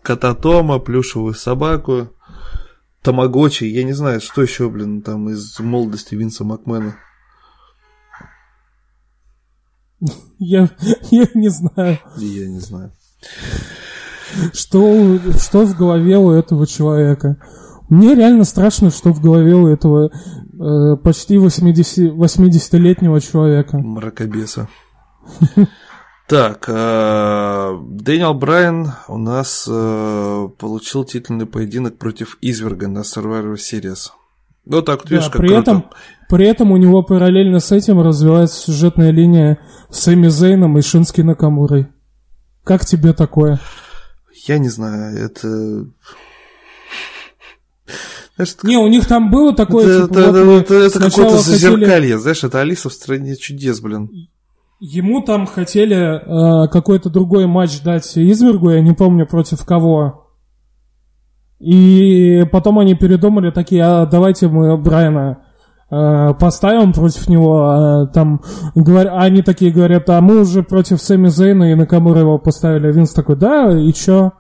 кота 0.02 0.34
Тома, 0.36 0.80
плюшевую 0.80 1.34
собаку, 1.34 2.10
Тамагочи, 3.02 3.66
я 3.66 3.84
не 3.84 3.94
знаю, 3.94 4.22
что 4.22 4.42
еще, 4.42 4.70
блин, 4.70 5.02
там 5.02 5.30
из 5.30 5.60
молодости 5.60 6.16
Винса 6.16 6.44
Макмена. 6.44 6.96
Я, 10.38 10.70
я 11.12 11.28
не 11.34 11.50
знаю. 11.50 12.00
Я 12.18 12.48
не 12.48 12.60
знаю. 12.60 12.92
Что, 14.54 15.20
что 15.40 15.66
в 15.66 15.78
голове 15.78 16.18
у 16.18 16.32
этого 16.32 16.66
человека? 16.68 17.38
Мне 17.90 18.16
реально 18.16 18.44
страшно, 18.44 18.92
что 18.92 19.12
в 19.12 19.22
голове 19.22 19.56
у 19.56 19.68
этого 19.68 20.12
э, 20.60 20.96
почти 20.98 21.38
80, 21.38 22.14
80-летнего 22.14 23.20
человека. 23.22 23.78
Мракобеса. 23.78 24.68
Так, 26.30 26.66
э, 26.68 27.78
Дэниел 27.90 28.36
Брайан 28.36 28.92
у 29.08 29.18
нас 29.18 29.68
э, 29.68 30.48
получил 30.60 31.04
титульный 31.04 31.48
поединок 31.48 31.98
против 31.98 32.38
Изверга 32.40 32.88
на 32.88 33.00
Survivor 33.00 33.56
Series. 33.56 34.12
Ну 34.64 34.84
так, 34.84 35.06
да, 35.06 35.10
видишь, 35.10 35.30
как 35.30 35.42
при 35.42 35.48
круто. 35.48 35.62
этом, 35.62 35.86
при 36.30 36.48
этом 36.48 36.72
у 36.72 36.78
него 36.78 37.02
параллельно 37.02 37.60
с 37.60 37.72
этим 37.72 38.00
развивается 38.00 38.62
сюжетная 38.62 39.10
линия 39.10 39.58
с 39.90 40.08
Эми 40.08 40.28
Зейном 40.28 40.78
и 40.78 40.84
Шински 40.84 41.22
Накамурой. 41.22 41.88
Как 42.64 42.86
тебе 42.86 43.14
такое? 43.14 43.60
Я 44.46 44.60
не 44.60 44.70
знаю, 44.70 45.18
это 45.18 45.88
знаешь, 48.40 48.56
не, 48.64 48.78
у 48.78 48.88
них 48.88 49.06
там 49.06 49.30
было 49.30 49.54
такое, 49.54 50.04
это, 50.04 50.08
типа, 50.08 50.20
это, 50.20 50.46
вот 50.46 50.72
это, 50.72 50.74
это 50.76 51.00
какое-то 51.00 51.38
зазеркалье, 51.38 51.88
хотели... 51.88 52.14
знаешь, 52.14 52.44
это 52.46 52.62
Алиса 52.62 52.90
в 52.90 52.94
стране 52.94 53.36
чудес, 53.36 53.82
блин. 53.82 54.10
Ему 54.80 55.22
там 55.22 55.46
хотели 55.46 55.98
э, 55.98 56.70
какой-то 56.70 57.10
другой 57.10 57.48
матч 57.48 57.82
дать 57.82 58.18
Извергу, 58.18 58.70
я 58.70 58.82
не 58.82 58.94
помню 58.94 59.28
против 59.28 59.66
кого. 59.66 60.28
И 61.60 62.46
потом 62.50 62.80
они 62.80 62.96
передумали 62.96 63.52
такие, 63.52 63.84
а 63.84 64.06
давайте 64.06 64.48
мы 64.48 64.78
Брайана 64.78 65.40
э, 65.92 66.34
поставим 66.40 66.94
против 66.94 67.28
него. 67.28 67.66
А, 67.66 68.08
там 68.08 68.42
говор... 68.74 69.08
они 69.18 69.42
такие 69.42 69.74
говорят, 69.74 70.10
а 70.10 70.22
мы 70.22 70.40
уже 70.40 70.64
против 70.64 71.02
Сэмми 71.02 71.28
Зейна 71.28 71.74
и 71.74 71.76
Накамура 71.76 72.22
его 72.22 72.40
поставили. 72.40 72.90
Винс 72.90 73.12
такой, 73.12 73.36
да, 73.36 73.78
и 73.78 73.92
чё? 73.92 74.32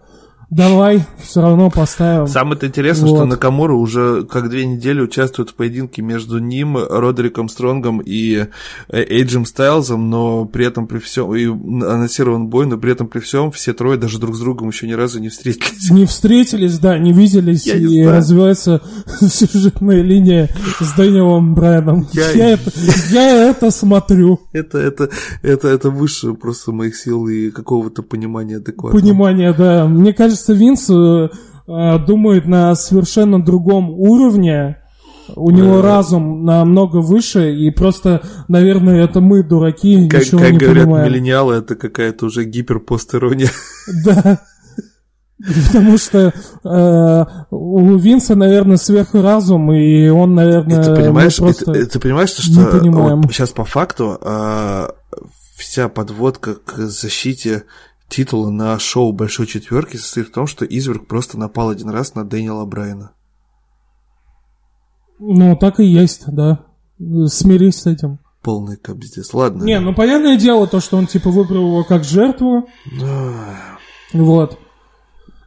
Давай, 0.49 1.05
все 1.21 1.41
равно 1.41 1.69
поставим. 1.69 2.27
Самое-то 2.27 2.67
интересное, 2.67 3.09
вот. 3.09 3.17
что 3.17 3.25
Накамура 3.25 3.73
уже 3.73 4.23
как 4.23 4.49
две 4.49 4.65
недели 4.65 5.01
участвует 5.01 5.49
в 5.51 5.53
поединке 5.53 6.01
между 6.01 6.39
ним, 6.39 6.77
Родериком 6.77 7.49
Стронгом 7.49 8.01
и 8.03 8.47
э, 8.89 9.03
Эйджем 9.03 9.45
Стайлзом, 9.45 10.09
но 10.09 10.45
при 10.45 10.65
этом 10.65 10.87
при 10.87 10.99
всем, 10.99 11.33
и 11.35 11.45
анонсирован 11.45 12.47
бой, 12.47 12.65
но 12.65 12.77
при 12.77 12.91
этом 12.91 13.07
при 13.07 13.19
всем 13.19 13.51
все 13.51 13.73
трое 13.73 13.97
даже 13.97 14.19
друг 14.19 14.35
с 14.35 14.39
другом 14.39 14.69
еще 14.69 14.87
ни 14.87 14.93
разу 14.93 15.19
не 15.19 15.29
встретились. 15.29 15.89
Не 15.91 16.05
встретились, 16.05 16.79
да, 16.79 16.97
не 16.97 17.13
виделись, 17.13 17.67
Я 17.67 17.75
и 17.75 17.83
не 17.83 18.07
развивается 18.07 18.81
сюжетная 19.19 20.01
линия 20.01 20.49
с 20.79 20.93
Дэниелом 20.93 21.53
Брайаном. 21.53 22.07
Я, 22.13 22.31
я, 22.31 22.49
это, 22.51 22.71
я 23.11 23.49
это 23.49 23.71
смотрю. 23.71 24.39
Это, 24.51 24.79
это, 24.79 25.09
это, 25.41 25.67
это 25.67 25.89
выше 25.89 26.33
просто 26.33 26.71
моих 26.71 26.95
сил 26.95 27.27
и 27.27 27.51
какого-то 27.51 28.01
понимания 28.01 28.57
адекватного. 28.57 29.01
Понимание, 29.01 29.53
да. 29.53 29.85
Мне 29.85 30.13
кажется, 30.13 30.38
Винс 30.47 30.89
э, 30.89 31.29
э, 31.67 31.99
думает 32.05 32.45
на 32.45 32.75
совершенно 32.75 33.43
другом 33.43 33.89
уровне. 33.89 34.77
У 35.35 35.51
него 35.51 35.81
да. 35.81 35.83
разум 35.83 36.43
намного 36.43 36.97
выше, 36.97 37.53
и 37.53 37.69
просто, 37.69 38.23
наверное, 38.47 39.03
это 39.03 39.21
мы, 39.21 39.43
дураки, 39.43 40.07
как, 40.07 40.21
ничего 40.21 40.39
как 40.39 40.51
не 40.53 40.57
говорят 40.57 40.85
понимаем. 40.85 41.11
миллениалы, 41.11 41.55
это 41.55 41.75
какая-то 41.75 42.25
уже 42.25 42.45
гиперпостерония. 42.45 43.49
Да. 44.05 44.39
Потому 45.67 45.97
что 45.97 46.33
э, 46.65 47.25
у 47.49 47.95
Винса, 47.95 48.35
наверное, 48.35 48.75
сверхразум, 48.75 49.71
и 49.71 50.09
он, 50.09 50.35
наверное, 50.35 50.81
и 50.81 50.83
ты 50.83 50.95
понимаешь, 50.95 51.37
просто 51.37 51.71
и, 51.71 51.85
ты 51.85 51.99
понимаешь, 51.99 52.29
что 52.31 52.41
вот 52.41 53.31
сейчас 53.31 53.51
по 53.51 53.63
факту 53.63 54.17
э, 54.21 54.87
вся 55.55 55.87
подводка 55.87 56.55
к 56.55 56.77
защите 56.77 57.63
титула 58.09 58.49
на 58.49 58.77
шоу 58.79 59.13
Большой 59.13 59.47
Четверки 59.47 59.97
состоит 59.97 60.27
в 60.27 60.31
том, 60.31 60.47
что 60.47 60.65
Изверг 60.65 61.07
просто 61.07 61.37
напал 61.37 61.69
один 61.69 61.89
раз 61.89 62.15
на 62.15 62.25
Дэниела 62.25 62.65
Брайана. 62.65 63.11
Ну, 65.19 65.55
так 65.55 65.79
и 65.79 65.85
есть, 65.85 66.23
да. 66.27 66.65
Смирись 67.27 67.81
с 67.81 67.85
этим. 67.85 68.19
Полный 68.41 68.77
капздец. 68.77 69.33
Ладно. 69.33 69.63
Не, 69.63 69.79
ну 69.79 69.93
понятное 69.93 70.37
дело 70.37 70.65
то, 70.65 70.79
что 70.79 70.97
он 70.97 71.07
типа 71.07 71.29
выбрал 71.29 71.67
его 71.67 71.83
как 71.83 72.03
жертву. 72.03 72.67
вот. 74.13 74.57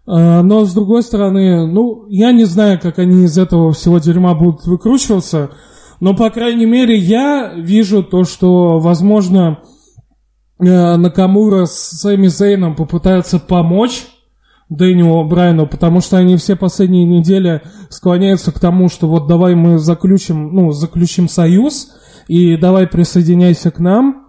А, 0.06 0.43
но 0.43 0.64
с 0.64 0.74
другой 0.74 1.02
стороны, 1.02 1.66
ну, 1.66 2.06
я 2.09 2.32
не 2.32 2.44
знаю, 2.44 2.78
как 2.80 2.98
они 2.98 3.24
из 3.24 3.39
этого 3.39 3.72
всего 3.72 3.98
дерьма 3.98 4.34
будут 4.34 4.66
выкручиваться, 4.66 5.52
но, 6.01 6.14
по 6.14 6.30
крайней 6.30 6.66
мере, 6.66 6.97
я 6.97 7.55
вижу 7.55 8.02
то, 8.02 8.24
что, 8.24 8.78
возможно, 8.78 9.62
Накамура 10.70 11.66
с 11.66 12.01
Сэмми 12.01 12.28
Зейном 12.28 12.76
попытаются 12.76 13.39
помочь 13.39 14.06
Дэниелу 14.68 15.24
Брайану, 15.24 15.66
потому 15.66 16.01
что 16.01 16.16
они 16.16 16.36
все 16.36 16.56
последние 16.56 17.05
недели 17.05 17.62
склоняются 17.90 18.52
к 18.52 18.60
тому, 18.60 18.89
что 18.89 19.09
вот 19.09 19.26
давай 19.26 19.55
мы 19.55 19.78
заключим, 19.78 20.55
ну, 20.55 20.72
заключим 20.72 21.28
союз, 21.28 21.93
и 22.28 22.56
давай 22.56 22.86
присоединяйся 22.86 23.70
к 23.70 23.78
нам, 23.80 24.26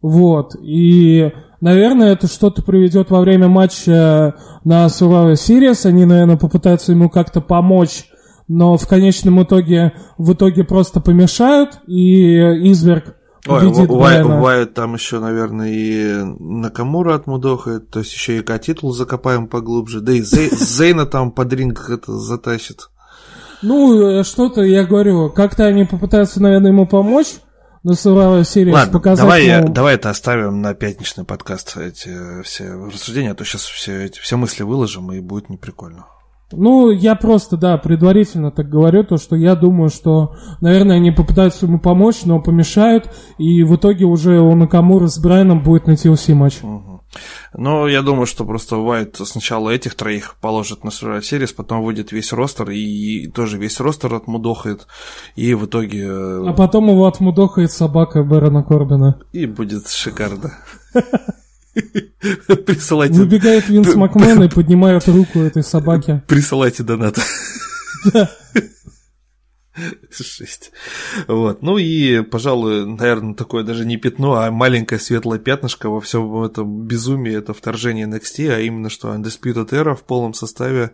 вот, 0.00 0.56
и 0.60 1.32
Наверное, 1.64 2.12
это 2.12 2.26
что-то 2.26 2.60
приведет 2.60 3.08
во 3.08 3.22
время 3.22 3.48
матча 3.48 4.34
на 4.64 4.84
Survivor 4.84 5.32
Series. 5.32 5.88
Они, 5.88 6.04
наверное, 6.04 6.36
попытаются 6.36 6.92
ему 6.92 7.08
как-то 7.08 7.40
помочь, 7.40 8.04
но 8.48 8.76
в 8.76 8.86
конечном 8.86 9.42
итоге 9.42 9.94
в 10.18 10.34
итоге 10.34 10.64
просто 10.64 11.00
помешают, 11.00 11.80
и 11.86 12.36
Изверг 12.70 13.16
Ой, 13.46 13.66
Уайт 13.66 14.72
там 14.74 14.94
еще, 14.94 15.20
наверное, 15.20 15.70
и 15.70 16.14
Накамура 16.38 17.14
отмудохает, 17.14 17.90
то 17.90 17.98
есть 17.98 18.12
еще 18.12 18.38
и 18.38 18.42
К-титул 18.42 18.92
закопаем 18.92 19.48
поглубже, 19.48 20.00
да 20.00 20.12
и 20.12 20.22
Зей, 20.22 20.50
Зейна 20.56 21.04
там 21.04 21.30
под 21.30 21.52
ринг 21.52 21.90
это 21.90 22.16
затащит. 22.16 22.88
Ну, 23.60 24.20
э, 24.20 24.24
что-то, 24.24 24.62
я 24.62 24.84
говорю, 24.84 25.30
как-то 25.30 25.64
они 25.64 25.84
попытаются, 25.84 26.42
наверное, 26.42 26.70
ему 26.70 26.86
помочь, 26.86 27.36
на 27.82 27.92
Survivor 27.92 28.40
Series 28.40 28.72
Ладно, 28.72 28.92
показать 28.92 29.22
давай, 29.22 29.46
ему... 29.46 29.68
давай 29.68 29.94
это 29.96 30.08
оставим 30.08 30.62
на 30.62 30.72
пятничный 30.72 31.24
подкаст, 31.24 31.76
эти 31.76 32.42
все 32.42 32.72
рассуждения, 32.72 33.32
а 33.32 33.34
то 33.34 33.44
сейчас 33.44 33.62
все, 33.62 34.06
эти, 34.06 34.18
все 34.20 34.36
мысли 34.36 34.62
выложим, 34.62 35.12
и 35.12 35.20
будет 35.20 35.50
неприкольно. 35.50 36.06
Ну, 36.56 36.90
я 36.90 37.14
просто, 37.14 37.56
да, 37.56 37.78
предварительно 37.78 38.50
так 38.50 38.68
говорю, 38.68 39.04
то, 39.04 39.16
что 39.16 39.36
я 39.36 39.54
думаю, 39.54 39.90
что, 39.90 40.36
наверное, 40.60 40.96
они 40.96 41.10
попытаются 41.10 41.66
ему 41.66 41.78
помочь, 41.78 42.24
но 42.24 42.40
помешают, 42.40 43.10
и 43.38 43.62
в 43.62 43.76
итоге 43.76 44.04
уже 44.04 44.40
у 44.40 44.54
Накамура 44.54 45.06
с 45.06 45.18
Брайаном 45.18 45.62
будет 45.62 45.86
на 45.86 45.92
TLC 45.92 46.34
матч. 46.34 46.58
Угу. 46.62 46.94
Ну, 47.56 47.86
я 47.86 48.02
думаю, 48.02 48.26
что 48.26 48.44
просто 48.44 48.76
Уайт 48.76 49.16
сначала 49.24 49.70
этих 49.70 49.94
троих 49.94 50.36
положит 50.40 50.84
на 50.84 50.88
Survivor 50.88 51.20
Series, 51.20 51.54
потом 51.54 51.82
выйдет 51.82 52.12
весь 52.12 52.32
ростер, 52.32 52.70
и 52.70 53.28
тоже 53.28 53.58
весь 53.58 53.78
ростер 53.80 54.14
отмудохает, 54.14 54.86
и 55.36 55.54
в 55.54 55.66
итоге... 55.66 56.06
Э, 56.06 56.44
а 56.48 56.52
потом 56.52 56.88
его 56.88 57.06
отмудохает 57.06 57.70
собака 57.70 58.24
Бэрона 58.24 58.62
Корбина. 58.64 59.20
И 59.32 59.46
будет 59.46 59.88
шикарно. 59.88 60.52
Присылайте... 61.74 63.14
Выбегает 63.14 63.68
Винс 63.68 63.94
Макмен 63.94 64.42
и 64.42 64.48
поднимает 64.48 65.06
руку 65.08 65.40
этой 65.40 65.62
собаки. 65.62 66.22
Присылайте 66.26 66.82
донат. 66.82 67.18
Да. 68.12 68.30
Шесть. 70.10 70.70
Вот. 71.26 71.62
Ну 71.62 71.78
и, 71.78 72.22
пожалуй, 72.22 72.86
наверное, 72.86 73.34
такое 73.34 73.64
даже 73.64 73.84
не 73.84 73.96
пятно, 73.96 74.34
а 74.34 74.50
маленькое 74.50 75.00
светлое 75.00 75.38
пятнышко 75.38 75.90
во 75.90 76.00
всем 76.00 76.42
этом 76.42 76.86
безумии 76.86 77.34
это 77.34 77.54
вторжение 77.54 78.06
NXT, 78.06 78.54
а 78.54 78.60
именно 78.60 78.88
что 78.88 79.12
Undisputed 79.12 79.70
Era 79.70 79.96
в 79.96 80.04
полном 80.04 80.34
составе 80.34 80.92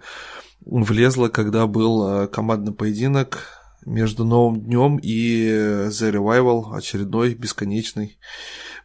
влезла, 0.65 1.29
когда 1.29 1.67
был 1.67 2.09
э, 2.09 2.29
командный 2.29 2.73
поединок 2.73 3.61
между 3.85 4.25
Новым 4.25 4.61
Днем 4.61 4.99
и 4.99 5.47
The 5.89 6.13
Revival, 6.13 6.75
очередной 6.75 7.35
бесконечный 7.35 8.19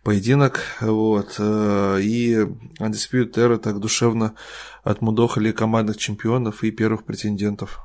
поединок, 0.06 0.62
вот, 0.82 1.36
э, 1.40 2.00
и 2.02 2.36
Undisputed 2.80 3.34
Era 3.34 3.58
так 3.58 3.80
душевно 3.80 4.36
отмудохали 4.84 5.52
командных 5.52 5.98
чемпионов 5.98 6.64
и 6.64 6.70
первых 6.70 7.06
претендентов. 7.06 7.80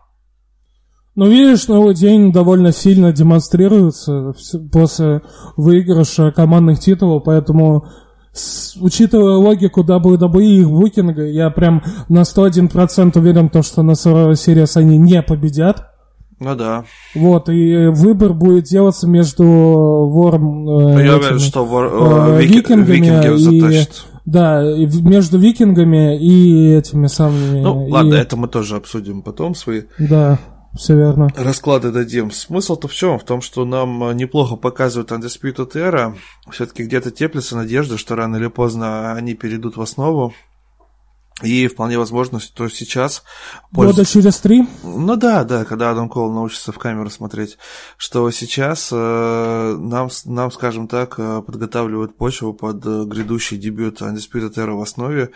Ну, 1.16 1.28
видишь, 1.28 1.66
новый 1.66 1.94
день 1.94 2.30
довольно 2.30 2.72
сильно 2.72 3.10
демонстрируется 3.10 4.34
после 4.70 5.22
выигрыша 5.56 6.30
командных 6.30 6.78
титулов, 6.78 7.24
поэтому 7.24 7.88
с, 8.32 8.76
учитывая 8.76 9.36
логику 9.36 9.82
WWE 9.82 10.42
и 10.42 10.60
их 10.60 10.70
букинга, 10.70 11.24
я 11.24 11.50
прям 11.50 11.82
на 12.10 12.20
101% 12.20 13.18
уверен, 13.18 13.48
то, 13.48 13.62
что 13.62 13.82
на 13.82 13.92
Survivor 13.92 14.32
Series 14.32 14.76
они 14.76 14.98
не 14.98 15.22
победят. 15.22 15.89
Ну 16.40 16.54
да. 16.54 16.84
Вот, 17.14 17.48
и 17.50 17.88
выбор 17.88 18.32
будет 18.32 18.64
делаться 18.64 19.06
между 19.06 19.44
вором... 19.44 20.68
Э, 20.68 20.94
ну, 20.94 20.98
я 20.98 21.16
уверен, 21.16 21.38
что 21.38 21.64
вор, 21.64 21.84
э, 21.84 22.40
э, 22.40 22.42
викингами 22.42 22.84
викинги. 22.84 23.86
Да, 24.24 24.62
между 24.62 25.38
викингами 25.38 26.18
и 26.18 26.74
этими 26.74 27.08
самыми... 27.08 27.60
Ну, 27.60 27.86
и... 27.86 27.90
ладно, 27.90 28.14
это 28.14 28.36
мы 28.36 28.48
тоже 28.48 28.76
обсудим 28.76 29.22
потом 29.22 29.54
свои... 29.54 29.82
Да 29.98 30.38
все 30.76 30.96
верно. 30.96 31.28
Расклады 31.36 31.90
дадим. 31.90 32.30
Смысл-то 32.30 32.88
в 32.88 32.94
чем? 32.94 33.18
В 33.18 33.24
том, 33.24 33.40
что 33.40 33.64
нам 33.64 34.04
э, 34.04 34.14
неплохо 34.14 34.56
показывают 34.56 35.10
Undisputed 35.10 35.72
Era. 35.72 36.14
Все-таки 36.50 36.84
где-то 36.84 37.10
теплится 37.10 37.56
надежда, 37.56 37.98
что 37.98 38.14
рано 38.14 38.36
или 38.36 38.46
поздно 38.46 39.12
они 39.12 39.34
перейдут 39.34 39.76
в 39.76 39.82
основу. 39.82 40.32
И 41.42 41.68
вполне 41.68 41.98
возможно, 41.98 42.38
что 42.38 42.68
сейчас... 42.68 43.22
Года 43.72 44.04
через 44.04 44.38
три? 44.38 44.66
Ну 44.82 45.16
да, 45.16 45.44
да, 45.44 45.64
когда 45.64 45.90
Адам 45.90 46.08
Кол 46.08 46.32
научится 46.32 46.72
в 46.72 46.78
камеру 46.78 47.08
смотреть, 47.08 47.56
что 47.96 48.30
сейчас 48.30 48.90
э, 48.92 49.76
нам, 49.78 50.10
нам, 50.26 50.50
скажем 50.50 50.86
так, 50.86 51.14
э, 51.18 51.42
подготавливают 51.42 52.16
почву 52.16 52.52
под 52.52 52.84
э, 52.84 53.04
грядущий 53.04 53.56
дебют 53.56 54.02
Undisputed 54.02 54.54
Era 54.54 54.72
в 54.72 54.82
основе, 54.82 55.30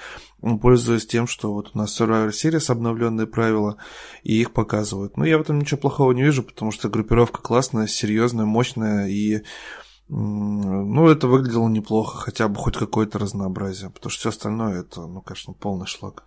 пользуясь 0.61 1.07
тем, 1.07 1.27
что 1.27 1.55
вот 1.55 1.71
у 1.73 1.79
нас 1.79 1.99
Survivor 1.99 2.31
Series 2.31 2.71
обновленные 2.71 3.27
правила, 3.27 3.77
и 4.23 4.41
их 4.41 4.53
показывают. 4.53 5.17
Ну, 5.17 5.25
я 5.25 5.39
в 5.39 5.41
этом 5.41 5.59
ничего 5.59 5.81
плохого 5.81 6.13
не 6.13 6.23
вижу, 6.23 6.43
потому 6.43 6.71
что 6.71 6.89
группировка 6.89 7.41
классная, 7.41 7.87
серьезная, 7.87 8.45
мощная, 8.45 9.07
и 9.07 9.43
ну, 10.09 11.09
это 11.09 11.27
выглядело 11.27 11.69
неплохо, 11.69 12.19
хотя 12.19 12.49
бы 12.49 12.57
хоть 12.57 12.77
какое-то 12.77 13.19
разнообразие, 13.19 13.91
потому 13.91 14.11
что 14.11 14.21
все 14.21 14.29
остальное 14.31 14.81
это, 14.81 15.07
ну, 15.07 15.23
конечно, 15.23 15.55
полный 15.55 15.87
шлак. 15.87 16.25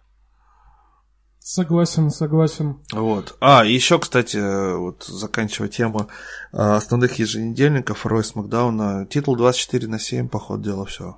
Согласен, 1.39 2.09
согласен. 2.09 2.79
Вот. 2.91 3.37
А, 3.39 3.63
еще, 3.63 3.99
кстати, 3.99 4.75
вот 4.77 5.05
заканчивая 5.05 5.69
тему 5.69 6.07
а, 6.51 6.75
основных 6.75 7.19
еженедельников 7.19 8.05
Ройс 8.05 8.35
Макдауна, 8.35 9.05
титул 9.05 9.37
24 9.37 9.87
на 9.87 9.97
7, 9.97 10.27
по 10.27 10.39
ходу 10.39 10.63
дела, 10.63 10.85
все. 10.85 11.17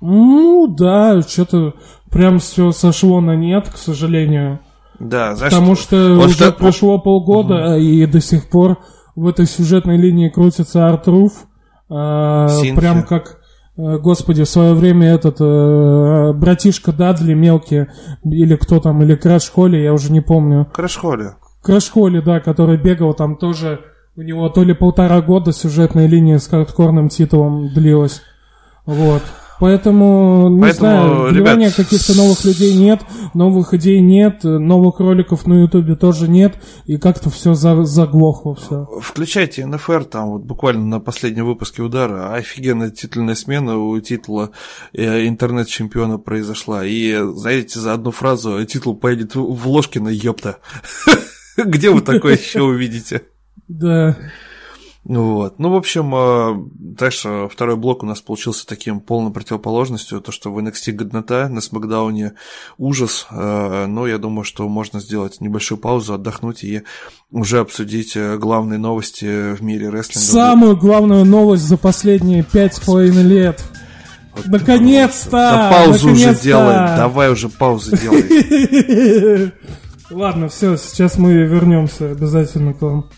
Ну, 0.00 0.66
да, 0.68 1.20
что-то 1.20 1.74
прям 2.10 2.38
все 2.38 2.72
сошло 2.72 3.20
на 3.20 3.36
нет, 3.36 3.68
к 3.68 3.76
сожалению. 3.76 4.60
Да, 4.98 5.34
знаешь, 5.34 5.52
Потому 5.52 5.74
что 5.74 6.14
вот 6.14 6.30
уже 6.30 6.44
это... 6.44 6.52
прошло 6.52 6.98
полгода, 6.98 7.74
угу. 7.74 7.80
и 7.80 8.06
до 8.06 8.20
сих 8.20 8.48
пор 8.48 8.78
в 9.16 9.26
этой 9.26 9.46
сюжетной 9.46 9.96
линии 9.96 10.28
крутится 10.28 10.88
Артруф. 10.88 11.46
Э, 11.88 12.46
прям 12.76 13.04
как 13.04 13.38
э, 13.76 13.98
господи, 13.98 14.44
в 14.44 14.48
свое 14.48 14.74
время 14.74 15.08
этот 15.14 15.40
э, 15.40 16.32
братишка 16.34 16.92
Дадли 16.92 17.34
мелкий, 17.34 17.86
или 18.24 18.54
кто 18.56 18.78
там, 18.78 19.02
или 19.02 19.16
Крэш 19.16 19.50
Холли, 19.50 19.78
я 19.78 19.92
уже 19.92 20.12
не 20.12 20.20
помню. 20.20 20.66
Крэш 20.72 20.98
Холли. 20.98 21.30
Крэш 21.62 21.90
Холли, 21.90 22.20
да, 22.20 22.40
который 22.40 22.76
бегал 22.76 23.14
там 23.14 23.36
тоже, 23.36 23.80
у 24.16 24.22
него 24.22 24.48
то 24.50 24.62
ли 24.62 24.74
полтора 24.74 25.20
года 25.22 25.52
сюжетная 25.52 26.06
линия 26.06 26.38
с 26.38 26.46
хардкорным 26.46 27.08
титулом 27.08 27.72
длилась. 27.72 28.22
Вот. 28.84 29.22
Поэтому, 29.58 30.48
не 30.50 30.60
Поэтому, 30.60 30.90
знаю, 30.90 31.32
вливания 31.32 31.68
ребят, 31.68 31.76
каких-то 31.76 32.14
новых 32.14 32.44
людей 32.44 32.74
нет, 32.76 33.00
новых 33.32 33.72
идей 33.74 34.00
нет, 34.00 34.44
новых 34.44 35.00
роликов 35.00 35.46
на 35.46 35.62
Ютубе 35.62 35.96
тоже 35.96 36.28
нет, 36.28 36.54
и 36.84 36.98
как-то 36.98 37.30
все 37.30 37.54
заглохло 37.54 38.54
все. 38.54 38.86
Включайте 39.00 39.64
НФР, 39.64 40.04
там 40.04 40.32
вот 40.32 40.42
буквально 40.42 40.84
на 40.86 41.00
последнем 41.00 41.46
выпуске 41.46 41.82
удара 41.82 42.34
офигенная 42.34 42.90
титульная 42.90 43.34
смена 43.34 43.78
у 43.78 43.98
титула 44.00 44.50
э, 44.92 45.26
интернет-чемпиона 45.26 46.18
произошла. 46.18 46.84
И, 46.84 47.16
знаете, 47.34 47.80
за 47.80 47.94
одну 47.94 48.10
фразу 48.10 48.64
титул 48.66 48.96
поедет 48.96 49.34
в 49.34 49.68
Ложкино, 49.68 50.08
ёпта. 50.08 50.58
Где 51.56 51.90
вы 51.90 52.02
такое 52.02 52.36
еще 52.36 52.62
увидите? 52.62 53.22
Да. 53.68 54.16
Вот. 55.08 55.60
Ну, 55.60 55.70
в 55.70 55.76
общем, 55.76 56.12
э, 56.14 56.68
дальше 56.74 57.48
второй 57.52 57.76
блок 57.76 58.02
у 58.02 58.06
нас 58.06 58.20
получился 58.20 58.66
таким 58.66 58.98
полной 58.98 59.30
противоположностью. 59.30 60.20
То, 60.20 60.32
что 60.32 60.52
в 60.52 60.58
NXT 60.58 60.92
годнота, 60.92 61.48
на 61.48 61.60
Смакдауне 61.60 62.32
ужас. 62.76 63.28
Э, 63.30 63.86
но 63.86 64.08
я 64.08 64.18
думаю, 64.18 64.44
что 64.44 64.68
можно 64.68 64.98
сделать 64.98 65.40
небольшую 65.40 65.78
паузу, 65.78 66.14
отдохнуть 66.14 66.64
и 66.64 66.82
уже 67.30 67.60
обсудить 67.60 68.16
э, 68.16 68.36
главные 68.36 68.80
новости 68.80 69.54
в 69.54 69.62
мире 69.62 69.90
рестлинга. 69.90 70.26
Самую 70.26 70.76
главную 70.76 71.24
новость 71.24 71.62
за 71.62 71.76
последние 71.76 72.42
пять 72.42 72.74
с 72.74 72.80
половиной 72.80 73.22
лет. 73.22 73.62
Вот 74.34 74.46
наконец-то! 74.46 75.30
Да 75.30 75.70
паузу 75.70 76.08
наконец-то! 76.08 76.30
уже 76.32 76.42
делай, 76.42 76.74
давай 76.96 77.30
уже 77.30 77.48
паузу 77.48 77.96
делай. 77.96 79.52
Ладно, 80.10 80.48
все, 80.48 80.76
сейчас 80.76 81.16
мы 81.16 81.32
вернемся 81.32 82.10
обязательно 82.10 82.74
к 82.74 82.82
вам. 82.82 83.08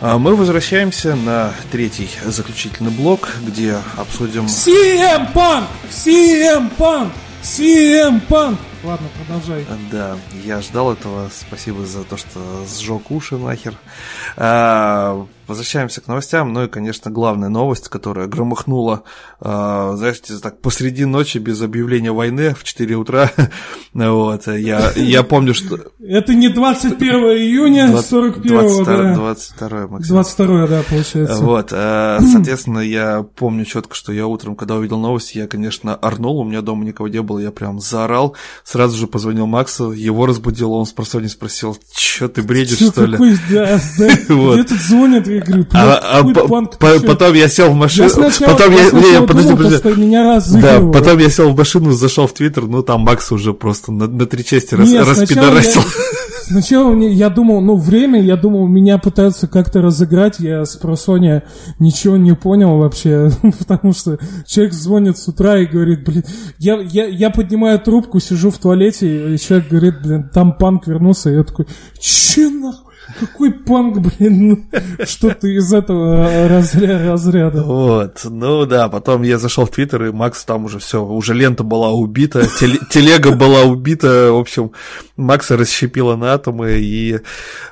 Мы 0.00 0.36
возвращаемся 0.36 1.14
на 1.14 1.52
третий 1.72 2.10
заключительный 2.24 2.90
блок, 2.90 3.30
где 3.46 3.76
обсудим... 3.96 4.44
CM 4.46 5.32
Punk! 5.32 5.64
CM 5.90 6.70
Punk! 6.76 7.10
CM 7.42 8.20
Punk! 8.28 8.58
Ладно, 8.86 9.08
продолжай. 9.18 9.66
Да, 9.90 10.16
я 10.44 10.60
ждал 10.60 10.92
этого. 10.92 11.28
Спасибо 11.34 11.84
за 11.84 12.04
то, 12.04 12.16
что 12.16 12.64
сжег 12.68 13.10
уши 13.10 13.36
нахер. 13.36 13.74
А, 14.36 15.26
Возвращаемся 15.46 16.00
к 16.00 16.08
новостям. 16.08 16.52
Ну 16.52 16.64
и, 16.64 16.68
конечно, 16.68 17.10
главная 17.10 17.48
новость, 17.48 17.88
которая 17.88 18.26
громыхнула, 18.26 19.04
э, 19.40 19.92
знаете, 19.96 20.38
так 20.42 20.60
посреди 20.60 21.04
ночи 21.04 21.38
без 21.38 21.62
объявления 21.62 22.10
войны 22.10 22.54
в 22.54 22.64
4 22.64 22.96
утра. 22.96 23.30
вот, 23.94 24.46
я, 24.48 24.90
я 24.96 25.22
помню, 25.22 25.54
что... 25.54 25.78
Это 26.00 26.34
не 26.34 26.48
21 26.48 27.10
июня 27.36 27.86
41-го, 27.92 28.84
да? 28.84 29.14
22 29.14 29.86
Максим. 29.86 30.14
22 30.14 30.66
да, 30.66 30.82
получается. 30.88 31.36
Вот, 31.36 31.68
э, 31.70 32.18
соответственно, 32.32 32.80
я 32.80 33.24
помню 33.36 33.64
четко, 33.64 33.94
что 33.94 34.12
я 34.12 34.26
утром, 34.26 34.56
когда 34.56 34.74
увидел 34.74 34.98
новости, 34.98 35.38
я, 35.38 35.46
конечно, 35.46 35.94
орнул, 35.94 36.40
у 36.40 36.44
меня 36.44 36.60
дома 36.60 36.84
никого 36.84 37.06
не 37.06 37.22
было, 37.22 37.38
я 37.38 37.52
прям 37.52 37.78
заорал, 37.78 38.34
сразу 38.76 38.98
же 38.98 39.06
позвонил 39.06 39.46
Максу, 39.46 39.92
его 39.92 40.26
разбудил, 40.26 40.72
он 40.72 40.84
с 40.84 40.92
просони 40.92 41.28
спросил, 41.28 41.78
что 41.96 42.28
ты 42.28 42.42
бредишь, 42.42 42.76
что 42.76 43.06
какой, 43.06 43.30
ли? 43.30 43.38
Да, 43.50 43.80
да. 43.98 44.08
вот. 44.34 44.54
Где 44.54 44.64
тут 44.64 44.78
звонят, 44.80 45.26
я 45.26 45.40
говорю, 45.40 45.66
а, 45.72 46.20
а, 46.20 46.46
панк, 46.46 46.76
по, 46.76 47.00
потом 47.00 47.32
я 47.32 47.48
сел 47.48 47.70
в 47.70 47.74
машину. 47.74 48.04
Я 48.04 48.10
сначала, 48.10 48.52
потом 48.52 48.72
я, 48.74 48.90
не, 48.90 49.20
не, 49.20 49.26
подожди, 49.26 49.56
подожди. 49.56 50.60
да, 50.60 50.80
потом 50.92 51.18
я 51.18 51.30
сел 51.30 51.50
в 51.50 51.56
машину, 51.56 51.92
зашел 51.92 52.26
в 52.26 52.34
Твиттер, 52.34 52.66
ну 52.66 52.82
там 52.82 53.00
Макс 53.00 53.32
уже 53.32 53.54
просто 53.54 53.92
на, 53.92 54.08
на 54.08 54.26
три 54.26 54.44
части 54.44 54.74
рас, 54.74 54.92
распидорасил. 54.92 55.80
Сначала 56.46 56.92
мне, 56.92 57.12
я 57.12 57.28
думал, 57.28 57.60
ну, 57.60 57.74
время, 57.74 58.22
я 58.22 58.36
думал, 58.36 58.68
меня 58.68 58.98
пытаются 58.98 59.48
как-то 59.48 59.82
разыграть, 59.82 60.38
я 60.38 60.64
с 60.64 60.76
просоня 60.76 61.42
ничего 61.80 62.16
не 62.16 62.36
понял 62.36 62.78
вообще, 62.78 63.30
потому 63.58 63.92
что 63.92 64.18
человек 64.46 64.72
звонит 64.72 65.18
с 65.18 65.26
утра 65.26 65.58
и 65.58 65.66
говорит, 65.66 66.04
блин, 66.04 66.22
я, 66.58 66.80
я, 66.80 67.06
я 67.06 67.30
поднимаю 67.30 67.80
трубку, 67.80 68.20
сижу 68.20 68.50
в 68.50 68.58
туалете, 68.66 69.34
и 69.34 69.38
человек 69.38 69.68
говорит, 69.68 70.02
блин, 70.02 70.28
там 70.28 70.52
панк 70.52 70.88
вернулся, 70.88 71.30
и 71.30 71.36
я 71.36 71.44
такой, 71.44 71.68
че 72.00 72.50
нахуй? 72.50 72.82
Какой 73.20 73.52
панк, 73.52 73.98
блин, 73.98 74.68
что-то 75.04 75.46
из 75.46 75.72
этого 75.72 76.48
разря- 76.48 77.08
разряда. 77.08 77.62
Вот, 77.62 78.22
ну 78.24 78.66
да, 78.66 78.88
потом 78.88 79.22
я 79.22 79.38
зашел 79.38 79.66
в 79.66 79.70
Твиттер, 79.70 80.06
и 80.06 80.10
Макс 80.10 80.44
там 80.44 80.64
уже 80.64 80.80
все, 80.80 81.04
уже 81.04 81.32
лента 81.32 81.62
была 81.62 81.92
убита, 81.92 82.44
телега 82.90 83.36
была 83.36 83.62
убита, 83.62 84.32
в 84.32 84.38
общем, 84.40 84.72
Макса 85.16 85.56
расщепила 85.56 86.16
на 86.16 86.34
атомы, 86.34 86.72
и, 86.80 87.20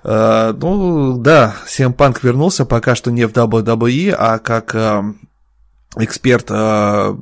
э, 0.04 0.54
ну 0.56 1.18
да, 1.18 1.56
CM 1.66 1.96
Punk 1.96 2.18
вернулся, 2.22 2.64
пока 2.64 2.94
что 2.94 3.10
не 3.10 3.26
в 3.26 3.32
WWE, 3.32 4.14
а 4.16 4.38
как 4.38 4.76
э, 4.76 5.02
эксперт 5.96 6.46
э, 6.50 7.16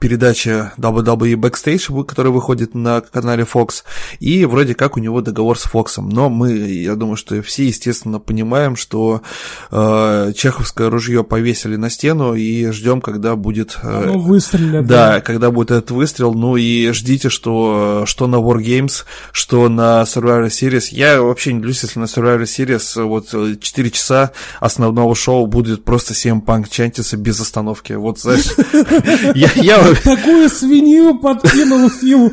передача 0.00 0.72
WWE 0.78 1.34
Backstage, 1.34 2.04
которая 2.04 2.32
выходит 2.32 2.74
на 2.74 3.02
канале 3.02 3.44
Fox, 3.44 3.84
и 4.18 4.46
вроде 4.46 4.74
как 4.74 4.96
у 4.96 5.00
него 5.00 5.20
договор 5.20 5.58
с 5.58 5.66
Fox. 5.66 5.92
Но 5.98 6.30
мы, 6.30 6.52
я 6.52 6.96
думаю, 6.96 7.16
что 7.16 7.40
все, 7.42 7.66
естественно, 7.66 8.18
понимаем, 8.18 8.76
что 8.76 9.22
э, 9.70 10.32
чеховское 10.34 10.88
ружье 10.88 11.22
повесили 11.22 11.76
на 11.76 11.90
стену 11.90 12.34
и 12.34 12.70
ждем, 12.70 13.00
когда 13.02 13.36
будет... 13.36 13.78
Э, 13.82 14.04
ну, 14.06 14.18
выстрелят. 14.18 14.86
Да, 14.86 15.14
да, 15.14 15.20
когда 15.20 15.50
будет 15.50 15.70
этот 15.70 15.90
выстрел. 15.90 16.32
Ну 16.32 16.56
и 16.56 16.90
ждите, 16.92 17.28
что, 17.28 18.04
что 18.06 18.26
на 18.26 18.36
Wargames, 18.36 19.04
что 19.32 19.68
на 19.68 20.02
Survivor 20.02 20.48
Series. 20.48 20.88
Я 20.92 21.22
вообще 21.22 21.52
не 21.52 21.60
длюсь, 21.60 21.82
если 21.82 22.00
на 22.00 22.04
Survivor 22.04 22.44
Series 22.44 23.02
вот 23.04 23.60
4 23.60 23.90
часа 23.90 24.32
основного 24.60 25.14
шоу 25.14 25.46
будет 25.46 25.84
просто 25.84 26.14
7 26.14 26.40
панк 26.40 26.70
чантиса 26.70 27.18
без 27.18 27.38
остановки. 27.40 27.92
Вот, 27.92 28.18
знаешь, 28.18 28.46
я 29.34 29.89
Такую 30.04 30.48
свинью 30.48 31.18
подкинул 31.18 31.88
Фил. 31.90 32.32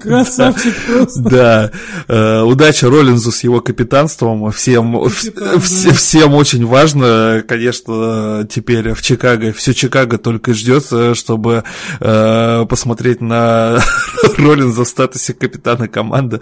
Красавчик 0.00 0.74
просто. 0.86 1.20
Да. 1.20 1.70
Э, 2.08 2.42
удачи 2.42 2.84
Роллинзу 2.84 3.32
с 3.32 3.42
его 3.42 3.60
капитанством. 3.60 4.50
Всем, 4.50 5.08
всем 5.08 6.34
очень 6.34 6.66
важно, 6.66 7.42
конечно, 7.46 8.46
теперь 8.50 8.92
в 8.92 9.02
Чикаго. 9.02 9.52
Все 9.52 9.74
Чикаго 9.74 10.18
только 10.18 10.54
ждет, 10.54 10.84
чтобы 11.14 11.64
э, 12.00 12.66
посмотреть 12.68 13.20
на 13.20 13.78
Роллинза 14.36 14.84
в 14.84 14.88
статусе 14.88 15.34
капитана 15.34 15.88
команды. 15.88 16.40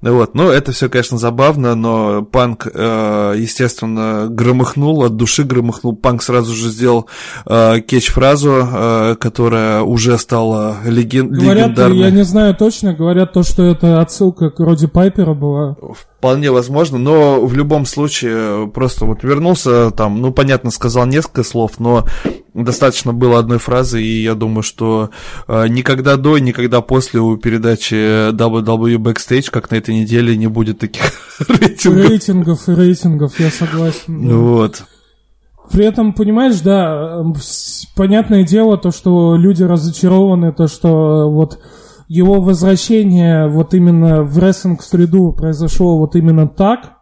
Вот. 0.00 0.34
Ну, 0.34 0.50
это 0.50 0.72
все, 0.72 0.88
конечно, 0.88 1.18
забавно, 1.18 1.74
но 1.74 2.22
Панк, 2.22 2.66
э, 2.72 3.34
естественно, 3.36 4.26
громыхнул, 4.28 5.04
от 5.04 5.16
души 5.16 5.44
громыхнул. 5.44 5.94
Панк 5.94 6.22
сразу 6.22 6.54
же 6.54 6.70
сделал 6.70 7.08
кетч-фразу, 7.46 9.16
которая 9.20 9.82
уже 9.92 10.18
стала 10.18 10.78
леген... 10.84 11.28
говорят, 11.28 11.68
легендарной. 11.68 11.98
Я 11.98 12.10
не 12.10 12.24
знаю 12.24 12.54
точно, 12.54 12.94
говорят 12.94 13.32
то, 13.32 13.42
что 13.42 13.62
это 13.64 14.00
отсылка 14.00 14.50
к 14.50 14.58
Роди 14.58 14.86
Пайпера 14.86 15.34
была. 15.34 15.76
Вполне 16.18 16.50
возможно, 16.50 16.98
но 16.98 17.44
в 17.44 17.54
любом 17.54 17.84
случае 17.84 18.68
просто 18.68 19.04
вот 19.04 19.22
вернулся 19.22 19.90
там, 19.90 20.20
ну, 20.20 20.32
понятно, 20.32 20.70
сказал 20.70 21.04
несколько 21.06 21.42
слов, 21.42 21.72
но 21.78 22.06
достаточно 22.54 23.12
было 23.12 23.38
одной 23.38 23.58
фразы, 23.58 24.02
и 24.02 24.22
я 24.22 24.34
думаю, 24.34 24.62
что 24.62 25.10
э, 25.46 25.68
никогда 25.68 26.16
до 26.16 26.36
и 26.36 26.40
никогда 26.40 26.80
после 26.80 27.20
у 27.20 27.36
передачи 27.36 28.30
WWE 28.30 28.96
Backstage, 28.96 29.50
как 29.50 29.70
на 29.70 29.76
этой 29.76 29.94
неделе, 29.94 30.36
не 30.36 30.46
будет 30.46 30.78
таких 30.78 31.02
рейтингов. 31.48 32.08
Рейтингов 32.08 32.68
и 32.68 32.74
рейтингов, 32.74 33.40
я 33.40 33.50
согласен. 33.50 34.28
Да. 34.28 34.34
Вот. 34.34 34.82
При 35.72 35.86
этом, 35.86 36.12
понимаешь, 36.12 36.60
да, 36.60 37.24
понятное 37.96 38.44
дело, 38.44 38.76
то, 38.76 38.90
что 38.90 39.36
люди 39.36 39.62
разочарованы, 39.62 40.52
то, 40.52 40.66
что 40.66 41.30
вот 41.30 41.60
его 42.08 42.42
возвращение 42.42 43.48
вот 43.48 43.72
именно 43.72 44.22
в 44.22 44.38
рестлинг-среду 44.38 45.32
произошло 45.32 45.98
вот 45.98 46.14
именно 46.14 46.46
так, 46.46 46.98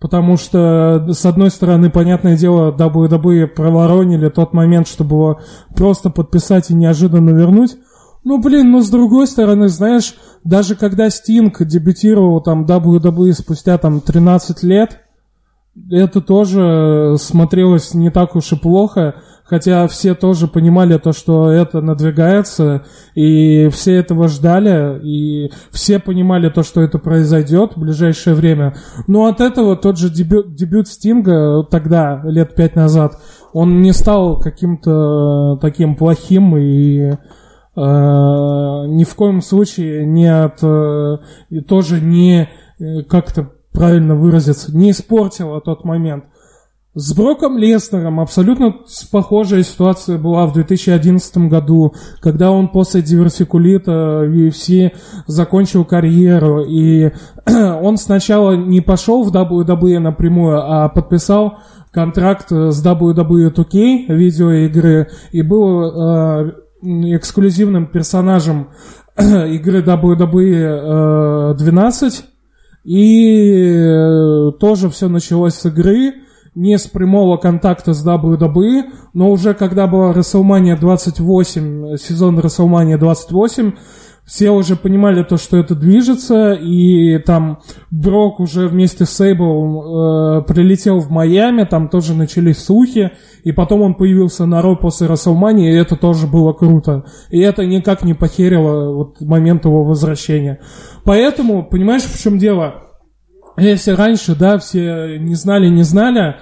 потому 0.00 0.38
что, 0.38 1.06
с 1.12 1.26
одной 1.26 1.50
стороны, 1.50 1.90
понятное 1.90 2.38
дело, 2.38 2.72
WWE 2.72 3.48
проворонили 3.48 4.30
тот 4.30 4.54
момент, 4.54 4.88
чтобы 4.88 5.16
его 5.16 5.40
просто 5.76 6.08
подписать 6.08 6.70
и 6.70 6.74
неожиданно 6.74 7.30
вернуть, 7.30 7.76
ну, 8.24 8.38
блин, 8.38 8.70
ну, 8.70 8.80
с 8.80 8.88
другой 8.88 9.26
стороны, 9.26 9.68
знаешь, 9.68 10.14
даже 10.42 10.74
когда 10.74 11.10
Стинг 11.10 11.62
дебютировал 11.62 12.40
там 12.40 12.64
WWE 12.64 13.32
спустя 13.34 13.76
там 13.76 14.00
13 14.00 14.62
лет, 14.62 15.03
это 15.90 16.20
тоже 16.20 17.16
смотрелось 17.18 17.94
не 17.94 18.10
так 18.10 18.36
уж 18.36 18.52
и 18.52 18.56
плохо, 18.56 19.16
хотя 19.44 19.86
все 19.88 20.14
тоже 20.14 20.48
понимали 20.48 20.98
то, 20.98 21.12
что 21.12 21.50
это 21.50 21.80
надвигается, 21.80 22.84
и 23.14 23.68
все 23.68 23.96
этого 23.96 24.28
ждали, 24.28 25.00
и 25.02 25.52
все 25.70 25.98
понимали 25.98 26.48
то, 26.48 26.62
что 26.62 26.80
это 26.80 26.98
произойдет 26.98 27.72
в 27.74 27.80
ближайшее 27.80 28.34
время. 28.34 28.74
Но 29.06 29.26
от 29.26 29.40
этого 29.40 29.76
тот 29.76 29.98
же 29.98 30.10
дебют, 30.10 30.54
дебют 30.54 30.88
Стинга 30.88 31.64
тогда, 31.64 32.20
лет 32.24 32.54
пять 32.54 32.76
назад, 32.76 33.20
он 33.52 33.82
не 33.82 33.92
стал 33.92 34.40
каким-то 34.40 35.58
таким 35.60 35.96
плохим 35.96 36.56
и 36.56 37.10
э, 37.10 37.16
ни 37.76 39.04
в 39.04 39.14
коем 39.14 39.42
случае 39.42 40.06
не 40.06 40.26
от 40.26 40.62
э, 40.62 41.18
тоже 41.68 42.00
не 42.00 42.48
э, 42.78 43.02
как-то 43.02 43.50
правильно 43.74 44.14
выразиться, 44.14 44.74
не 44.74 44.92
испортила 44.92 45.60
тот 45.60 45.84
момент. 45.84 46.24
С 46.96 47.12
Броком 47.12 47.58
Леснером 47.58 48.20
абсолютно 48.20 48.72
похожая 49.10 49.64
ситуация 49.64 50.16
была 50.16 50.46
в 50.46 50.52
2011 50.52 51.48
году, 51.48 51.92
когда 52.20 52.52
он 52.52 52.68
после 52.68 53.02
диверсикулита 53.02 54.22
в 54.24 54.30
UFC 54.30 54.92
закончил 55.26 55.84
карьеру, 55.84 56.62
и 56.62 57.10
он 57.46 57.96
сначала 57.96 58.52
не 58.52 58.80
пошел 58.80 59.24
в 59.24 59.34
WWE 59.34 59.98
напрямую, 59.98 60.62
а 60.62 60.88
подписал 60.88 61.58
контракт 61.90 62.50
с 62.50 62.86
WWE 62.86 63.52
2K 63.52 64.14
видеоигры 64.14 65.08
и 65.32 65.42
был 65.42 65.82
э, 65.82 66.52
эксклюзивным 67.16 67.86
персонажем 67.86 68.68
игры 69.18 69.82
WWE 69.82 71.54
12 71.54 72.24
и 72.84 73.74
э, 73.76 74.52
тоже 74.60 74.90
все 74.90 75.08
началось 75.08 75.54
с 75.54 75.66
игры, 75.66 76.14
не 76.54 76.78
с 76.78 76.86
прямого 76.86 77.36
контакта 77.36 77.94
с 77.94 78.06
WWE, 78.06 78.84
но 79.12 79.30
уже 79.30 79.54
когда 79.54 79.86
была 79.86 80.12
WrestleMania 80.12 80.78
28, 80.78 81.96
сезон 81.96 82.38
WrestleMania 82.38 82.98
28, 82.98 83.72
все 84.26 84.50
уже 84.50 84.74
понимали 84.74 85.22
то, 85.22 85.36
что 85.36 85.58
это 85.58 85.74
движется, 85.74 86.52
и 86.52 87.18
там 87.18 87.60
Брок 87.90 88.40
уже 88.40 88.68
вместе 88.68 89.04
с 89.04 89.10
Сейбл 89.10 90.38
э, 90.38 90.42
прилетел 90.44 90.98
в 90.98 91.10
Майами, 91.10 91.64
там 91.64 91.88
тоже 91.88 92.14
начались 92.14 92.64
слухи, 92.64 93.12
и 93.42 93.52
потом 93.52 93.82
он 93.82 93.94
появился 93.94 94.46
на 94.46 94.62
Ро 94.62 94.76
после 94.76 95.08
Расселмании, 95.08 95.72
и 95.72 95.76
это 95.76 95.96
тоже 95.96 96.26
было 96.26 96.54
круто. 96.54 97.04
И 97.30 97.38
это 97.40 97.66
никак 97.66 98.02
не 98.02 98.14
похерило 98.14 98.94
вот 98.94 99.20
момент 99.20 99.66
его 99.66 99.84
возвращения. 99.84 100.60
Поэтому, 101.04 101.62
понимаешь, 101.62 102.04
в 102.04 102.20
чем 102.20 102.38
дело? 102.38 102.82
Если 103.58 103.90
раньше, 103.90 104.34
да, 104.34 104.58
все 104.58 105.18
не 105.18 105.34
знали, 105.34 105.68
не 105.68 105.82
знали, 105.82 106.36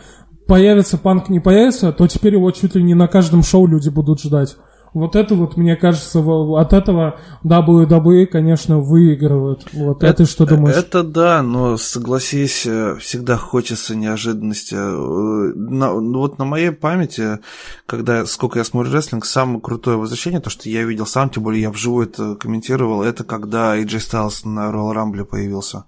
появится 0.46 0.98
панк, 0.98 1.28
не 1.28 1.40
появится, 1.40 1.92
то 1.92 2.06
теперь 2.06 2.34
его 2.34 2.50
чуть 2.52 2.76
ли 2.76 2.82
не 2.82 2.94
на 2.94 3.08
каждом 3.08 3.42
шоу 3.42 3.66
люди 3.66 3.88
будут 3.88 4.20
ждать. 4.20 4.56
Вот 4.94 5.16
это 5.16 5.34
вот, 5.34 5.56
мне 5.56 5.74
кажется, 5.74 6.20
от 6.20 6.72
этого 6.74 7.18
WWE, 7.44 8.26
конечно, 8.26 8.78
выигрывает. 8.78 9.62
Вот 9.72 10.02
это, 10.02 10.22
это 10.22 10.30
что 10.30 10.44
думаешь? 10.44 10.76
Это 10.76 11.02
да, 11.02 11.42
но 11.42 11.78
согласись, 11.78 12.66
э, 12.66 12.96
всегда 13.00 13.38
хочется 13.38 13.96
неожиданности. 13.96 14.74
Э, 14.74 15.52
на, 15.54 15.94
ну 15.98 16.18
вот 16.18 16.38
на 16.38 16.44
моей 16.44 16.72
памяти, 16.72 17.38
когда 17.86 18.26
сколько 18.26 18.58
я 18.58 18.64
смотрю 18.64 18.92
рестлинг, 18.92 19.24
самое 19.24 19.60
крутое 19.60 19.96
возвращение, 19.96 20.40
то, 20.40 20.50
что 20.50 20.68
я 20.68 20.84
видел 20.84 21.06
сам, 21.06 21.30
тем 21.30 21.42
более 21.42 21.62
я 21.62 21.70
вживую 21.70 22.06
это 22.06 22.34
комментировал, 22.34 23.02
это 23.02 23.24
когда 23.24 23.78
AJ 23.78 23.86
Styles 23.86 24.46
на 24.46 24.70
Royal 24.70 24.94
Rumble 24.94 25.24
появился. 25.24 25.84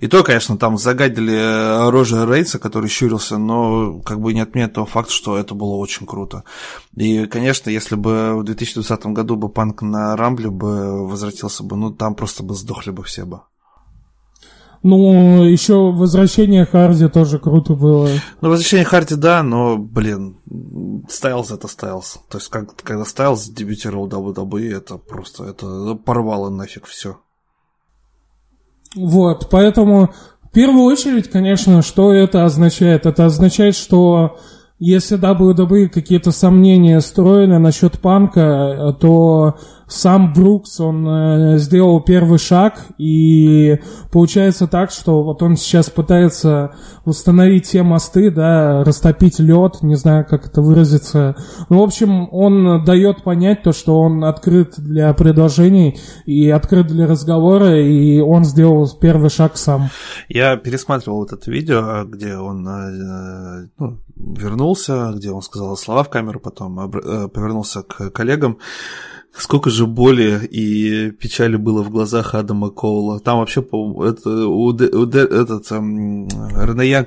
И 0.00 0.08
то, 0.08 0.22
конечно, 0.22 0.58
там 0.58 0.76
загадили 0.76 1.34
э, 1.34 1.90
Рожа 1.90 2.26
Рейса, 2.26 2.58
который 2.58 2.90
щурился, 2.90 3.38
но 3.38 4.00
как 4.00 4.20
бы 4.20 4.34
не 4.34 4.40
отменяет 4.40 4.74
того 4.74 4.86
факта, 4.86 5.12
что 5.12 5.38
это 5.38 5.54
было 5.54 5.76
очень 5.76 6.06
круто. 6.06 6.44
И, 6.96 7.24
конечно, 7.26 7.70
если 7.70 7.94
бы 7.94 8.41
в 8.42 8.44
2020 8.44 9.06
году 9.06 9.36
бы 9.36 9.48
панк 9.48 9.82
на 9.82 10.16
Рамбле 10.16 10.50
бы 10.50 11.06
возвратился 11.08 11.64
бы, 11.64 11.76
ну, 11.76 11.90
там 11.90 12.14
просто 12.14 12.42
бы 12.42 12.54
сдохли 12.54 12.90
бы 12.90 13.02
все 13.02 13.24
бы. 13.24 13.42
Ну, 14.82 15.44
еще 15.44 15.92
возвращение 15.92 16.66
Харди 16.66 17.08
тоже 17.08 17.38
круто 17.38 17.74
было. 17.74 18.08
Ну, 18.40 18.48
возвращение 18.48 18.84
Харди, 18.84 19.14
да, 19.14 19.44
но, 19.44 19.78
блин, 19.78 20.38
Стайлз 21.08 21.52
это 21.52 21.68
Стайлз. 21.68 22.18
То 22.28 22.38
есть, 22.38 22.48
как, 22.48 22.74
когда 22.82 23.04
Стайлз 23.04 23.48
дебютировал 23.48 24.08
WWE, 24.08 24.76
это 24.76 24.96
просто, 24.96 25.44
это 25.44 25.94
порвало 25.94 26.50
нафиг 26.50 26.86
все. 26.86 27.18
Вот, 28.96 29.48
поэтому 29.50 30.12
в 30.42 30.50
первую 30.50 30.84
очередь, 30.84 31.30
конечно, 31.30 31.80
что 31.82 32.12
это 32.12 32.44
означает? 32.44 33.06
Это 33.06 33.24
означает, 33.26 33.76
что 33.76 34.38
если 34.84 35.16
WWE 35.16 35.88
какие-то 35.88 36.32
сомнения 36.32 37.00
строили 37.00 37.56
насчет 37.56 38.00
панка, 38.00 38.96
то 39.00 39.56
сам 39.92 40.32
Брукс, 40.32 40.80
он 40.80 41.06
э, 41.06 41.58
сделал 41.58 42.00
первый 42.00 42.38
шаг, 42.38 42.86
и 42.98 43.78
получается 44.10 44.66
так, 44.66 44.90
что 44.90 45.22
вот 45.22 45.42
он 45.42 45.56
сейчас 45.56 45.90
пытается 45.90 46.74
установить 47.04 47.68
те 47.68 47.82
мосты, 47.82 48.30
да, 48.30 48.84
растопить 48.84 49.38
лед, 49.38 49.82
не 49.82 49.96
знаю, 49.96 50.26
как 50.28 50.46
это 50.46 50.62
выразиться. 50.62 51.36
Ну, 51.68 51.80
в 51.80 51.82
общем, 51.82 52.28
он 52.32 52.84
дает 52.84 53.22
понять 53.22 53.62
то, 53.62 53.72
что 53.72 54.00
он 54.00 54.24
открыт 54.24 54.74
для 54.78 55.12
предложений 55.14 55.98
и 56.26 56.48
открыт 56.48 56.86
для 56.86 57.06
разговора, 57.06 57.80
и 57.80 58.20
он 58.20 58.44
сделал 58.44 58.88
первый 59.00 59.30
шаг 59.30 59.56
сам. 59.56 59.90
Я 60.28 60.56
пересматривал 60.56 61.18
вот 61.18 61.32
это 61.32 61.50
видео, 61.50 62.04
где 62.04 62.36
он 62.36 62.66
э, 62.66 63.68
ну, 63.78 63.98
вернулся, 64.16 65.12
где 65.14 65.30
он 65.30 65.42
сказал 65.42 65.76
слова 65.76 66.04
в 66.04 66.10
камеру, 66.10 66.40
потом 66.40 66.78
э, 66.78 67.28
повернулся 67.28 67.82
к 67.82 68.10
коллегам. 68.10 68.58
Сколько 69.34 69.70
же 69.70 69.86
боли 69.86 70.46
и 70.50 71.10
печали 71.10 71.56
было 71.56 71.82
в 71.82 71.90
глазах 71.90 72.34
Адама 72.34 72.68
Коула. 72.68 73.18
Там 73.18 73.38
вообще, 73.38 73.62
по 73.62 74.04
это, 74.04 74.28
у, 74.46 74.66
у, 74.66 75.08
этот, 75.08 75.72
эм, 75.72 76.28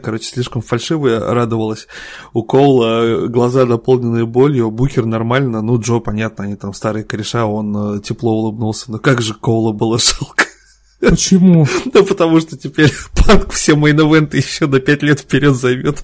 короче, 0.01 0.25
слишком 0.25 0.63
фальшиво 0.63 1.19
радовалась. 1.19 1.87
У 2.33 2.41
Коула 2.43 3.27
глаза 3.27 3.65
наполненные 3.65 4.25
болью, 4.25 4.71
Букер 4.71 5.05
нормально, 5.05 5.61
ну, 5.61 5.79
Джо, 5.79 5.99
понятно, 5.99 6.45
они 6.45 6.55
там 6.55 6.73
старые 6.73 7.03
кореша, 7.03 7.45
он 7.45 7.97
э, 7.97 8.01
тепло 8.01 8.33
улыбнулся. 8.33 8.91
Но 8.91 8.97
как 8.97 9.21
же 9.21 9.35
Коула 9.35 9.71
было 9.71 9.99
жалко. 9.99 10.44
Почему? 11.09 11.67
Да 11.93 12.03
потому 12.03 12.39
что 12.39 12.57
теперь 12.57 12.91
Панк 13.13 13.51
все 13.53 13.75
мои 13.75 13.93
ивенты 13.93 14.37
еще 14.37 14.67
на 14.67 14.79
5 14.79 15.03
лет 15.03 15.19
вперед 15.21 15.55
займет. 15.55 16.03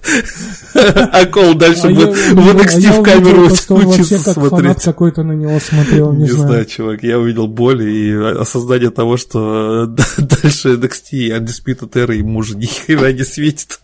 А 0.74 1.26
Кол 1.26 1.54
дальше 1.54 1.88
а 1.88 1.90
будет 1.90 2.16
в 2.16 2.56
NXT 2.56 2.86
а 2.88 2.92
в 2.92 3.02
камеру 3.02 3.44
учиться 3.44 4.18
смотреть. 4.18 4.82
какой-то 4.82 5.22
на 5.22 5.32
него 5.32 5.58
смотрел, 5.60 6.12
не 6.12 6.28
знаю. 6.28 6.64
чувак, 6.64 7.02
я 7.02 7.18
увидел 7.18 7.46
боль 7.46 7.82
и 7.82 8.12
осознание 8.12 8.90
того, 8.90 9.16
что 9.16 9.86
дальше 10.18 10.74
NXT 10.74 11.10
и 11.12 11.30
Undisputed 11.30 11.90
Era 11.92 12.14
ему 12.14 12.38
уже 12.38 12.56
ни 12.56 12.66
хера 12.66 13.12
не 13.12 13.24
светит. 13.24 13.80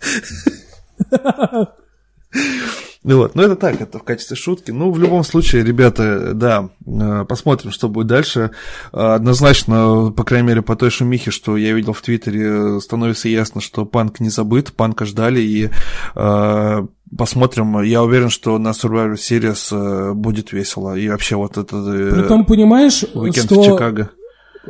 Ну 3.05 3.19
вот, 3.19 3.37
ну 3.37 3.43
это 3.43 3.55
так, 3.55 3.81
это 3.81 4.01
в 4.01 4.03
качестве 4.03 4.37
шутки. 4.37 4.73
Ну, 4.73 4.91
в 4.91 4.99
любом 4.99 5.23
случае, 5.23 5.63
ребята, 5.63 6.35
да, 6.35 6.71
э, 6.85 7.25
посмотрим, 7.29 7.71
что 7.71 7.89
будет 7.89 8.09
дальше. 8.09 8.51
Э, 8.93 9.15
однозначно, 9.15 10.13
по 10.17 10.25
крайней 10.25 10.49
мере, 10.49 10.63
по 10.63 10.75
той 10.75 10.91
шумихе, 10.91 11.31
что 11.31 11.57
я 11.57 11.73
видел 11.75 11.93
в 11.93 12.03
Твиттере, 12.03 12.81
становится 12.81 13.29
ясно, 13.29 13.61
что 13.61 13.87
панк 13.87 14.19
не 14.19 14.31
забыт, 14.31 14.73
панка 14.73 15.05
ждали, 15.05 15.41
и 15.41 15.71
э, 16.17 16.87
посмотрим. 17.17 17.81
Я 17.83 18.03
уверен, 18.03 18.31
что 18.31 18.59
на 18.59 18.71
Survivor 18.71 19.15
Series 19.15 20.15
будет 20.15 20.53
весело. 20.53 20.97
И 20.97 21.09
вообще 21.09 21.37
вот 21.37 21.57
это... 21.57 21.77
Притом, 21.77 22.47
понимаешь, 22.47 23.05
уикенд 23.15 23.47
что... 23.47 23.63
в 23.63 23.65
Чикаго. 23.65 24.11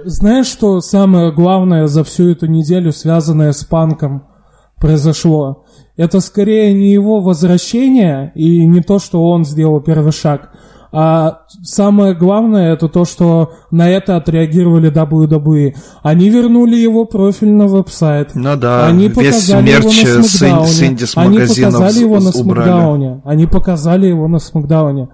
Знаешь, 0.05 0.47
что 0.47 0.81
самое 0.81 1.33
главное 1.33 1.87
за 1.87 2.05
всю 2.05 2.31
эту 2.31 2.47
неделю, 2.47 2.93
связанное 2.93 3.53
с 3.53 3.65
панком, 3.65 4.29
произошло? 4.77 5.65
Это 5.99 6.21
скорее 6.21 6.73
не 6.73 6.91
его 6.91 7.21
возвращение 7.21 8.33
и 8.35 8.65
не 8.65 8.81
то, 8.81 8.99
что 8.99 9.23
он 9.29 9.45
сделал 9.45 9.81
первый 9.81 10.13
шаг, 10.13 10.51
а 10.91 11.43
самое 11.63 12.15
главное 12.15 12.73
это 12.73 12.89
то, 12.89 13.05
что 13.05 13.53
на 13.71 13.91
это 13.91 14.17
отреагировали 14.17 14.91
WWE. 14.91 15.77
Они 16.03 16.31
вернули 16.31 16.77
его 16.77 17.05
профиль 17.05 17.51
на 17.51 17.67
веб-сайт. 17.67 18.31
Ну 18.35 18.57
да, 18.57 18.87
они 18.87 19.11
показали 19.11 19.71
его 19.71 19.83
на 19.85 20.23
Смакдауне. 20.23 21.07
С, 21.07 21.17
они 21.17 21.39
показали 21.39 21.99
его 21.99 22.21
на 22.21 22.33
Смакдауне. 22.33 23.23
Они 23.25 23.47
показали 23.47 24.07
его 24.07 24.29
на 24.29 24.39
Смакдауне. 24.39 25.09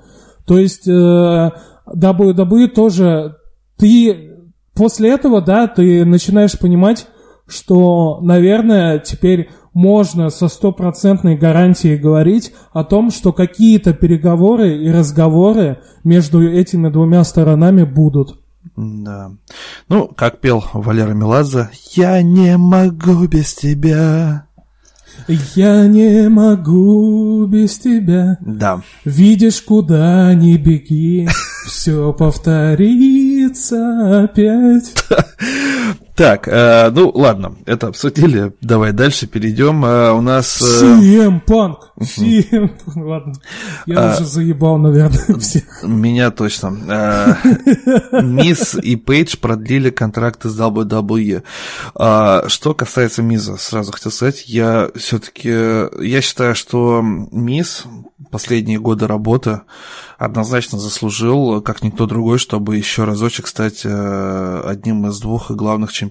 То 0.46 0.58
есть 0.58 0.86
э, 0.86 1.50
WWE 1.92 2.68
тоже 2.68 3.36
ты 3.76 4.30
после 4.74 5.10
этого, 5.10 5.40
да, 5.40 5.66
ты 5.66 6.04
начинаешь 6.04 6.56
понимать, 6.56 7.06
что, 7.46 8.20
наверное, 8.22 8.98
теперь 8.98 9.48
можно 9.74 10.30
со 10.30 10.48
стопроцентной 10.48 11.36
гарантией 11.36 11.96
говорить 11.96 12.52
о 12.72 12.84
том, 12.84 13.10
что 13.10 13.32
какие-то 13.32 13.92
переговоры 13.92 14.78
и 14.78 14.90
разговоры 14.90 15.80
между 16.04 16.42
этими 16.48 16.88
двумя 16.88 17.24
сторонами 17.24 17.82
будут. 17.82 18.40
Да. 18.76 19.32
Ну, 19.88 20.08
как 20.08 20.40
пел 20.40 20.64
Валера 20.72 21.12
Меладзе, 21.12 21.68
«Я 21.94 22.22
не 22.22 22.56
могу 22.56 23.26
без 23.26 23.54
тебя». 23.54 24.46
Я 25.28 25.86
не 25.86 26.28
могу 26.28 27.46
без 27.46 27.78
тебя. 27.78 28.36
Да. 28.40 28.82
Видишь, 29.04 29.62
куда 29.62 30.34
не 30.34 30.58
беги, 30.58 31.28
все 31.66 32.12
повторится 32.12 33.74
опять. 34.24 34.92
Так, 36.14 36.46
э, 36.46 36.90
ну 36.90 37.10
ладно, 37.12 37.56
это 37.66 37.88
обсудили. 37.88 38.52
Давай 38.60 38.92
дальше 38.92 39.26
перейдем. 39.26 39.84
Э, 39.84 40.12
у 40.12 40.20
нас... 40.20 40.62
Э... 40.62 41.00
CM 41.00 41.44
Punk. 41.44 41.76
CM 41.98 42.70
Ладно, 42.94 43.34
я 43.86 44.12
а, 44.12 44.14
уже 44.14 44.24
заебал, 44.24 44.78
наверное, 44.78 45.38
всех. 45.40 45.82
Меня 45.82 46.30
точно. 46.30 47.36
Э, 48.12 48.22
Мисс 48.22 48.76
и 48.76 48.94
Пейдж 48.94 49.36
продлили 49.36 49.90
контракты 49.90 50.48
с 50.48 50.58
WWE. 50.58 51.42
А, 51.96 52.44
что 52.48 52.74
касается 52.74 53.22
Миза, 53.22 53.56
сразу 53.56 53.90
хотел 53.90 54.12
сказать, 54.12 54.44
я 54.46 54.90
все-таки... 54.94 55.48
Я 55.48 56.20
считаю, 56.20 56.54
что 56.54 57.00
Мисс 57.02 57.86
последние 58.30 58.80
годы 58.80 59.06
работы 59.06 59.60
однозначно 60.18 60.78
заслужил, 60.78 61.60
как 61.62 61.82
никто 61.82 62.06
другой, 62.06 62.38
чтобы 62.38 62.76
еще 62.76 63.04
разочек 63.04 63.46
стать 63.46 63.82
э, 63.84 64.62
одним 64.64 65.06
из 65.06 65.20
двух 65.20 65.50
главных 65.50 65.92
чемпионов 65.92 66.03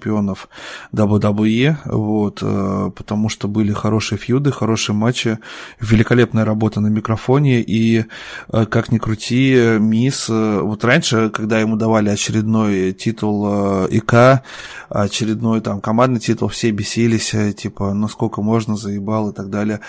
WWE, 0.93 1.77
вот, 1.85 2.39
э, 2.41 2.91
потому 2.95 3.29
что 3.29 3.47
были 3.47 3.71
хорошие 3.71 4.17
фьюды, 4.17 4.51
хорошие 4.51 4.95
матчи, 4.95 5.39
великолепная 5.79 6.45
работа 6.45 6.79
на 6.79 6.87
микрофоне, 6.87 7.61
и, 7.61 8.05
э, 8.51 8.65
как 8.65 8.91
ни 8.91 8.97
крути, 8.97 9.77
Мисс, 9.79 10.29
вот 10.29 10.83
раньше, 10.83 11.29
когда 11.29 11.59
ему 11.59 11.75
давали 11.75 12.09
очередной 12.09 12.93
титул 12.93 13.85
ИК, 13.87 14.43
очередной 14.89 15.61
там 15.61 15.81
командный 15.81 16.19
титул, 16.19 16.47
все 16.49 16.71
бесились, 16.71 17.35
типа, 17.55 17.93
ну 17.93 18.07
сколько 18.07 18.41
можно, 18.41 18.75
заебал 18.75 19.29
и 19.29 19.33
так 19.33 19.49
далее, 19.49 19.79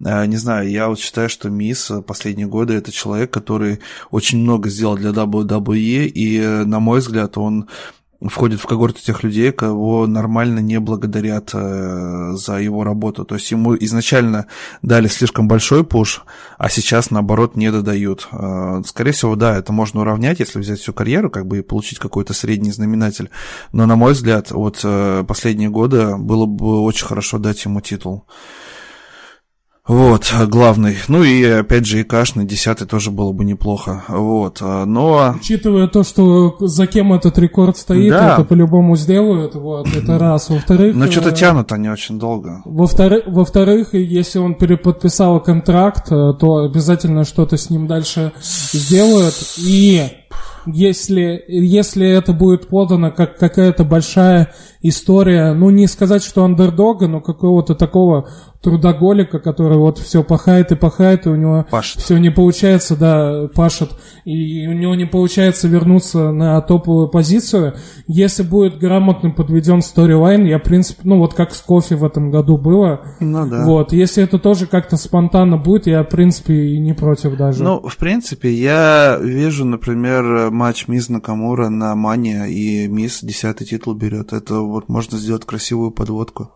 не 0.00 0.36
знаю, 0.36 0.70
я 0.70 0.88
вот 0.88 1.00
считаю, 1.00 1.28
что 1.28 1.50
Мисс 1.50 1.90
последние 2.06 2.46
годы 2.46 2.74
это 2.74 2.92
человек, 2.92 3.32
который 3.32 3.80
очень 4.10 4.38
много 4.38 4.68
сделал 4.68 4.96
для 4.96 5.10
WWE, 5.10 6.06
и, 6.06 6.40
на 6.64 6.78
мой 6.78 7.00
взгляд, 7.00 7.36
он 7.36 7.68
входит 8.26 8.60
в 8.60 8.66
когорту 8.66 9.00
тех 9.00 9.22
людей, 9.22 9.52
кого 9.52 10.06
нормально 10.06 10.58
не 10.58 10.80
благодарят 10.80 11.50
э, 11.52 12.32
за 12.32 12.56
его 12.56 12.82
работу. 12.82 13.24
То 13.24 13.36
есть 13.36 13.50
ему 13.52 13.76
изначально 13.76 14.46
дали 14.82 15.06
слишком 15.06 15.46
большой 15.46 15.84
пуш, 15.84 16.22
а 16.56 16.68
сейчас, 16.68 17.10
наоборот, 17.10 17.54
не 17.56 17.70
додают. 17.70 18.28
Э, 18.32 18.82
скорее 18.84 19.12
всего, 19.12 19.36
да, 19.36 19.56
это 19.56 19.72
можно 19.72 20.00
уравнять, 20.00 20.40
если 20.40 20.58
взять 20.58 20.80
всю 20.80 20.92
карьеру, 20.92 21.30
как 21.30 21.46
бы 21.46 21.58
и 21.58 21.62
получить 21.62 22.00
какой-то 22.00 22.34
средний 22.34 22.72
знаменатель. 22.72 23.30
Но, 23.72 23.86
на 23.86 23.94
мой 23.94 24.14
взгляд, 24.14 24.50
вот 24.50 24.80
э, 24.82 25.24
последние 25.26 25.68
годы 25.68 26.16
было 26.16 26.46
бы 26.46 26.82
очень 26.82 27.06
хорошо 27.06 27.38
дать 27.38 27.64
ему 27.64 27.80
титул. 27.80 28.24
Вот, 29.88 30.32
главный. 30.48 30.98
Ну 31.08 31.24
и 31.24 31.42
опять 31.44 31.86
же 31.86 32.00
и 32.00 32.04
Кашный, 32.04 32.44
десятый 32.44 32.86
тоже 32.86 33.10
было 33.10 33.32
бы 33.32 33.44
неплохо. 33.44 34.04
Вот, 34.08 34.60
но... 34.60 35.34
Учитывая 35.40 35.88
то, 35.88 36.04
что 36.04 36.56
за 36.60 36.86
кем 36.86 37.14
этот 37.14 37.38
рекорд 37.38 37.78
стоит, 37.78 38.10
да. 38.10 38.34
это 38.34 38.44
по-любому 38.44 38.96
сделают, 38.96 39.54
вот, 39.54 39.88
это 39.96 40.18
раз. 40.18 40.50
Во-вторых... 40.50 40.94
Но 40.94 41.10
что-то 41.10 41.30
э, 41.30 41.34
тянут 41.34 41.72
они 41.72 41.88
очень 41.88 42.18
долго. 42.18 42.60
Во-вторых, 42.66 43.24
во-вторых, 43.26 43.94
если 43.94 44.38
он 44.38 44.56
переподписал 44.56 45.40
контракт, 45.40 46.12
э, 46.12 46.34
то 46.38 46.64
обязательно 46.64 47.24
что-то 47.24 47.56
с 47.56 47.70
ним 47.70 47.86
дальше 47.86 48.32
сделают. 48.42 49.34
И 49.56 50.02
если, 50.66 51.44
если 51.48 52.08
это 52.08 52.32
будет 52.32 52.68
подано 52.68 53.10
как 53.10 53.38
какая-то 53.38 53.84
большая 53.84 54.52
история, 54.82 55.52
ну 55.52 55.70
не 55.70 55.86
сказать, 55.86 56.22
что 56.22 56.44
андердога, 56.44 57.08
но 57.08 57.20
какого-то 57.20 57.74
такого 57.74 58.28
трудоголика, 58.62 59.38
который 59.38 59.78
вот 59.78 59.98
все 59.98 60.24
пахает 60.24 60.72
и 60.72 60.76
пахает, 60.76 61.26
и 61.26 61.28
у 61.30 61.36
него 61.36 61.66
пашет. 61.70 62.02
все 62.02 62.18
не 62.18 62.30
получается, 62.30 62.96
да, 62.96 63.48
пашет, 63.54 63.90
и 64.24 64.66
у 64.66 64.72
него 64.72 64.94
не 64.96 65.04
получается 65.04 65.68
вернуться 65.68 66.32
на 66.32 66.60
топовую 66.60 67.08
позицию. 67.08 67.74
Если 68.08 68.42
будет 68.42 68.78
грамотно 68.78 69.30
подведен 69.30 69.80
сторилайн, 69.80 70.44
я, 70.44 70.58
в 70.58 70.62
принципе, 70.64 71.02
ну 71.04 71.18
вот 71.18 71.34
как 71.34 71.54
с 71.54 71.60
кофе 71.60 71.94
в 71.94 72.04
этом 72.04 72.30
году 72.30 72.58
было, 72.58 73.02
ну 73.20 73.46
да. 73.46 73.64
Вот, 73.64 73.92
если 73.92 74.24
это 74.24 74.38
тоже 74.38 74.66
как-то 74.66 74.96
спонтанно 74.96 75.56
будет, 75.56 75.86
я, 75.86 76.02
в 76.02 76.08
принципе, 76.08 76.54
и 76.54 76.78
не 76.80 76.94
против 76.94 77.36
даже. 77.36 77.62
Ну, 77.62 77.80
в 77.80 77.96
принципе, 77.96 78.52
я 78.52 79.18
вижу, 79.20 79.64
например, 79.64 80.50
матч 80.50 80.88
Мисс 80.88 81.08
Накамура 81.08 81.68
на 81.68 81.94
Мания, 81.94 82.46
и 82.46 82.88
Мисс 82.88 83.20
десятый 83.22 83.66
титул 83.66 83.94
берет. 83.94 84.32
Это 84.32 84.60
вот 84.70 84.88
можно 84.88 85.18
сделать 85.18 85.44
красивую 85.44 85.90
подводку. 85.90 86.50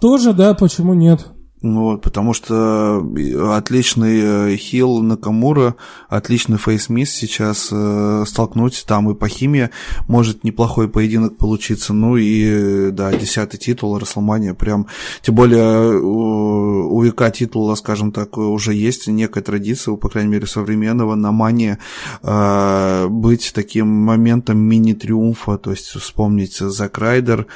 Тоже, 0.00 0.32
да, 0.32 0.54
почему 0.54 0.94
нет? 0.94 1.33
Вот, 1.64 2.02
потому 2.02 2.34
что 2.34 3.02
э, 3.16 3.56
отличный 3.56 4.20
э, 4.52 4.56
хил 4.56 5.00
Накамура, 5.00 5.76
отличный 6.10 6.58
фейс-мисс 6.58 7.08
сейчас 7.08 7.70
э, 7.72 8.24
столкнуть 8.26 8.84
там 8.86 9.10
и 9.10 9.14
по 9.14 9.28
химии 9.28 9.70
может 10.06 10.44
неплохой 10.44 10.90
поединок 10.90 11.38
получиться. 11.38 11.94
Ну 11.94 12.18
и, 12.18 12.90
да, 12.90 13.10
десятый 13.14 13.58
титул 13.58 13.98
Расселмания 13.98 14.52
прям, 14.52 14.88
тем 15.22 15.36
более 15.36 15.98
у, 16.02 16.98
у 16.98 17.02
ВК 17.08 17.32
титула, 17.32 17.76
скажем 17.76 18.12
так, 18.12 18.36
уже 18.36 18.74
есть 18.74 19.08
некая 19.08 19.40
традиция, 19.40 19.96
по 19.96 20.10
крайней 20.10 20.32
мере, 20.32 20.46
современного 20.46 21.14
на 21.14 21.32
мане 21.32 21.78
э, 22.22 23.06
быть 23.08 23.52
таким 23.54 23.88
моментом 23.88 24.58
мини-триумфа, 24.58 25.56
то 25.56 25.70
есть 25.70 25.86
вспомнить 25.86 26.58
Зак 26.58 26.98
Райдер, 26.98 27.46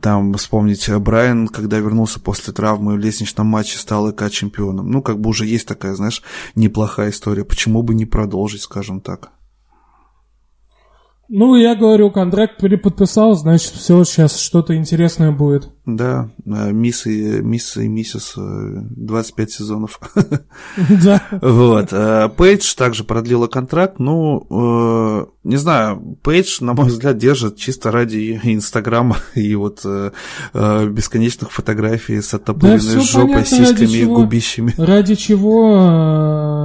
там 0.00 0.34
вспомнить 0.34 0.88
Брайан, 0.88 1.48
когда 1.48 1.78
вернулся 1.78 2.20
после 2.20 2.52
травмы 2.52 2.94
в 2.94 2.98
лестничном 2.98 3.47
матче 3.48 3.78
стал 3.78 4.10
ИК 4.10 4.30
чемпионом. 4.30 4.90
Ну, 4.90 5.02
как 5.02 5.20
бы 5.20 5.30
уже 5.30 5.46
есть 5.46 5.66
такая, 5.66 5.94
знаешь, 5.94 6.22
неплохая 6.54 7.10
история. 7.10 7.44
Почему 7.44 7.82
бы 7.82 7.94
не 7.94 8.06
продолжить, 8.06 8.62
скажем 8.62 9.00
так? 9.00 9.32
Ну, 11.30 11.56
я 11.56 11.74
говорю, 11.74 12.10
контракт 12.10 12.56
переподписал, 12.56 13.34
значит, 13.34 13.72
все, 13.74 14.02
сейчас 14.04 14.38
что-то 14.38 14.74
интересное 14.74 15.30
будет. 15.30 15.68
Да, 15.84 16.30
э, 16.46 16.72
мисс 16.72 17.04
и, 17.04 17.42
мисс 17.42 17.76
и 17.76 17.86
миссис 17.86 18.32
25 18.36 19.48
э, 19.48 19.52
сезонов. 19.52 20.00
Да. 21.04 21.22
Вот. 21.42 21.92
Э, 21.92 22.30
Пейдж 22.34 22.74
также 22.74 23.04
продлила 23.04 23.46
контракт. 23.46 23.98
Ну, 23.98 25.28
не 25.44 25.56
знаю, 25.56 26.18
Пейдж, 26.22 26.58
на 26.60 26.72
мой 26.72 26.86
взгляд, 26.88 27.18
держит 27.18 27.56
чисто 27.56 27.90
ради 27.90 28.40
Инстаграма 28.42 29.18
и 29.34 29.54
вот 29.54 29.84
бесконечных 30.54 31.52
фотографий 31.52 32.22
с 32.22 32.32
оттопыренной 32.32 33.02
жопой, 33.04 33.44
сиськами 33.44 33.96
и 33.96 34.06
губищами. 34.06 34.74
Ради 34.78 35.14
чего 35.14 36.58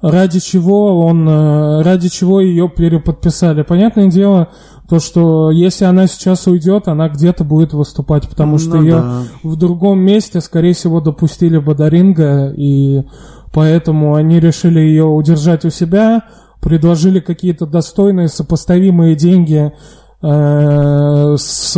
ради 0.00 0.40
чего 0.40 1.06
он, 1.06 1.28
э, 1.28 1.82
ради 1.82 2.08
чего 2.08 2.40
ее 2.40 2.68
переподписали. 2.68 3.62
Понятное 3.62 4.08
дело, 4.08 4.48
то, 4.88 5.00
что 5.00 5.50
если 5.50 5.84
она 5.84 6.06
сейчас 6.06 6.46
уйдет, 6.46 6.86
она 6.86 7.08
где-то 7.08 7.44
будет 7.44 7.72
выступать, 7.72 8.28
потому 8.28 8.58
что 8.58 8.76
ну, 8.76 8.82
ее 8.82 8.96
да. 8.96 9.22
в 9.42 9.56
другом 9.56 10.00
месте, 10.00 10.40
скорее 10.40 10.74
всего, 10.74 11.00
допустили 11.00 11.58
бы 11.58 11.74
до 11.74 11.88
ринга, 11.88 12.52
и 12.56 13.02
поэтому 13.52 14.14
они 14.14 14.38
решили 14.38 14.80
ее 14.80 15.04
удержать 15.04 15.64
у 15.64 15.70
себя, 15.70 16.22
предложили 16.60 17.20
какие-то 17.20 17.66
достойные, 17.66 18.28
сопоставимые 18.28 19.16
деньги 19.16 19.72
с, 20.22 21.72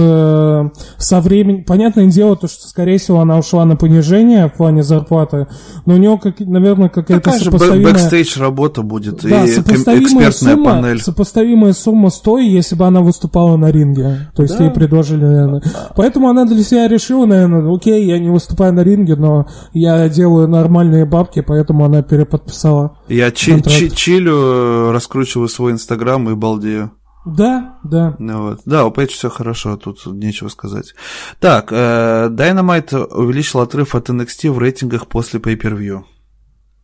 со 0.96 1.20
временем... 1.20 1.64
Понятное 1.64 2.06
дело, 2.06 2.36
то, 2.36 2.46
что, 2.46 2.68
скорее 2.68 2.98
всего, 2.98 3.20
она 3.20 3.38
ушла 3.38 3.64
на 3.64 3.76
понижение 3.76 4.48
в 4.48 4.54
плане 4.54 4.82
зарплаты, 4.82 5.48
но 5.86 5.94
у 5.94 5.96
нее, 5.96 6.18
как, 6.22 6.38
наверное, 6.40 6.88
какая-то 6.88 7.24
Такая 7.24 7.40
сопоставимая... 7.40 7.94
бэкстейдж 7.94 8.38
работа 8.38 8.82
будет 8.82 9.22
да, 9.22 9.44
и 9.44 9.50
экспертная 9.50 10.30
сумма, 10.30 10.64
панель. 10.64 11.00
Сопоставимая 11.00 11.72
сумма 11.72 12.10
с 12.10 12.20
той, 12.20 12.46
если 12.46 12.76
бы 12.76 12.86
она 12.86 13.00
выступала 13.00 13.56
на 13.56 13.70
ринге. 13.70 14.30
То 14.34 14.42
есть 14.42 14.56
да. 14.56 14.64
ей 14.64 14.70
предложили, 14.70 15.24
наверное. 15.24 15.62
Поэтому 15.96 16.28
она 16.28 16.44
для 16.44 16.62
себя 16.62 16.86
решила, 16.88 17.26
наверное, 17.26 17.74
окей, 17.74 18.06
я 18.06 18.18
не 18.18 18.30
выступаю 18.30 18.72
на 18.72 18.84
ринге, 18.84 19.16
но 19.16 19.46
я 19.72 20.08
делаю 20.08 20.48
нормальные 20.48 21.06
бабки, 21.06 21.40
поэтому 21.40 21.84
она 21.84 22.02
переподписала 22.02 22.98
Я 23.08 23.30
чи- 23.30 23.62
чи- 23.62 23.90
чилю, 23.90 24.92
раскручиваю 24.92 25.48
свой 25.48 25.72
инстаграм 25.72 26.28
и 26.30 26.34
балдею. 26.34 26.92
Да, 27.36 27.78
да. 27.84 28.16
Ну, 28.18 28.42
вот. 28.42 28.60
Да, 28.64 28.86
у 28.86 28.90
Пейдж 28.90 29.10
все 29.10 29.28
хорошо, 29.28 29.76
тут 29.76 30.06
нечего 30.06 30.48
сказать. 30.48 30.94
Так, 31.40 31.72
э, 31.72 32.28
Dynamite 32.30 33.04
увеличил 33.06 33.60
отрыв 33.60 33.94
от 33.94 34.08
NXT 34.08 34.50
в 34.50 34.58
рейтингах 34.58 35.06
после 35.06 35.38
Pay-Per-View. 35.38 36.04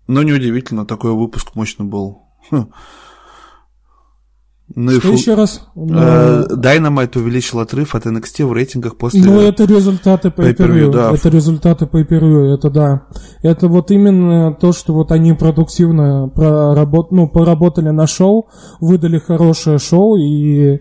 Но 0.06 0.22
неудивительно, 0.22 0.84
такой 0.84 1.12
выпуск 1.12 1.54
мощный 1.54 1.86
был. 1.86 2.22
Хм. 2.50 2.66
Ну 4.76 4.90
Что 4.90 4.98
и 4.98 5.00
фу... 5.00 5.12
еще 5.12 5.34
раз? 5.34 5.62
Э, 5.76 6.46
Dynamite 6.50 7.18
увеличил 7.18 7.60
отрыв 7.60 7.94
от 7.94 8.06
NXT 8.06 8.44
в 8.44 8.52
рейтингах 8.52 8.96
после... 8.96 9.22
Ну, 9.22 9.40
это 9.40 9.64
результаты 9.64 10.30
по 10.30 10.42
per 10.42 10.90
да. 10.90 11.12
Это 11.12 11.28
результаты 11.28 11.86
по 11.86 12.00
per 12.02 12.54
это 12.54 12.70
да. 12.70 13.06
Это 13.42 13.68
вот 13.68 13.90
именно 13.92 14.52
то, 14.52 14.72
что 14.72 14.92
вот 14.92 15.12
они 15.12 15.32
продуктивно 15.34 16.28
проработ... 16.28 17.12
ну, 17.12 17.28
поработали 17.28 17.90
на 17.90 18.06
шоу, 18.08 18.48
выдали 18.80 19.18
хорошее 19.18 19.78
шоу, 19.78 20.16
и 20.16 20.80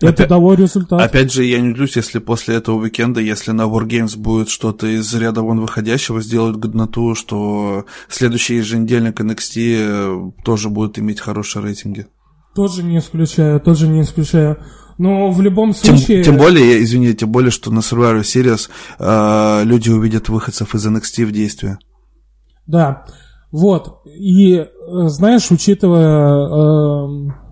это 0.00 0.08
опять, 0.08 0.28
дало 0.28 0.54
результат. 0.54 1.00
Опять 1.00 1.32
же, 1.32 1.44
я 1.44 1.60
не 1.60 1.70
удивлюсь, 1.70 1.96
если 1.96 2.18
после 2.18 2.56
этого 2.56 2.76
уикенда, 2.76 3.20
если 3.20 3.52
на 3.52 3.62
Wargames 3.62 4.16
будет 4.16 4.48
что-то 4.48 4.86
из 4.86 5.12
ряда 5.14 5.42
вон 5.42 5.60
выходящего, 5.60 6.20
сделают 6.20 6.56
годноту, 6.56 7.14
что 7.14 7.84
следующий 8.08 8.56
еженедельник 8.56 9.20
NXT 9.20 9.52
э, 9.56 10.30
тоже 10.44 10.68
будет 10.68 10.98
иметь 10.98 11.20
хорошие 11.20 11.62
рейтинги. 11.62 12.06
Тоже 12.54 12.82
не 12.82 12.98
исключаю, 12.98 13.60
тоже 13.60 13.88
не 13.88 14.02
исключаю. 14.02 14.58
Но 14.96 15.30
в 15.30 15.40
любом 15.42 15.74
случае... 15.74 16.22
Тем, 16.22 16.34
тем 16.34 16.36
более, 16.36 16.82
извини, 16.82 17.14
тем 17.14 17.30
более, 17.30 17.50
что 17.50 17.72
на 17.72 17.80
Survivor 17.80 18.20
Series 18.20 18.68
э, 18.98 19.64
люди 19.64 19.90
увидят 19.90 20.28
выходцев 20.28 20.74
из 20.74 20.86
NXT 20.86 21.26
в 21.26 21.32
действии. 21.32 21.78
Да, 22.66 23.04
вот. 23.50 24.02
И, 24.06 24.54
э, 24.54 24.66
знаешь, 25.08 25.50
учитывая... 25.50 26.48
Э, 27.30 27.44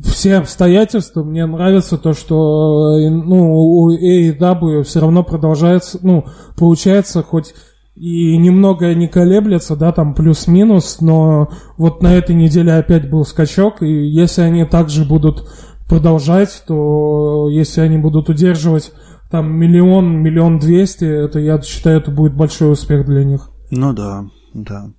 все 0.00 0.36
обстоятельства, 0.36 1.24
мне 1.24 1.44
нравится 1.44 1.98
то, 1.98 2.12
что 2.12 2.98
э, 2.98 3.10
ну, 3.10 3.52
у 3.52 3.90
AEW 3.92 4.84
все 4.84 5.00
равно 5.00 5.24
продолжается, 5.24 5.98
ну, 6.02 6.26
получается, 6.56 7.22
хоть 7.22 7.54
и 7.98 8.36
немного 8.36 8.94
не 8.94 9.08
колеблется, 9.08 9.74
да, 9.74 9.92
там 9.92 10.14
плюс-минус, 10.14 11.00
но 11.00 11.50
вот 11.76 12.02
на 12.02 12.14
этой 12.14 12.34
неделе 12.34 12.74
опять 12.74 13.10
был 13.10 13.24
скачок, 13.24 13.82
и 13.82 14.06
если 14.06 14.42
они 14.42 14.64
также 14.64 15.04
будут 15.04 15.48
продолжать, 15.88 16.62
то 16.66 17.48
если 17.50 17.80
они 17.80 17.98
будут 17.98 18.28
удерживать 18.28 18.92
там 19.30 19.52
миллион, 19.52 20.22
миллион 20.22 20.58
двести, 20.58 21.04
это, 21.04 21.40
я 21.40 21.60
считаю, 21.60 21.98
это 22.00 22.10
будет 22.10 22.34
большой 22.34 22.72
успех 22.72 23.04
для 23.04 23.24
них. 23.24 23.50
Ну 23.70 23.92
да, 23.92 24.26
да. 24.54 24.92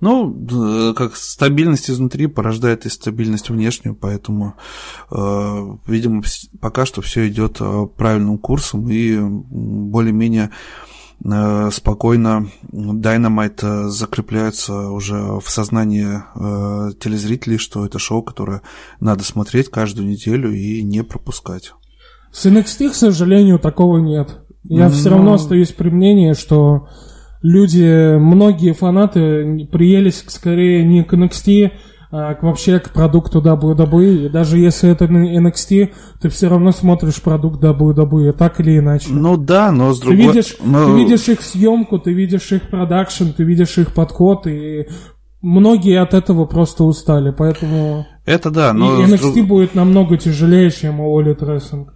Ну, 0.00 0.94
как 0.96 1.16
стабильность 1.16 1.90
изнутри 1.90 2.26
порождает 2.26 2.86
и 2.86 2.88
стабильность 2.88 3.50
внешнюю, 3.50 3.94
поэтому, 3.94 4.54
э, 5.10 5.76
видимо, 5.86 6.22
пока 6.60 6.86
что 6.86 7.02
все 7.02 7.28
идет 7.28 7.58
э, 7.60 7.86
правильным 7.96 8.38
курсом 8.38 8.88
и 8.88 9.18
более-менее 9.20 10.44
э, 10.44 10.95
спокойно 11.22 12.48
Dynamite 12.72 13.60
э, 13.62 13.88
закрепляется 13.88 14.90
уже 14.90 15.16
в 15.40 15.48
сознании 15.48 16.22
э, 16.34 16.92
телезрителей, 17.00 17.58
что 17.58 17.84
это 17.84 17.98
шоу, 17.98 18.22
которое 18.22 18.62
надо 19.00 19.24
смотреть 19.24 19.70
каждую 19.70 20.08
неделю 20.08 20.52
и 20.52 20.82
не 20.82 21.02
пропускать. 21.02 21.72
С 22.32 22.46
NXT, 22.46 22.90
к 22.90 22.94
сожалению, 22.94 23.58
такого 23.58 23.98
нет. 23.98 24.40
Я 24.64 24.88
Но... 24.88 24.90
все 24.90 25.10
равно 25.10 25.34
остаюсь 25.34 25.72
при 25.72 25.88
мнении, 25.88 26.34
что 26.34 26.88
люди, 27.42 28.16
многие 28.18 28.74
фанаты 28.74 29.68
приелись 29.72 30.24
скорее 30.28 30.84
не 30.84 31.02
к 31.02 31.14
NXT, 31.14 31.70
к, 32.34 32.42
вообще 32.42 32.78
к 32.78 32.90
продукту 32.90 33.40
WWE. 33.40 34.26
И 34.26 34.28
даже 34.28 34.58
если 34.58 34.90
это 34.90 35.06
NXT, 35.06 35.92
ты 36.20 36.28
все 36.28 36.48
равно 36.48 36.72
смотришь 36.72 37.20
продукт 37.20 37.62
WWE, 37.62 38.32
так 38.32 38.60
или 38.60 38.78
иначе. 38.78 39.08
Ну 39.10 39.36
да, 39.36 39.72
но 39.72 39.92
с 39.92 40.00
другой... 40.00 40.18
Ты 40.18 40.26
видишь, 40.26 40.56
но... 40.62 40.86
ты 40.86 40.92
видишь 40.92 41.28
их 41.28 41.42
съемку, 41.42 41.98
ты 41.98 42.12
видишь 42.12 42.52
их 42.52 42.68
продакшн, 42.70 43.30
ты 43.36 43.44
видишь 43.44 43.78
их 43.78 43.92
подход, 43.92 44.46
и 44.46 44.88
многие 45.42 46.00
от 46.00 46.14
этого 46.14 46.46
просто 46.46 46.84
устали, 46.84 47.34
поэтому... 47.36 48.06
Это 48.24 48.50
да, 48.50 48.72
но... 48.72 49.00
И 49.00 49.06
NXT 49.06 49.34
друг... 49.34 49.48
будет 49.48 49.74
намного 49.74 50.16
тяжелее, 50.16 50.70
чем 50.70 51.00
All 51.00 51.22
Elite 51.22 51.40
Wrestling. 51.40 51.86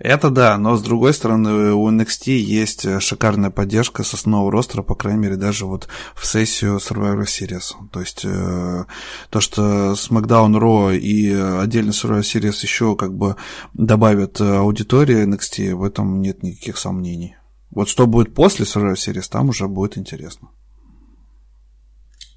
Это 0.00 0.30
да, 0.30 0.56
но 0.56 0.76
с 0.76 0.82
другой 0.82 1.12
стороны, 1.12 1.74
у 1.74 1.90
NXT 1.90 2.32
есть 2.32 2.86
э, 2.86 3.00
шикарная 3.00 3.50
поддержка 3.50 4.02
с 4.02 4.14
основного 4.14 4.50
ростера, 4.50 4.82
по 4.82 4.94
крайней 4.94 5.20
мере, 5.20 5.36
даже 5.36 5.66
вот 5.66 5.88
в 6.14 6.24
сессию 6.24 6.78
Survivor 6.78 7.24
Series. 7.24 7.74
То 7.92 8.00
есть 8.00 8.24
э, 8.24 8.84
то, 9.28 9.40
что 9.40 9.92
SmackDown 9.92 10.58
Raw 10.58 10.96
и 10.96 11.30
отдельно 11.34 11.90
Survivor 11.90 12.20
Series 12.20 12.62
еще 12.62 12.96
как 12.96 13.14
бы 13.14 13.36
добавят 13.74 14.40
э, 14.40 14.56
аудитории 14.56 15.26
NXT, 15.26 15.74
в 15.74 15.84
этом 15.84 16.22
нет 16.22 16.42
никаких 16.42 16.78
сомнений. 16.78 17.36
Вот 17.70 17.90
что 17.90 18.06
будет 18.06 18.34
после 18.34 18.64
Survivor 18.64 18.94
Series, 18.94 19.28
там 19.30 19.50
уже 19.50 19.68
будет 19.68 19.98
интересно. 19.98 20.48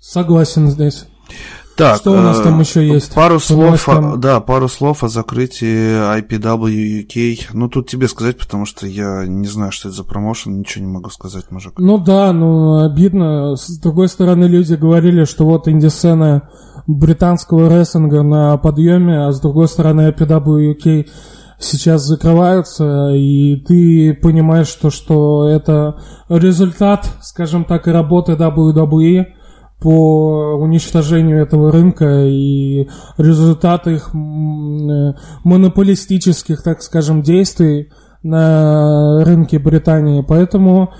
Согласен 0.01 0.69
здесь. 0.69 1.05
Так, 1.75 1.97
что 1.97 2.11
у 2.11 2.21
нас 2.21 2.39
там 2.39 2.59
э, 2.59 2.61
еще 2.61 2.87
есть? 2.87 3.13
Пару 3.13 3.39
что 3.39 3.53
слов, 3.53 3.85
там... 3.85 4.19
да, 4.19 4.39
пару 4.39 4.67
слов 4.67 5.03
о 5.03 5.07
закрытии 5.07 6.19
IPW 6.19 7.05
UK. 7.05 7.49
Ну, 7.53 7.67
тут 7.67 7.89
тебе 7.89 8.07
сказать, 8.07 8.37
потому 8.37 8.65
что 8.65 8.85
я 8.85 9.25
не 9.25 9.47
знаю, 9.47 9.71
что 9.71 9.89
это 9.89 9.97
за 9.97 10.03
промоушен, 10.03 10.59
ничего 10.59 10.85
не 10.85 10.91
могу 10.91 11.09
сказать, 11.09 11.49
мужик. 11.49 11.73
Ну 11.77 11.97
да, 11.97 12.31
ну 12.31 12.83
обидно. 12.83 13.55
С 13.55 13.79
другой 13.79 14.07
стороны, 14.07 14.45
люди 14.45 14.75
говорили, 14.75 15.25
что 15.25 15.45
вот 15.45 15.67
инди-сцена 15.67 16.49
британского 16.85 17.69
рестлинга 17.69 18.23
на 18.23 18.57
подъеме, 18.57 19.25
а 19.25 19.31
с 19.31 19.39
другой 19.39 19.67
стороны, 19.67 20.09
IPW 20.09 20.75
UK 20.75 21.07
сейчас 21.59 22.03
закрываются, 22.03 23.11
и 23.13 23.55
ты 23.55 24.13
понимаешь, 24.13 24.67
что, 24.67 24.89
что 24.89 25.47
это 25.47 26.01
результат, 26.29 27.07
скажем 27.21 27.65
так, 27.65 27.87
и 27.87 27.91
работы 27.91 28.33
WWE, 28.33 29.25
по 29.79 30.57
уничтожению 30.59 31.41
этого 31.41 31.71
рынка 31.71 32.25
и 32.25 32.89
результат 33.17 33.87
их 33.87 34.09
монополистических, 34.13 36.61
так 36.63 36.81
скажем, 36.81 37.21
действий 37.21 37.89
на 38.23 39.23
рынке 39.25 39.59
Британии. 39.59 40.25
Поэтому 40.25 40.93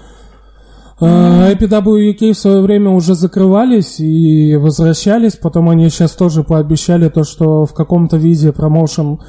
э, 0.99 1.05
IPW 1.05 2.13
UK 2.13 2.33
в 2.33 2.37
свое 2.37 2.61
время 2.61 2.91
уже 2.91 3.15
закрывались 3.15 3.99
и 3.99 4.55
возвращались, 4.57 5.37
потом 5.37 5.69
они 5.69 5.89
сейчас 5.89 6.11
тоже 6.11 6.43
пообещали 6.43 7.09
то, 7.09 7.23
что 7.23 7.65
в 7.65 7.73
каком-то 7.73 8.17
виде 8.17 8.51
промоушен 8.51 9.19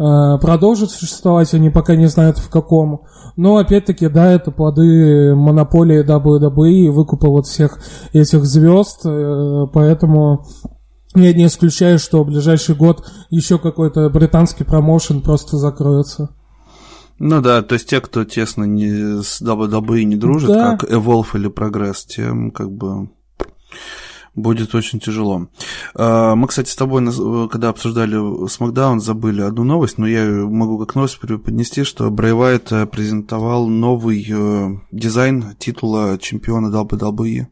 э, 0.00 0.38
продолжит 0.40 0.90
существовать, 0.90 1.52
они 1.52 1.70
пока 1.70 1.94
не 1.94 2.06
знают 2.06 2.38
в 2.38 2.48
каком. 2.48 3.02
Но 3.36 3.58
опять-таки, 3.58 4.08
да, 4.08 4.32
это 4.32 4.50
плоды 4.50 5.34
монополии 5.34 6.04
WWE 6.04 6.70
и 6.70 6.88
выкупа 6.88 7.28
вот 7.28 7.46
всех 7.46 7.78
этих 8.12 8.44
звезд, 8.44 9.02
э, 9.04 9.66
поэтому 9.72 10.46
я 11.14 11.32
не 11.34 11.46
исключаю, 11.46 11.98
что 11.98 12.22
в 12.22 12.26
ближайший 12.26 12.74
год 12.74 13.04
еще 13.30 13.58
какой-то 13.58 14.08
британский 14.10 14.64
промоушен 14.64 15.22
просто 15.22 15.56
закроется. 15.56 16.30
Ну 17.18 17.42
да, 17.42 17.60
то 17.62 17.74
есть 17.74 17.88
те, 17.88 18.00
кто 18.00 18.24
тесно 18.24 18.64
не 18.64 19.22
с 19.22 19.42
WWE 19.42 20.04
не 20.04 20.16
дружит, 20.16 20.48
да. 20.48 20.76
как 20.76 20.90
Evolve 20.90 21.26
или 21.34 21.50
Progress, 21.50 22.06
тем 22.06 22.50
как 22.50 22.72
бы 22.72 23.10
будет 24.42 24.74
очень 24.74 25.00
тяжело. 25.00 25.48
А, 25.94 26.34
мы, 26.34 26.48
кстати, 26.48 26.70
с 26.70 26.76
тобой, 26.76 27.06
когда 27.48 27.68
обсуждали 27.68 28.48
Смакдаун, 28.48 29.00
забыли 29.00 29.42
одну 29.42 29.64
новость, 29.64 29.98
но 29.98 30.06
я 30.06 30.24
могу 30.24 30.78
как 30.78 30.94
новость 30.94 31.20
преподнести, 31.20 31.84
что 31.84 32.10
Брэй 32.10 32.32
Уайт 32.32 32.72
э, 32.72 32.86
презентовал 32.86 33.68
новый 33.68 34.26
э, 34.28 34.78
дизайн 34.92 35.54
титула 35.58 36.18
чемпиона 36.18 36.74
WWE. 36.74 37.46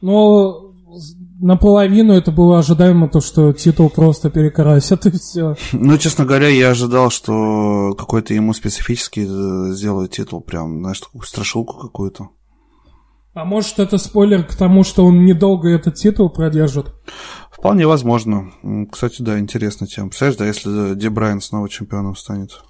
Ну, 0.00 0.74
наполовину 1.40 2.12
это 2.12 2.30
было 2.30 2.58
ожидаемо, 2.58 3.08
то, 3.08 3.20
что 3.20 3.52
титул 3.52 3.90
просто 3.90 4.30
перекрасят 4.30 5.06
и 5.06 5.10
все. 5.12 5.56
Ну, 5.72 5.98
честно 5.98 6.24
говоря, 6.24 6.48
я 6.48 6.70
ожидал, 6.70 7.10
что 7.10 7.94
какой-то 7.98 8.34
ему 8.34 8.52
специфический 8.54 9.26
э, 9.26 9.74
сделают 9.74 10.12
титул, 10.12 10.40
прям, 10.40 10.80
знаешь, 10.80 11.00
такую 11.00 11.22
страшилку 11.22 11.78
какую-то. 11.78 12.28
А 13.34 13.44
может 13.44 13.80
это 13.80 13.98
спойлер 13.98 14.44
к 14.44 14.54
тому, 14.54 14.84
что 14.84 15.04
он 15.04 15.24
недолго 15.24 15.68
этот 15.68 15.96
титул 15.96 16.30
продержит? 16.30 16.94
Вполне 17.50 17.86
возможно. 17.86 18.52
Кстати, 18.90 19.22
да, 19.22 19.38
интересная 19.40 19.88
тема. 19.88 20.08
Представляешь, 20.08 20.38
да, 20.38 20.46
если 20.46 20.94
Ди 20.94 21.08
Брайан 21.08 21.40
снова 21.40 21.68
чемпионом 21.68 22.14
станет? 22.14 22.62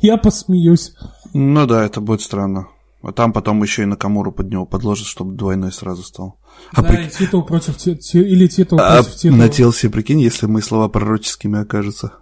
Я 0.00 0.18
посмеюсь. 0.18 0.94
Ну 1.34 1.66
да, 1.66 1.84
это 1.84 2.00
будет 2.00 2.20
странно. 2.20 2.68
А 3.02 3.12
там 3.12 3.32
потом 3.32 3.62
еще 3.62 3.82
и 3.82 3.86
Накамуру 3.86 4.32
под 4.32 4.50
него 4.50 4.66
подложат, 4.66 5.06
чтобы 5.06 5.34
двойной 5.34 5.72
сразу 5.72 6.02
стал. 6.02 6.38
А 6.72 6.82
да, 6.82 6.88
при... 6.88 7.06
и 7.06 7.10
титул 7.10 7.44
против 7.44 7.76
титула, 7.76 8.22
или 8.22 8.46
титул 8.48 8.78
а 8.80 9.02
против 9.02 9.16
титула. 9.16 9.38
На 9.38 9.46
TLC, 9.46 9.88
прикинь, 9.88 10.20
если 10.20 10.46
мои 10.46 10.62
слова 10.62 10.88
пророческими 10.88 11.60
окажутся. 11.60 12.14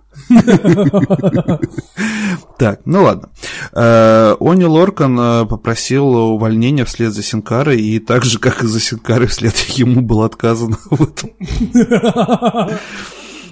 Так, 2.58 2.80
ну 2.86 3.02
ладно. 3.02 3.28
Э, 3.72 4.34
Они 4.40 4.64
Лоркан 4.64 5.18
э, 5.18 5.46
попросил 5.46 6.06
увольнения 6.06 6.84
вслед 6.84 7.12
за 7.12 7.22
Синкарой, 7.22 7.80
и 7.80 7.98
так 7.98 8.24
же, 8.24 8.38
как 8.38 8.64
и 8.64 8.66
за 8.66 8.80
Синкарой, 8.80 9.26
вслед 9.26 9.54
ему 9.76 10.00
было 10.00 10.24
отказано 10.26 10.78
в 10.90 11.02
этом. 11.02 11.30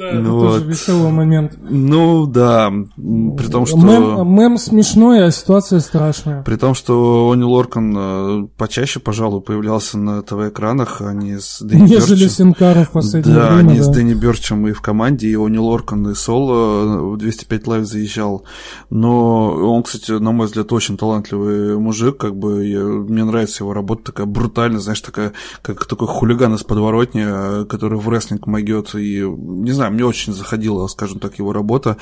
Да, 0.05 0.11
это 0.11 0.19
ну 0.19 0.35
вот. 0.35 0.53
тоже 0.53 0.65
веселый 0.67 1.13
момент. 1.13 1.57
Ну 1.63 2.27
да, 2.27 2.71
при 2.97 3.51
том, 3.51 3.67
что... 3.67 3.79
Мем, 3.79 4.35
мем 4.35 4.59
смешной, 4.59 5.27
а 5.27 5.31
ситуация 5.31 5.81
страшная. 5.81 6.43
При 6.43 6.57
том, 6.57 6.75
что 6.75 7.31
Они 7.33 7.43
Лоркан 7.43 7.95
э, 7.97 8.47
почаще, 8.57 9.01
пожалуй, 9.01 9.41
появлялся 9.41 9.99
на 9.99 10.23
ТВ-экранах, 10.23 11.01
а 11.01 11.13
не 11.13 11.39
с 11.39 11.61
Дэнни 11.61 11.89
Нежели 11.89 12.21
Бёрчем. 12.21 12.29
Син 12.29 12.53
Кара 12.53 12.85
в 12.85 12.91
последнее 12.91 13.35
да, 13.35 13.55
время. 13.55 13.69
Да, 13.69 13.75
не 13.75 13.81
с 13.81 13.89
Дэнни 13.89 14.15
Бёрчем 14.15 14.67
и 14.69 14.73
в 14.73 14.83
команде, 14.83 15.29
и 15.29 15.37
Они 15.37 15.59
Лоркан 15.59 16.09
и 16.11 16.15
Соло 16.15 17.13
в 17.13 17.17
205 17.17 17.67
Live 17.67 17.87
заезжал. 17.87 18.45
Но 18.91 19.53
он, 19.53 19.83
кстати, 19.83 20.13
на 20.13 20.33
мой 20.33 20.47
взгляд, 20.47 20.73
очень 20.73 20.97
талантливый 20.97 21.79
мужик, 21.79 22.19
как 22.19 22.37
бы 22.37 22.67
я, 22.67 22.85
мне 22.85 23.25
нравится 23.25 23.65
его 23.65 23.73
работа, 23.73 24.05
такая 24.05 24.27
брутальная, 24.27 24.81
знаешь, 24.81 25.01
такая, 25.01 25.33
как 25.63 25.87
такой 25.87 26.09
хулиган 26.09 26.55
из 26.55 26.63
подворотни, 26.63 27.25
э, 27.27 27.65
который 27.65 27.99
в 27.99 28.09
рестлинг 28.09 28.47
могет, 28.47 28.95
и 28.95 29.23
не 29.23 29.73
знаю, 29.73 29.94
мне 29.95 30.05
очень 30.05 30.33
заходила, 30.33 30.87
скажем 30.87 31.21
так, 31.21 31.39
его 31.39 31.53
работа, 31.53 31.97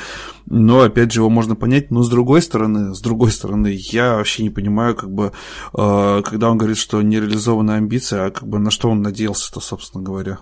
но, 0.46 0.80
опять 0.80 1.12
же, 1.12 1.20
его 1.20 1.30
можно 1.30 1.54
понять, 1.54 1.90
но 1.90 2.02
с 2.02 2.08
другой 2.08 2.42
стороны, 2.42 2.94
с 2.94 3.00
другой 3.00 3.30
стороны, 3.30 3.68
я 3.72 4.16
вообще 4.16 4.42
не 4.42 4.50
понимаю, 4.50 4.94
как 4.94 5.12
бы, 5.12 5.32
э, 5.72 6.22
когда 6.24 6.50
он 6.50 6.58
говорит, 6.58 6.78
что 6.78 7.00
нереализованная 7.02 7.76
амбиция, 7.76 8.26
а 8.26 8.30
как 8.30 8.48
бы 8.48 8.58
на 8.58 8.70
что 8.70 8.90
он 8.90 9.02
надеялся-то, 9.02 9.60
собственно 9.60 10.02
говоря. 10.02 10.38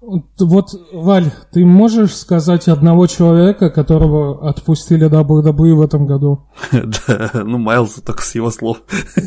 Вот, 0.00 0.68
Валь, 0.92 1.32
ты 1.52 1.66
можешь 1.66 2.16
сказать 2.16 2.68
одного 2.68 3.08
человека, 3.08 3.68
которого 3.68 4.48
отпустили 4.48 5.10
WWE 5.10 5.74
в 5.74 5.82
этом 5.82 6.06
году? 6.06 6.46
Да, 6.72 7.30
ну 7.34 7.58
Майлза 7.58 8.00
только 8.02 8.22
с 8.22 8.34
его 8.34 8.50
слов. 8.50 8.82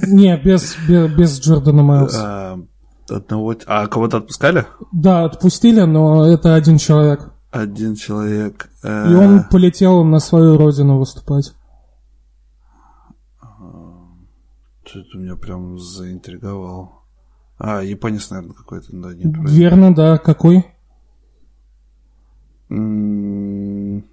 Не, 0.08 0.38
без, 0.38 0.78
без, 0.88 1.12
без 1.14 1.40
Джордана 1.40 1.84
Майлза. 1.84 2.60
А, 3.12 3.18
одного... 3.18 3.56
А 3.66 3.88
кого-то 3.88 4.18
отпускали? 4.18 4.66
Да, 4.92 5.26
отпустили, 5.26 5.82
но 5.82 6.26
это 6.26 6.56
один 6.56 6.78
человек. 6.78 7.32
Один 7.52 7.96
человек. 7.96 8.70
И 8.84 8.88
он 8.88 9.44
полетел 9.50 10.04
на 10.04 10.20
свою 10.20 10.58
родину 10.58 10.98
выступать. 10.98 11.54
Что-то 14.86 15.18
меня 15.18 15.36
прям 15.36 15.78
заинтриговал. 15.78 17.04
А, 17.58 17.82
японец, 17.82 18.30
наверное, 18.30 18.56
какой-то, 18.56 18.88
да, 18.92 19.14
нет. 19.14 19.34
Верно, 19.50 19.94
да. 19.94 20.18
Какой? 20.18 20.66
М-м-м. 22.70 24.06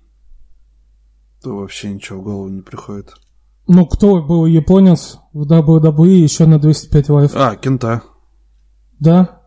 То 1.43 1.57
вообще 1.57 1.95
ничего 1.95 2.21
в 2.21 2.25
голову 2.25 2.49
не 2.49 2.63
приходит. 2.63 3.15
Ну, 3.67 3.87
кто 3.87 4.23
был 4.23 4.47
японец 4.47 5.19
в 5.33 5.51
WWE 5.51 6.09
еще 6.09 6.47
на 6.47 6.59
205 6.59 7.09
лайф? 7.09 7.33
А, 7.35 7.57
Кента. 7.57 8.03
Да. 9.01 9.41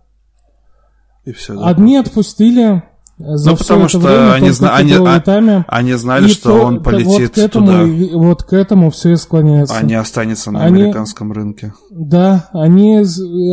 И 1.25 1.31
все. 1.33 1.53
Да, 1.53 1.67
Одни 1.67 1.97
отпустили, 1.97 2.83
за 3.23 3.51
ну, 3.51 3.57
потому 3.57 3.87
что 3.87 3.99
время, 3.99 4.33
они, 4.33 4.49
зна- 4.49 4.75
они, 4.75 4.93
а, 4.93 5.63
они 5.67 5.93
знали, 5.93 6.27
что 6.27 6.57
то, 6.57 6.65
он 6.65 6.81
полетит 6.81 7.07
вот 7.07 7.31
к 7.31 7.37
этому, 7.37 7.67
туда. 7.67 8.17
Вот 8.17 8.43
к 8.43 8.53
этому 8.53 8.89
все 8.89 9.11
и 9.11 9.15
склоняется. 9.15 9.85
Не 9.85 9.95
останется 9.95 10.51
на 10.51 10.63
они, 10.63 10.81
американском 10.81 11.31
рынке. 11.31 11.73
Да, 11.91 12.49
они 12.53 13.03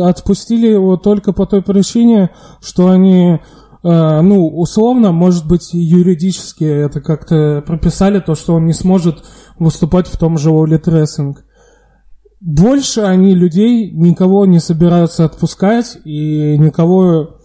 отпустили 0.03 0.67
его 0.67 0.97
только 0.97 1.33
по 1.33 1.45
той 1.45 1.61
причине, 1.61 2.31
что 2.61 2.89
они, 2.89 3.39
э, 3.83 4.21
ну, 4.21 4.47
условно, 4.47 5.11
может 5.11 5.47
быть, 5.47 5.69
юридически 5.73 6.63
это 6.63 7.01
как-то 7.01 7.63
прописали, 7.65 8.19
то, 8.19 8.33
что 8.33 8.55
он 8.55 8.65
не 8.65 8.73
сможет 8.73 9.23
выступать 9.59 10.07
в 10.07 10.17
том 10.17 10.37
же 10.37 10.49
All 10.49 10.65
Wrestling. 10.65 11.35
Больше 12.41 13.01
они 13.01 13.35
людей 13.35 13.91
никого 13.91 14.45
не 14.45 14.59
собираются 14.59 15.25
отпускать 15.25 15.97
и 16.05 16.57
никого 16.57 17.39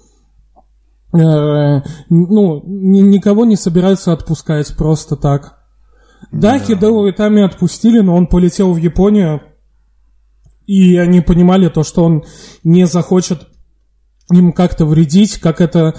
Э, 1.14 1.82
ну, 2.10 2.62
никого 2.66 3.44
не 3.44 3.56
собираются 3.56 4.12
отпускать 4.12 4.76
просто 4.76 5.14
так. 5.14 5.60
Да, 6.32 6.52
да. 6.52 6.58
Хидео 6.58 7.08
Итами 7.08 7.44
отпустили, 7.44 8.00
но 8.00 8.16
он 8.16 8.26
полетел 8.26 8.72
в 8.72 8.78
Японию, 8.78 9.40
и 10.66 10.96
они 10.96 11.20
понимали 11.20 11.68
то, 11.68 11.84
что 11.84 12.02
он 12.02 12.24
не 12.64 12.86
захочет 12.86 13.46
им 14.32 14.52
как-то 14.52 14.86
вредить, 14.86 15.38
как 15.38 15.60
это... 15.60 15.94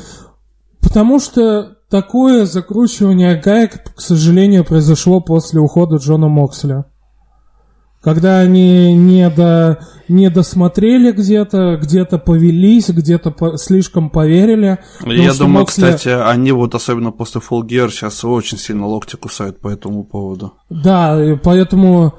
Потому 0.81 1.19
что 1.19 1.77
такое 1.89 2.45
закручивание 2.45 3.39
гаек, 3.39 3.95
к 3.95 4.01
сожалению, 4.01 4.65
произошло 4.65 5.21
после 5.21 5.61
ухода 5.61 5.95
Джона 5.95 6.27
Мокселя 6.27 6.85
когда 8.05 8.37
они 8.37 8.95
не, 8.95 9.27
до, 9.31 9.79
не 10.07 10.29
досмотрели 10.29 11.11
где-то, 11.11 11.79
где-то 11.81 12.19
повелись, 12.19 12.89
где-то 12.89 13.31
по, 13.31 13.57
слишком 13.57 14.11
поверили. 14.11 14.77
Я 15.03 15.33
думаю, 15.33 15.61
Моксли... 15.61 15.81
кстати, 15.81 16.09
они 16.09 16.51
вот 16.51 16.75
особенно 16.75 17.11
после 17.11 17.41
Full 17.41 17.63
Gear 17.63 17.89
сейчас 17.89 18.23
очень 18.23 18.59
сильно 18.59 18.85
локти 18.85 19.15
кусают 19.15 19.59
по 19.59 19.69
этому 19.69 20.03
поводу. 20.03 20.53
Да, 20.69 21.19
поэтому... 21.43 22.13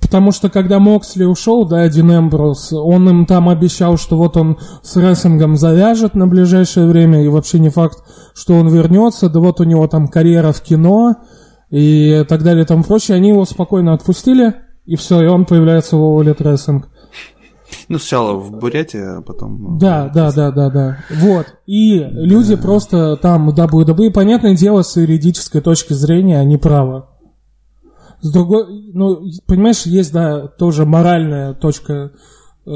Потому 0.00 0.30
что 0.30 0.48
когда 0.48 0.78
Моксли 0.78 1.24
ушел, 1.24 1.66
да, 1.66 1.88
Дин 1.88 2.12
Эмброс, 2.12 2.72
он 2.72 3.08
им 3.08 3.26
там 3.26 3.48
обещал, 3.48 3.98
что 3.98 4.16
вот 4.16 4.36
он 4.36 4.58
с 4.84 4.96
рестлингом 4.96 5.56
завяжет 5.56 6.14
на 6.14 6.28
ближайшее 6.28 6.86
время, 6.86 7.24
и 7.24 7.28
вообще 7.28 7.58
не 7.58 7.70
факт, 7.70 7.98
что 8.32 8.54
он 8.54 8.68
вернется, 8.68 9.28
да 9.28 9.40
вот 9.40 9.58
у 9.58 9.64
него 9.64 9.88
там 9.88 10.06
карьера 10.06 10.52
в 10.52 10.60
кино 10.60 11.16
и 11.68 12.24
так 12.28 12.44
далее 12.44 12.62
и 12.62 12.66
тому 12.66 12.84
прочее. 12.84 13.16
Они 13.16 13.30
его 13.30 13.44
спокойно 13.44 13.92
отпустили, 13.92 14.54
и 14.90 14.96
все, 14.96 15.22
и 15.22 15.28
он 15.28 15.44
появляется 15.44 15.96
в 15.96 16.02
Овалет 16.02 16.40
Рестлинг. 16.40 16.88
Ну, 17.88 17.98
сначала 18.00 18.32
в 18.32 18.50
Бурятии, 18.50 19.18
а 19.18 19.22
потом... 19.22 19.78
Да, 19.78 20.10
да, 20.12 20.32
да, 20.32 20.50
да, 20.50 20.68
да. 20.68 21.04
Вот. 21.14 21.46
И 21.64 22.00
люди 22.00 22.56
да. 22.56 22.60
просто 22.62 23.16
там 23.16 23.50
WWE, 23.50 24.10
понятное 24.10 24.56
дело, 24.56 24.82
с 24.82 24.96
юридической 24.96 25.60
точки 25.60 25.92
зрения, 25.92 26.40
они 26.40 26.56
правы. 26.56 27.04
С 28.20 28.32
другой, 28.32 28.90
ну, 28.92 29.22
понимаешь, 29.46 29.82
есть, 29.82 30.12
да, 30.12 30.48
тоже 30.48 30.84
моральная 30.86 31.54
точка, 31.54 32.10
э, 32.66 32.70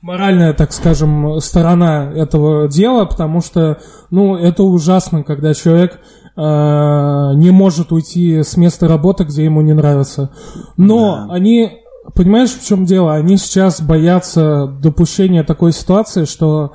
моральная, 0.00 0.54
так 0.54 0.72
скажем, 0.72 1.40
сторона 1.40 2.10
этого 2.10 2.68
дела, 2.68 3.04
потому 3.04 3.42
что, 3.42 3.80
ну, 4.10 4.36
это 4.36 4.62
ужасно, 4.62 5.24
когда 5.24 5.52
человек 5.52 6.00
Э, 6.00 6.19
не 6.40 7.50
может 7.50 7.92
уйти 7.92 8.42
с 8.42 8.56
места 8.56 8.88
работы, 8.88 9.24
где 9.24 9.44
ему 9.44 9.60
не 9.60 9.74
нравится. 9.74 10.30
Но 10.76 11.26
да. 11.26 11.34
они, 11.34 11.82
понимаешь, 12.14 12.50
в 12.50 12.66
чем 12.66 12.86
дело? 12.86 13.14
Они 13.14 13.36
сейчас 13.36 13.82
боятся 13.82 14.66
допущения 14.66 15.44
такой 15.44 15.72
ситуации, 15.72 16.24
что 16.24 16.72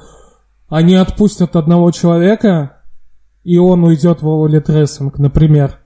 они 0.70 0.96
отпустят 0.96 1.56
одного 1.56 1.92
человека, 1.92 2.84
и 3.44 3.58
он 3.58 3.84
уйдет 3.84 4.22
в 4.22 4.44
Олит 4.44 4.70
например. 5.18 5.80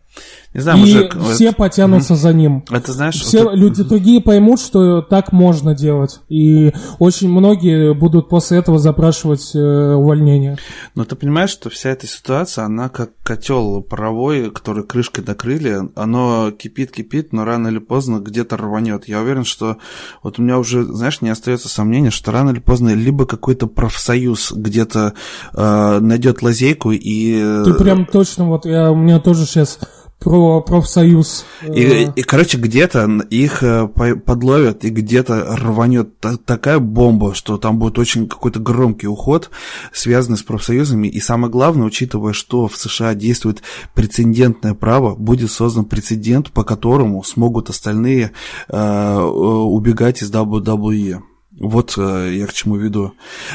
Не 0.51 0.61
знаю, 0.61 0.79
и 0.79 0.81
мужик, 0.81 1.15
все 1.31 1.51
потянутся 1.51 2.13
угу. 2.13 2.21
за 2.21 2.33
ним. 2.33 2.63
Это 2.71 2.91
знаешь, 2.91 3.21
все 3.21 3.43
вот... 3.43 3.55
люди 3.55 3.83
другие 3.83 4.19
поймут, 4.19 4.59
что 4.59 5.03
так 5.03 5.31
можно 5.31 5.75
делать, 5.75 6.21
и 6.27 6.73
очень 6.97 7.29
многие 7.29 7.93
будут 7.93 8.29
после 8.29 8.57
этого 8.57 8.79
запрашивать 8.79 9.51
э, 9.53 9.59
увольнение. 9.59 10.57
Но 10.95 11.05
ты 11.05 11.15
понимаешь, 11.15 11.51
что 11.51 11.69
вся 11.69 11.91
эта 11.91 12.07
ситуация, 12.07 12.65
она 12.65 12.89
как 12.89 13.11
котел 13.21 13.83
паровой, 13.83 14.49
который 14.49 14.83
крышкой 14.83 15.23
накрыли, 15.23 15.81
оно 15.95 16.49
кипит, 16.49 16.91
кипит, 16.91 17.31
но 17.31 17.45
рано 17.45 17.67
или 17.67 17.77
поздно 17.77 18.17
где-то 18.17 18.57
рванет. 18.57 19.07
Я 19.07 19.21
уверен, 19.21 19.43
что 19.43 19.77
вот 20.23 20.39
у 20.39 20.41
меня 20.41 20.57
уже, 20.57 20.83
знаешь, 20.83 21.21
не 21.21 21.29
остается 21.29 21.69
сомнения, 21.69 22.09
что 22.09 22.31
рано 22.31 22.49
или 22.49 22.59
поздно 22.59 22.95
либо 22.95 23.27
какой-то 23.27 23.67
профсоюз 23.67 24.51
где-то 24.51 25.13
э, 25.53 25.99
найдет 25.99 26.41
лазейку 26.41 26.91
и. 26.91 27.63
Ты 27.65 27.75
прям 27.75 28.07
точно 28.07 28.47
вот 28.47 28.65
я 28.65 28.91
у 28.91 28.95
меня 28.95 29.19
тоже 29.19 29.45
сейчас 29.45 29.77
про 30.19 30.61
профсоюз. 30.61 31.45
И, 31.63 31.81
э, 31.81 32.11
и, 32.15 32.21
короче, 32.23 32.57
где-то 32.57 33.05
их 33.29 33.63
э, 33.63 33.87
подловят, 33.87 34.83
и 34.83 34.89
где-то 34.89 35.55
рванет 35.57 36.19
такая 36.45 36.79
бомба, 36.79 37.33
что 37.33 37.57
там 37.57 37.79
будет 37.79 37.97
очень 37.97 38.27
какой-то 38.27 38.59
громкий 38.59 39.07
уход, 39.07 39.49
связанный 39.93 40.37
с 40.37 40.43
профсоюзами. 40.43 41.07
И 41.07 41.19
самое 41.21 41.51
главное, 41.51 41.87
учитывая, 41.87 42.33
что 42.33 42.67
в 42.67 42.75
США 42.75 43.15
действует 43.15 43.61
прецедентное 43.95 44.73
право, 44.73 45.15
будет 45.15 45.51
создан 45.51 45.85
прецедент, 45.85 46.51
по 46.51 46.63
которому 46.63 47.23
смогут 47.23 47.69
остальные 47.69 48.31
э, 48.67 49.17
убегать 49.19 50.21
из 50.21 50.31
WWE. 50.31 51.21
Вот 51.59 51.95
э, 51.97 52.35
я 52.35 52.47
к 52.47 52.53
чему 52.53 52.77
веду. 52.77 53.13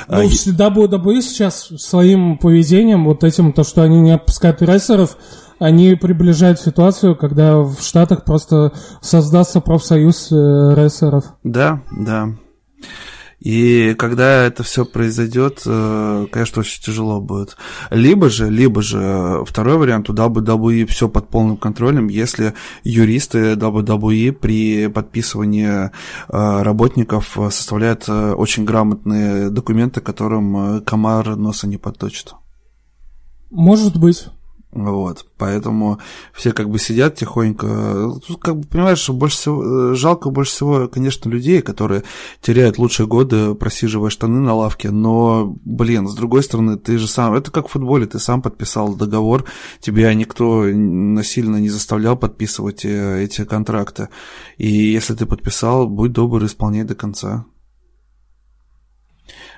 Ну, 0.08 0.16
а, 0.16 0.24
WWE 0.24 1.22
сейчас 1.22 1.68
своим 1.78 2.36
поведением, 2.36 3.04
вот 3.04 3.24
этим, 3.24 3.52
то, 3.52 3.64
что 3.64 3.82
они 3.82 4.00
не 4.00 4.10
отпускают 4.10 4.60
рестлеров, 4.60 5.16
они 5.64 5.94
приближают 5.94 6.60
ситуацию, 6.60 7.16
когда 7.16 7.60
в 7.60 7.80
Штатах 7.80 8.24
просто 8.24 8.74
создастся 9.00 9.62
профсоюз 9.62 10.30
э, 10.30 10.34
рестлеров. 10.34 11.24
Да, 11.42 11.82
да. 11.90 12.28
И 13.40 13.94
когда 13.94 14.44
это 14.44 14.62
все 14.62 14.84
произойдет, 14.84 15.62
э, 15.64 16.26
конечно, 16.30 16.60
очень 16.60 16.82
тяжело 16.82 17.18
будет. 17.22 17.56
Либо 17.90 18.28
же, 18.28 18.50
либо 18.50 18.82
же 18.82 19.42
второй 19.46 19.78
вариант, 19.78 20.10
у 20.10 20.12
WWE 20.12 20.84
все 20.84 21.08
под 21.08 21.30
полным 21.30 21.56
контролем, 21.56 22.08
если 22.08 22.52
юристы 22.82 23.54
WWE 23.54 24.32
при 24.32 24.88
подписывании 24.88 25.86
э, 25.86 25.88
работников 26.28 27.38
составляют 27.50 28.06
очень 28.06 28.66
грамотные 28.66 29.48
документы, 29.48 30.02
которым 30.02 30.82
комар 30.82 31.36
носа 31.36 31.66
не 31.66 31.78
подточит. 31.78 32.34
Может 33.50 33.98
быть. 33.98 34.28
Вот, 34.74 35.24
поэтому 35.38 36.00
все 36.32 36.52
как 36.52 36.68
бы 36.68 36.80
сидят 36.80 37.14
тихонько. 37.14 38.10
Тут, 38.26 38.40
как 38.40 38.56
бы, 38.56 38.66
понимаешь, 38.66 39.08
больше 39.08 39.36
всего, 39.36 39.92
э, 39.92 39.94
жалко 39.94 40.30
больше 40.30 40.50
всего, 40.50 40.88
конечно, 40.88 41.30
людей, 41.30 41.62
которые 41.62 42.02
теряют 42.40 42.76
лучшие 42.76 43.06
годы, 43.06 43.54
просиживая 43.54 44.10
штаны 44.10 44.40
на 44.40 44.52
лавке, 44.52 44.90
но, 44.90 45.56
блин, 45.64 46.08
с 46.08 46.14
другой 46.14 46.42
стороны, 46.42 46.76
ты 46.76 46.98
же 46.98 47.06
сам, 47.06 47.34
это 47.34 47.52
как 47.52 47.68
в 47.68 47.70
футболе, 47.70 48.06
ты 48.06 48.18
сам 48.18 48.42
подписал 48.42 48.96
договор, 48.96 49.44
тебя 49.78 50.12
никто 50.12 50.64
насильно 50.64 51.58
не 51.58 51.68
заставлял 51.68 52.16
подписывать 52.16 52.84
э, 52.84 53.22
эти 53.22 53.44
контракты. 53.44 54.08
И 54.58 54.66
если 54.66 55.14
ты 55.14 55.24
подписал, 55.24 55.88
будь 55.88 56.10
добр, 56.10 56.44
исполняй 56.44 56.82
до 56.82 56.96
конца. 56.96 57.46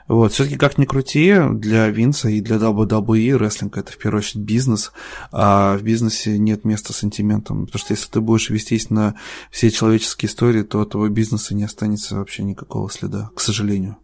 Вот, 0.08 0.32
все-таки 0.32 0.56
как 0.56 0.78
ни 0.78 0.84
крути, 0.84 1.34
для 1.52 1.88
Винса 1.88 2.28
и 2.28 2.40
для 2.40 2.56
WWE 2.56 3.36
рестлинг 3.36 3.76
это 3.76 3.90
в 3.92 3.98
первую 3.98 4.20
очередь 4.20 4.44
бизнес, 4.44 4.92
а 5.32 5.76
в 5.76 5.82
бизнесе 5.82 6.38
нет 6.38 6.64
места 6.64 6.92
сантиментам, 6.92 7.66
потому 7.66 7.80
что 7.80 7.92
если 7.92 8.08
ты 8.10 8.20
будешь 8.20 8.48
вестись 8.50 8.88
на 8.88 9.16
все 9.50 9.70
человеческие 9.70 10.28
истории, 10.28 10.62
то 10.62 10.80
этого 10.80 11.08
бизнеса 11.08 11.54
не 11.54 11.64
останется 11.64 12.16
вообще 12.16 12.44
никакого 12.44 12.88
следа, 12.88 13.30
к 13.34 13.40
сожалению. 13.40 13.96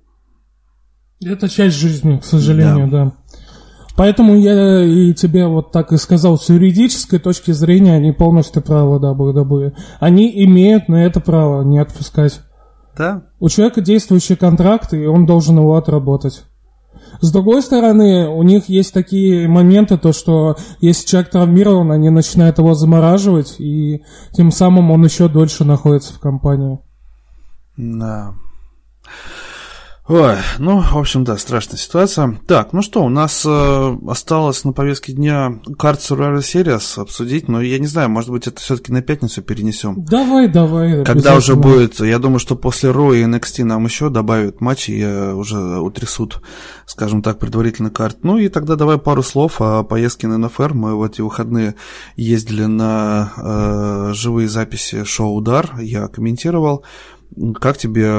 Это 1.24 1.48
часть 1.48 1.76
жизни, 1.76 2.18
к 2.18 2.24
сожалению, 2.24 2.90
да. 2.90 3.04
да. 3.04 3.12
Поэтому 3.96 4.36
я 4.36 4.84
и 4.84 5.12
тебе 5.14 5.46
вот 5.46 5.70
так 5.70 5.92
и 5.92 5.98
сказал, 5.98 6.38
с 6.38 6.48
юридической 6.48 7.18
точки 7.18 7.52
зрения 7.52 7.94
они 7.94 8.12
полностью 8.12 8.62
правы, 8.62 8.96
WWE. 8.96 9.74
Они 10.00 10.44
имеют 10.44 10.88
на 10.88 11.04
это 11.04 11.20
право 11.20 11.62
не 11.62 11.78
отпускать. 11.78 12.40
Да. 12.97 13.24
У 13.40 13.48
человека 13.48 13.81
действующий 13.81 14.36
контракт, 14.36 14.93
и 14.93 15.06
он 15.06 15.27
должен 15.27 15.59
его 15.59 15.77
отработать. 15.77 16.44
С 17.20 17.31
другой 17.31 17.62
стороны, 17.62 18.28
у 18.28 18.43
них 18.43 18.69
есть 18.69 18.93
такие 18.93 19.48
моменты, 19.48 19.97
то 19.97 20.12
что 20.12 20.56
если 20.81 21.06
человек 21.06 21.31
травмирован, 21.31 21.93
они 21.93 22.10
начинают 22.10 22.59
его 22.59 22.74
замораживать, 22.74 23.56
и 23.59 24.02
тем 24.32 24.51
самым 24.51 24.90
он 24.90 25.05
еще 25.05 25.28
дольше 25.28 25.64
находится 25.64 26.12
в 26.14 26.19
компании. 26.19 26.81
Да. 27.77 28.35
Ой, 30.08 30.34
ну, 30.58 30.80
в 30.80 30.96
общем, 30.96 31.22
да, 31.22 31.36
страшная 31.36 31.78
ситуация. 31.78 32.40
Так, 32.48 32.72
ну 32.72 32.82
что, 32.82 33.04
у 33.04 33.08
нас 33.08 33.46
э, 33.46 33.96
осталось 34.08 34.64
на 34.64 34.72
повестке 34.72 35.12
дня 35.12 35.60
карт 35.78 36.00
Survivor 36.00 36.38
Series 36.38 37.00
обсудить, 37.00 37.46
но 37.46 37.62
я 37.62 37.78
не 37.78 37.86
знаю, 37.86 38.10
может 38.10 38.30
быть, 38.30 38.48
это 38.48 38.60
все-таки 38.60 38.90
на 38.90 39.00
пятницу 39.00 39.42
перенесем. 39.42 40.04
Давай, 40.04 40.48
давай. 40.48 41.04
Когда 41.04 41.36
уже 41.36 41.54
будет, 41.54 42.00
я 42.00 42.18
думаю, 42.18 42.40
что 42.40 42.56
после 42.56 42.90
Ро 42.90 43.14
и 43.14 43.22
NXT 43.22 43.62
нам 43.62 43.84
еще 43.84 44.10
добавят 44.10 44.60
матчи, 44.60 44.90
и 44.90 45.04
уже 45.06 45.58
утрясут, 45.78 46.42
скажем 46.84 47.22
так, 47.22 47.38
предварительный 47.38 47.92
карт. 47.92 48.18
Ну 48.24 48.38
и 48.38 48.48
тогда 48.48 48.74
давай 48.74 48.98
пару 48.98 49.22
слов 49.22 49.60
о 49.60 49.84
поездке 49.84 50.26
на 50.26 50.36
НФР. 50.36 50.74
Мы 50.74 50.96
в 50.96 51.04
эти 51.04 51.20
выходные 51.20 51.76
ездили 52.16 52.64
на 52.64 53.32
э, 53.36 54.14
живые 54.14 54.48
записи 54.48 55.04
шоу 55.04 55.36
«Удар», 55.36 55.70
я 55.78 56.08
комментировал. 56.08 56.84
Как 57.60 57.78
тебе 57.78 58.10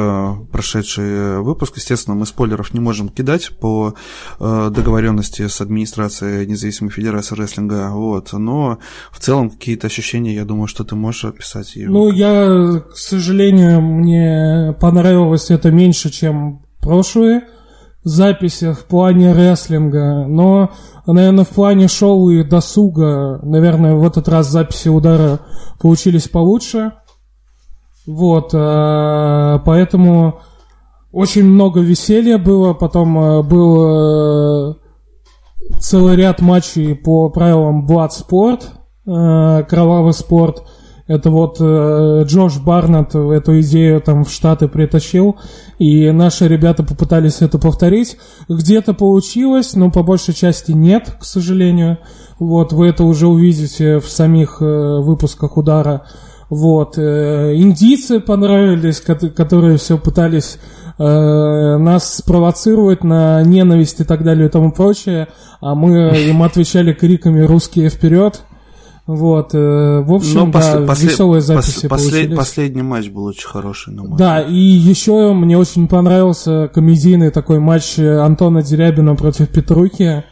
прошедший 0.52 1.41
выпуск? 1.41 1.73
Естественно, 1.77 2.15
мы 2.15 2.26
спойлеров 2.26 2.73
не 2.73 2.80
можем 2.80 3.10
кидать 3.10 3.52
по 3.60 3.94
э, 4.40 4.72
договоренности 4.73 5.48
с 5.48 5.61
администрацией 5.61 6.48
независимой 6.48 6.91
федерации 6.91 7.35
рестлинга, 7.35 7.90
вот. 7.91 8.34
Но 8.34 8.80
в 9.11 9.19
целом 9.19 9.49
какие-то 9.49 9.88
ощущения, 9.88 10.34
я 10.34 10.45
думаю, 10.45 10.68
что 10.68 10.84
ты 10.84 10.95
можешь 10.95 11.26
описать. 11.26 11.73
Ну, 11.76 12.11
я, 12.11 12.81
к 12.91 12.98
сожалению, 12.98 13.81
мне 13.81 14.76
понравилось 14.80 15.52
это 15.52 15.72
меньше, 15.72 16.10
чем 16.10 16.65
прошлые 16.80 17.44
записи 18.03 18.73
в 18.73 18.85
плане 18.85 19.34
рестлинга, 19.34 20.26
но, 20.27 20.72
наверное, 21.07 21.45
в 21.45 21.49
плане 21.49 21.88
шоу 21.88 22.30
и 22.30 22.44
досуга, 22.44 23.40
наверное, 23.44 23.95
в 23.95 24.06
этот 24.06 24.27
раз 24.27 24.49
записи 24.49 24.90
удара 24.90 25.40
получились 25.80 26.27
получше. 26.27 26.94
Вот, 28.06 28.54
э, 28.54 29.60
поэтому 29.66 30.42
очень 31.12 31.46
много 31.46 31.80
веселья 31.80 32.38
было, 32.38 32.74
потом 32.74 33.18
э, 33.18 33.44
был 33.44 34.72
э, 34.72 34.74
целый 35.80 36.18
ряд 36.18 36.42
матчей 36.42 36.96
по 36.96 37.30
правилам 37.30 37.88
Bloodsport, 37.88 38.64
кровавый 39.06 40.14
спорт. 40.14 40.64
Это 41.08 41.30
вот 41.30 41.60
Джош 41.60 42.60
Барнетт 42.60 43.14
эту 43.14 43.60
идею 43.60 44.00
там 44.00 44.24
в 44.24 44.32
Штаты 44.32 44.70
притащил, 44.70 45.36
и 45.78 46.10
наши 46.12 46.48
ребята 46.48 46.84
попытались 46.84 47.42
это 47.42 47.60
повторить. 47.60 48.16
Где-то 48.48 48.94
получилось, 48.94 49.76
но 49.76 49.92
по 49.92 50.04
большей 50.04 50.34
части 50.34 50.72
нет, 50.72 51.18
к 51.20 51.26
сожалению. 51.26 51.98
Вот, 52.40 52.72
вы 52.72 52.88
это 52.88 53.04
уже 53.04 53.28
увидите 53.28 54.00
в 54.00 54.10
самих 54.10 54.62
выпусках 54.62 55.58
удара. 55.58 56.06
Вот. 56.49 56.98
Э, 56.98 57.53
индийцы 57.56 58.20
понравились, 58.20 59.02
которые 59.02 59.78
все 59.78 59.98
пытались 59.98 60.57
э, 60.98 61.03
нас 61.03 62.15
спровоцировать 62.15 63.03
на 63.03 63.41
ненависть 63.44 63.99
и 64.02 64.03
так 64.03 64.24
далее 64.24 64.48
и 64.48 64.49
тому 64.49 64.72
прочее, 64.72 65.28
а 65.61 65.76
мы 65.76 66.15
им 66.30 66.44
отвечали 66.44 66.94
криками 66.94 67.41
«русские 67.41 67.90
вперед!» 67.90 68.41
Вот, 69.06 69.53
э, 69.53 69.99
в 69.99 70.14
общем, 70.14 70.45
Но 70.45 70.52
да, 70.53 70.86
после, 70.88 71.10
веселые 71.10 71.41
записи 71.41 71.90
послед, 71.90 72.36
Последний 72.38 72.84
матч 72.84 73.10
был 73.10 73.26
очень 73.26 73.49
хороший, 73.49 73.94
на 73.94 74.03
мой 74.03 74.18
Да, 74.18 74.40
и 74.41 74.56
еще 74.56 75.34
мне 75.34 75.57
очень 75.57 75.90
понравился 75.90 76.70
комедийный 76.74 77.30
такой 77.30 77.60
матч 77.60 77.99
Антона 77.99 78.64
Дерябина 78.64 79.15
против 79.15 79.49
Петрухи 79.49 80.24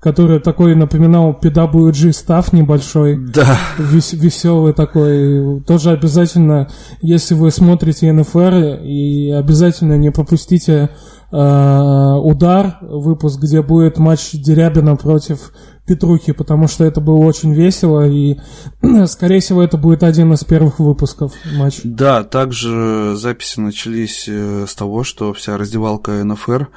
который 0.00 0.38
такой 0.38 0.74
напоминал 0.74 1.36
PWG 1.40 2.12
став 2.12 2.52
небольшой. 2.52 3.18
Да. 3.18 3.58
Вес, 3.78 4.12
веселый 4.12 4.72
такой. 4.72 5.60
Тоже 5.62 5.90
обязательно, 5.90 6.68
если 7.02 7.34
вы 7.34 7.50
смотрите 7.50 8.12
НФР, 8.12 8.80
и 8.82 9.30
обязательно 9.30 9.98
не 9.98 10.10
пропустите 10.10 10.90
э, 11.32 11.36
удар, 11.36 12.78
выпуск, 12.80 13.40
где 13.40 13.62
будет 13.62 13.98
матч 13.98 14.30
Дерябина 14.32 14.96
против 14.96 15.52
Петрухи, 15.84 16.32
потому 16.32 16.68
что 16.68 16.84
это 16.84 17.00
было 17.00 17.16
очень 17.16 17.54
весело, 17.54 18.06
и, 18.06 18.36
скорее 19.06 19.40
всего, 19.40 19.62
это 19.62 19.78
будет 19.78 20.02
один 20.02 20.32
из 20.34 20.44
первых 20.44 20.78
выпусков 20.78 21.32
матча. 21.56 21.80
Да, 21.82 22.22
также 22.22 23.16
записи 23.16 23.58
начались 23.58 24.26
э, 24.28 24.66
с 24.68 24.74
того, 24.74 25.02
что 25.02 25.32
вся 25.32 25.56
раздевалка 25.56 26.22
НФР 26.22 26.68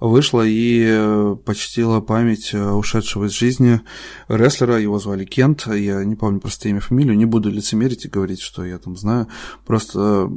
вышла 0.00 0.46
и 0.46 0.84
э, 0.86 1.36
почтила 1.44 2.00
память 2.00 2.50
э, 2.52 2.70
ушедшего 2.70 3.26
из 3.26 3.32
жизни 3.32 3.80
рестлера, 4.28 4.78
его 4.78 4.98
звали 4.98 5.24
Кент, 5.24 5.66
я 5.66 6.04
не 6.04 6.16
помню 6.16 6.40
просто 6.40 6.68
имя, 6.68 6.80
фамилию, 6.80 7.16
не 7.16 7.26
буду 7.26 7.50
лицемерить 7.50 8.04
и 8.04 8.08
говорить, 8.08 8.40
что 8.40 8.64
я 8.64 8.78
там 8.78 8.96
знаю, 8.96 9.28
просто 9.66 10.30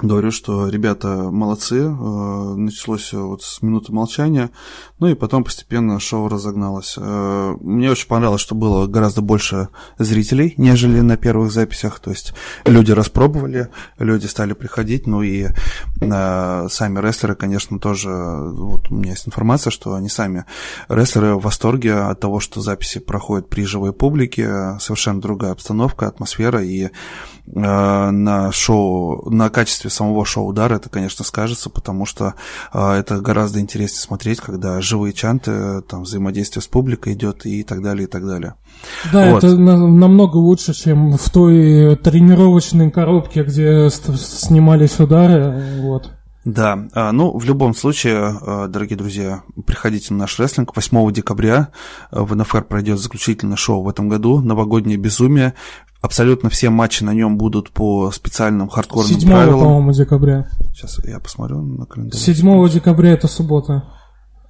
говорю, 0.00 0.30
что 0.30 0.68
ребята 0.68 1.08
молодцы, 1.30 1.80
э, 1.80 2.54
началось 2.56 3.12
вот 3.12 3.42
с 3.42 3.60
минуты 3.60 3.92
молчания, 3.92 4.50
ну 4.98 5.08
и 5.08 5.14
потом 5.14 5.44
постепенно 5.44 6.00
шоу 6.00 6.28
разогналось. 6.28 6.94
Э, 6.96 7.54
мне 7.60 7.90
очень 7.90 8.08
понравилось, 8.08 8.40
что 8.40 8.54
было 8.54 8.86
гораздо 8.86 9.20
больше 9.20 9.68
зрителей, 9.98 10.54
нежели 10.56 11.00
на 11.00 11.18
первых 11.18 11.52
записях, 11.52 12.00
то 12.00 12.10
есть 12.10 12.32
люди 12.64 12.90
распробовали, 12.92 13.68
люди 13.98 14.26
стали 14.26 14.54
приходить, 14.54 15.06
ну 15.06 15.22
и 15.22 15.48
э, 16.00 16.68
сами 16.70 16.98
рестлеры, 16.98 17.34
конечно, 17.34 17.78
тоже, 17.78 18.08
вот 18.08 18.90
у 18.90 18.94
меня 18.94 19.10
есть 19.10 19.28
информация, 19.28 19.70
что 19.70 19.94
они 19.94 20.08
сами, 20.08 20.46
рестлеры 20.88 21.34
в 21.34 21.42
восторге 21.42 21.94
от 21.94 22.18
того, 22.18 22.40
что 22.40 22.62
записи 22.62 22.98
проходят 22.98 23.50
при 23.50 23.66
живой 23.66 23.92
публике, 23.92 24.78
совершенно 24.80 25.20
другая 25.20 25.52
обстановка, 25.52 26.06
атмосфера, 26.06 26.62
и 26.64 26.88
на 27.46 28.52
шоу, 28.52 29.28
на 29.30 29.50
качестве 29.50 29.90
самого 29.90 30.24
шоу 30.24 30.46
удара 30.46 30.76
это, 30.76 30.88
конечно, 30.88 31.24
скажется, 31.24 31.70
потому 31.70 32.06
что 32.06 32.34
это 32.72 33.20
гораздо 33.20 33.60
интереснее 33.60 34.00
смотреть, 34.00 34.40
когда 34.40 34.80
живые 34.80 35.12
чанты, 35.12 35.82
там 35.82 36.02
взаимодействие 36.02 36.62
с 36.62 36.66
публикой 36.68 37.14
идет 37.14 37.44
и 37.44 37.62
так 37.64 37.82
далее, 37.82 38.04
и 38.04 38.06
так 38.06 38.24
далее. 38.24 38.54
Да, 39.12 39.30
вот. 39.32 39.44
это 39.44 39.56
на- 39.56 39.88
намного 39.88 40.36
лучше, 40.36 40.72
чем 40.72 41.16
в 41.16 41.30
той 41.30 41.96
тренировочной 41.96 42.90
коробке, 42.90 43.42
где 43.42 43.88
снимались 43.90 45.00
удары, 45.00 45.80
вот. 45.80 46.10
Да, 46.44 46.76
ну, 47.12 47.38
в 47.38 47.44
любом 47.44 47.72
случае, 47.72 48.36
дорогие 48.68 48.96
друзья, 48.96 49.42
приходите 49.64 50.12
на 50.12 50.20
наш 50.20 50.40
рестлинг. 50.40 50.74
8 50.74 51.12
декабря 51.12 51.68
в 52.10 52.34
НФР 52.34 52.64
пройдет 52.64 52.98
заключительное 52.98 53.56
шоу 53.56 53.84
в 53.84 53.88
этом 53.88 54.08
году 54.08 54.40
«Новогоднее 54.40 54.96
безумие». 54.98 55.54
Абсолютно 56.02 56.50
все 56.50 56.68
матчи 56.68 57.04
на 57.04 57.14
нем 57.14 57.38
будут 57.38 57.70
по 57.70 58.10
специальным 58.10 58.68
хардкорным 58.68 59.20
7 59.20 59.28
правилам. 59.28 59.60
7 59.60 59.64
по-моему, 59.64 59.92
декабря. 59.92 60.48
Сейчас 60.74 60.98
я 61.04 61.20
посмотрю 61.20 61.62
на 61.62 61.86
календарь. 61.86 62.18
7 62.18 62.68
декабря 62.68 63.12
это 63.12 63.28
суббота. 63.28 63.84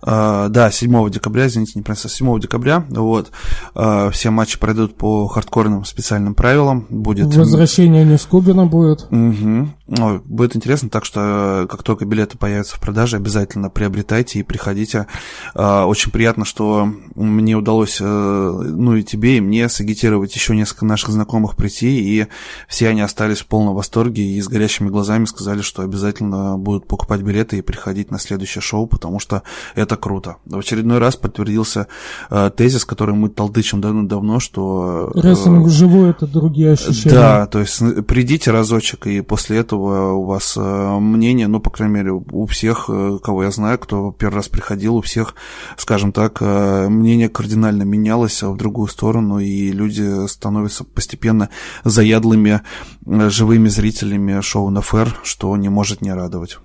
Uh, 0.04 0.48
да, 0.48 0.72
7 0.72 1.10
декабря, 1.10 1.46
извините, 1.46 1.74
не 1.76 1.82
правильно, 1.82 2.08
7 2.08 2.40
декабря, 2.40 2.84
вот, 2.90 3.30
uh, 3.76 4.10
все 4.10 4.30
матчи 4.30 4.58
пройдут 4.58 4.96
по 4.96 5.28
хардкорным 5.28 5.84
специальным 5.84 6.34
правилам, 6.34 6.86
будет... 6.90 7.32
Возвращение 7.36 8.04
Нескубина 8.04 8.66
будет. 8.66 9.06
Угу. 9.12 9.68
Ой, 10.00 10.22
будет 10.24 10.56
интересно, 10.56 10.90
так 10.90 11.04
что 11.04 11.68
как 11.70 11.84
только 11.84 12.04
билеты 12.04 12.36
появятся 12.36 12.76
в 12.76 12.80
продаже, 12.80 13.16
обязательно 13.16 13.70
приобретайте 13.70 14.40
и 14.40 14.42
приходите. 14.42 15.06
Uh, 15.54 15.86
очень 15.86 16.10
приятно, 16.10 16.44
что 16.44 16.88
мне 17.14 17.54
удалось, 17.54 18.00
ну 18.00 18.96
и 18.96 19.04
тебе, 19.04 19.36
и 19.36 19.40
мне 19.40 19.68
сагитировать 19.68 20.34
еще 20.34 20.56
несколько 20.56 20.84
наших 20.84 21.10
знакомых 21.10 21.54
прийти, 21.54 22.00
и 22.00 22.26
все 22.66 22.88
они 22.88 23.02
остались 23.02 23.38
в 23.38 23.46
полном 23.46 23.76
восторге 23.76 24.24
и 24.24 24.40
с 24.40 24.48
горящими 24.48 24.88
глазами 24.88 25.26
сказали, 25.26 25.60
что 25.60 25.82
обязательно 25.82 26.58
будут 26.58 26.88
покупать 26.88 27.22
билеты 27.22 27.58
и 27.58 27.62
приходить 27.62 28.10
на 28.10 28.18
следующее 28.18 28.62
шоу, 28.62 28.88
потому 28.88 29.20
что 29.20 29.42
это 29.76 29.91
это 29.92 30.00
круто. 30.00 30.36
В 30.46 30.58
очередной 30.58 30.98
раз 30.98 31.16
подтвердился 31.16 31.86
э, 32.30 32.50
тезис, 32.56 32.84
который 32.84 33.14
мы 33.14 33.28
толдычим 33.28 33.80
давно-давно, 33.80 34.40
что... 34.40 35.12
Э, 35.14 35.20
Рестлинг 35.20 35.66
вживую— 35.66 36.10
это 36.10 36.26
другие 36.26 36.72
ощущения. 36.72 37.14
Да, 37.14 37.46
то 37.46 37.58
есть 37.58 37.80
придите 38.06 38.50
разочек, 38.50 39.06
и 39.06 39.20
после 39.20 39.58
этого 39.58 40.12
у 40.12 40.24
вас 40.24 40.54
э, 40.56 40.98
мнение, 40.98 41.46
ну, 41.46 41.60
по 41.60 41.70
крайней 41.70 41.94
мере, 41.94 42.12
у 42.12 42.46
всех, 42.46 42.86
э, 42.88 43.18
кого 43.22 43.44
я 43.44 43.50
знаю, 43.50 43.78
кто 43.78 44.12
первый 44.12 44.36
раз 44.36 44.48
приходил, 44.48 44.96
у 44.96 45.02
всех, 45.02 45.34
скажем 45.76 46.12
так, 46.12 46.38
э, 46.40 46.88
мнение 46.88 47.28
кардинально 47.28 47.82
менялось 47.82 48.42
в 48.42 48.56
другую 48.56 48.88
сторону, 48.88 49.38
и 49.38 49.72
люди 49.72 50.26
становятся 50.26 50.84
постепенно 50.84 51.50
заядлыми 51.84 52.62
э, 53.06 53.30
живыми 53.30 53.68
зрителями 53.68 54.40
шоу 54.40 54.70
на 54.70 54.80
фэр, 54.80 55.16
что 55.22 55.54
не 55.56 55.68
может 55.68 56.00
не 56.00 56.12
радовать. 56.12 56.58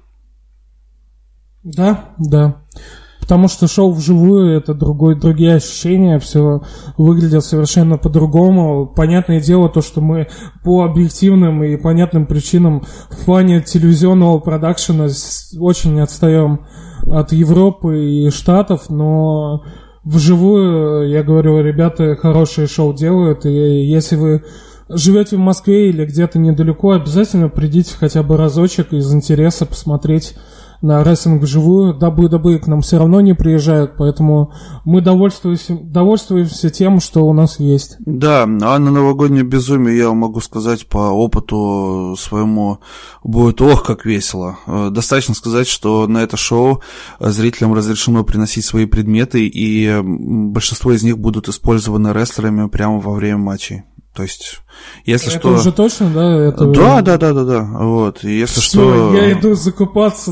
Да, 1.63 2.15
да. 2.17 2.61
Потому 3.27 3.49
что 3.49 3.67
шоу 3.67 3.91
вживую 3.91 4.55
это 4.57 4.73
другой, 4.73 5.19
другие 5.19 5.55
ощущения, 5.55 6.17
все 6.17 6.61
выглядит 6.97 7.43
совершенно 7.43 7.97
по-другому. 7.97 8.87
Понятное 8.87 9.41
дело, 9.41 9.67
то, 9.67 9.81
что 9.81 9.99
мы 9.99 10.29
по 10.63 10.85
объективным 10.85 11.61
и 11.61 11.75
понятным 11.75 12.25
причинам 12.25 12.83
в 13.09 13.25
плане 13.25 13.61
телевизионного 13.61 14.39
продакшена 14.39 15.09
очень 15.59 15.99
отстаем 15.99 16.67
от 17.05 17.33
Европы 17.33 17.99
и 17.99 18.29
Штатов, 18.29 18.89
но 18.89 19.61
вживую, 20.05 21.09
я 21.09 21.21
говорю, 21.21 21.59
ребята 21.59 22.15
хорошие 22.15 22.67
шоу 22.67 22.93
делают, 22.93 23.45
и 23.45 23.49
если 23.49 24.15
вы 24.15 24.45
живете 24.87 25.35
в 25.35 25.39
Москве 25.39 25.89
или 25.89 26.05
где-то 26.05 26.39
недалеко, 26.39 26.91
обязательно 26.91 27.49
придите 27.49 27.93
хотя 27.99 28.23
бы 28.23 28.37
разочек 28.37 28.93
из 28.93 29.13
интереса 29.13 29.65
посмотреть 29.65 30.33
на 30.81 31.03
рестлинг 31.03 31.41
вживую. 31.41 31.93
Дабы 31.93 32.29
к 32.59 32.67
нам 32.67 32.81
все 32.81 32.97
равно 32.97 33.21
не 33.21 33.33
приезжают, 33.33 33.95
поэтому 33.97 34.53
мы 34.85 35.01
довольствуемся, 35.01 35.77
довольствуемся 35.81 36.69
тем, 36.69 36.99
что 36.99 37.25
у 37.25 37.33
нас 37.33 37.59
есть. 37.59 37.97
Да, 37.99 38.43
а 38.43 38.47
на 38.79 38.91
новогоднее 38.91 39.43
безумие 39.43 39.97
я 39.97 40.11
могу 40.11 40.41
сказать 40.41 40.87
по 40.87 41.09
опыту 41.09 42.15
своему 42.17 42.79
будет 43.23 43.61
ох, 43.61 43.83
как 43.83 44.05
весело. 44.05 44.57
Э, 44.65 44.89
достаточно 44.91 45.35
сказать, 45.35 45.67
что 45.67 46.07
на 46.07 46.19
это 46.19 46.37
шоу 46.37 46.81
зрителям 47.19 47.73
разрешено 47.73 48.23
приносить 48.23 48.65
свои 48.65 48.85
предметы, 48.85 49.47
и 49.47 50.01
большинство 50.03 50.91
из 50.91 51.03
них 51.03 51.17
будут 51.17 51.47
использованы 51.47 52.13
рестлерами 52.13 52.67
прямо 52.67 52.99
во 52.99 53.13
время 53.13 53.37
матчей. 53.37 53.83
То 54.15 54.23
есть, 54.23 54.61
если 55.05 55.29
это 55.29 55.39
что... 55.39 55.53
уже 55.53 55.71
точно, 55.71 56.09
да? 56.09 56.37
Это... 56.45 56.65
Да, 56.65 57.01
да, 57.01 57.17
да, 57.17 57.33
да, 57.33 57.43
да. 57.43 57.63
Вот. 57.63 58.23
Если 58.23 58.59
Всё, 58.59 59.11
что... 59.11 59.15
я 59.15 59.31
иду 59.31 59.55
закупаться 59.55 60.31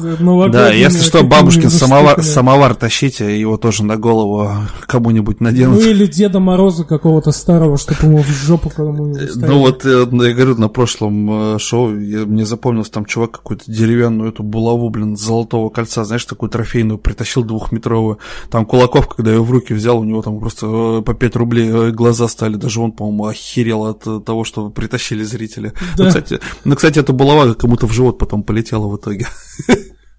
Да, 0.52 0.72
если 0.72 1.02
что, 1.02 1.24
бабушкин 1.24 1.70
самовар, 1.70 2.22
самовар 2.24 2.76
тащите, 2.76 3.40
его 3.40 3.58
тоже 3.58 3.84
на 3.84 3.98
голову 3.98 4.50
кому-нибудь 4.86 5.42
наденут. 5.42 5.82
Ну 5.82 5.90
или 5.90 6.06
Деда 6.06 6.40
Мороза 6.40 6.84
какого-то 6.84 7.32
старого, 7.32 7.78
чтобы 7.78 8.00
ему 8.04 8.18
в 8.20 8.28
жопу 8.28 8.70
кому-нибудь 8.70 9.36
Ну 9.36 9.60
вот, 9.60 9.86
э, 9.86 10.08
я 10.12 10.34
говорю, 10.34 10.56
на 10.56 10.68
прошлом 10.68 11.56
э, 11.56 11.60
шоу 11.60 11.98
я, 11.98 12.26
мне 12.26 12.46
запомнился, 12.46 12.92
там 12.92 13.06
чувак 13.06 13.32
какую-то 13.32 13.72
деревянную 13.72 14.30
эту 14.30 14.44
булаву, 14.44 14.90
блин, 14.90 15.16
золотого 15.16 15.70
кольца, 15.70 16.04
знаешь, 16.04 16.26
такую 16.26 16.50
трофейную, 16.50 16.98
притащил 16.98 17.44
двухметровую. 17.44 18.20
Там 18.50 18.66
Кулаков, 18.66 19.08
когда 19.08 19.32
ее 19.32 19.44
в 19.44 19.52
руки 19.52 19.74
взял, 19.74 20.00
у 20.00 20.04
него 20.04 20.22
там 20.22 20.40
просто 20.40 21.00
э, 21.00 21.02
по 21.02 21.14
5 21.14 21.36
рублей 21.36 21.92
глаза 21.92 22.28
стали, 22.28 22.56
даже 22.56 22.82
он, 22.82 22.92
по-моему, 22.92 23.26
охерел 23.26 23.86
от 23.86 24.06
э, 24.06 24.20
того, 24.36 24.44
что 24.44 24.70
притащили 24.70 25.24
зрители. 25.24 25.72
Да. 25.98 26.04
Ну, 26.04 26.08
кстати, 26.08 26.40
ну, 26.66 26.76
кстати, 26.76 27.00
эта 27.00 27.14
булава 27.14 27.54
кому-то 27.54 27.88
в 27.88 27.94
живот 27.94 28.18
потом 28.18 28.44
полетела 28.44 28.88
в 28.88 28.96
итоге. 28.96 29.28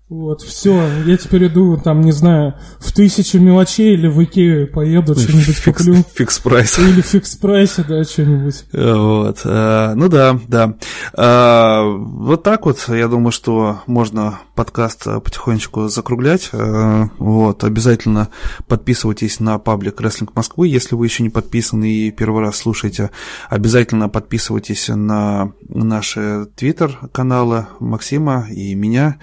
Вот, 0.08 0.40
все, 0.42 0.88
я 1.04 1.16
теперь 1.16 1.48
иду, 1.48 1.76
там, 1.78 2.00
не 2.00 2.12
знаю, 2.12 2.54
в 2.78 2.92
тысячу 2.92 3.40
мелочей 3.40 3.94
или 3.94 4.06
в 4.06 4.22
Икею 4.22 4.70
поеду, 4.70 5.16
что-нибудь 5.16 5.60
куплю. 5.64 5.96
Fix 6.14 6.38
Price. 6.38 6.78
Или 6.78 7.00
Fix 7.00 7.34
Price 7.34 7.68
е, 7.68 7.82
да, 7.82 8.04
что-нибудь. 8.04 8.66
Вот, 8.72 9.40
а, 9.44 9.94
ну 9.96 10.08
да, 10.08 10.38
да. 10.46 10.76
А, 11.12 11.82
вот 11.82 12.44
так 12.44 12.66
вот, 12.66 12.84
я 12.88 13.08
думаю, 13.08 13.32
что 13.32 13.80
можно 13.88 14.38
подкаст 14.54 15.06
потихонечку 15.24 15.88
закруглять. 15.88 16.50
Вот, 16.52 17.64
обязательно 17.64 18.28
подписывайтесь 18.68 19.40
на 19.40 19.58
паблик 19.58 20.00
Wrestling 20.00 20.30
Москвы, 20.36 20.68
если 20.68 20.94
вы 20.94 21.06
еще 21.06 21.24
не 21.24 21.30
подписаны 21.30 21.90
и 21.90 22.12
первый 22.12 22.44
раз 22.44 22.58
слушаете. 22.58 23.10
Обязательно 23.50 24.08
подписывайтесь 24.08 24.88
на 24.88 25.50
наши 25.68 26.46
твиттер-каналы 26.54 27.66
Максима 27.80 28.46
и 28.52 28.72
меня. 28.76 29.18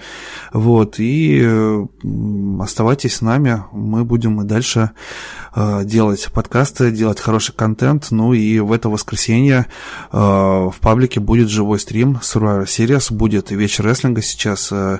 Вот, 0.52 0.73
вот, 0.74 0.96
и 0.98 1.40
оставайтесь 2.60 3.14
с 3.14 3.20
нами, 3.20 3.62
мы 3.70 4.04
будем 4.04 4.40
и 4.40 4.44
дальше 4.44 4.80
э, 4.80 5.43
делать 5.56 6.28
подкасты, 6.32 6.90
делать 6.90 7.20
хороший 7.20 7.54
контент, 7.54 8.10
ну 8.10 8.32
и 8.32 8.58
в 8.58 8.72
это 8.72 8.88
воскресенье 8.88 9.66
э, 10.12 10.16
в 10.16 10.74
паблике 10.80 11.20
будет 11.20 11.48
живой 11.48 11.78
стрим 11.78 12.18
Survivor 12.22 12.64
Series, 12.64 13.12
будет 13.12 13.50
вечер 13.50 13.84
рестлинга, 13.84 14.22
сейчас 14.22 14.70
э, 14.72 14.98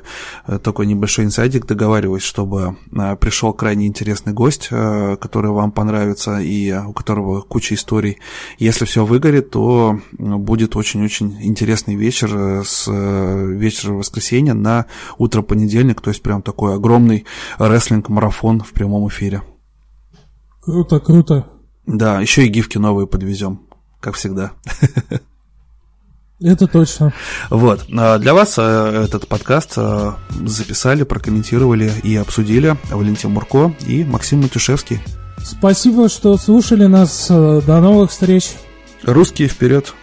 такой 0.62 0.86
небольшой 0.86 1.24
инсайдик, 1.24 1.66
договариваюсь, 1.66 2.22
чтобы 2.22 2.76
пришел 3.20 3.52
крайне 3.52 3.86
интересный 3.86 4.32
гость, 4.32 4.68
который 4.68 5.51
вам 5.51 5.72
понравится 5.72 6.39
и 6.39 6.72
у 6.72 6.93
которого 6.93 7.40
куча 7.40 7.74
историй. 7.74 8.18
Если 8.59 8.85
все 8.85 9.05
выгорит, 9.05 9.51
то 9.51 9.98
будет 10.12 10.76
очень-очень 10.76 11.39
интересный 11.43 11.94
вечер 11.94 12.64
с 12.64 12.89
вечера 12.90 13.94
воскресенья 13.94 14.55
на 14.55 14.86
утро 15.18 15.43
понедельник, 15.43 16.01
то 16.01 16.10
есть 16.10 16.22
прям 16.22 16.43
такой 16.43 16.74
огромный 16.74 17.24
рестлинг-марафон 17.59 18.60
в 18.60 18.72
прямом 18.72 19.09
эфире. 19.09 19.43
Круто, 20.65 21.01
круто. 21.01 21.47
Да, 21.86 22.20
еще 22.20 22.47
и 22.47 22.49
гифки 22.49 22.78
новые 22.78 23.07
подвезем, 23.07 23.61
как 24.01 24.15
всегда. 24.15 24.53
Это 26.41 26.66
точно. 26.66 27.12
Вот. 27.49 27.86
А 27.97 28.19
для 28.19 28.35
вас 28.35 28.55
э, 28.59 29.05
этот 29.07 29.28
подкаст 29.28 29.74
э, 29.77 30.12
записали, 30.45 31.05
прокомментировали 31.05 31.93
и 32.03 32.16
обсудили 32.16 32.77
Валентин 32.91 33.31
Мурко 33.31 33.74
и 33.86 34.05
Максим 34.05 34.43
Матюшевский. 34.43 35.01
Спасибо, 35.43 36.09
что 36.09 36.36
слушали 36.36 36.86
нас. 36.86 37.28
До 37.28 37.81
новых 37.81 38.11
встреч. 38.11 38.53
Русские 39.05 39.49
вперед. 39.49 39.95